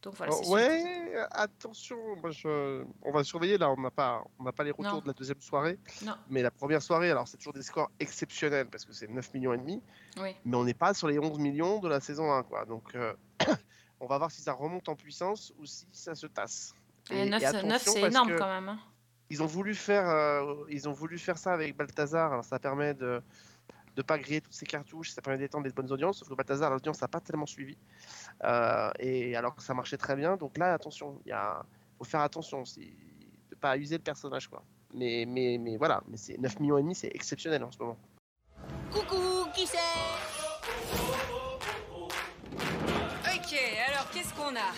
Donc 0.07 0.15
voilà, 0.15 0.31
Oh, 0.41 0.53
ouais, 0.53 1.15
attention, 1.31 1.97
moi, 2.21 2.31
je- 2.31 2.85
on 3.01 3.11
va 3.11 3.25
surveiller 3.25 3.57
là. 3.57 3.69
On 3.69 3.81
n'a 3.81 3.91
pas, 3.91 4.23
on 4.39 4.43
n'a 4.43 4.53
pas 4.53 4.63
les 4.63 4.71
retours 4.71 4.93
Non. 4.93 4.99
de 5.01 5.07
la 5.07 5.11
deuxième 5.13 5.41
soirée. 5.41 5.77
Non. 6.05 6.13
Mais 6.29 6.41
la 6.41 6.49
première 6.49 6.81
soirée, 6.81 7.11
alors 7.11 7.27
c'est 7.27 7.35
toujours 7.35 7.51
des 7.51 7.61
scores 7.61 7.91
exceptionnels 7.99 8.67
parce 8.69 8.85
que 8.85 8.93
c'est 8.93 9.09
9 9.09 9.33
millions 9.33 9.51
et 9.53 9.57
demi. 9.57 9.81
Oui. 10.21 10.33
Mais 10.45 10.55
on 10.55 10.63
n'est 10.63 10.73
pas 10.73 10.93
sur 10.93 11.09
les 11.09 11.19
11 11.19 11.39
millions 11.39 11.79
de 11.79 11.89
la 11.89 11.99
saison 11.99 12.31
1, 12.31 12.43
quoi. 12.43 12.63
Donc 12.63 12.95
euh, 12.95 13.13
on 13.99 14.07
va 14.07 14.17
voir 14.17 14.31
si 14.31 14.41
ça 14.41 14.53
remonte 14.53 14.87
en 14.87 14.95
puissance 14.95 15.51
ou 15.59 15.65
si 15.65 15.85
ça 15.91 16.15
se 16.15 16.27
tasse. 16.27 16.73
Et 17.11 17.29
9, 17.29 17.43
attention, 17.43 17.91
c'est 17.93 18.01
énorme 18.03 18.33
quand 18.37 18.47
même. 18.47 18.69
hein. 18.69 18.79
Ils 19.29 19.43
ont 19.43 19.45
voulu 19.45 19.75
faire, 19.75 20.07
euh, 20.09 20.63
ils 20.69 20.87
ont 20.87 20.93
voulu 20.93 21.17
faire 21.19 21.37
ça 21.37 21.51
avec 21.51 21.75
Balthazar. 21.75 22.31
Alors 22.31 22.45
ça 22.45 22.59
permet 22.59 22.93
de 22.93 23.21
de 23.97 24.03
pas 24.03 24.19
griller 24.19 24.41
toutes 24.41 24.53
ces 24.53 24.67
cartouches, 24.67 25.09
ça 25.09 25.21
permet 25.23 25.39
d'étendre 25.39 25.63
des 25.63 25.73
bonnes 25.73 25.91
audiences. 25.91 26.19
Sauf 26.19 26.29
que 26.29 26.35
Balthazar, 26.35 26.69
l'audience 26.69 27.01
n'a 27.01 27.07
pas 27.07 27.19
tellement 27.19 27.47
suivi. 27.47 27.75
Euh, 28.43 28.91
et 28.99 29.35
alors 29.35 29.55
que 29.55 29.63
ça 29.63 29.73
marchait 29.73 29.97
très 29.97 30.15
bien. 30.15 30.37
Donc 30.37 30.57
là, 30.57 30.73
attention, 30.73 31.19
il 31.25 31.33
faut 31.97 32.03
faire 32.03 32.21
attention, 32.21 32.63
c'est 32.63 32.93
de 33.49 33.55
pas 33.59 33.75
user 33.75 33.97
le 33.97 34.03
personnage, 34.03 34.47
quoi. 34.47 34.63
Mais 34.93 35.25
mais 35.27 35.57
mais 35.59 35.77
voilà, 35.77 36.01
mais 36.07 36.15
c'est 36.15 36.37
9 36.37 36.59
millions 36.59 36.77
et 36.77 36.83
demi, 36.83 36.95
c'est 36.95 37.11
exceptionnel 37.13 37.63
en 37.63 37.71
ce 37.71 37.79
moment. 37.79 37.97
Coucou, 38.91 39.49
qui 39.53 39.65
c'est? 39.65 39.77
Ok, 43.35 43.59
alors 43.89 44.09
qu'est-ce 44.11 44.33
qu'on 44.33 44.55
a? 44.55 44.71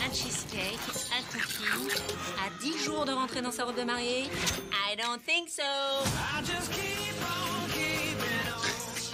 Un 0.00 0.12
cheesecake, 0.12 0.78
un 1.10 1.22
cookie, 1.32 1.90
à 2.38 2.62
10 2.62 2.84
jours 2.84 3.04
de 3.04 3.12
rentrer 3.12 3.40
dans 3.40 3.50
sa 3.50 3.64
robe 3.64 3.76
de 3.76 3.82
mariée? 3.82 4.24
I 4.72 4.96
don't 4.96 5.20
think 5.24 5.48
so 5.48 5.62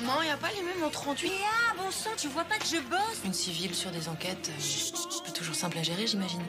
Non, 0.04 0.22
y 0.22 0.28
a 0.30 0.36
pas 0.36 0.50
les 0.52 0.62
mêmes 0.62 0.82
en 0.84 0.90
38. 0.90 1.28
Et 1.28 1.32
ah, 1.44 1.74
bon 1.76 1.90
sang, 1.90 2.10
tu 2.16 2.28
vois 2.28 2.44
pas 2.44 2.58
que 2.58 2.66
je 2.66 2.76
bosse 2.88 3.22
Une 3.24 3.32
civile 3.32 3.74
sur 3.74 3.90
des 3.90 4.08
enquêtes, 4.08 4.50
euh, 4.50 5.24
pas 5.24 5.30
toujours 5.32 5.54
simple 5.54 5.78
à 5.78 5.82
gérer, 5.82 6.06
j'imagine. 6.06 6.42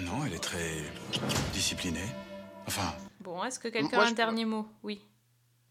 Non, 0.00 0.24
elle 0.26 0.34
est 0.34 0.38
très 0.42 0.76
disciplinée. 1.52 2.04
Enfin, 2.66 2.94
Bon, 3.20 3.42
est-ce 3.44 3.58
que 3.58 3.68
quelqu'un 3.68 3.98
a 4.00 4.02
un 4.04 4.08
je- 4.08 4.14
dernier 4.14 4.44
mot? 4.44 4.66
Oui. 4.82 5.04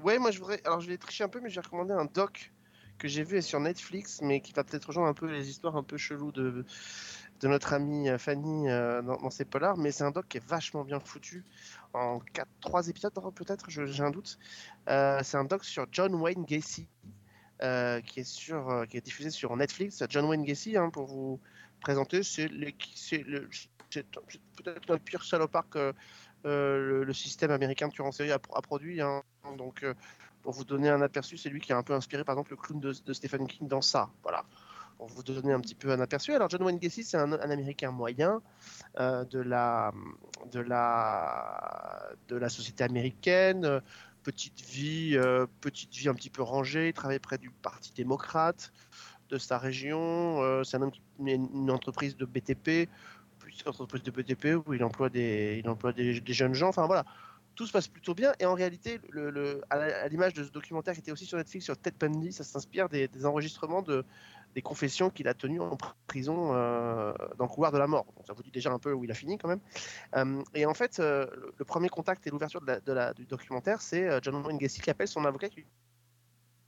Ouais, 0.04 0.18
moi 0.18 0.32
je 0.32 0.40
voudrais. 0.40 0.62
Alors 0.66 0.82
je 0.82 0.88
vais 0.88 0.98
tricher 0.98 1.24
un 1.24 1.30
peu, 1.30 1.40
mais 1.42 1.50
je 1.50 1.56
vais 1.56 1.62
recommander 1.62 1.94
un 1.94 2.06
doc 2.06 2.52
que 2.98 3.08
j'ai 3.08 3.24
vu 3.24 3.42
sur 3.42 3.60
Netflix, 3.60 4.20
mais 4.22 4.40
qui 4.42 4.52
va 4.54 4.64
peut-être 4.64 4.86
rejoindre 4.86 5.10
un 5.10 5.14
peu 5.14 5.26
les 5.28 5.50
histoires 5.50 5.76
un 5.78 5.84
peu 5.84 5.98
cheloues 5.98 6.32
de, 6.32 6.66
de 7.42 7.48
notre 7.48 7.74
amie 7.74 8.10
euh, 8.10 8.18
Fanny 8.18 8.70
euh, 8.70 9.02
dans, 9.02 9.18
dans 9.18 9.30
ses 9.30 9.46
polars. 9.46 9.78
Mais 9.78 9.92
c'est 9.92 10.04
un 10.04 10.12
doc 10.12 10.28
qui 10.28 10.38
est 10.38 10.46
vachement 10.46 10.84
bien 10.84 11.00
foutu 11.00 11.44
en 11.94 12.20
4, 12.34 12.48
3 12.62 12.88
épisodes, 12.90 13.14
peut-être, 13.36 13.66
j'ai 13.70 14.04
un 14.04 14.12
doute. 14.12 14.38
Euh, 14.90 15.20
c'est 15.24 15.38
un 15.38 15.44
doc 15.46 15.64
sur 15.66 15.86
John 15.92 16.14
Wayne 16.16 16.44
Gacy. 16.46 16.88
Euh, 17.62 18.00
qui 18.00 18.22
est 18.22 18.24
sur, 18.24 18.70
euh, 18.70 18.86
qui 18.86 18.96
est 18.96 19.02
diffusé 19.02 19.32
sur 19.32 19.54
Netflix. 19.58 20.02
John 20.08 20.24
Wayne 20.26 20.46
Gacy, 20.46 20.78
hein, 20.78 20.90
pour 20.90 21.08
vous 21.08 21.42
présenter, 21.82 22.24
c'est 22.24 22.48
peut-être 22.48 24.10
le 24.90 24.98
pire 24.98 25.26
salopard 25.26 25.68
que 25.70 25.94
euh, 26.46 27.04
le, 27.04 27.14
système 27.14 27.52
américain 27.52 27.90
de 27.90 27.94
tueur 27.94 28.08
en 28.08 28.14
série 28.14 28.32
a, 28.32 28.40
produit. 28.40 29.02
hein. 29.02 29.24
Donc, 29.58 29.86
pour 30.42 30.54
vous 30.54 30.64
donner 30.64 30.88
un 30.88 31.02
aperçu, 31.02 31.36
c'est 31.36 31.50
lui 31.50 31.60
qui 31.60 31.74
a 31.74 31.78
un 31.78 31.84
peu 31.84 31.94
inspiré, 31.94 32.24
par 32.24 32.36
exemple, 32.36 32.52
le 32.52 32.58
clown 32.58 32.80
de, 32.80 33.14
Stephen 33.14 33.46
King 33.46 33.68
dans 33.68 33.82
ça. 33.82 34.10
Voilà. 34.24 34.46
Pour 34.98 35.08
vous 35.08 35.24
donner 35.24 35.52
un 35.52 35.60
petit 35.60 35.76
peu 35.76 35.92
un 35.92 36.00
aperçu. 36.00 36.34
Alors, 36.34 36.50
John 36.50 36.64
Wayne 36.64 36.78
Gacy, 36.78 37.04
c'est 37.04 37.18
un, 37.18 37.34
Américain 37.34 37.92
moyen 37.92 38.42
de, 38.98 39.40
la, 39.40 39.92
de, 40.52 40.62
la, 40.62 42.10
de 42.30 42.38
la 42.38 42.48
société 42.48 42.86
américaine. 42.86 43.82
Petite 44.24 44.62
vie, 44.62 45.12
euh, 45.16 45.46
petite 45.62 45.94
vie 45.96 46.10
un 46.10 46.14
petit 46.14 46.30
peu 46.30 46.42
rangée. 46.42 46.90
Il 46.90 46.94
travaille 46.94 47.20
près 47.20 47.38
du 47.38 47.50
Parti 47.50 47.94
démocrate 47.94 48.72
de 49.30 49.38
sa 49.38 49.58
région. 49.58 50.42
euh, 50.42 50.64
c'est 50.64 50.78
un 50.78 50.92
une, 51.20 51.72
entreprise 51.72 52.18
de 52.18 52.26
BTP, 52.26 52.90
petite 53.40 53.68
entreprise 53.68 54.04
de 54.04 54.12
BTP 54.12 54.66
où 54.66 54.74
il 54.74 54.84
emploie 54.84 55.10
des, 55.10 55.64
jeunes 56.28 56.54
gens. 56.54 56.70
Enfin 56.70 56.86
voilà, 56.86 57.06
tout 57.56 57.66
se 57.68 57.72
passe 57.72 57.88
plutôt 57.88 58.14
bien. 58.14 58.34
Et 58.40 58.46
en 58.46 58.54
réalité, 58.54 59.00
à 59.70 60.08
l'image 60.08 60.34
de 60.34 60.44
ce 60.44 60.52
documentaire 60.52 60.94
qui 60.94 61.00
était 61.02 61.12
aussi 61.12 61.26
sur 61.26 61.38
Netflix 61.38 61.66
sur 61.66 61.78
Ted 61.78 61.96
Bundy, 62.00 62.32
ça 62.32 62.44
s'inspire 62.44 62.90
des 62.90 63.10
enregistrements 63.26 63.82
de, 63.82 64.04
des 64.56 64.62
confessions 64.62 65.10
qu'il 65.10 65.28
a 65.28 65.34
tenues 65.34 65.62
en 65.62 65.76
pr- 65.76 65.94
prison 66.08 66.54
euh, 66.54 67.14
dans 67.38 67.46
le 67.46 67.50
couloir 67.50 67.72
de 67.72 67.78
la 67.78 67.88
mort. 67.88 68.06
Ça 68.26 68.34
vous 68.34 68.44
dit 68.44 68.52
déjà 68.52 68.72
un 68.72 68.80
peu 68.80 68.94
où 68.94 69.04
il 69.04 69.12
a 69.12 69.14
fini 69.14 69.38
quand 69.38 69.48
même. 69.48 69.62
Euh, 70.16 70.44
et 70.54 70.66
en 70.66 70.74
fait, 70.74 71.00
euh, 71.00 71.28
le, 71.58 71.66
premier 71.66 71.90
contact 71.90 72.26
et 72.28 72.30
l'ouverture 72.30 72.62
du 73.16 73.26
documentaire, 73.26 73.82
c'est 73.82 74.10
John 74.24 74.36
Wayne 74.46 74.58
Gacy 74.58 74.82
qui 74.82 74.90
appelle 74.90 75.08
son 75.08 75.26
avocat 75.26 75.50
qui 75.50 75.62
est 75.62 75.66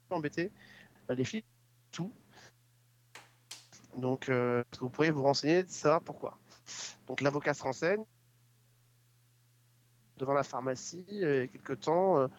embêté. 0.10 0.52
Euh, 1.10 1.16
les 1.16 1.26
flics, 1.26 1.46
tout. 1.92 2.12
Donc, 3.98 4.32
vous 4.80 4.90
pourriez 4.90 5.12
vous 5.12 5.24
renseigner 5.24 5.64
de 5.64 5.70
savoir 5.70 6.02
pourquoi? 6.02 6.38
Donc, 7.08 7.20
l'avocat 7.20 7.54
se 7.54 7.64
renseigne 7.64 8.04
devant 10.16 10.34
la 10.34 10.44
pharmacie, 10.44 11.04
a 11.26 11.48
quelques 11.48 11.82
temps, 11.82 12.30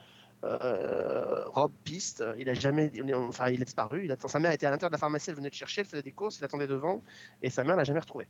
euh, 0.45 0.59
euh, 0.61 1.45
Rob 1.47 1.72
Piste, 1.84 2.24
il 2.38 2.49
a 2.49 2.55
jamais, 2.55 2.90
enfin 3.14 3.49
il 3.49 3.62
est 3.62 3.64
disparu. 3.64 4.05
Il 4.05 4.16
sa 4.28 4.38
mère 4.38 4.53
était 4.53 4.66
à 4.66 4.70
l'intérieur 4.70 4.90
de 4.90 4.95
la 4.95 4.99
pharmacie, 4.99 5.30
elle 5.30 5.36
venait 5.36 5.51
de 5.51 5.55
chercher, 5.55 5.82
elle 5.82 5.86
faisait 5.86 6.03
des 6.03 6.12
courses, 6.12 6.38
il 6.38 6.45
attendait 6.45 6.66
devant, 6.66 7.03
et 7.43 7.51
sa 7.51 7.64
mère 7.64 7.76
l'a 7.76 7.84
jamais 7.84 8.01
retrouvé. 8.01 8.26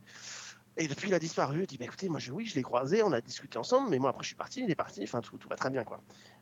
Et 0.75 0.87
depuis, 0.87 1.09
il 1.09 1.13
a 1.13 1.19
disparu. 1.19 1.61
Il 1.61 1.67
dit 1.67 1.77
bah, 1.77 1.85
écoutez, 1.85 2.09
moi, 2.09 2.19
je, 2.19 2.31
oui, 2.31 2.45
je 2.45 2.55
l'ai 2.55 2.63
croisé, 2.63 3.03
on 3.03 3.11
a 3.11 3.21
discuté 3.21 3.57
ensemble, 3.57 3.89
mais 3.89 3.99
moi, 3.99 4.09
après, 4.09 4.23
je 4.23 4.27
suis 4.27 4.35
parti, 4.35 4.63
il 4.63 4.71
est 4.71 4.75
parti, 4.75 5.03
enfin, 5.03 5.21
tout, 5.21 5.37
tout 5.37 5.47
va 5.49 5.55
très 5.55 5.69
bien, 5.69 5.83
quoi. 5.83 6.01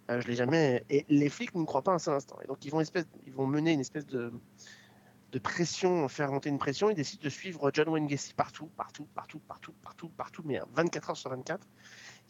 Euh, 0.10 0.22
je 0.22 0.28
l'ai 0.28 0.36
jamais. 0.36 0.86
Et 0.90 1.06
les 1.10 1.30
flics 1.30 1.54
ne 1.56 1.66
croient 1.66 1.82
pas 1.82 1.92
un 1.92 2.00
seul 2.00 2.16
instant. 2.16 2.38
Et 2.44 2.48
donc, 2.48 2.64
ils 2.64 2.72
vont, 2.72 2.80
espèce, 2.80 3.06
ils 3.26 3.34
vont 3.34 3.46
mener 3.46 3.74
une 3.74 3.82
espèce 3.82 4.06
de, 4.06 4.32
de 5.32 5.40
pression, 5.40 6.08
faire 6.08 6.32
monter 6.32 6.50
une 6.50 6.60
pression. 6.60 6.90
Ils 6.90 6.96
décident 6.96 7.24
de 7.24 7.30
suivre 7.30 7.72
John 7.74 7.90
Wayne 7.90 8.08
Gacy 8.08 8.34
partout, 8.34 8.68
partout, 8.78 9.08
partout, 9.14 9.40
partout, 9.40 9.74
partout, 9.84 10.10
partout, 10.10 10.42
mais 10.46 10.60
24 10.74 11.10
heures 11.12 11.18
sur 11.18 11.30
24. 11.30 11.68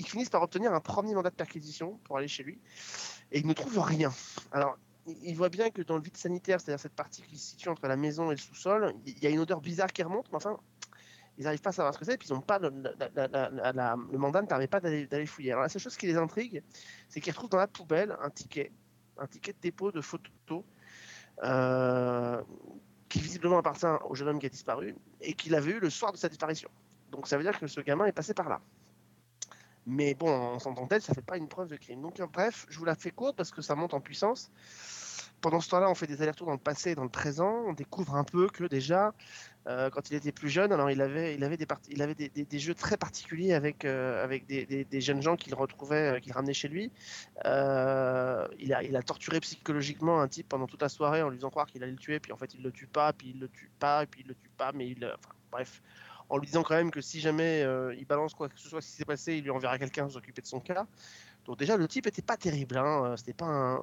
Ils 0.02 0.08
finissent 0.08 0.32
par 0.32 0.42
obtenir 0.42 0.74
un 0.74 0.80
premier 0.80 1.14
mandat 1.14 1.30
de 1.30 1.36
perquisition 1.36 2.00
pour 2.06 2.18
aller 2.18 2.28
chez 2.28 2.42
lui, 2.42 2.60
et 3.32 3.38
ils 3.38 3.46
ne 3.46 3.54
trouvent 3.54 3.82
rien. 3.82 4.12
Alors, 4.52 4.76
ils 5.06 5.36
voient 5.36 5.50
bien 5.50 5.70
que 5.70 5.84
dans 5.84 5.96
le 5.96 6.02
vide 6.02 6.18
sanitaire, 6.18 6.60
c'est-à-dire 6.60 6.80
cette 6.80 6.96
partie 6.96 7.22
qui 7.22 7.38
se 7.38 7.52
situe 7.52 7.70
entre 7.70 7.86
la 7.88 7.96
maison 7.96 8.32
et 8.32 8.34
le 8.34 8.40
sous-sol, 8.40 8.96
il 9.06 9.20
y 9.20 9.28
a 9.28 9.30
une 9.30 9.38
odeur 9.38 9.62
bizarre 9.62 9.94
qui 9.94 10.02
remonte, 10.02 10.26
mais 10.32 10.38
enfin, 10.38 10.58
ils 11.38 11.44
n'arrivent 11.44 11.62
pas 11.62 11.70
à 11.70 11.74
savoir 11.74 11.94
ce 11.94 12.00
que 12.00 12.06
c'est, 12.06 12.18
puis 12.18 12.28
ils 12.32 12.42
pas 12.42 12.58
le, 12.58 12.72
mandat 14.18 14.42
ne 14.42 14.48
permet 14.48 14.66
pas 14.66 14.80
d'aller 14.80 15.06
d'aller 15.06 15.28
fouiller. 15.28 15.52
Alors 15.52 15.62
la 15.62 15.70
seule 15.70 15.84
chose 15.84 15.96
qui 15.96 16.08
les 16.08 16.18
intrigue, 16.18 16.64
c'est 17.08 17.22
qu'ils 17.22 17.34
retrouvent 17.34 17.52
dans 17.52 17.58
la 17.58 17.68
poubelle 17.68 18.18
un 18.24 18.32
ticket, 18.32 18.72
un 19.20 19.28
ticket 19.28 19.54
de 19.54 19.60
dépôt 19.62 19.92
de 19.92 20.02
photos, 20.02 20.64
euh, 21.44 22.42
qui 23.08 23.20
visiblement 23.20 23.60
appartient 23.60 23.86
au 24.10 24.16
jeune 24.16 24.30
homme 24.30 24.40
qui 24.40 24.48
a 24.48 24.50
disparu, 24.50 24.96
et 25.22 25.34
qu'il 25.34 25.54
avait 25.54 25.74
eu 25.74 25.80
le 25.80 25.92
soir 25.92 26.12
de 26.12 26.18
sa 26.18 26.28
disparition. 26.28 26.72
Donc 27.12 27.28
ça 27.28 27.38
veut 27.38 27.44
dire 27.44 27.60
que 27.60 27.68
ce 27.68 27.82
gamin 27.82 28.08
est 28.08 28.14
passé 28.14 28.34
par 28.34 28.50
là. 28.50 28.62
Mais 29.86 30.14
bon, 30.14 30.30
en 30.30 30.60
s'entend 30.60 30.88
tête, 30.88 31.02
ça 31.02 31.14
fait 31.14 31.22
pas 31.26 31.38
une 31.38 31.48
preuve 31.48 31.68
de 31.68 31.76
crime. 31.76 32.02
Donc 32.02 32.20
euh, 32.20 32.28
bref, 32.28 32.66
je 32.70 32.78
vous 32.78 32.86
la 32.86 32.96
fais 32.96 33.12
courte 33.12 33.36
parce 33.36 33.52
que 33.52 33.62
ça 33.62 33.76
monte 33.76 33.94
en 33.94 34.02
puissance. 34.02 34.52
Pendant 35.42 35.60
ce 35.60 35.70
temps-là, 35.70 35.90
on 35.90 35.96
fait 35.96 36.06
des 36.06 36.22
allers-retours 36.22 36.46
dans 36.46 36.54
le 36.54 36.60
passé 36.60 36.92
et 36.92 36.96
dans 36.96 37.04
le 37.04 37.10
présent. 37.10 37.64
On 37.66 37.74
découvre 37.74 38.16
un 38.16 38.24
peu 38.24 38.48
que 38.48 38.64
déjà, 38.66 39.16
euh, 39.68 39.90
quand 39.90 40.12
il 40.12 40.16
était 40.16 40.32
plus 40.32 40.50
jeune, 40.50 40.72
alors 40.72 40.92
il 40.92 41.02
avait, 41.02 41.34
il 41.34 41.44
avait, 41.44 41.58
des, 41.58 41.66
il 41.90 42.02
avait 42.04 42.14
des, 42.14 42.30
des- 42.30 42.60
jeux 42.60 42.76
très 42.76 42.96
particuliers 42.96 43.54
avec, 43.54 43.84
euh, 43.84 44.24
avec 44.24 44.46
des, 44.46 44.68
des- 44.86 45.02
jeunes 45.02 45.24
gens 45.24 45.36
qu'il 45.36 45.56
retrouvait, 45.56 46.22
qu'il 46.22 46.32
ramenait 46.34 46.54
chez 46.54 46.68
lui. 46.68 46.92
Il, 47.44 48.74
a, 48.74 48.84
il 48.84 48.96
a 48.96 49.02
torturé 49.02 49.40
psychologiquement 49.40 50.22
un 50.22 50.28
type 50.28 50.48
pendant 50.50 50.68
toute 50.68 50.82
la 50.82 50.90
soirée 50.90 51.24
en 51.24 51.30
lui 51.30 51.38
faisant 51.38 51.50
croire 51.50 51.66
qu'il 51.66 51.82
allait 51.84 51.92
le 51.92 51.98
tuer, 51.98 52.20
puis 52.20 52.32
en 52.32 52.38
fait 52.38 52.54
il 52.54 52.62
le 52.62 52.72
tue 52.72 52.88
pas, 52.88 53.12
puis 53.14 53.30
il 53.32 53.40
le 53.40 53.50
tue 53.50 53.72
pas, 53.80 54.06
puis 54.06 54.22
il 54.22 54.28
le 54.28 54.36
tue 54.36 54.50
pas, 54.58 54.72
mais 54.74 54.90
il, 54.90 55.12
bref, 55.52 55.82
en 56.32 56.38
lui 56.38 56.48
disant 56.48 56.64
quand 56.64 56.76
même 56.76 56.92
que 56.92 57.02
si 57.02 57.20
jamais 57.20 57.62
euh, 57.62 57.94
il 57.96 58.06
balance 58.06 58.34
quoi 58.34 58.48
que 58.48 58.58
ce 58.58 58.70
soit 58.70 58.82
ce 58.82 58.88
qui 58.88 58.94
s'est 58.94 59.06
passé, 59.06 59.36
il 59.36 59.44
lui 59.44 59.50
enverra 59.50 59.78
quelqu'un 59.78 60.10
s'occuper 60.10 60.42
de 60.42 60.48
son 60.48 60.62
cas. 60.62 60.88
Donc 61.44 61.60
déjà 61.60 61.76
le 61.76 61.88
type 61.90 62.08
était 62.08 62.22
pas 62.22 62.38
terrible, 62.38 62.78
hein, 62.78 63.04
euh, 63.04 63.18
c'était 63.18 63.34
pas 63.34 63.48
un... 63.48 63.80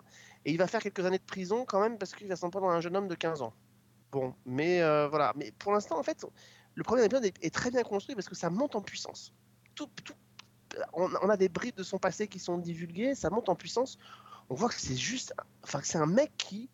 et 0.46 0.52
il 0.52 0.56
va 0.56 0.66
faire 0.66 0.80
quelques 0.80 1.04
années 1.04 1.18
de 1.18 1.24
prison 1.24 1.66
quand 1.66 1.78
même 1.78 1.98
parce 1.98 2.14
qu'il 2.14 2.26
va 2.26 2.36
s'en 2.36 2.48
prendre 2.48 2.70
un 2.70 2.80
jeune 2.80 2.96
homme 2.96 3.06
de 3.06 3.14
15 3.14 3.42
ans. 3.42 3.52
Bon, 4.12 4.34
mais 4.46 4.80
euh, 4.80 5.08
voilà, 5.08 5.34
mais 5.36 5.52
pour 5.58 5.72
l'instant 5.72 5.98
en 5.98 6.02
fait, 6.02 6.24
le 6.74 6.82
premier 6.84 7.04
épisode 7.04 7.26
est, 7.26 7.54
très 7.54 7.70
bien 7.70 7.82
construit 7.82 8.14
parce 8.14 8.30
que 8.30 8.34
ça 8.34 8.48
monte 8.48 8.74
en 8.76 8.80
puissance. 8.80 9.34
Tout, 9.74 9.90
tout- 10.02 10.14
on, 10.94 11.10
on 11.20 11.28
a 11.28 11.36
des 11.36 11.50
bribes 11.50 11.76
de 11.76 11.82
son 11.82 11.98
passé 11.98 12.28
qui 12.28 12.38
sont 12.38 12.56
divulguées, 12.56 13.14
ça 13.14 13.28
monte 13.28 13.50
en 13.50 13.56
puissance. 13.56 13.98
On 14.48 14.54
voit 14.54 14.70
que 14.70 14.80
c'est 14.80 14.96
juste, 14.96 15.34
enfin 15.62 15.80
que 15.80 15.86
c'est 15.86 15.98
un 15.98 16.06
mec 16.06 16.32
qui 16.38 16.70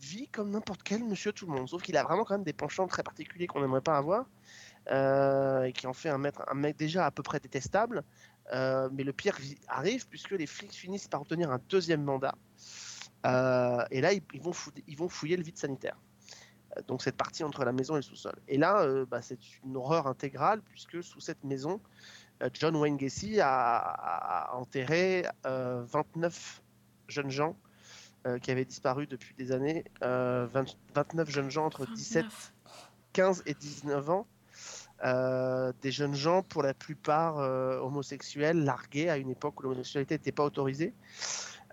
vit 0.00 0.28
comme 0.28 0.50
n'importe 0.50 0.82
quel 0.82 1.02
monsieur 1.02 1.32
tout 1.32 1.46
le 1.46 1.52
monde, 1.52 1.66
sauf 1.66 1.82
qu'il 1.82 1.96
a 1.96 2.02
vraiment 2.02 2.24
quand 2.24 2.34
même 2.34 2.44
des 2.44 2.52
penchants 2.52 2.86
très 2.86 3.02
particuliers 3.02 3.46
qu'on 3.46 3.62
n'aimerait 3.62 3.80
pas 3.80 3.96
avoir 3.96 4.26
et 4.90 5.72
qui 5.72 5.86
en 5.86 5.92
fait 5.92 6.10
un, 6.10 6.18
maître, 6.18 6.44
un 6.48 6.54
mec 6.54 6.76
déjà 6.76 7.06
à 7.06 7.10
peu 7.10 7.22
près 7.22 7.40
détestable. 7.40 8.04
Euh, 8.52 8.88
mais 8.92 9.04
le 9.04 9.12
pire 9.12 9.38
arrive 9.68 10.06
puisque 10.08 10.32
les 10.32 10.46
flics 10.46 10.74
finissent 10.74 11.08
par 11.08 11.22
obtenir 11.22 11.50
un 11.50 11.60
deuxième 11.68 12.02
mandat. 12.02 12.34
Euh, 13.26 13.84
et 13.90 14.00
là, 14.00 14.12
ils, 14.12 14.22
ils 14.34 14.42
vont 14.42 14.52
fouiller, 14.52 14.84
ils 14.86 14.98
vont 14.98 15.08
fouiller 15.08 15.36
le 15.36 15.42
vide 15.42 15.56
sanitaire. 15.56 15.96
Euh, 16.76 16.82
Donc 16.86 17.02
cette 17.02 17.16
partie 17.16 17.42
entre 17.42 17.64
la 17.64 17.72
maison 17.72 17.94
et 17.94 17.98
le 17.98 18.02
sous-sol. 18.02 18.34
Et 18.48 18.58
là, 18.58 18.82
euh, 18.82 19.06
bah, 19.06 19.22
c'est 19.22 19.38
une 19.64 19.76
horreur 19.76 20.06
intégrale 20.06 20.60
puisque 20.62 21.02
sous 21.02 21.20
cette 21.20 21.42
maison, 21.42 21.80
euh, 22.42 22.50
John 22.52 22.76
Wayne 22.76 22.96
Gacy 22.96 23.40
a, 23.40 24.50
enterré 24.52 25.26
euh, 25.46 25.82
29 25.86 26.62
jeunes 27.08 27.30
gens 27.30 27.56
euh, 28.26 28.38
qui 28.38 28.50
avaient 28.50 28.64
disparu 28.64 29.06
depuis 29.06 29.34
des 29.34 29.52
années. 29.52 29.84
Euh, 30.02 30.46
20 30.52 30.76
29 30.94 31.30
jeunes 31.30 31.50
gens 31.50 31.64
entre 31.64 31.86
17, 31.86 32.26
15 33.14 33.42
et 33.46 33.54
19 33.54 34.10
ans. 34.10 34.26
Euh, 35.04 35.72
des 35.82 35.92
jeunes 35.92 36.14
gens, 36.14 36.42
pour 36.42 36.62
la 36.62 36.72
plupart 36.72 37.38
euh, 37.38 37.78
homosexuels, 37.78 38.64
largués 38.64 39.10
à 39.10 39.18
une 39.18 39.28
époque 39.28 39.60
où 39.60 39.64
l'homosexualité 39.64 40.14
n'était 40.14 40.32
pas 40.32 40.44
autorisée. 40.44 40.94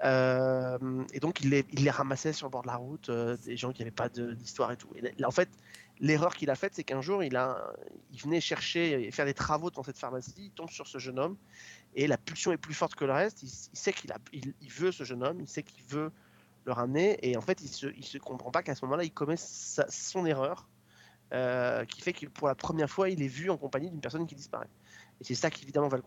Euh, 0.04 0.78
et 1.14 1.20
donc, 1.22 1.40
il 1.42 1.50
les, 1.50 1.90
ramassait 1.90 2.34
sur 2.34 2.48
le 2.48 2.52
bord 2.52 2.64
de 2.64 2.68
la 2.68 2.76
route, 2.76 3.10
des 3.10 3.56
gens 3.56 3.72
qui 3.72 3.82
n'avaient 3.82 3.92
pas 3.92 4.10
d'histoire 4.10 4.72
et 4.74 4.78
tout. 4.78 4.90
Et 4.98 5.26
en 5.26 5.32
fait, 5.32 5.48
l'erreur 6.02 6.36
qu'il 6.36 6.50
a 6.50 6.56
faite, 6.56 6.74
c'est 6.76 6.84
qu'un 6.84 7.00
jour, 7.00 7.24
il, 7.24 7.38
a, 7.38 7.72
venait 8.22 8.42
chercher 8.42 9.08
et 9.08 9.12
faire 9.12 9.26
des 9.26 9.34
travaux 9.34 9.70
dans 9.72 9.84
cette 9.84 10.00
pharmacie, 10.00 10.34
il 10.38 10.52
tombe 10.52 10.70
sur 10.70 10.88
ce 10.88 10.98
jeune 10.98 11.20
homme, 11.20 11.38
et 11.96 12.08
la 12.08 12.18
pulsion 12.18 12.52
est 12.52 12.58
plus 12.58 12.74
forte 12.74 12.96
que 12.96 13.06
le 13.06 13.14
reste. 13.14 13.44
Il, 13.44 13.50
sait 13.50 13.94
qu'il 13.94 14.12
veut 14.72 14.92
ce 14.92 15.06
jeune 15.06 15.24
homme, 15.24 15.40
il 15.40 15.48
sait 15.48 15.64
qu'il 15.64 15.84
veut 15.86 16.12
le 16.66 16.72
ramener, 16.74 17.18
et 17.22 17.38
en 17.38 17.42
fait, 17.42 17.62
il 17.62 17.94
il 17.96 18.04
se 18.04 18.18
comprend 18.18 18.52
pas 18.52 18.62
qu'à 18.62 18.76
ce 18.76 18.84
moment-là, 18.84 19.06
il 19.06 19.12
commet 19.12 19.38
son 19.38 20.26
erreur, 20.26 20.68
euh, 21.34 21.86
qui 21.86 22.02
fait 22.02 22.14
que 22.14 22.26
pour 22.26 22.48
la 22.48 22.56
première 22.56 22.90
fois, 22.90 23.10
il 23.10 23.22
est 23.22 23.28
vu 23.28 23.50
en 23.50 23.58
compagnie 23.58 23.90
d'une 23.90 24.02
personne 24.02 24.28
qui 24.28 24.36
disparaît. 24.36 24.70
Et 25.22 25.24
c'est 25.24 25.36
ça 25.36 25.50
qui, 25.50 25.64
évidemment, 25.64 25.88
va 25.88 25.98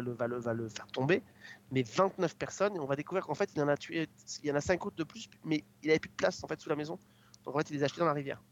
le, 0.00 0.68
faire 0.68 0.86
tomber. 0.88 1.22
Mais 1.70 1.82
29 1.82 2.36
personnes, 2.36 2.74
et 2.74 2.80
on 2.80 2.86
va 2.86 2.96
découvrir 2.96 3.26
qu'en 3.26 3.34
fait, 3.34 3.50
il 3.54 3.74
tué, 3.78 4.08
y 4.42 4.50
en 4.50 4.54
a 4.54 4.60
5 4.60 4.86
autres 4.86 4.96
de 4.96 5.04
plus, 5.04 5.28
mais 5.44 5.62
il 5.82 5.90
avait 5.90 5.98
plus 5.98 6.10
de 6.10 6.16
place 6.16 6.42
en 6.42 6.48
fait 6.48 6.58
sous 6.60 6.70
la 6.70 6.76
maison. 6.76 6.98
Donc 7.44 7.54
en 7.54 7.58
fait, 7.58 7.70
il 7.70 7.76
les 7.76 7.82
a 7.82 7.84
achetés 7.84 8.00
dans 8.00 8.06
la 8.06 8.12
rivière. 8.12 8.42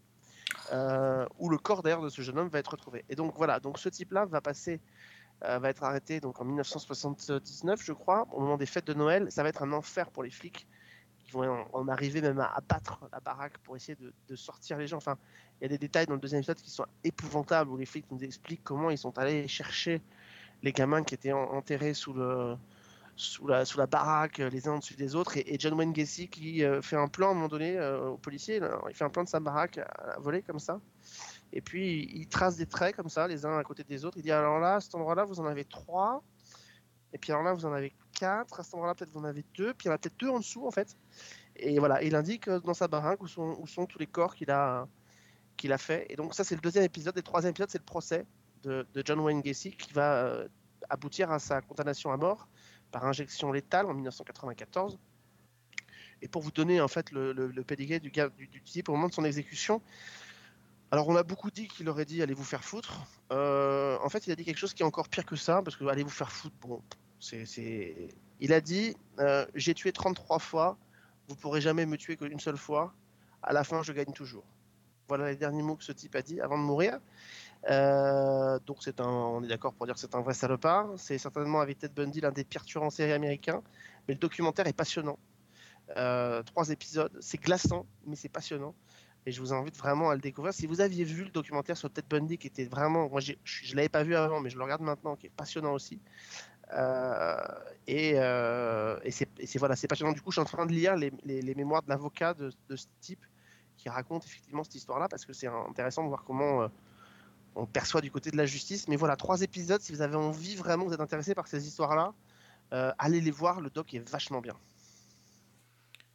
Euh, 0.72 1.26
où 1.38 1.48
le 1.48 1.58
corps 1.58 1.82
d'ailleurs 1.82 2.02
de 2.02 2.08
ce 2.08 2.22
jeune 2.22 2.38
homme 2.38 2.48
va 2.48 2.58
être 2.58 2.72
retrouvé. 2.72 3.04
Et 3.08 3.16
donc 3.16 3.34
voilà, 3.36 3.60
donc 3.60 3.78
ce 3.78 3.88
type-là 3.88 4.26
va 4.26 4.40
passer, 4.40 4.80
euh, 5.44 5.58
va 5.58 5.70
être 5.70 5.82
arrêté 5.82 6.20
donc 6.20 6.40
en 6.40 6.44
1979, 6.44 7.82
je 7.82 7.92
crois, 7.92 8.26
au 8.32 8.40
moment 8.40 8.56
des 8.56 8.66
fêtes 8.66 8.86
de 8.86 8.94
Noël. 8.94 9.30
Ça 9.30 9.42
va 9.42 9.48
être 9.48 9.62
un 9.62 9.72
enfer 9.72 10.10
pour 10.10 10.22
les 10.22 10.30
flics 10.30 10.66
qui 11.18 11.32
vont 11.32 11.66
en, 11.72 11.88
arriver 11.88 12.20
même 12.20 12.40
à 12.40 12.52
abattre 12.54 13.08
la 13.12 13.20
baraque 13.20 13.58
pour 13.58 13.76
essayer 13.76 13.96
de, 13.96 14.12
de 14.28 14.36
sortir 14.36 14.76
les 14.76 14.86
gens. 14.86 14.98
Enfin, 14.98 15.16
il 15.60 15.64
y 15.64 15.66
a 15.66 15.68
des 15.68 15.78
détails 15.78 16.06
dans 16.06 16.14
le 16.14 16.20
deuxième 16.20 16.40
épisode 16.40 16.60
qui 16.60 16.70
sont 16.70 16.86
épouvantables 17.04 17.70
où 17.70 17.76
les 17.76 17.84
flics 17.84 18.06
nous 18.10 18.24
expliquent 18.24 18.64
comment 18.64 18.90
ils 18.90 18.98
sont 18.98 19.18
allés 19.18 19.46
chercher 19.46 20.00
les 20.62 20.72
gamins 20.72 21.02
qui 21.02 21.14
étaient 21.14 21.32
en- 21.32 21.52
enterrés 21.52 21.92
sous 21.92 22.14
la, 22.14 22.56
baraque, 23.86 24.40
euh, 24.40 24.48
les 24.48 24.68
uns 24.68 24.76
au-dessus 24.76 24.94
des 24.94 25.14
autres, 25.14 25.36
et, 25.36 25.56
John 25.58 25.74
Wayne 25.74 25.92
Gacy 25.92 26.28
qui 26.28 26.64
euh, 26.64 26.80
fait 26.80 26.96
un 26.96 27.08
plan 27.08 27.28
à 27.28 27.30
un 27.32 27.34
moment 27.34 27.48
donné 27.48 27.76
euh, 27.76 28.10
aux 28.10 28.16
policiers, 28.16 28.58
là, 28.58 28.80
il 28.88 28.94
fait 28.94 29.04
un 29.04 29.10
plan 29.10 29.24
de 29.24 29.28
sa 29.28 29.40
baraque 29.40 29.78
à, 29.78 29.84
à 29.84 30.18
voler 30.18 30.42
comme 30.42 30.58
ça, 30.58 30.80
et 31.52 31.60
puis 31.60 32.08
il, 32.14 32.26
trace 32.26 32.56
des 32.56 32.66
traits 32.66 32.96
comme 32.96 33.10
ça, 33.10 33.28
les 33.28 33.44
uns 33.44 33.58
à 33.58 33.64
côté 33.64 33.84
des 33.84 34.04
autres, 34.06 34.16
il 34.16 34.22
dit 34.22 34.32
alors 34.32 34.58
là, 34.60 34.76
à 34.76 34.80
cet 34.80 34.94
endroit-là, 34.94 35.24
vous 35.24 35.40
en 35.40 35.46
avez 35.46 35.66
trois, 35.66 36.22
et 37.12 37.18
puis 37.18 37.32
alors 37.32 37.44
là, 37.44 37.52
vous 37.52 37.66
en 37.66 37.72
avez 37.72 37.92
quatre, 38.18 38.60
à 38.60 38.62
cet 38.62 38.74
endroit-là, 38.74 38.94
peut-être 38.94 39.10
vous 39.12 39.20
en 39.20 39.24
avez 39.24 39.44
deux, 39.54 39.74
puis 39.74 39.86
il 39.86 39.88
y 39.88 39.90
en 39.90 39.94
a 39.94 39.98
peut-être 39.98 40.18
deux 40.18 40.30
en 40.30 40.38
dessous 40.38 40.66
en 40.66 40.70
fait, 40.70 40.96
et 41.56 41.78
voilà, 41.78 42.02
il 42.02 42.14
indique 42.14 42.48
euh, 42.48 42.60
dans 42.60 42.74
sa 42.74 42.88
baraque 42.88 43.22
où 43.22 43.26
sont 43.28 43.86
tous 43.86 43.98
les 43.98 44.06
corps 44.06 44.34
qu'il 44.34 44.50
a, 44.50 44.86
qu'il 45.60 45.72
a 45.72 45.78
fait, 45.78 46.06
et 46.08 46.16
donc 46.16 46.34
ça 46.34 46.42
c'est 46.42 46.54
le 46.54 46.60
deuxième 46.62 46.84
épisode, 46.84 47.14
et 47.16 47.20
le 47.20 47.22
troisième 47.22 47.50
épisode 47.50 47.70
c'est 47.70 47.78
le 47.78 47.84
procès 47.84 48.26
de, 48.62 48.86
John 49.04 49.20
Wayne 49.20 49.42
Gacy 49.42 49.72
qui 49.72 49.92
va 49.92 50.24
euh, 50.24 50.48
aboutir 50.88 51.30
à 51.30 51.38
sa 51.38 51.60
condamnation 51.60 52.10
à 52.12 52.16
mort 52.16 52.48
par 52.90 53.04
injection 53.04 53.52
létale 53.52 53.86
en 53.86 53.94
1994. 53.94 54.98
Et 56.22 56.28
pour 56.28 56.42
vous 56.42 56.50
donner 56.50 56.80
en 56.80 56.88
fait 56.88 57.12
le, 57.12 57.32
le, 57.32 57.50
du, 58.00 58.62
type 58.64 58.88
au 58.88 58.92
moment 58.92 59.08
de 59.08 59.14
son 59.14 59.24
exécution, 59.24 59.80
alors 60.90 61.08
on 61.08 61.16
a 61.16 61.22
beaucoup 61.22 61.50
dit 61.50 61.68
qu'il 61.68 61.88
aurait 61.88 62.04
dit 62.04 62.22
allez 62.22 62.34
vous 62.34 62.44
faire 62.44 62.64
foutre. 62.64 63.06
Euh, 63.32 63.96
en 64.02 64.08
fait, 64.08 64.26
il 64.26 64.32
a 64.32 64.36
dit 64.36 64.44
quelque 64.44 64.58
chose 64.58 64.74
qui 64.74 64.82
est 64.82 64.86
encore 64.86 65.08
pire 65.08 65.24
que 65.24 65.36
ça, 65.36 65.62
parce 65.62 65.76
que 65.76 65.84
allez 65.84 66.02
vous 66.02 66.10
faire 66.10 66.32
foutre, 66.32 66.56
bon, 66.60 66.82
c'est... 67.20 68.08
Il 68.42 68.54
a 68.54 68.60
dit 68.62 68.96
euh, 69.18 69.46
j'ai 69.54 69.74
tué 69.74 69.92
33 69.92 70.38
fois, 70.38 70.78
vous 71.28 71.36
pourrez 71.36 71.60
jamais 71.60 71.84
me 71.84 71.96
tuer 71.96 72.16
qu'une 72.16 72.40
seule 72.40 72.56
fois, 72.56 72.94
à 73.42 73.52
la 73.52 73.64
fin 73.64 73.82
je 73.82 73.92
gagne 73.92 74.12
toujours. 74.12 74.44
Voilà 75.10 75.28
les 75.28 75.36
derniers 75.36 75.64
mots 75.64 75.74
que 75.74 75.82
ce 75.82 75.90
type 75.90 76.14
a 76.14 76.22
dit 76.22 76.40
avant 76.40 76.56
de 76.56 76.62
mourir. 76.62 77.00
Euh, 77.68 78.60
donc 78.64 78.76
c'est 78.80 79.00
un, 79.00 79.08
on 79.08 79.42
est 79.42 79.48
d'accord 79.48 79.74
pour 79.74 79.84
dire 79.86 79.96
que 79.96 80.00
c'est 80.00 80.14
un 80.14 80.20
vrai 80.20 80.34
salopard. 80.34 80.90
C'est 80.98 81.18
certainement 81.18 81.60
avec 81.60 81.80
Ted 81.80 81.92
Bundy 81.96 82.20
l'un 82.20 82.30
des 82.30 82.44
pires 82.44 82.64
tueurs 82.64 82.84
en 82.84 82.90
série 82.90 83.10
américains, 83.10 83.60
mais 84.06 84.14
le 84.14 84.20
documentaire 84.20 84.68
est 84.68 84.72
passionnant. 84.72 85.18
Euh, 85.96 86.44
trois 86.44 86.70
épisodes, 86.70 87.10
c'est 87.20 87.42
glaçant, 87.42 87.86
mais 88.06 88.14
c'est 88.14 88.28
passionnant. 88.28 88.72
Et 89.26 89.32
je 89.32 89.40
vous 89.40 89.52
invite 89.52 89.76
vraiment 89.76 90.10
à 90.10 90.14
le 90.14 90.20
découvrir. 90.20 90.54
Si 90.54 90.68
vous 90.68 90.80
aviez 90.80 91.02
vu 91.02 91.24
le 91.24 91.30
documentaire 91.30 91.76
sur 91.76 91.90
Ted 91.90 92.06
Bundy, 92.08 92.38
qui 92.38 92.46
était 92.46 92.66
vraiment, 92.66 93.08
moi 93.08 93.20
je 93.20 93.32
ne 93.32 93.74
l'avais 93.74 93.88
pas 93.88 94.04
vu 94.04 94.14
avant, 94.14 94.38
mais 94.38 94.48
je 94.48 94.56
le 94.56 94.62
regarde 94.62 94.82
maintenant, 94.82 95.16
qui 95.16 95.26
est 95.26 95.32
passionnant 95.36 95.72
aussi. 95.72 95.98
Euh, 96.72 97.36
et 97.88 99.10
c'est 99.10 99.58
voilà, 99.58 99.74
c'est 99.74 99.88
passionnant. 99.88 100.12
Du 100.12 100.20
coup, 100.20 100.30
je 100.30 100.34
suis 100.34 100.40
en 100.40 100.44
train 100.44 100.66
de 100.66 100.72
lire 100.72 100.94
les 100.94 101.54
mémoires 101.56 101.82
de 101.82 101.88
l'avocat 101.88 102.32
de, 102.32 102.52
de 102.68 102.76
ce 102.76 102.86
type 103.00 103.26
qui 103.80 103.88
raconte 103.88 104.26
effectivement 104.26 104.62
cette 104.62 104.74
histoire-là, 104.74 105.08
parce 105.08 105.24
que 105.24 105.32
c'est 105.32 105.46
intéressant 105.46 106.02
de 106.02 106.08
voir 106.08 106.24
comment 106.24 106.62
euh, 106.62 106.68
on 107.54 107.64
perçoit 107.66 108.02
du 108.02 108.10
côté 108.10 108.30
de 108.30 108.36
la 108.36 108.44
justice. 108.46 108.88
Mais 108.88 108.96
voilà, 108.96 109.16
trois 109.16 109.40
épisodes. 109.40 109.80
Si 109.80 109.92
vous 109.92 110.02
avez 110.02 110.16
envie 110.16 110.54
vraiment, 110.54 110.84
vous 110.84 110.92
êtes 110.92 111.00
intéressé 111.00 111.34
par 111.34 111.46
ces 111.48 111.66
histoires-là, 111.66 112.12
euh, 112.72 112.92
allez 112.98 113.20
les 113.20 113.30
voir. 113.30 113.60
Le 113.60 113.70
doc 113.70 113.94
est 113.94 114.06
vachement 114.10 114.40
bien. 114.40 114.54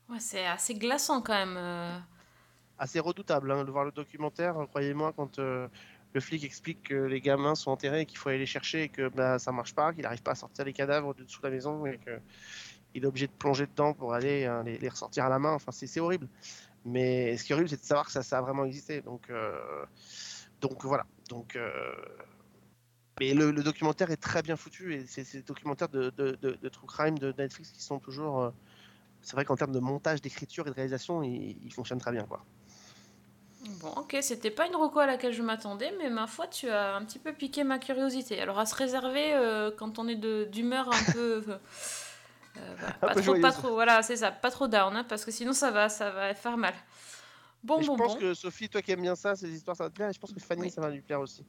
Ouais, 0.09 0.19
c'est 0.19 0.45
assez 0.45 0.75
glaçant 0.75 1.21
quand 1.21 1.33
même. 1.33 1.57
euh. 1.57 1.97
Assez 2.77 2.99
redoutable 2.99 3.51
hein, 3.51 3.63
de 3.63 3.71
voir 3.71 3.85
le 3.85 3.91
documentaire, 3.91 4.57
euh, 4.59 4.65
croyez-moi, 4.67 5.13
quand 5.15 5.39
euh, 5.39 5.67
le 6.13 6.21
flic 6.21 6.43
explique 6.43 6.83
que 6.83 6.93
les 6.93 7.21
gamins 7.21 7.55
sont 7.55 7.71
enterrés 7.71 8.01
et 8.01 8.05
qu'il 8.05 8.17
faut 8.19 8.29
aller 8.29 8.37
les 8.37 8.45
chercher 8.45 8.83
et 8.83 8.89
que 8.89 9.09
bah, 9.09 9.39
ça 9.39 9.51
marche 9.51 9.73
pas, 9.73 9.93
qu'il 9.93 10.03
n'arrive 10.03 10.21
pas 10.21 10.31
à 10.31 10.35
sortir 10.35 10.65
les 10.65 10.73
cadavres 10.73 11.13
de 11.15 11.23
dessous 11.23 11.41
la 11.41 11.49
maison 11.49 11.85
et 11.85 11.97
qu'il 11.97 13.03
est 13.03 13.07
obligé 13.07 13.27
de 13.27 13.31
plonger 13.31 13.65
dedans 13.65 13.93
pour 13.93 14.13
aller 14.13 14.47
les, 14.65 14.77
les 14.77 14.89
ressortir 14.89 15.25
à 15.25 15.29
la 15.29 15.39
main. 15.39 15.53
Enfin, 15.53 15.71
c'est 15.71 15.99
horrible. 15.99 16.27
Mais 16.85 17.35
ce 17.35 17.43
qui 17.43 17.51
est 17.51 17.55
horrible, 17.55 17.69
c'est 17.69 17.81
de 17.81 17.85
savoir 17.85 18.05
que 18.05 18.11
ça, 18.11 18.37
a 18.37 18.41
vraiment 18.41 18.63
existé. 18.63 19.01
Donc, 19.01 19.29
euh, 19.29 19.85
donc 20.61 20.85
voilà. 20.85 21.05
Donc, 21.29 21.55
euh, 21.55 21.71
mais 23.19 23.33
le, 23.33 23.51
documentaire 23.63 24.11
est 24.11 24.17
très 24.21 24.43
bien 24.43 24.55
foutu 24.55 24.93
et 24.93 25.05
c'est 25.07 25.29
des 25.31 25.41
documentaires 25.41 25.89
de, 25.89 26.11
true 26.69 26.87
crime 26.87 27.17
de 27.17 27.33
Netflix 27.37 27.71
qui 27.71 27.81
sont 27.81 27.99
toujours. 27.99 28.41
euh, 28.41 28.51
c'est 29.21 29.35
vrai 29.35 29.45
qu'en 29.45 29.55
termes 29.55 29.71
de 29.71 29.79
montage, 29.79 30.21
d'écriture 30.21 30.67
et 30.67 30.69
de 30.69 30.75
réalisation, 30.75 31.23
ils, 31.23 31.73
fonctionnent 31.73 31.99
très 31.99 32.11
bien. 32.11 32.27
Bon, 33.79 33.89
ok, 33.95 34.17
c'était 34.21 34.51
pas 34.51 34.67
une 34.67 34.75
reco 34.75 34.99
à 34.99 35.07
laquelle 35.07 35.33
je 35.33 35.41
m'attendais, 35.41 35.91
mais 35.97 36.11
ma 36.11 36.27
foi, 36.27 36.45
tu 36.45 36.69
as 36.69 36.95
un 36.95 37.03
petit 37.03 37.17
peu 37.17 37.33
piqué 37.33 37.63
ma 37.63 37.79
curiosité. 37.79 38.39
Alors, 38.39 38.59
à 38.59 38.67
se 38.67 38.75
réserver 38.75 39.33
quand 39.79 39.97
on 39.97 40.07
est 40.07 40.45
d'humeur 40.45 40.89
un 40.93 41.11
peu. 41.11 41.43
Euh, 42.57 42.75
voilà, 42.79 42.95
Un 43.01 43.13
pas, 43.13 43.21
trop, 43.21 43.39
pas 43.41 43.51
trop, 43.51 43.73
voilà, 43.73 44.01
c'est 44.03 44.17
ça, 44.17 44.31
pas 44.31 44.51
trop 44.51 44.67
down, 44.67 44.95
hein, 44.95 45.05
parce 45.07 45.25
que 45.25 45.31
sinon 45.31 45.53
ça 45.53 45.71
va, 45.71 45.89
ça 45.89 46.11
va 46.11 46.33
faire 46.33 46.57
mal. 46.57 46.73
Bon, 47.63 47.77
Mais 47.77 47.83
je 47.83 47.87
bon, 47.87 47.97
pense 47.97 48.13
bon. 48.13 48.19
que 48.19 48.33
Sophie, 48.33 48.69
toi 48.69 48.81
qui 48.81 48.91
aimes 48.91 49.01
bien 49.01 49.15
ça, 49.15 49.35
ces 49.35 49.49
histoires, 49.49 49.75
ça 49.75 49.85
va 49.85 49.89
te 49.89 49.95
plaire. 49.95 50.09
Et 50.09 50.13
je 50.13 50.19
pense 50.19 50.31
que 50.31 50.39
Fanny, 50.39 50.69
ça 50.69 50.81
va 50.81 50.89
lui 50.89 51.01
plaire 51.01 51.19
aussi. 51.19 51.43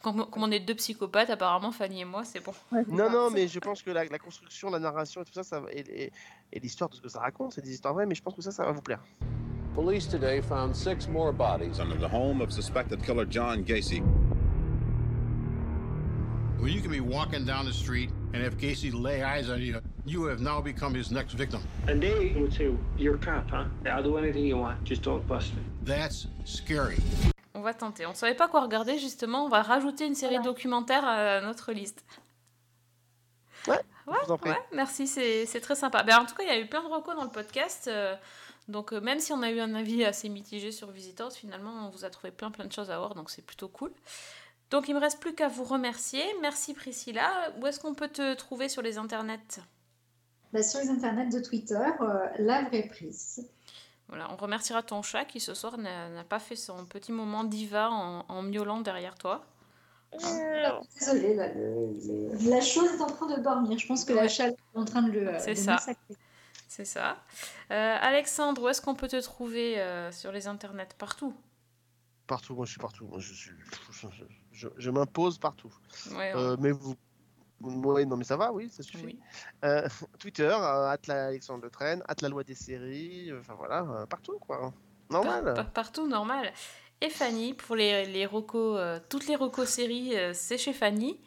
Comme, 0.00 0.24
comme 0.30 0.44
on 0.44 0.50
est 0.52 0.60
deux 0.60 0.76
psychopathes, 0.76 1.30
apparemment, 1.30 1.72
Fanny 1.72 2.02
et 2.02 2.04
moi, 2.04 2.24
c'est 2.24 2.38
bon. 2.38 2.52
Non, 2.88 3.10
non, 3.10 3.30
mais 3.30 3.48
je 3.48 3.58
pense 3.58 3.82
que 3.82 3.90
la, 3.90 4.04
la 4.04 4.18
construction, 4.20 4.70
la 4.70 4.78
narration 4.78 5.22
et 5.22 5.24
tout 5.24 5.32
ça, 5.32 5.42
ça 5.42 5.60
et, 5.72 5.80
et- 6.04 6.12
et 6.52 6.60
l'histoire 6.60 6.88
de 6.88 6.94
ce 6.94 7.00
que 7.00 7.08
ça 7.08 7.18
raconte, 7.18 7.52
c'est 7.54 7.60
des 7.60 7.72
histoires 7.72 7.92
vraies, 7.94 8.06
mais 8.06 8.14
je 8.14 8.22
pense 8.22 8.34
que 8.36 8.42
ça, 8.42 8.52
ça 8.52 8.64
va 8.64 8.70
vous 8.70 8.82
plaire. 8.82 9.00
Police 9.74 10.08
today 10.08 10.40
found 10.42 10.74
six 10.76 11.08
more 11.08 11.32
bodies 11.32 11.80
under 11.80 11.96
the 11.98 12.12
home 12.12 12.40
of 12.40 12.52
suspected 12.52 13.02
killer 13.04 13.24
John 13.28 13.64
Gacy. 13.64 14.02
Well, 16.60 16.68
you 16.68 16.80
can 16.82 16.90
be 16.90 17.00
walking 17.00 17.44
down 17.44 17.64
the 17.66 17.72
street, 17.72 18.10
and 18.34 18.42
if 18.44 18.56
Gacy 18.56 18.92
lay 18.92 19.22
eyes 19.22 19.48
on 19.50 19.60
you, 19.60 19.80
you 20.06 20.24
have 20.28 20.40
now 20.40 20.60
become 20.60 20.94
his 20.94 21.10
next 21.10 21.34
victim. 21.34 21.60
And 21.88 22.00
they 22.00 22.32
would 22.36 22.52
say, 22.52 22.70
You're 22.98 23.16
a 23.16 23.18
cop, 23.18 23.50
huh? 23.50 23.64
I'll 23.86 24.02
do 24.02 24.16
anything 24.18 24.44
you 24.44 24.56
want, 24.58 24.82
just 24.84 25.02
don't 25.02 25.26
bust 25.26 25.52
me. 25.54 25.62
That's 25.84 26.26
scary. 26.44 26.98
On 27.54 27.60
va 27.62 27.74
tenter. 27.74 28.06
On 28.06 28.14
savait 28.14 28.34
pas 28.36 28.48
quoi 28.48 28.62
regarder, 28.62 28.98
justement. 28.98 29.44
On 29.44 29.48
va 29.48 29.62
rajouter 29.62 30.06
une 30.06 30.14
série 30.14 30.38
documentaire 30.40 31.04
à 31.04 31.40
notre 31.40 31.72
liste. 31.72 32.04
Ouais, 33.68 33.78
ouais, 34.06 34.16
vous 34.24 34.32
en 34.32 34.38
prie. 34.38 34.50
ouais, 34.50 34.56
merci, 34.72 35.06
c'est 35.06 35.44
c'est 35.46 35.60
très 35.60 35.74
sympa. 35.74 36.02
Ben, 36.02 36.18
en 36.18 36.24
tout 36.26 36.34
cas, 36.34 36.42
il 36.44 36.48
y 36.48 36.52
a 36.52 36.58
eu 36.58 36.66
plein 36.66 36.82
de 36.82 36.88
recos 36.88 37.14
dans 37.14 37.24
le 37.24 37.30
podcast. 37.30 37.88
euh, 37.88 38.14
donc, 38.68 38.92
euh, 38.92 39.00
même 39.00 39.18
si 39.18 39.32
on 39.32 39.42
a 39.42 39.50
eu 39.50 39.60
un 39.60 39.74
avis 39.74 40.04
assez 40.04 40.28
mitigé 40.28 40.70
sur 40.70 40.90
Visitors, 40.92 41.32
finalement, 41.32 41.86
on 41.86 41.90
vous 41.90 42.04
a 42.04 42.10
trouvé 42.10 42.30
plein 42.30 42.50
plein 42.50 42.64
de 42.64 42.72
choses 42.72 42.90
à 42.90 42.98
voir, 42.98 43.14
donc 43.14 43.28
c'est 43.30 43.42
plutôt 43.44 43.68
cool. 43.68 43.92
Donc, 44.70 44.88
il 44.88 44.94
me 44.94 45.00
reste 45.00 45.20
plus 45.20 45.34
qu'à 45.34 45.48
vous 45.48 45.64
remercier. 45.64 46.22
Merci 46.40 46.72
Priscilla. 46.74 47.52
Où 47.60 47.66
est-ce 47.66 47.80
qu'on 47.80 47.94
peut 47.94 48.08
te 48.08 48.34
trouver 48.34 48.68
sur 48.68 48.80
les 48.82 48.96
internets? 48.98 49.58
Bah, 50.52 50.62
sur 50.62 50.80
les 50.80 50.88
internets 50.90 51.28
de 51.30 51.38
Twitter, 51.40 51.78
euh, 52.00 52.26
la 52.38 52.62
vraie 52.64 52.82
prise. 52.88 53.46
Voilà, 54.08 54.28
on 54.32 54.36
remerciera 54.36 54.82
ton 54.82 55.02
chat 55.02 55.24
qui 55.24 55.38
ce 55.38 55.54
soir 55.54 55.78
n'a 55.78 56.24
pas 56.24 56.40
fait 56.40 56.56
son 56.56 56.84
petit 56.84 57.12
moment 57.12 57.44
diva 57.44 57.90
en, 57.90 58.24
en 58.28 58.42
miaulant 58.42 58.80
derrière 58.80 59.14
toi. 59.14 59.44
Désolée, 60.98 61.34
là, 61.36 61.52
le- 61.54 61.92
le- 62.34 62.50
la 62.50 62.60
chose 62.60 62.90
est 62.92 63.00
en 63.00 63.06
train 63.06 63.28
de 63.36 63.40
dormir. 63.40 63.78
Je 63.78 63.86
pense 63.86 64.04
que 64.04 64.12
la 64.12 64.26
chaleur 64.26 64.56
est 64.74 64.78
en 64.78 64.84
train 64.84 65.02
de 65.02 65.12
le, 65.12 65.38
C'est 65.38 65.54
ça. 65.54 65.78
C'est 66.66 66.84
ça. 66.84 67.16
Euh, 67.70 67.96
Alexandre, 68.00 68.62
où 68.62 68.68
est-ce 68.68 68.80
qu'on 68.82 68.94
peut 68.96 69.08
te 69.08 69.20
trouver 69.20 69.80
euh, 69.80 70.10
sur 70.10 70.32
les 70.32 70.48
internets? 70.48 70.88
Partout? 70.98 71.34
Partout, 72.26 72.54
moi 72.54 72.64
je 72.64 72.70
suis 72.72 72.80
partout. 72.80 73.06
Moi 73.06 73.18
je 73.20 73.32
suis. 73.32 73.52
Je, 73.92 74.06
je- 74.52 74.68
je 74.76 74.90
m'impose 74.90 75.38
partout. 75.38 75.72
Ouais, 76.12 76.32
Euh, 76.34 76.56
mais 76.60 76.70
vous. 76.72 76.94
Ouais, 77.60 78.06
non, 78.06 78.16
mais 78.16 78.24
ça 78.24 78.36
va, 78.36 78.52
oui, 78.52 78.70
ça 78.70 78.82
suffit. 78.82 79.18
Euh, 79.64 79.86
Twitter, 80.18 80.44
euh, 80.50 80.88
Atla 80.88 81.26
Alexandre 81.26 81.64
Le 81.64 81.70
Train, 81.70 81.98
Atla 82.08 82.28
Loi 82.28 82.42
des 82.42 82.54
séries, 82.54 83.30
euh, 83.30 83.40
enfin 83.40 83.54
voilà, 83.54 83.82
euh, 83.82 84.06
partout 84.06 84.38
quoi. 84.40 84.72
Normal. 85.10 85.44
Par- 85.44 85.54
par- 85.54 85.70
partout, 85.72 86.06
normal. 86.06 86.52
Et 87.02 87.10
Fanny, 87.10 87.54
pour 87.54 87.76
les, 87.76 88.06
les 88.06 88.26
recos, 88.26 88.76
euh, 88.78 88.98
toutes 89.08 89.26
les 89.26 89.36
recos 89.36 89.68
séries, 89.68 90.16
euh, 90.16 90.32
c'est 90.34 90.58
chez 90.58 90.72
Fanny. 90.72 91.20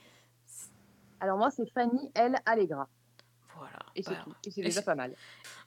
Alors 1.19 1.37
moi, 1.37 1.49
c'est 1.51 1.69
Fanny 1.73 2.11
L. 2.15 2.35
Allegra. 2.45 2.87
Voilà. 3.57 3.79
Et 3.95 4.03
c'est 4.03 4.11
bah, 4.11 4.21
tout. 4.23 4.33
Et 4.45 4.51
c'est 4.51 4.61
et 4.61 4.63
déjà 4.65 4.81
pas 4.81 4.95
mal. 4.95 5.15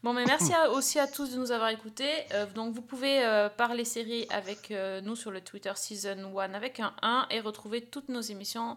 Bon, 0.02 0.12
mais 0.12 0.24
merci 0.24 0.52
à- 0.52 0.70
aussi 0.70 0.98
à 0.98 1.06
tous 1.06 1.32
de 1.32 1.38
nous 1.38 1.50
avoir 1.52 1.70
écoutés. 1.70 2.10
Euh, 2.34 2.46
donc, 2.46 2.74
vous 2.74 2.82
pouvez 2.82 3.24
euh, 3.24 3.48
parler 3.48 3.84
séries 3.84 4.26
avec 4.30 4.70
euh, 4.70 5.00
nous 5.00 5.16
sur 5.16 5.30
le 5.30 5.40
Twitter 5.40 5.72
Season 5.74 6.36
1 6.38 6.54
avec 6.54 6.80
un 6.80 6.92
1 7.02 7.26
et 7.30 7.40
retrouver 7.40 7.82
toutes 7.82 8.08
nos 8.08 8.20
émissions 8.20 8.76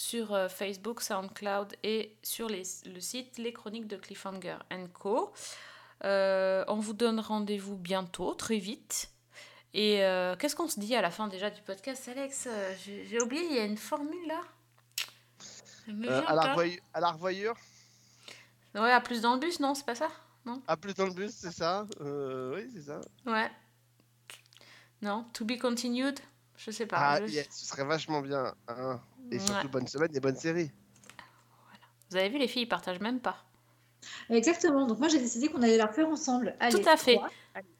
sur 0.00 0.32
euh, 0.32 0.48
Facebook, 0.48 1.02
SoundCloud 1.02 1.76
et 1.82 2.16
sur 2.22 2.48
les- 2.48 2.62
le 2.86 3.00
site 3.00 3.36
Les 3.36 3.52
Chroniques 3.52 3.86
de 3.86 3.96
Cliffhanger 3.96 4.56
Co. 4.94 5.30
Euh, 6.04 6.64
on 6.68 6.76
vous 6.76 6.94
donne 6.94 7.20
rendez-vous 7.20 7.76
bientôt, 7.76 8.32
très 8.32 8.56
vite. 8.56 9.10
Et 9.74 10.02
euh, 10.02 10.36
qu'est-ce 10.36 10.56
qu'on 10.56 10.68
se 10.68 10.80
dit 10.80 10.94
à 10.96 11.02
la 11.02 11.10
fin 11.10 11.28
déjà 11.28 11.50
du 11.50 11.60
podcast, 11.60 12.08
Alex? 12.08 12.48
J'ai 12.82 13.20
oublié, 13.20 13.44
il 13.44 13.54
y 13.56 13.58
a 13.58 13.64
une 13.64 13.76
formule 13.76 14.26
là. 14.26 14.40
Euh, 15.90 16.22
à, 16.26 16.34
la 16.34 16.42
à 16.94 17.10
revoyure, 17.12 17.56
Ouais, 18.74 18.92
à 18.92 19.00
plus 19.02 19.20
dans 19.20 19.34
le 19.34 19.40
bus, 19.40 19.60
non 19.60 19.74
C'est 19.74 19.84
pas 19.84 19.94
ça? 19.94 20.08
Non? 20.46 20.62
À 20.66 20.78
plus 20.78 20.94
dans 20.94 21.06
le 21.06 21.12
bus, 21.12 21.32
c'est 21.36 21.52
ça 21.52 21.86
Oui, 22.00 22.70
c'est 22.74 22.82
ça. 22.84 23.02
Ouais. 23.26 23.50
Non, 25.02 25.24
to 25.34 25.44
be 25.44 25.58
continued? 25.58 26.18
Je 26.56 26.70
sais 26.70 26.86
pas. 26.86 26.96
Ah, 26.98 27.26
je- 27.26 27.42
ce 27.50 27.66
serait 27.66 27.84
vachement 27.84 28.22
bien. 28.22 28.54
hein. 28.68 28.98
Et 29.30 29.38
surtout, 29.38 29.66
Ouais. 29.66 29.68
bonne 29.72 29.86
semaine 29.86 30.10
et 30.14 30.20
bonne 30.20 30.36
série. 30.36 30.70
Vous 32.10 32.16
avez 32.16 32.28
vu, 32.28 32.38
les 32.38 32.48
filles, 32.48 32.62
ils 32.62 32.68
partagent 32.68 33.00
même 33.00 33.20
pas. 33.20 33.36
Exactement. 34.28 34.86
Donc 34.86 34.98
moi, 34.98 35.08
j'ai 35.08 35.18
décidé 35.18 35.48
qu'on 35.48 35.62
allait 35.62 35.76
la 35.76 35.88
faire 35.88 36.08
ensemble. 36.08 36.56
Allez, 36.58 36.82
Tout 36.82 36.88
à 36.88 36.96
fait. 36.96 37.18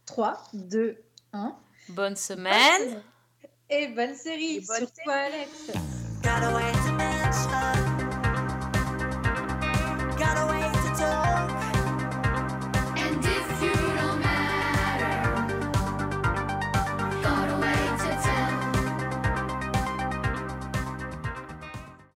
3, 0.06 0.42
2, 0.52 0.96
1. 1.32 1.56
Bonne 1.88 2.16
semaine. 2.16 3.02
Et 3.68 3.88
bonne 3.88 4.14
série. 4.14 4.64
Sur 4.64 4.92
toi, 4.92 5.14
Alex. 5.14 5.72
Got 6.22 6.46
away 6.46 7.89